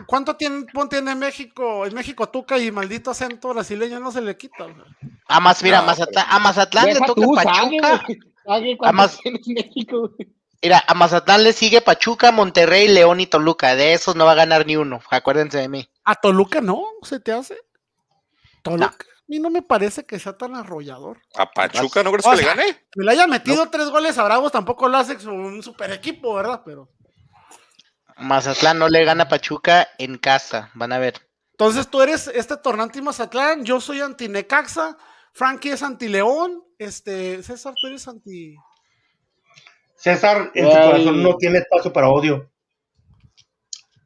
¿cuánto 0.07 0.35
tiene, 0.37 0.67
tiene 0.91 1.15
México? 1.15 1.87
En 1.87 1.95
México 1.95 2.29
tuca 2.29 2.59
y 2.59 2.71
maldito 2.71 3.13
acento 3.13 3.49
brasileño 3.51 4.01
no 4.01 4.11
se 4.11 4.21
le 4.21 4.37
quita. 4.37 4.67
A 5.29 5.41
más, 5.41 5.63
mira, 5.63 5.81
No, 5.81 5.87
Mazatla- 5.87 6.27
a 6.29 6.39
Mazatlán 6.41 6.87
le 6.87 6.95
toca 6.97 7.15
tú, 7.15 7.35
Pachuca. 7.35 8.03
güey. 8.05 8.19
Sague, 8.45 8.77
¿cuántos 8.77 8.83
Además- 8.83 9.19
tiene 9.23 9.41
en 9.47 9.55
México? 9.55 10.11
Mira, 10.61 10.85
a 10.87 10.93
Mazatlán 10.95 11.45
le 11.45 11.53
sigue 11.53 11.81
Pachuca, 11.81 12.33
Monterrey, 12.33 12.89
León 12.89 13.21
y 13.21 13.27
Toluca. 13.27 13.75
De 13.77 13.95
esos 13.95 14.17
no 14.17 14.27
va 14.27 14.33
a 14.33 14.35
ganar 14.35 14.67
ni 14.67 14.77
uno. 14.77 15.01
Acuérdense 15.09 15.59
de 15.59 15.69
mí. 15.69 15.89
A 16.05 16.17
Toluca 16.17 16.61
no, 16.61 16.83
¿se 17.03 17.21
te 17.21 17.33
hace? 17.33 17.57
Toluca. 18.63 18.97
A 19.31 19.33
mí 19.33 19.39
no 19.39 19.49
me 19.49 19.63
parece 19.63 20.05
que 20.05 20.19
sea 20.19 20.37
tan 20.37 20.57
arrollador. 20.57 21.21
¿A 21.37 21.49
Pachuca 21.49 22.03
no 22.03 22.11
crees 22.11 22.27
O 22.27 22.33
que 22.33 22.39
le 22.39 22.43
gane? 22.43 22.65
Que 22.91 23.01
le 23.01 23.13
haya 23.13 23.29
metido 23.29 23.71
tres 23.71 23.89
goles 23.89 24.19
a 24.19 24.25
Bravos 24.25 24.51
tampoco 24.51 24.89
lo 24.89 24.99
hace 24.99 25.25
un 25.29 25.63
super 25.63 25.93
equipo, 25.93 26.35
¿verdad? 26.35 26.63
Pero. 26.65 26.89
Mazatlán 28.17 28.81
no 28.81 28.89
le 28.89 29.05
gana 29.05 29.23
a 29.23 29.29
Pachuca 29.29 29.87
en 29.99 30.19
casa. 30.19 30.73
Van 30.75 30.93
a 30.93 30.99
ver. 30.99 31.15
Entonces 31.53 31.87
tú 31.87 32.03
eres 32.03 32.27
este 32.27 32.57
tornante 32.57 33.01
Mazatlán, 33.01 33.65
yo 33.65 33.81
soy 33.81 34.01
anti 34.01 34.29
Necaxa, 34.29 34.99
Frankie 35.33 35.71
es 35.71 35.85
anti 35.85 36.09
León, 36.09 36.65
este, 36.77 37.41
César, 37.45 37.75
tú 37.81 37.87
eres 37.87 38.09
anti. 38.09 38.57
César, 39.95 40.51
en 40.57 40.65
tu 40.65 40.73
corazón 40.73 41.23
no 41.23 41.37
tiene 41.37 41.59
espacio 41.59 41.93
para 41.93 42.09
odio. 42.09 42.51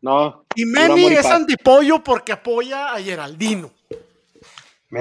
No. 0.02 0.44
Y 0.54 0.66
Meni 0.66 1.06
es 1.06 1.22
paz. 1.22 1.32
anti 1.32 1.56
Pollo 1.56 2.04
porque 2.04 2.32
apoya 2.32 2.92
a 2.92 3.00
Geraldino. 3.00 3.72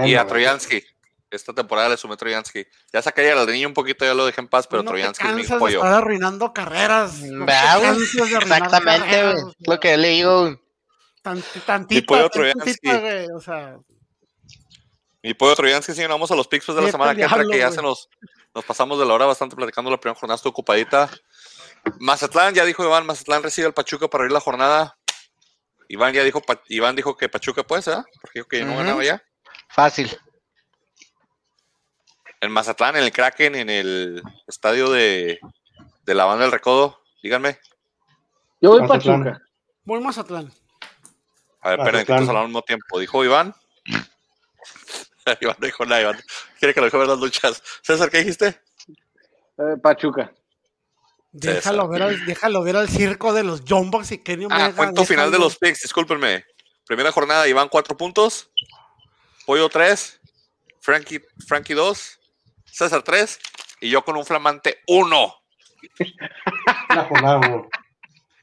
Y 0.06 0.16
a 0.16 0.26
Troyansky. 0.28 0.84
Esta 1.30 1.52
temporada 1.54 1.90
le 1.90 1.98
sumé 1.98 2.16
Troyansky. 2.16 2.66
Ya 2.94 3.02
saqué 3.02 3.32
al 3.32 3.48
niño 3.48 3.68
un 3.68 3.74
poquito, 3.74 4.06
ya 4.06 4.14
lo 4.14 4.26
dejé 4.26 4.42
en 4.42 4.48
paz, 4.48 4.68
pero 4.68 4.84
no 4.84 4.90
Troyansky 4.92 5.28
es 5.28 5.34
mi 5.34 5.44
pollo. 5.44 5.78
estar 5.80 5.94
arruinando 5.96 6.54
carreras. 6.54 7.20
no 7.22 7.46
Exactamente, 7.46 9.08
carreras, 9.08 9.40
Es 9.60 9.68
lo 9.68 9.80
que 9.80 9.98
le 9.98 10.10
digo. 10.10 10.42
güey. 10.42 10.60
tanti- 11.24 11.44
Mi 11.56 11.62
Tantita, 11.62 12.06
pollo 12.06 12.30
tantita, 12.30 12.60
Troyansky. 12.60 12.90
güey, 13.00 13.28
o 13.36 13.40
sea, 13.42 13.78
Mi 15.24 15.34
pollo 15.34 15.56
Troyansky, 15.56 15.94
sí, 15.94 16.06
vamos 16.06 16.30
a 16.32 16.36
los 16.36 16.48
picks 16.48 16.66
pues, 16.66 16.76
de 16.76 16.82
la 16.84 16.92
semana 16.92 17.16
que 17.16 17.24
entra, 17.24 17.44
que 17.50 17.58
ya 17.58 17.72
se 17.72 17.82
nos, 17.82 18.10
nos 18.54 18.66
pasamos 18.66 19.00
de 19.00 19.06
la 19.06 19.14
hora 19.14 19.26
bastante 19.26 19.56
platicando 19.56 19.90
la 19.90 19.98
primera 20.00 20.20
jornada, 20.20 20.36
estoy 20.36 20.50
ocupadita. 20.52 21.10
Mazatlán, 22.00 22.54
ya 22.54 22.64
dijo 22.66 22.84
Iván, 22.84 23.06
Mazatlán 23.06 23.42
recibe 23.42 23.68
al 23.68 23.74
Pachuca 23.74 24.08
para 24.10 24.24
abrir 24.24 24.34
la 24.34 24.40
jornada. 24.40 24.98
Iván 25.88 26.14
ya 26.14 26.24
dijo, 26.24 26.42
Iván 26.68 26.96
dijo 26.96 27.16
que 27.18 27.28
Pachuca 27.30 27.64
pues, 27.64 27.86
¿verdad? 27.86 28.06
Porque 28.22 28.40
dijo 28.40 28.48
que 28.48 28.64
no 28.66 28.78
ganaba 28.78 29.04
ya. 29.04 29.24
Fácil. 29.74 30.16
En 32.42 32.52
Mazatlán, 32.52 32.96
en 32.96 33.04
el 33.04 33.12
Kraken, 33.12 33.56
en 33.56 33.70
el 33.72 34.22
estadio 34.48 34.92
de, 34.92 35.40
de 36.04 36.14
la 36.14 36.26
banda 36.26 36.44
del 36.44 36.52
Recodo, 36.52 37.02
díganme. 37.24 37.58
Yo 38.62 38.70
voy 38.70 38.82
Mazatlán. 38.82 39.24
Pachuca. 39.24 39.46
voy 39.84 40.02
Mazatlán. 40.02 40.54
A 41.62 41.70
ver, 41.70 41.80
esperen, 41.80 42.06
que 42.06 42.14
al 42.14 42.46
mismo 42.46 42.62
tiempo. 42.62 43.00
¿Dijo 43.00 43.24
Iván? 43.26 43.56
Iván 45.42 45.56
no 45.58 45.66
dijo 45.66 45.86
nada, 45.86 46.02
Iván. 46.02 46.20
Quiere 46.60 46.74
que 46.76 46.80
lo 46.80 46.86
deje 46.86 46.98
ver 46.98 47.08
las 47.08 47.20
luchas. 47.20 47.64
César, 47.82 48.12
¿qué 48.12 48.20
dijiste? 48.20 48.62
Eh, 49.58 49.78
Pachuca. 49.82 50.32
Déjalo 51.32 51.88
ver, 51.88 52.04
al, 52.04 52.26
déjalo 52.28 52.62
ver 52.62 52.76
al 52.76 52.90
circo 52.90 53.34
de 53.34 53.44
los 53.44 53.64
Jumbox 53.68 54.12
y 54.12 54.18
Kenny 54.20 54.46
Ah, 54.52 54.72
cuento 54.76 55.04
final 55.04 55.32
de 55.32 55.40
los 55.40 55.58
picks, 55.58 55.82
discúlpenme. 55.82 56.46
Primera 56.86 57.12
jornada, 57.12 57.48
Iván, 57.48 57.70
cuatro 57.70 57.98
puntos. 57.98 58.52
Pollo, 59.46 59.70
tres. 59.70 60.20
Frankie, 60.82 61.22
Frankie, 61.48 61.74
dos. 61.74 62.20
César, 62.66 63.04
tres. 63.04 63.40
Y 63.80 63.90
yo 63.90 64.04
con 64.04 64.18
un 64.18 64.26
flamante, 64.26 64.82
uno. 64.88 65.36
La 66.90 67.04
jornada, 67.06 67.48
güey. 67.48 67.64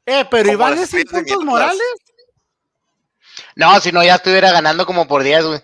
Eh, 0.06 0.24
pero 0.30 0.44
Como 0.44 0.52
Iván 0.52 0.78
es 0.78 0.90
sin 0.90 1.00
de 1.00 1.10
puntos 1.10 1.44
morales. 1.44 1.80
No, 3.56 3.78
si 3.80 3.92
no, 3.92 4.02
ya 4.02 4.16
estuviera 4.16 4.50
ganando 4.52 4.86
como 4.86 5.06
por 5.06 5.22
10, 5.22 5.44
güey. 5.46 5.60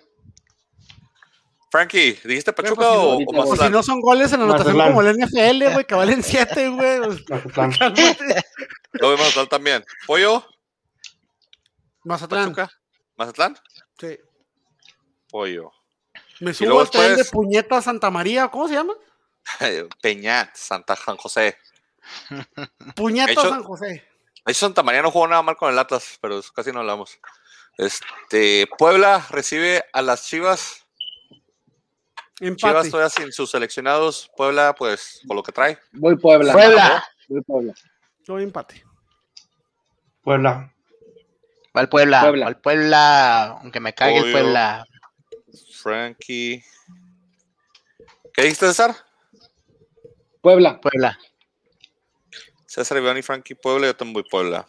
Frankie, 1.69 2.17
¿dijiste 2.23 2.53
Pachuca 2.53 2.75
pues, 2.75 2.87
o, 2.87 3.17
o 3.17 3.51
O 3.51 3.55
si 3.57 3.69
no 3.69 3.83
son 3.83 3.99
goles 3.99 4.31
en 4.31 4.41
anotación 4.41 4.77
como 4.77 5.01
el 5.01 5.17
NFL, 5.17 5.73
güey, 5.73 5.85
que 5.85 5.95
valen 5.95 6.23
7, 6.23 6.69
güey. 6.69 6.99
pues. 6.99 7.23
Yo 8.93 9.07
voy 9.07 9.17
Mazatlán 9.17 9.47
también. 9.47 9.85
Pollo, 10.05 10.45
Mazatlán. 12.03 12.53
Pachuca. 12.53 12.71
¿Mazatlán? 13.17 13.57
Sí. 13.99 14.17
Pollo. 15.37 15.71
Me 16.39 16.51
subo 16.51 16.79
al 16.79 16.89
tren 16.89 17.15
de 17.15 17.23
puñeta 17.25 17.79
Santa 17.79 18.09
María. 18.09 18.47
¿Cómo 18.47 18.67
se 18.67 18.73
llama? 18.73 18.95
Peñat, 20.01 20.55
Santa 20.55 20.95
San 20.95 21.15
José. 21.15 21.59
Puñeta 22.95 23.33
Hecho- 23.33 23.49
San 23.49 23.61
José. 23.61 23.85
De 23.85 24.51
hecho, 24.51 24.61
Santa 24.61 24.81
María 24.81 25.03
no 25.03 25.11
jugó 25.11 25.27
nada 25.27 25.43
mal 25.43 25.55
con 25.55 25.71
el 25.71 25.77
Atlas, 25.77 26.17
pero 26.19 26.41
casi 26.55 26.71
no 26.71 26.79
hablamos. 26.79 27.19
Este, 27.77 28.67
Puebla 28.79 29.27
recibe 29.29 29.83
a 29.93 30.01
las 30.01 30.25
Chivas. 30.25 30.87
Chivas 32.55 32.89
todavía 32.89 33.09
sin 33.11 33.31
sus 33.31 33.51
seleccionados. 33.51 34.31
Puebla, 34.35 34.73
pues, 34.73 35.21
con 35.27 35.37
lo 35.37 35.43
que 35.43 35.51
trae. 35.51 35.77
Voy 35.91 36.15
Puebla. 36.15 36.51
Puebla. 36.53 37.05
Voy 37.27 37.41
Puebla. 37.41 37.73
Yo 38.23 38.33
voy 38.33 38.43
empate. 38.43 38.83
Puebla. 40.23 40.73
Va 41.77 41.81
el 41.81 41.89
Puebla. 41.89 42.21
Puebla. 42.21 42.45
Va 42.45 42.49
el 42.49 42.57
Puebla. 42.57 43.43
Aunque 43.61 43.79
me 43.79 43.93
cague 43.93 44.17
el. 44.17 44.31
Puebla. 44.31 44.83
Frankie. 45.87 46.61
¿Qué 48.33 48.41
dijiste, 48.41 48.67
César? 48.67 48.93
Puebla. 50.41 50.81
Puebla. 50.81 51.17
César, 52.65 52.97
Iván 52.97 53.17
y 53.17 53.21
Frankie 53.21 53.55
Puebla. 53.55 53.87
Yo 53.87 53.95
también 53.95 54.15
voy 54.15 54.23
Puebla. 54.29 54.67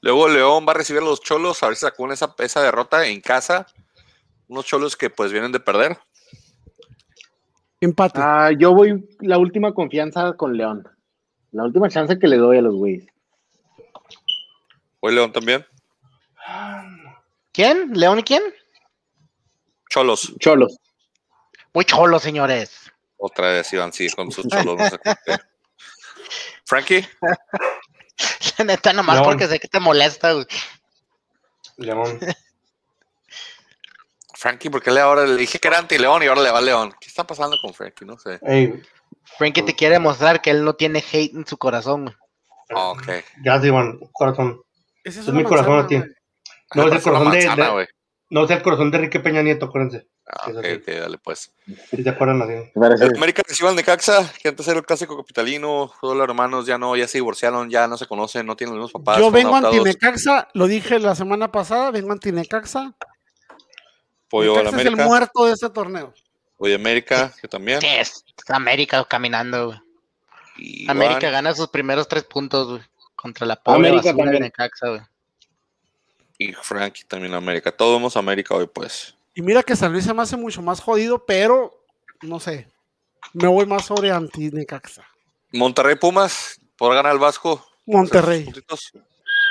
Luego 0.00 0.26
León 0.28 0.64
va 0.66 0.70
a 0.70 0.76
recibir 0.76 1.02
a 1.02 1.04
los 1.04 1.20
Cholos, 1.20 1.62
a 1.62 1.66
ver 1.66 1.76
si 1.76 1.82
sacó 1.82 2.10
esa, 2.10 2.34
esa 2.38 2.62
derrota 2.62 3.06
en 3.06 3.20
casa. 3.20 3.66
Unos 4.48 4.64
Cholos 4.64 4.96
que 4.96 5.10
pues 5.10 5.30
vienen 5.30 5.52
de 5.52 5.60
perder. 5.60 5.98
Empate. 7.82 8.18
Ah, 8.22 8.50
yo 8.58 8.72
voy 8.72 9.06
la 9.20 9.36
última 9.36 9.74
confianza 9.74 10.32
con 10.38 10.56
León. 10.56 10.95
La 11.52 11.64
última 11.64 11.88
chance 11.88 12.18
que 12.18 12.28
le 12.28 12.36
doy 12.36 12.58
a 12.58 12.62
los 12.62 12.74
güeyes. 12.74 13.06
Voy 15.00 15.14
León 15.14 15.32
también. 15.32 15.64
¿Quién? 17.52 17.92
¿León 17.94 18.18
y 18.18 18.22
quién? 18.22 18.42
Cholos. 19.88 20.34
Cholos. 20.38 20.78
Muy 21.72 21.84
cholo, 21.84 22.18
señores. 22.18 22.90
Otra 23.16 23.48
vez 23.52 23.72
Iván, 23.72 23.92
sí, 23.92 24.08
con 24.10 24.30
sus 24.30 24.46
Cholos. 24.48 24.76
no 24.78 24.88
sé. 24.88 24.98
Frankie, 26.64 27.06
La 28.58 28.64
neta, 28.64 28.92
nomás 28.92 29.16
León. 29.16 29.26
porque 29.26 29.46
sé 29.46 29.58
que 29.60 29.68
te 29.68 29.78
molesta, 29.80 30.32
güey. 30.32 30.46
León. 31.76 32.18
Frankie, 34.34 34.70
porque 34.70 34.90
le 34.90 35.00
ahora 35.00 35.26
le 35.26 35.36
dije 35.36 35.58
que 35.58 35.68
era 35.68 35.78
anti 35.78 35.98
León 35.98 36.22
y 36.22 36.26
ahora 36.26 36.42
le 36.42 36.50
va 36.50 36.60
León. 36.60 36.94
¿Qué 37.00 37.08
está 37.08 37.26
pasando 37.26 37.56
con 37.60 37.72
Frankie? 37.74 38.04
No 38.04 38.18
sé. 38.18 38.38
Ey, 38.42 38.82
Frankie 39.38 39.62
te 39.62 39.74
quiere 39.74 39.98
mostrar 39.98 40.40
que 40.40 40.50
él 40.50 40.64
no 40.64 40.74
tiene 40.74 41.00
hate 41.12 41.34
en 41.34 41.46
su 41.46 41.56
corazón, 41.58 42.14
ok. 42.74 43.02
gracias, 43.42 43.64
Iván. 43.66 43.98
Corazón. 44.12 44.60
Ese 45.04 45.20
es 45.20 45.28
mi 45.28 45.44
corazón 45.44 45.78
a 45.78 45.86
ti. 45.86 46.02
No, 46.74 46.88
es 46.88 46.94
el 46.94 47.02
corazón 47.02 47.30
de- 47.30 47.46
manzana, 47.46 47.76
de-. 47.76 47.88
No 48.28 48.44
es 48.44 48.50
el 48.50 48.62
corazón 48.62 48.90
de 48.90 48.96
Enrique 48.96 49.20
Peña 49.20 49.42
Nieto, 49.42 49.66
acuérdense. 49.66 50.08
Ah, 50.26 50.50
ok, 50.50 50.84
dale 50.86 51.18
pues. 51.18 51.52
Si 51.90 52.02
te 52.02 52.10
acuerdan 52.10 52.42
así. 52.42 52.54
El 52.74 53.16
América 53.16 53.42
recibe 53.46 53.68
al 53.68 53.76
Necaxa, 53.76 54.32
que 54.42 54.48
antes 54.48 54.66
era 54.66 54.78
el 54.80 54.84
clásico 54.84 55.16
capitalino, 55.16 55.92
todos 56.00 56.16
los 56.16 56.24
hermanos 56.28 56.66
ya 56.66 56.76
no, 56.78 56.96
ya 56.96 57.06
se 57.06 57.18
divorciaron, 57.18 57.70
ya 57.70 57.86
no 57.86 57.96
se 57.96 58.06
conocen, 58.06 58.44
no 58.44 58.56
tienen 58.56 58.74
los 58.76 58.86
mismos 58.86 59.04
papás. 59.04 59.20
Yo 59.20 59.30
vengo 59.30 59.50
adoptados. 59.54 59.76
anti-Necaxa, 59.76 60.48
lo 60.54 60.66
dije 60.66 60.98
la 60.98 61.14
semana 61.14 61.52
pasada, 61.52 61.92
vengo 61.92 62.10
anti-Necaxa. 62.10 62.96
Pollo 64.28 64.56
Necaxa 64.56 64.80
es 64.80 64.86
el 64.86 64.96
muerto 64.96 65.44
de 65.46 65.52
este 65.52 65.70
torneo. 65.70 66.12
Pollo 66.56 66.74
América, 66.76 67.32
que 67.40 67.48
también. 67.48 67.80
Sí, 67.80 67.86
es 67.88 68.24
América 68.48 69.04
caminando, 69.04 69.66
güey. 69.66 69.78
Y 70.58 70.90
América 70.90 71.30
gana 71.30 71.54
sus 71.54 71.68
primeros 71.68 72.08
tres 72.08 72.24
puntos, 72.24 72.68
güey. 72.68 72.82
Contra 73.14 73.46
la 73.46 73.56
pobre 73.56 73.88
América 73.88 74.12
basura 74.12 74.30
de. 74.32 74.40
Necaxa, 74.40 74.88
güey. 74.88 75.00
y 76.38 76.52
Frankie 76.52 77.04
también 77.04 77.34
América. 77.34 77.70
Todos 77.72 77.98
vemos 77.98 78.16
América 78.16 78.54
hoy, 78.54 78.66
pues. 78.66 79.14
Y 79.34 79.42
mira 79.42 79.62
que 79.62 79.76
San 79.76 79.92
Luis 79.92 80.04
se 80.04 80.14
me 80.14 80.22
hace 80.22 80.36
mucho 80.36 80.62
más 80.62 80.80
jodido, 80.80 81.24
pero 81.26 81.82
no 82.22 82.40
sé. 82.40 82.68
Me 83.34 83.48
voy 83.48 83.66
más 83.66 83.84
sobre 83.84 84.10
anti-Necaxa. 84.10 85.04
Monterrey 85.52 85.96
Pumas, 85.96 86.58
por 86.78 86.94
ganar 86.94 87.12
el 87.12 87.18
Vasco. 87.18 87.66
Monterrey. 87.86 88.50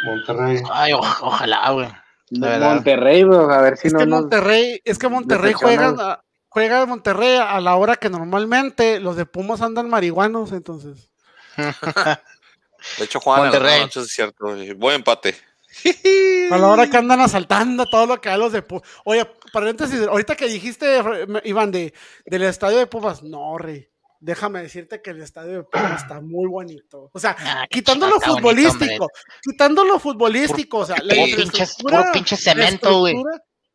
Monterrey. 0.05 0.61
Ay, 0.71 0.93
o- 0.93 0.99
ojalá, 0.99 1.69
güey. 1.71 1.87
De 2.29 2.47
verdad. 2.47 2.73
Monterrey, 2.75 3.23
bro, 3.23 3.49
a 3.51 3.61
ver 3.61 3.77
si 3.77 3.87
Es 3.87 3.93
no 3.93 3.99
que 3.99 4.05
nos... 4.07 4.21
Monterrey, 4.21 4.81
es 4.83 4.97
que 4.97 5.07
Monterrey 5.07 5.53
juega, 5.53 6.23
juega 6.55 6.79
de 6.79 6.85
Monterrey 6.85 7.35
a 7.35 7.59
la 7.59 7.75
hora 7.75 7.97
que 7.97 8.09
normalmente 8.09 9.01
los 9.01 9.17
de 9.17 9.25
Pumas 9.25 9.61
andan 9.61 9.89
marihuanos, 9.89 10.53
entonces. 10.53 11.09
De 12.97 13.03
hecho, 13.03 13.19
Juan, 13.19 13.41
Monterrey. 13.41 13.81
noches 13.81 14.05
es 14.05 14.13
cierto. 14.13 14.55
Buen 14.77 14.95
empate. 14.95 15.35
A 16.51 16.57
la 16.57 16.67
hora 16.67 16.89
que 16.89 16.95
andan 16.95 17.19
asaltando 17.19 17.85
todo 17.87 18.05
lo 18.05 18.21
que 18.21 18.29
hay 18.29 18.39
los 18.39 18.53
de 18.53 18.61
Pumas. 18.61 18.87
Oye, 19.03 19.29
paréntesis, 19.51 20.07
ahorita 20.07 20.37
que 20.37 20.47
dijiste, 20.47 21.03
Iván, 21.43 21.71
de, 21.71 21.93
del 22.25 22.43
estadio 22.43 22.77
de 22.77 22.87
Pumas, 22.87 23.21
no, 23.21 23.57
rey. 23.57 23.89
Déjame 24.21 24.61
decirte 24.61 25.01
que 25.01 25.09
el 25.09 25.21
estadio 25.21 25.57
de 25.57 25.63
Pumas 25.63 26.03
está 26.03 26.21
muy 26.21 26.47
bonito. 26.47 27.09
O 27.11 27.19
sea, 27.19 27.35
Ah, 27.37 27.67
quitando 27.69 28.07
lo 28.07 28.21
futbolístico, 28.21 29.09
quitando 29.41 29.83
lo 29.83 29.99
futbolístico, 29.99 30.77
o 30.77 30.85
sea, 30.85 30.95
la 31.03 31.15
Puro 31.15 31.25
pinche, 31.25 31.41
infraestructura, 31.41 31.99
puro 31.99 32.11
pinche 32.13 32.35
la 32.35 32.41
cemento, 32.41 32.99
güey. 32.99 33.15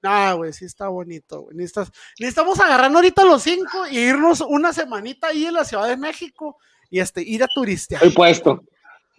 Estructura- 0.03 0.31
Ah, 0.31 0.33
güey, 0.35 0.53
sí 0.53 0.65
está 0.65 0.89
bonito, 0.89 1.43
güey. 1.43 1.57
Necesitas- 1.57 1.93
necesitamos 2.19 2.59
agarrarnos 2.61 2.97
ahorita 2.97 3.25
los 3.25 3.43
cinco 3.43 3.87
y 3.89 3.99
irnos 3.99 4.41
una 4.41 4.73
semanita 4.73 5.29
ahí 5.29 5.47
en 5.47 5.55
la 5.55 5.65
Ciudad 5.65 5.89
de 5.89 5.97
México 5.97 6.57
y 6.91 7.01
este, 7.01 7.23
ir 7.23 7.43
a 7.45 7.49
turistear. 7.55 8.03
Estoy 8.03 8.15
puesto. 8.17 8.63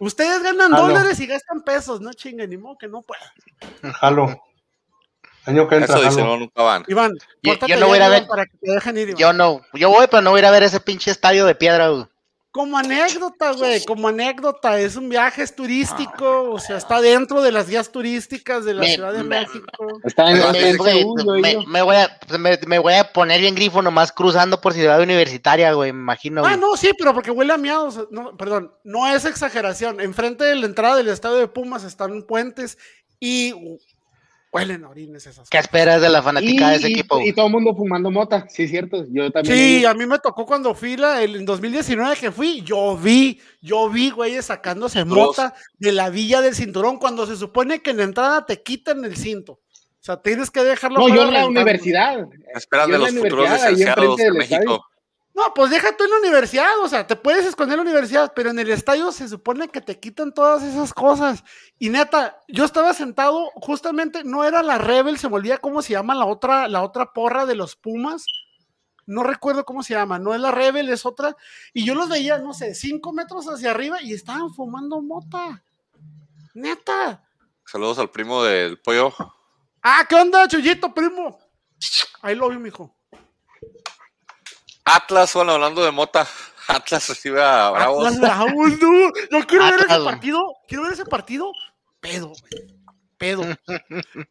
Ustedes 0.00 0.42
ganan 0.42 0.72
no. 0.72 0.82
dólares 0.82 1.20
y 1.20 1.26
gastan 1.26 1.62
pesos, 1.62 2.00
no 2.00 2.12
chinguen, 2.12 2.50
ni 2.50 2.56
modo 2.56 2.76
que 2.76 2.88
no 2.88 3.02
puedan. 3.02 3.94
Jalo. 3.94 4.42
Año 5.44 5.68
que 5.68 5.74
entra, 5.76 5.96
Eso 5.96 6.04
dice, 6.08 6.22
no, 6.22 6.36
nunca 6.36 6.62
van. 6.62 6.84
Iván, 6.86 7.12
Yo- 7.42 7.54
no 7.76 7.86
voy 7.88 7.94
a 7.94 7.96
ir 7.96 8.02
a 8.02 8.06
ya, 8.06 8.10
ver- 8.10 8.18
Iván, 8.22 8.28
para 8.28 8.46
que 8.46 8.56
te 8.58 8.70
dejen 8.72 8.96
ir, 8.96 9.08
Iván. 9.10 9.18
Yo 9.20 9.32
no, 9.32 9.60
yo 9.74 9.90
voy, 9.90 10.06
pero 10.08 10.22
no 10.22 10.30
voy 10.30 10.38
a 10.38 10.40
ir 10.40 10.46
a 10.46 10.50
ver 10.52 10.62
ese 10.64 10.78
pinche 10.80 11.10
estadio 11.10 11.46
de 11.46 11.54
piedra, 11.56 11.88
güey. 11.88 12.06
Como 12.52 12.76
anécdota, 12.76 13.52
güey, 13.52 13.82
como 13.86 14.08
anécdota, 14.08 14.78
es 14.78 14.96
un 14.96 15.08
viaje 15.08 15.42
es 15.42 15.56
turístico, 15.56 16.50
o 16.50 16.58
sea, 16.58 16.76
está 16.76 17.00
dentro 17.00 17.40
de 17.40 17.50
las 17.50 17.66
guías 17.66 17.90
turísticas 17.90 18.66
de 18.66 18.74
la 18.74 18.82
Me- 18.82 18.94
Ciudad 18.94 19.12
de 19.14 19.22
me- 19.24 19.40
México. 19.40 19.88
Está 20.04 20.30
en, 20.30 20.52
Me- 20.52 20.68
he 20.70 20.72
me, 21.66 21.80
voy 21.82 21.96
a, 21.96 22.18
me, 22.38 22.58
me 22.66 22.78
voy 22.78 22.92
a 22.92 23.10
poner 23.10 23.40
bien 23.40 23.54
grifo 23.54 23.80
nomás 23.80 24.12
cruzando 24.12 24.60
por 24.60 24.74
Ciudad 24.74 25.00
Universitaria, 25.00 25.72
güey, 25.72 25.92
me 25.94 26.00
imagino. 26.00 26.42
Ah, 26.44 26.48
güey. 26.50 26.60
no, 26.60 26.76
sí, 26.76 26.90
pero 26.98 27.14
porque 27.14 27.30
huele 27.30 27.54
a 27.54 27.56
miados. 27.56 28.06
No, 28.10 28.36
perdón, 28.36 28.70
no 28.84 29.08
es 29.08 29.24
exageración. 29.24 29.98
Enfrente 30.00 30.44
de 30.44 30.54
la 30.56 30.66
entrada 30.66 30.96
del 30.96 31.08
estadio 31.08 31.36
de 31.36 31.48
Pumas 31.48 31.84
están 31.84 32.22
puentes 32.22 32.76
y 33.18 33.54
huelen 34.52 34.84
a 34.84 34.90
orines 34.90 35.26
esas 35.26 35.48
¿Qué 35.48 35.58
esperas 35.58 36.02
de 36.02 36.10
la 36.10 36.22
fanática 36.22 36.68
de 36.68 36.76
ese 36.76 36.90
y, 36.90 36.92
equipo? 36.92 37.20
y 37.20 37.32
todo 37.32 37.46
el 37.46 37.52
mundo 37.52 37.74
fumando 37.74 38.10
mota, 38.10 38.46
sí, 38.48 38.68
cierto. 38.68 39.04
Yo 39.10 39.30
también. 39.30 39.56
Sí, 39.56 39.84
a 39.86 39.94
mí 39.94 40.06
me 40.06 40.18
tocó 40.18 40.44
cuando 40.44 40.74
fui 40.74 40.96
la, 40.96 41.22
el, 41.22 41.36
en 41.36 41.44
2019 41.46 42.16
que 42.16 42.30
fui, 42.30 42.62
yo 42.62 42.96
vi, 42.96 43.40
yo 43.62 43.88
vi, 43.88 44.10
güeyes, 44.10 44.44
sacándose 44.46 45.04
mota 45.04 45.54
de 45.78 45.92
la 45.92 46.10
villa 46.10 46.42
del 46.42 46.54
cinturón 46.54 46.98
cuando 46.98 47.26
se 47.26 47.36
supone 47.36 47.80
que 47.80 47.90
en 47.90 47.96
la 47.96 48.04
entrada 48.04 48.44
te 48.44 48.62
quitan 48.62 49.04
el 49.04 49.16
cinto. 49.16 49.52
O 49.54 50.04
sea, 50.04 50.20
tienes 50.20 50.50
que 50.50 50.62
dejarlo. 50.64 50.98
No, 50.98 51.08
yo 51.08 51.22
en 51.22 51.32
la 51.32 51.40
rentando. 51.40 51.60
universidad. 51.60 52.28
Esperan 52.54 52.90
Yo 52.90 52.98
de 52.98 53.08
en 53.08 53.14
los 53.14 53.14
la 53.14 53.20
futuros 53.20 53.50
licenciados 53.50 54.20
enfrente 54.20 54.24
de 54.24 54.32
México. 54.32 54.84
No, 55.34 55.54
pues 55.54 55.70
deja 55.70 55.96
tú 55.96 56.04
en 56.04 56.10
la 56.10 56.18
universidad, 56.18 56.78
o 56.80 56.88
sea, 56.88 57.06
te 57.06 57.16
puedes 57.16 57.46
esconder 57.46 57.78
en 57.78 57.84
la 57.84 57.90
universidad, 57.90 58.32
pero 58.36 58.50
en 58.50 58.58
el 58.58 58.70
estadio 58.70 59.10
se 59.12 59.28
supone 59.28 59.68
que 59.68 59.80
te 59.80 59.98
quitan 59.98 60.34
todas 60.34 60.62
esas 60.62 60.92
cosas. 60.92 61.42
Y 61.78 61.88
neta, 61.88 62.38
yo 62.48 62.66
estaba 62.66 62.92
sentado, 62.92 63.50
justamente, 63.54 64.24
no 64.24 64.44
era 64.44 64.62
la 64.62 64.76
Rebel, 64.76 65.18
se 65.18 65.30
me 65.30 65.36
olvida 65.36 65.56
cómo 65.56 65.80
se 65.80 65.94
llama 65.94 66.14
la 66.14 66.26
otra, 66.26 66.68
la 66.68 66.82
otra 66.82 67.12
porra 67.14 67.46
de 67.46 67.54
los 67.54 67.76
Pumas. 67.76 68.26
No 69.06 69.22
recuerdo 69.22 69.64
cómo 69.64 69.82
se 69.82 69.94
llama, 69.94 70.18
no 70.18 70.34
es 70.34 70.40
la 70.40 70.50
Rebel, 70.50 70.90
es 70.90 71.06
otra. 71.06 71.34
Y 71.72 71.86
yo 71.86 71.94
los 71.94 72.10
veía, 72.10 72.38
no 72.38 72.52
sé, 72.52 72.74
cinco 72.74 73.12
metros 73.12 73.46
hacia 73.46 73.70
arriba 73.70 74.02
y 74.02 74.12
estaban 74.12 74.52
fumando 74.52 75.00
mota. 75.00 75.64
Neta. 76.52 77.24
Saludos 77.64 77.98
al 77.98 78.10
primo 78.10 78.44
del 78.44 78.78
pollo. 78.80 79.14
Ah, 79.82 80.04
¿qué 80.06 80.14
onda, 80.14 80.46
Chuyito, 80.46 80.92
primo? 80.92 81.38
Ahí 82.20 82.34
lo 82.34 82.50
vi, 82.50 82.58
mijo. 82.58 82.94
Atlas, 84.84 85.34
bueno, 85.34 85.52
hablando 85.52 85.84
de 85.84 85.90
Mota. 85.90 86.26
Atlas 86.68 87.08
recibe 87.08 87.42
a 87.42 87.70
Bravos. 87.70 88.06
Atlas 88.06 88.20
Bravos, 88.20 88.80
no. 88.80 89.12
Yo 89.30 89.46
quiero 89.46 89.64
ver 89.64 89.86
ese 89.88 90.04
partido. 90.04 90.56
Quiero 90.68 90.84
ver 90.84 90.92
ese 90.92 91.04
partido. 91.04 91.52
Pedo, 92.00 92.28
güey. 92.28 92.82
Pedo. 93.18 93.44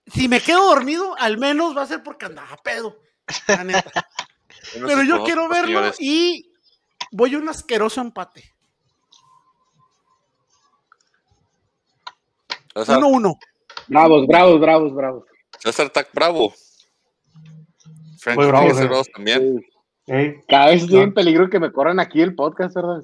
si 0.07 0.28
me 0.28 0.41
quedo 0.41 0.65
dormido, 0.65 1.15
al 1.18 1.38
menos 1.38 1.76
va 1.78 1.84
a 1.84 1.88
ser 1.88 2.03
porque 2.03 2.26
andaba 2.26 2.57
pedo. 2.57 2.99
la 3.48 3.64
neta. 3.64 4.07
Pero 4.73 5.03
yo 5.03 5.23
quiero 5.23 5.48
verlo 5.48 5.91
y 5.99 6.52
voy 7.11 7.34
a 7.34 7.38
un 7.38 7.49
asqueroso 7.49 8.02
empate. 8.02 8.53
César, 12.73 12.99
1-1. 12.99 13.38
Bravos, 13.88 14.28
bravos, 14.28 14.60
bravos, 14.60 14.94
bravos. 14.94 15.26
César 15.60 15.90
Tac 15.90 16.10
Bravo. 16.14 16.53
Frankie 18.19 18.41
Muy 18.41 18.48
bravo, 18.48 19.03
también. 19.14 19.60
Sí. 19.60 19.72
Cada 20.48 20.68
vez 20.68 20.82
estoy 20.84 20.98
No. 20.98 21.03
en 21.03 21.14
peligro 21.14 21.49
que 21.49 21.60
me 21.60 21.72
corran 21.72 21.99
aquí 21.99 22.22
el 22.22 22.36
podcast, 22.36 22.76
¿verdad? 22.76 23.03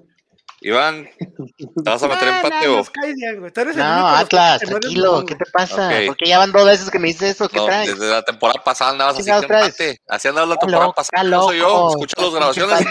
Iván, 0.59 1.07
¿te 1.19 1.65
vas 1.83 2.01
a 2.01 2.07
meter 2.07 2.27
Ah, 2.29 2.37
empate 2.37 2.65
no, 2.65 2.73
o? 2.73 2.77
nos 2.77 2.89
cae 2.89 3.13
bien, 3.13 3.39
güey. 3.39 3.51
Tú 3.53 3.61
eres 3.61 3.75
el 3.75 3.83
No, 3.83 4.07
Atlas, 4.07 4.61
no 4.63 4.69
eres 4.69 4.79
tranquilo, 4.81 5.23
¿qué 5.27 5.35
te 5.35 5.45
pasa? 5.53 5.87
Ok. 5.87 5.93
Porque 6.07 6.25
ya 6.27 6.39
van 6.39 6.51
dos 6.51 6.65
veces 6.65 6.89
que 6.89 6.97
me 6.97 7.09
dices 7.09 7.35
eso, 7.35 7.47
¿qué 7.47 7.57
No, 7.57 7.65
traes? 7.65 7.89
desde 7.99 8.11
la 8.11 8.23
temporada 8.23 8.63
pasada 8.63 8.89
andabas 8.91 9.19
así 9.19 9.29
empate. 9.29 10.01
Así 10.07 10.27
andabas 10.27 10.49
la 10.49 10.55
Está 10.55 10.65
temporada 10.65 10.85
loco, 10.87 10.95
pasada. 10.95 11.23
No 11.29 11.43
soy 11.43 11.59
yo. 11.59 11.89
Escucha 11.91 12.21
las 12.23 12.33
grabaciones. 12.33 12.85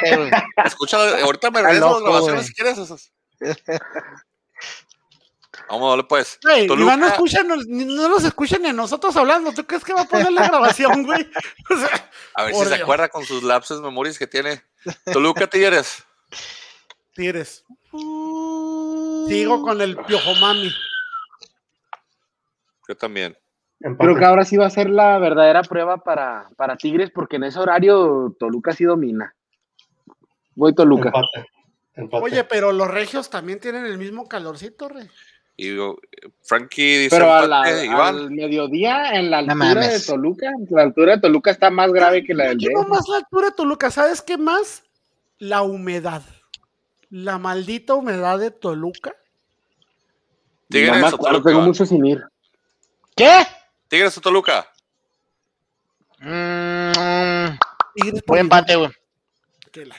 Escucha, 0.65 1.19
ahorita 1.25 1.51
me 1.51 1.63
regreso 1.63 1.91
las 1.95 2.03
grabaciones 2.03 2.47
si 2.47 2.55
quieres. 2.55 3.11
Vamos, 5.69 5.91
dale 5.91 6.05
pues. 6.05 6.39
Güey, 6.43 6.67
Toluca- 6.67 6.83
Iván 6.95 7.01
no, 7.01 7.07
escucha, 7.09 7.43
no, 7.43 7.57
nos 8.09 8.25
escucha 8.25 8.59
ni 8.59 8.69
a 8.69 8.73
nosotros 8.73 9.17
hablando. 9.17 9.53
¿Tú 9.53 9.65
crees 9.65 9.85
que 9.85 9.93
va 9.93 10.03
a 10.03 10.09
poner 10.09 10.31
la 10.33 10.47
grabación, 10.49 11.03
güey? 11.05 11.29
O 11.71 11.77
sea, 11.77 12.11
A 12.35 12.45
ver 12.45 12.55
si 12.55 12.65
se 12.65 12.75
acuerda 12.75 13.09
con 13.09 13.25
sus 13.25 13.43
lapsos 13.43 13.81
memorias 13.83 14.19
que 14.19 14.27
tiene. 14.27 14.63
Toluca 15.13 15.47
Tigres. 15.49 16.05
Tigres. 17.15 17.65
Sigo 19.29 19.63
con 19.63 19.81
el 19.81 19.97
piojo 19.97 20.35
mami. 20.37 20.73
Yo 22.89 22.97
también. 22.97 23.37
Creo 23.99 24.17
que 24.17 24.25
ahora 24.25 24.45
sí 24.45 24.57
va 24.57 24.67
a 24.67 24.71
ser 24.71 24.89
la 24.89 25.19
verdadera 25.19 25.63
prueba 25.63 25.99
para, 25.99 26.49
para 26.57 26.77
Tigres, 26.77 27.11
porque 27.11 27.37
en 27.37 27.45
ese 27.45 27.59
horario 27.59 28.35
Toluca 28.39 28.73
sí 28.73 28.85
domina. 28.85 29.35
Voy 30.55 30.75
Toluca. 30.75 31.09
Empate. 31.09 31.51
Empate. 31.95 32.25
Oye, 32.25 32.45
pero 32.45 32.73
los 32.73 32.89
regios 32.89 33.29
también 33.29 33.61
tienen 33.61 33.85
el 33.85 33.99
mismo 33.99 34.27
calorcito, 34.29 34.89
rey. 34.89 35.09
Y 35.59 35.75
Frankie 36.43 36.99
dice 36.99 37.17
Pero 37.17 37.33
a 37.33 37.47
la- 37.47 37.63
al 37.63 38.31
mediodía, 38.31 39.13
en 39.13 39.31
la 39.31 39.41
No 39.43 39.53
altura 39.53 39.69
de 39.69 39.87
mames. 39.87 40.07
Toluca, 40.07 40.51
la 40.69 40.83
altura 40.83 41.15
de 41.17 41.21
Toluca 41.23 41.51
está 41.51 41.71
más 41.71 41.91
grave 41.93 42.23
que 42.25 42.35
la 42.35 42.49
del 42.49 42.59
Yo 42.59 42.69
DF. 42.71 42.89
más 42.89 43.09
la 43.09 43.17
altura 43.19 43.47
de 43.49 43.53
Toluca, 43.57 43.91
¿sabes 43.91 44.21
qué 44.21 44.37
más? 44.37 44.83
La 45.39 45.63
humedad. 45.63 46.23
La 47.09 47.39
maldita 47.39 47.95
humedad 47.95 48.39
de 48.39 48.51
Toluca. 48.51 49.15
Tigres 50.69 50.91
No 50.91 50.97
me 50.97 51.03
o 51.05 51.07
acuerdo, 51.07 51.37
Toluca. 51.39 51.51
tengo 51.51 51.63
mucho 51.63 51.87
sin 51.87 52.05
ir. 52.05 52.23
¿Qué? 53.17 53.47
Tigres 53.89 54.19
o 54.19 54.21
Toluca. 54.21 54.67
Mm, 56.19 57.57
Buen 58.27 58.41
empate, 58.41 58.77
güey. 58.77 58.91
que 59.73 59.87
la 59.87 59.97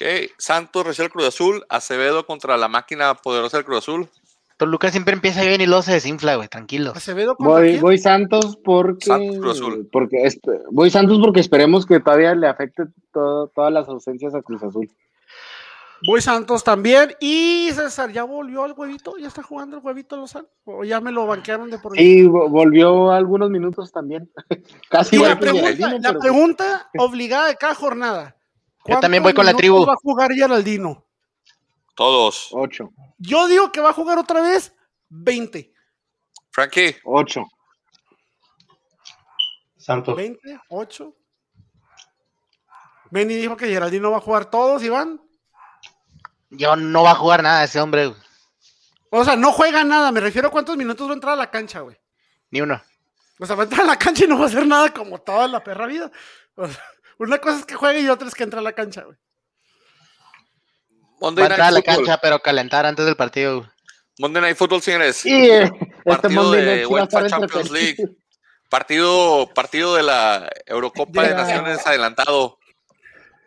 chi- 0.00 0.24
Ok. 0.24 0.30
Santos 0.38 0.86
recibe 0.86 1.06
el 1.06 1.12
Cruz 1.12 1.26
Azul. 1.26 1.64
Acevedo 1.68 2.26
contra 2.26 2.56
la 2.56 2.68
máquina 2.68 3.14
poderosa 3.14 3.56
del 3.58 3.66
Cruz 3.66 3.78
Azul. 3.78 4.08
Toluca 4.56 4.90
siempre 4.90 5.14
empieza 5.14 5.42
bien 5.42 5.60
y 5.62 5.66
luego 5.66 5.80
se 5.82 5.92
desinfla, 5.92 6.34
güey, 6.36 6.48
tranquilo. 6.48 6.92
Acevedo 6.94 7.34
contra 7.34 7.54
Voy, 7.54 7.68
quién? 7.70 7.80
voy 7.80 7.98
Santos 7.98 8.58
porque. 8.62 9.06
Santos, 9.06 9.38
Cruz 9.38 9.52
Azul. 9.56 9.88
porque 9.90 10.18
voy 10.70 10.90
Santos 10.90 11.18
porque 11.18 11.40
esperemos 11.40 11.86
que 11.86 11.98
todavía 12.00 12.34
le 12.34 12.46
afecte 12.46 12.82
todo- 13.12 13.48
todas 13.54 13.72
las 13.72 13.88
ausencias 13.88 14.34
a 14.34 14.42
Cruz 14.42 14.62
Azul. 14.62 14.86
Voy 16.06 16.20
Santos 16.22 16.64
también. 16.64 17.14
Y 17.20 17.70
César, 17.72 18.10
¿ya 18.12 18.24
volvió 18.24 18.64
al 18.64 18.72
huevito? 18.72 19.16
¿Ya 19.18 19.28
está 19.28 19.42
jugando 19.42 19.78
el 19.78 19.82
huevito 19.84 20.16
Lozano? 20.16 20.48
¿O 20.64 20.82
ya 20.84 21.00
me 21.00 21.12
lo 21.12 21.26
banquearon 21.26 21.70
de 21.70 21.78
por 21.78 21.92
vida? 21.92 22.02
Sí, 22.02 22.22
vo- 22.24 22.48
volvió 22.50 23.12
algunos 23.12 23.50
minutos 23.50 23.92
también. 23.92 24.30
Casi 24.90 25.16
Y 25.16 25.18
la 25.18 25.38
pregunta, 25.38 25.98
la 26.00 26.18
pregunta 26.18 26.90
obligada 26.98 27.48
de 27.48 27.56
cada 27.56 27.74
jornada. 27.74 28.36
Yo 28.86 28.98
también 29.00 29.22
voy 29.22 29.32
¿Cuántos 29.32 29.34
con 29.34 29.46
la 29.46 29.52
minutos 29.52 29.58
tribu. 29.58 29.86
va 29.86 29.92
a 29.92 29.96
jugar 29.96 30.32
Geraldino? 30.32 31.06
Todos. 31.94 32.48
Ocho, 32.52 32.90
Yo 33.18 33.46
digo 33.48 33.70
que 33.72 33.80
va 33.80 33.90
a 33.90 33.92
jugar 33.94 34.18
otra 34.18 34.40
vez 34.40 34.74
20. 35.10 35.72
Frankie. 36.50 36.96
ocho. 37.04 37.44
Santos. 39.76 40.16
20, 40.16 40.60
8. 40.68 41.14
Benny 43.10 43.34
dijo 43.34 43.56
que 43.56 43.66
Geraldino 43.68 44.10
va 44.10 44.18
a 44.18 44.22
jugar 44.22 44.50
todos, 44.50 44.82
Iván. 44.82 45.20
Yo 46.50 46.76
no 46.76 47.02
va 47.02 47.12
a 47.12 47.16
jugar 47.16 47.42
nada 47.42 47.64
ese 47.64 47.80
hombre, 47.80 48.06
güey. 48.08 48.20
O 49.10 49.24
sea, 49.24 49.36
no 49.36 49.52
juega 49.52 49.82
nada. 49.84 50.12
Me 50.12 50.20
refiero 50.20 50.48
a 50.48 50.50
cuántos 50.50 50.76
minutos 50.76 51.06
va 51.08 51.12
a 51.12 51.14
entrar 51.14 51.32
a 51.34 51.36
la 51.36 51.50
cancha, 51.50 51.80
güey. 51.80 51.96
Ni 52.50 52.60
uno. 52.60 52.80
O 53.38 53.46
sea, 53.46 53.56
va 53.56 53.62
a 53.62 53.64
entrar 53.64 53.82
a 53.82 53.86
la 53.86 53.98
cancha 53.98 54.24
y 54.24 54.28
no 54.28 54.38
va 54.38 54.44
a 54.44 54.48
hacer 54.48 54.66
nada 54.66 54.92
como 54.92 55.18
toda 55.20 55.48
la 55.48 55.62
perra 55.64 55.86
vida. 55.86 56.10
O 56.54 56.66
sea, 56.68 56.82
una 57.28 57.38
cosa 57.38 57.58
es 57.60 57.64
que 57.66 57.74
juegue 57.74 58.00
y 58.00 58.08
otra 58.08 58.28
es 58.28 58.34
que 58.34 58.44
entre 58.44 58.58
a 58.60 58.62
la 58.62 58.72
cancha, 58.72 59.02
güey. 59.02 59.16
Monday 61.20 61.42
Va 61.42 61.48
a 61.48 61.50
entrar 61.52 61.68
a 61.68 61.70
la 61.70 61.80
Football. 61.80 61.96
cancha, 61.96 62.18
pero 62.20 62.38
calentar 62.40 62.86
antes 62.86 63.04
del 63.06 63.16
partido, 63.16 63.58
güey. 63.58 63.70
Monday 64.18 64.42
Night 64.42 64.56
Football, 64.56 64.82
señores. 64.82 65.24
Y 65.24 65.32
eh, 65.50 65.62
este 65.64 66.02
Partido 66.04 66.42
Monday 66.42 66.60
de 66.64 66.66
Night 66.76 66.86
sí 66.88 66.92
va 66.92 67.00
a 67.00 67.02
estar 67.04 67.22
UEFA 67.22 67.28
Champions 67.30 67.66
entretenido. 67.66 67.96
League. 68.04 68.16
Partido, 68.68 69.50
partido 69.54 69.94
de 69.96 70.02
la 70.02 70.50
Eurocopa 70.66 71.22
de 71.22 71.28
Ya. 71.30 71.34
Naciones 71.36 71.86
adelantado. 71.86 72.58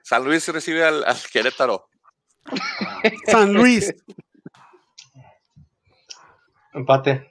San 0.04 0.24
Luis 0.26 0.48
recibe 0.50 0.84
al, 0.84 1.04
al 1.06 1.18
Querétaro. 1.32 1.88
San 3.28 3.54
Luis. 3.54 3.94
Empate. 6.74 7.30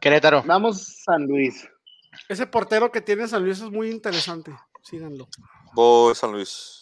Querétaro. 0.00 0.42
Vamos 0.46 1.02
San 1.04 1.26
Luis. 1.26 1.68
Ese 2.28 2.46
portero 2.46 2.90
que 2.90 3.00
tiene 3.00 3.28
San 3.28 3.44
Luis 3.44 3.60
es 3.60 3.70
muy 3.70 3.90
interesante. 3.90 4.52
Síganlo. 4.82 5.28
Voy 5.72 6.14
San 6.14 6.32
Luis. 6.32 6.80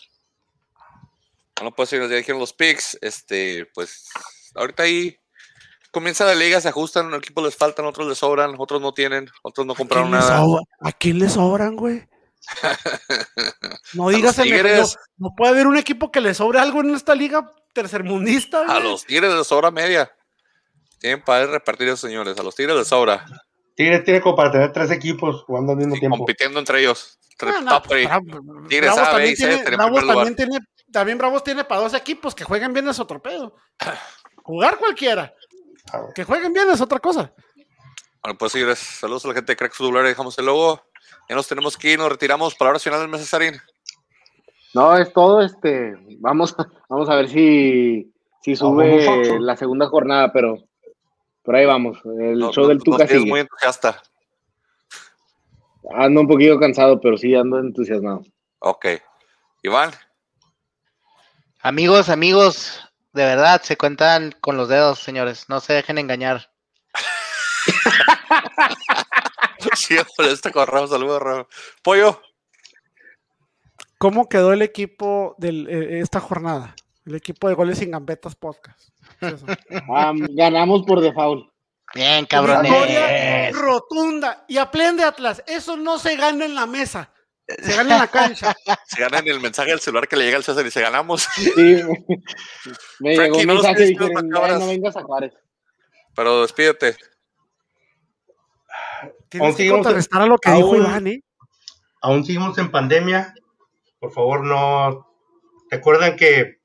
Bueno, 1.56 1.74
pues 1.74 1.89
señores, 1.89 2.10
ya 2.10 2.16
dijeron 2.16 2.40
los 2.40 2.52
picks. 2.52 2.98
Este, 3.01 3.66
pues, 3.74 4.09
ahorita 4.55 4.82
ahí 4.85 5.16
comienza 5.93 6.24
la 6.24 6.35
liga, 6.35 6.60
se 6.60 6.69
ajustan, 6.69 7.12
equipos 7.14 7.44
les 7.44 7.56
faltan, 7.56 7.85
otros 7.85 8.09
les 8.09 8.19
sobran, 8.19 8.55
otros 8.59 8.81
no 8.81 8.93
tienen, 8.93 9.28
otros 9.43 9.66
no 9.66 9.74
¿A 9.74 9.77
compraron 9.77 10.10
nada. 10.10 10.43
¿A 10.81 10.93
quién 10.93 11.19
le 11.19 11.28
sobran, 11.28 11.77
güey? 11.77 12.09
No 13.94 14.09
digas 14.09 14.36
no, 14.39 14.44
no 15.19 15.35
puede 15.36 15.52
haber 15.52 15.66
un 15.66 15.77
equipo 15.77 16.10
que 16.10 16.20
le 16.20 16.35
sobre 16.35 16.59
algo 16.59 16.81
en 16.81 16.94
esta 16.94 17.14
liga 17.14 17.52
tercermundista. 17.73 18.64
A 18.66 18.81
los 18.81 19.05
Tigres 19.05 19.32
les 19.32 19.47
sobra 19.47 19.70
media. 19.70 20.10
Tienen 20.98 21.23
para 21.23 21.47
repartir 21.47 21.97
señores, 21.97 22.39
a 22.39 22.43
los 22.43 22.55
Tigres 22.55 22.77
les 22.77 22.89
sobra. 22.89 23.24
Tigres 23.74 24.04
tiene 24.04 24.20
como 24.20 24.36
para 24.36 24.50
tener 24.52 24.72
tres 24.72 24.90
equipos 24.90 25.42
jugando 25.44 25.72
al 25.72 25.78
mismo 25.78 25.94
tiempo. 25.96 26.18
compitiendo 26.18 26.58
entre 26.58 26.80
ellos. 26.80 27.18
Ah, 27.40 27.60
no, 27.62 27.70
top 27.70 27.88
three. 27.88 28.06
Bra- 28.06 28.68
Tigres 28.68 28.92
Bravos 28.94 28.98
A, 28.98 29.02
B 29.04 29.10
también 29.12 29.32
y 29.32 29.36
C 29.36 29.46
tiene- 29.48 29.76
Bravos 29.76 30.02
lugar. 30.02 30.16
también 30.16 30.36
tiene, 30.36 30.58
también 30.92 31.18
Bravos 31.18 31.42
tiene 31.44 31.64
para 31.64 31.80
dos 31.80 31.94
equipos 31.94 32.34
que 32.34 32.44
jueguen 32.44 32.72
bien 32.72 32.86
es 32.88 33.00
otro 33.00 33.20
pedo. 33.20 33.56
Jugar 34.44 34.78
cualquiera. 34.78 35.34
Ah. 35.92 36.02
Que 36.14 36.24
jueguen 36.24 36.52
bien 36.52 36.68
es 36.70 36.80
otra 36.80 36.98
cosa. 37.00 37.32
Bueno, 38.22 38.38
pues 38.38 38.52
Tigres, 38.52 38.78
saludos 38.78 39.24
a 39.24 39.28
la 39.28 39.34
gente 39.34 39.52
de 39.52 39.56
Crack 39.56 39.74
Fútbol, 39.74 40.04
dejamos 40.04 40.38
el 40.38 40.46
logo. 40.46 40.80
Ya 41.28 41.34
nos 41.34 41.48
tenemos 41.48 41.76
que 41.76 41.92
ir, 41.92 41.98
nos 41.98 42.08
retiramos. 42.10 42.54
Palabras 42.54 42.82
finales, 42.84 43.08
Mesa 43.08 43.24
Sarín. 43.24 43.54
No, 44.74 44.96
es 44.96 45.12
todo, 45.12 45.42
este, 45.42 45.94
vamos, 46.20 46.54
vamos 46.88 47.08
a 47.08 47.16
ver 47.16 47.28
si, 47.28 48.12
si 48.42 48.54
sube 48.56 49.38
la 49.40 49.56
segunda 49.56 49.88
jornada, 49.88 50.32
pero 50.32 50.58
por 51.43 51.56
ahí 51.56 51.66
vamos. 51.66 51.98
El 52.05 52.39
No- 52.39 52.52
show 52.52 52.64
no- 52.64 52.69
del 52.69 52.82
Tuca 52.82 53.06
sigue. 53.06 53.27
muy 53.27 53.40
entusiasta. 53.40 54.02
Ando 55.94 56.20
un 56.20 56.28
poquito 56.28 56.59
cansado, 56.60 57.01
pero 57.01 57.16
sí 57.16 57.35
ando 57.35 57.59
entusiasmado. 57.59 58.23
Ok. 58.60 58.86
Iván, 59.62 59.90
Amigos, 61.64 62.09
amigos, 62.09 62.81
de 63.12 63.24
verdad, 63.24 63.62
se 63.62 63.77
cuentan 63.77 64.32
con 64.40 64.56
los 64.56 64.69
dedos, 64.69 64.98
señores. 64.98 65.48
No 65.48 65.60
se 65.60 65.73
dejen 65.74 65.97
engañar. 65.98 66.51
siempre 69.74 70.32
este 70.32 70.51
con 70.51 70.66
Raúl, 70.66 70.89
saludos, 70.89 71.23
Raúl. 71.23 71.47
Pollo, 71.82 72.20
¿Cómo 73.98 74.28
quedó 74.28 74.52
el 74.52 74.62
equipo 74.62 75.36
de 75.39 76.01
esta 76.01 76.19
jornada? 76.19 76.74
El 77.06 77.14
equipo 77.14 77.47
de 77.48 77.55
goles 77.55 77.78
sin 77.78 77.93
gambetas 77.93 78.35
podcast. 78.35 78.89
Es 79.22 79.42
ganamos 80.34 80.82
por 80.86 81.00
default. 81.00 81.50
Bien, 81.94 82.20
Victoria 82.22 82.56
cabrones. 82.62 83.58
rotunda. 83.58 84.44
Y 84.48 84.56
aprende 84.58 85.04
Atlas, 85.04 85.42
eso 85.46 85.76
no 85.76 85.98
se 85.98 86.16
gana 86.16 86.44
en 86.46 86.54
la 86.54 86.66
mesa. 86.66 87.12
Se 87.46 87.76
gana 87.76 87.94
en 87.94 88.00
la 88.00 88.06
cancha. 88.08 88.54
se 88.86 89.00
ganan 89.00 89.26
el 89.28 89.40
mensaje 89.40 89.70
del 89.70 89.80
celular 89.80 90.08
que 90.08 90.16
le 90.16 90.24
llega 90.24 90.36
al 90.38 90.44
César 90.44 90.64
y 90.66 90.70
se 90.70 90.80
ganamos. 90.80 91.22
Sí, 91.34 91.52
me 93.00 93.10
llegó 93.10 93.16
Frankie, 93.34 93.40
un 93.40 93.46
no 93.46 93.54
nos 93.54 93.62
mensaje 93.64 93.84
y 93.90 93.94
pides 93.94 93.98
que 93.98 93.98
nos 93.98 94.08
dijeron, 94.22 94.28
macabras. 94.30 94.54
"Ay, 94.54 94.60
no 94.60 94.66
vengas 94.68 94.96
a 94.96 95.02
Juárez. 95.02 95.32
Pero 96.14 96.42
despídete. 96.42 96.96
Tienes 99.28 99.46
Aún 99.46 99.56
que 99.56 99.62
seguimos- 99.62 99.76
contrarrestar 99.78 100.22
a 100.22 100.26
lo 100.26 100.38
que 100.38 100.50
dijo 100.50 100.68
aún- 100.68 100.76
Iván, 100.78 101.06
¿eh? 101.08 101.20
Aún 102.00 102.24
seguimos 102.24 102.56
en 102.58 102.70
pandemia. 102.70 103.34
Por 103.98 104.12
favor, 104.12 104.44
no. 104.44 105.06
Recuerden 105.70 106.16
que 106.16 106.58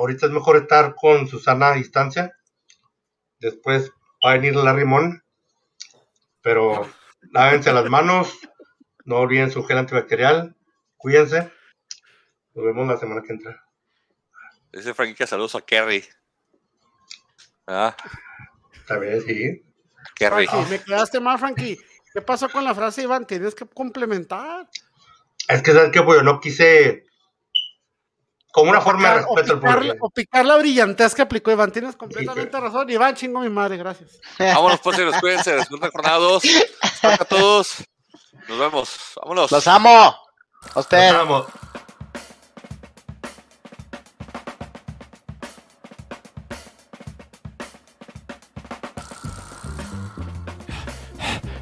ahorita 0.00 0.26
es 0.26 0.32
mejor 0.32 0.56
estar 0.56 0.94
con 0.94 1.28
Susana 1.28 1.68
a 1.68 1.74
distancia. 1.74 2.36
Después 3.38 3.90
va 4.24 4.32
a 4.32 4.34
venir 4.34 4.56
la 4.56 4.72
rimón. 4.72 5.22
Pero 6.42 6.88
lávense 7.32 7.72
las 7.72 7.88
manos. 7.88 8.38
No 9.04 9.16
olviden 9.16 9.50
su 9.50 9.62
gel 9.64 9.78
antibacterial. 9.78 10.56
Cuídense. 10.96 11.52
Nos 12.54 12.64
vemos 12.64 12.88
la 12.88 12.96
semana 12.96 13.22
que 13.22 13.32
entra. 13.32 13.64
Dice 14.72 14.94
Frankie 14.94 15.14
que 15.14 15.26
saludos 15.26 15.54
a 15.54 15.60
Kerry. 15.60 16.04
Ah, 17.66 17.96
vez 18.98 19.24
sí. 19.24 19.62
Kerry. 20.16 20.46
Frankie, 20.46 20.70
me 20.70 20.82
quedaste 20.82 21.20
mal, 21.20 21.38
Frankie. 21.38 21.78
¿Qué 22.12 22.22
pasó 22.22 22.48
con 22.48 22.64
la 22.64 22.74
frase, 22.74 23.02
Iván? 23.02 23.26
Tienes 23.26 23.54
que 23.54 23.66
complementar. 23.66 24.68
Es 25.48 25.62
que, 25.62 25.72
¿sabes 25.72 25.90
qué? 25.92 26.02
Pues 26.02 26.18
yo 26.18 26.24
no 26.24 26.40
quise. 26.40 27.06
Como 28.52 28.70
una 28.70 28.80
forma 28.80 29.08
de 29.10 29.20
Picar- 29.20 29.26
respeto 29.36 29.52
al 29.52 29.60
picar, 29.60 29.74
público. 29.78 30.06
o 30.06 30.10
picar 30.10 30.44
la 30.46 30.56
brillantez 30.56 31.14
que 31.14 31.22
aplicó 31.22 31.50
Iván. 31.52 31.70
Tienes 31.70 31.94
completamente 31.96 32.58
razón. 32.58 32.90
Iván, 32.90 33.14
chingo 33.14 33.40
mi 33.40 33.48
madre, 33.48 33.76
gracias. 33.76 34.18
Vámonos, 34.38 34.80
pues, 34.80 34.96
señores, 34.96 35.20
cuídense. 35.20 35.56
Disfruten 35.56 35.90
jornada 35.90 36.16
2. 36.18 36.42
a 37.02 37.24
todos. 37.24 37.84
Nos 38.48 38.58
vemos. 38.58 38.96
Vámonos. 39.22 39.50
Los 39.52 39.66
amo. 39.68 40.16
A 40.74 40.80
ustedes. 40.80 41.12
Nos 41.12 41.22
vemos. 41.22 41.46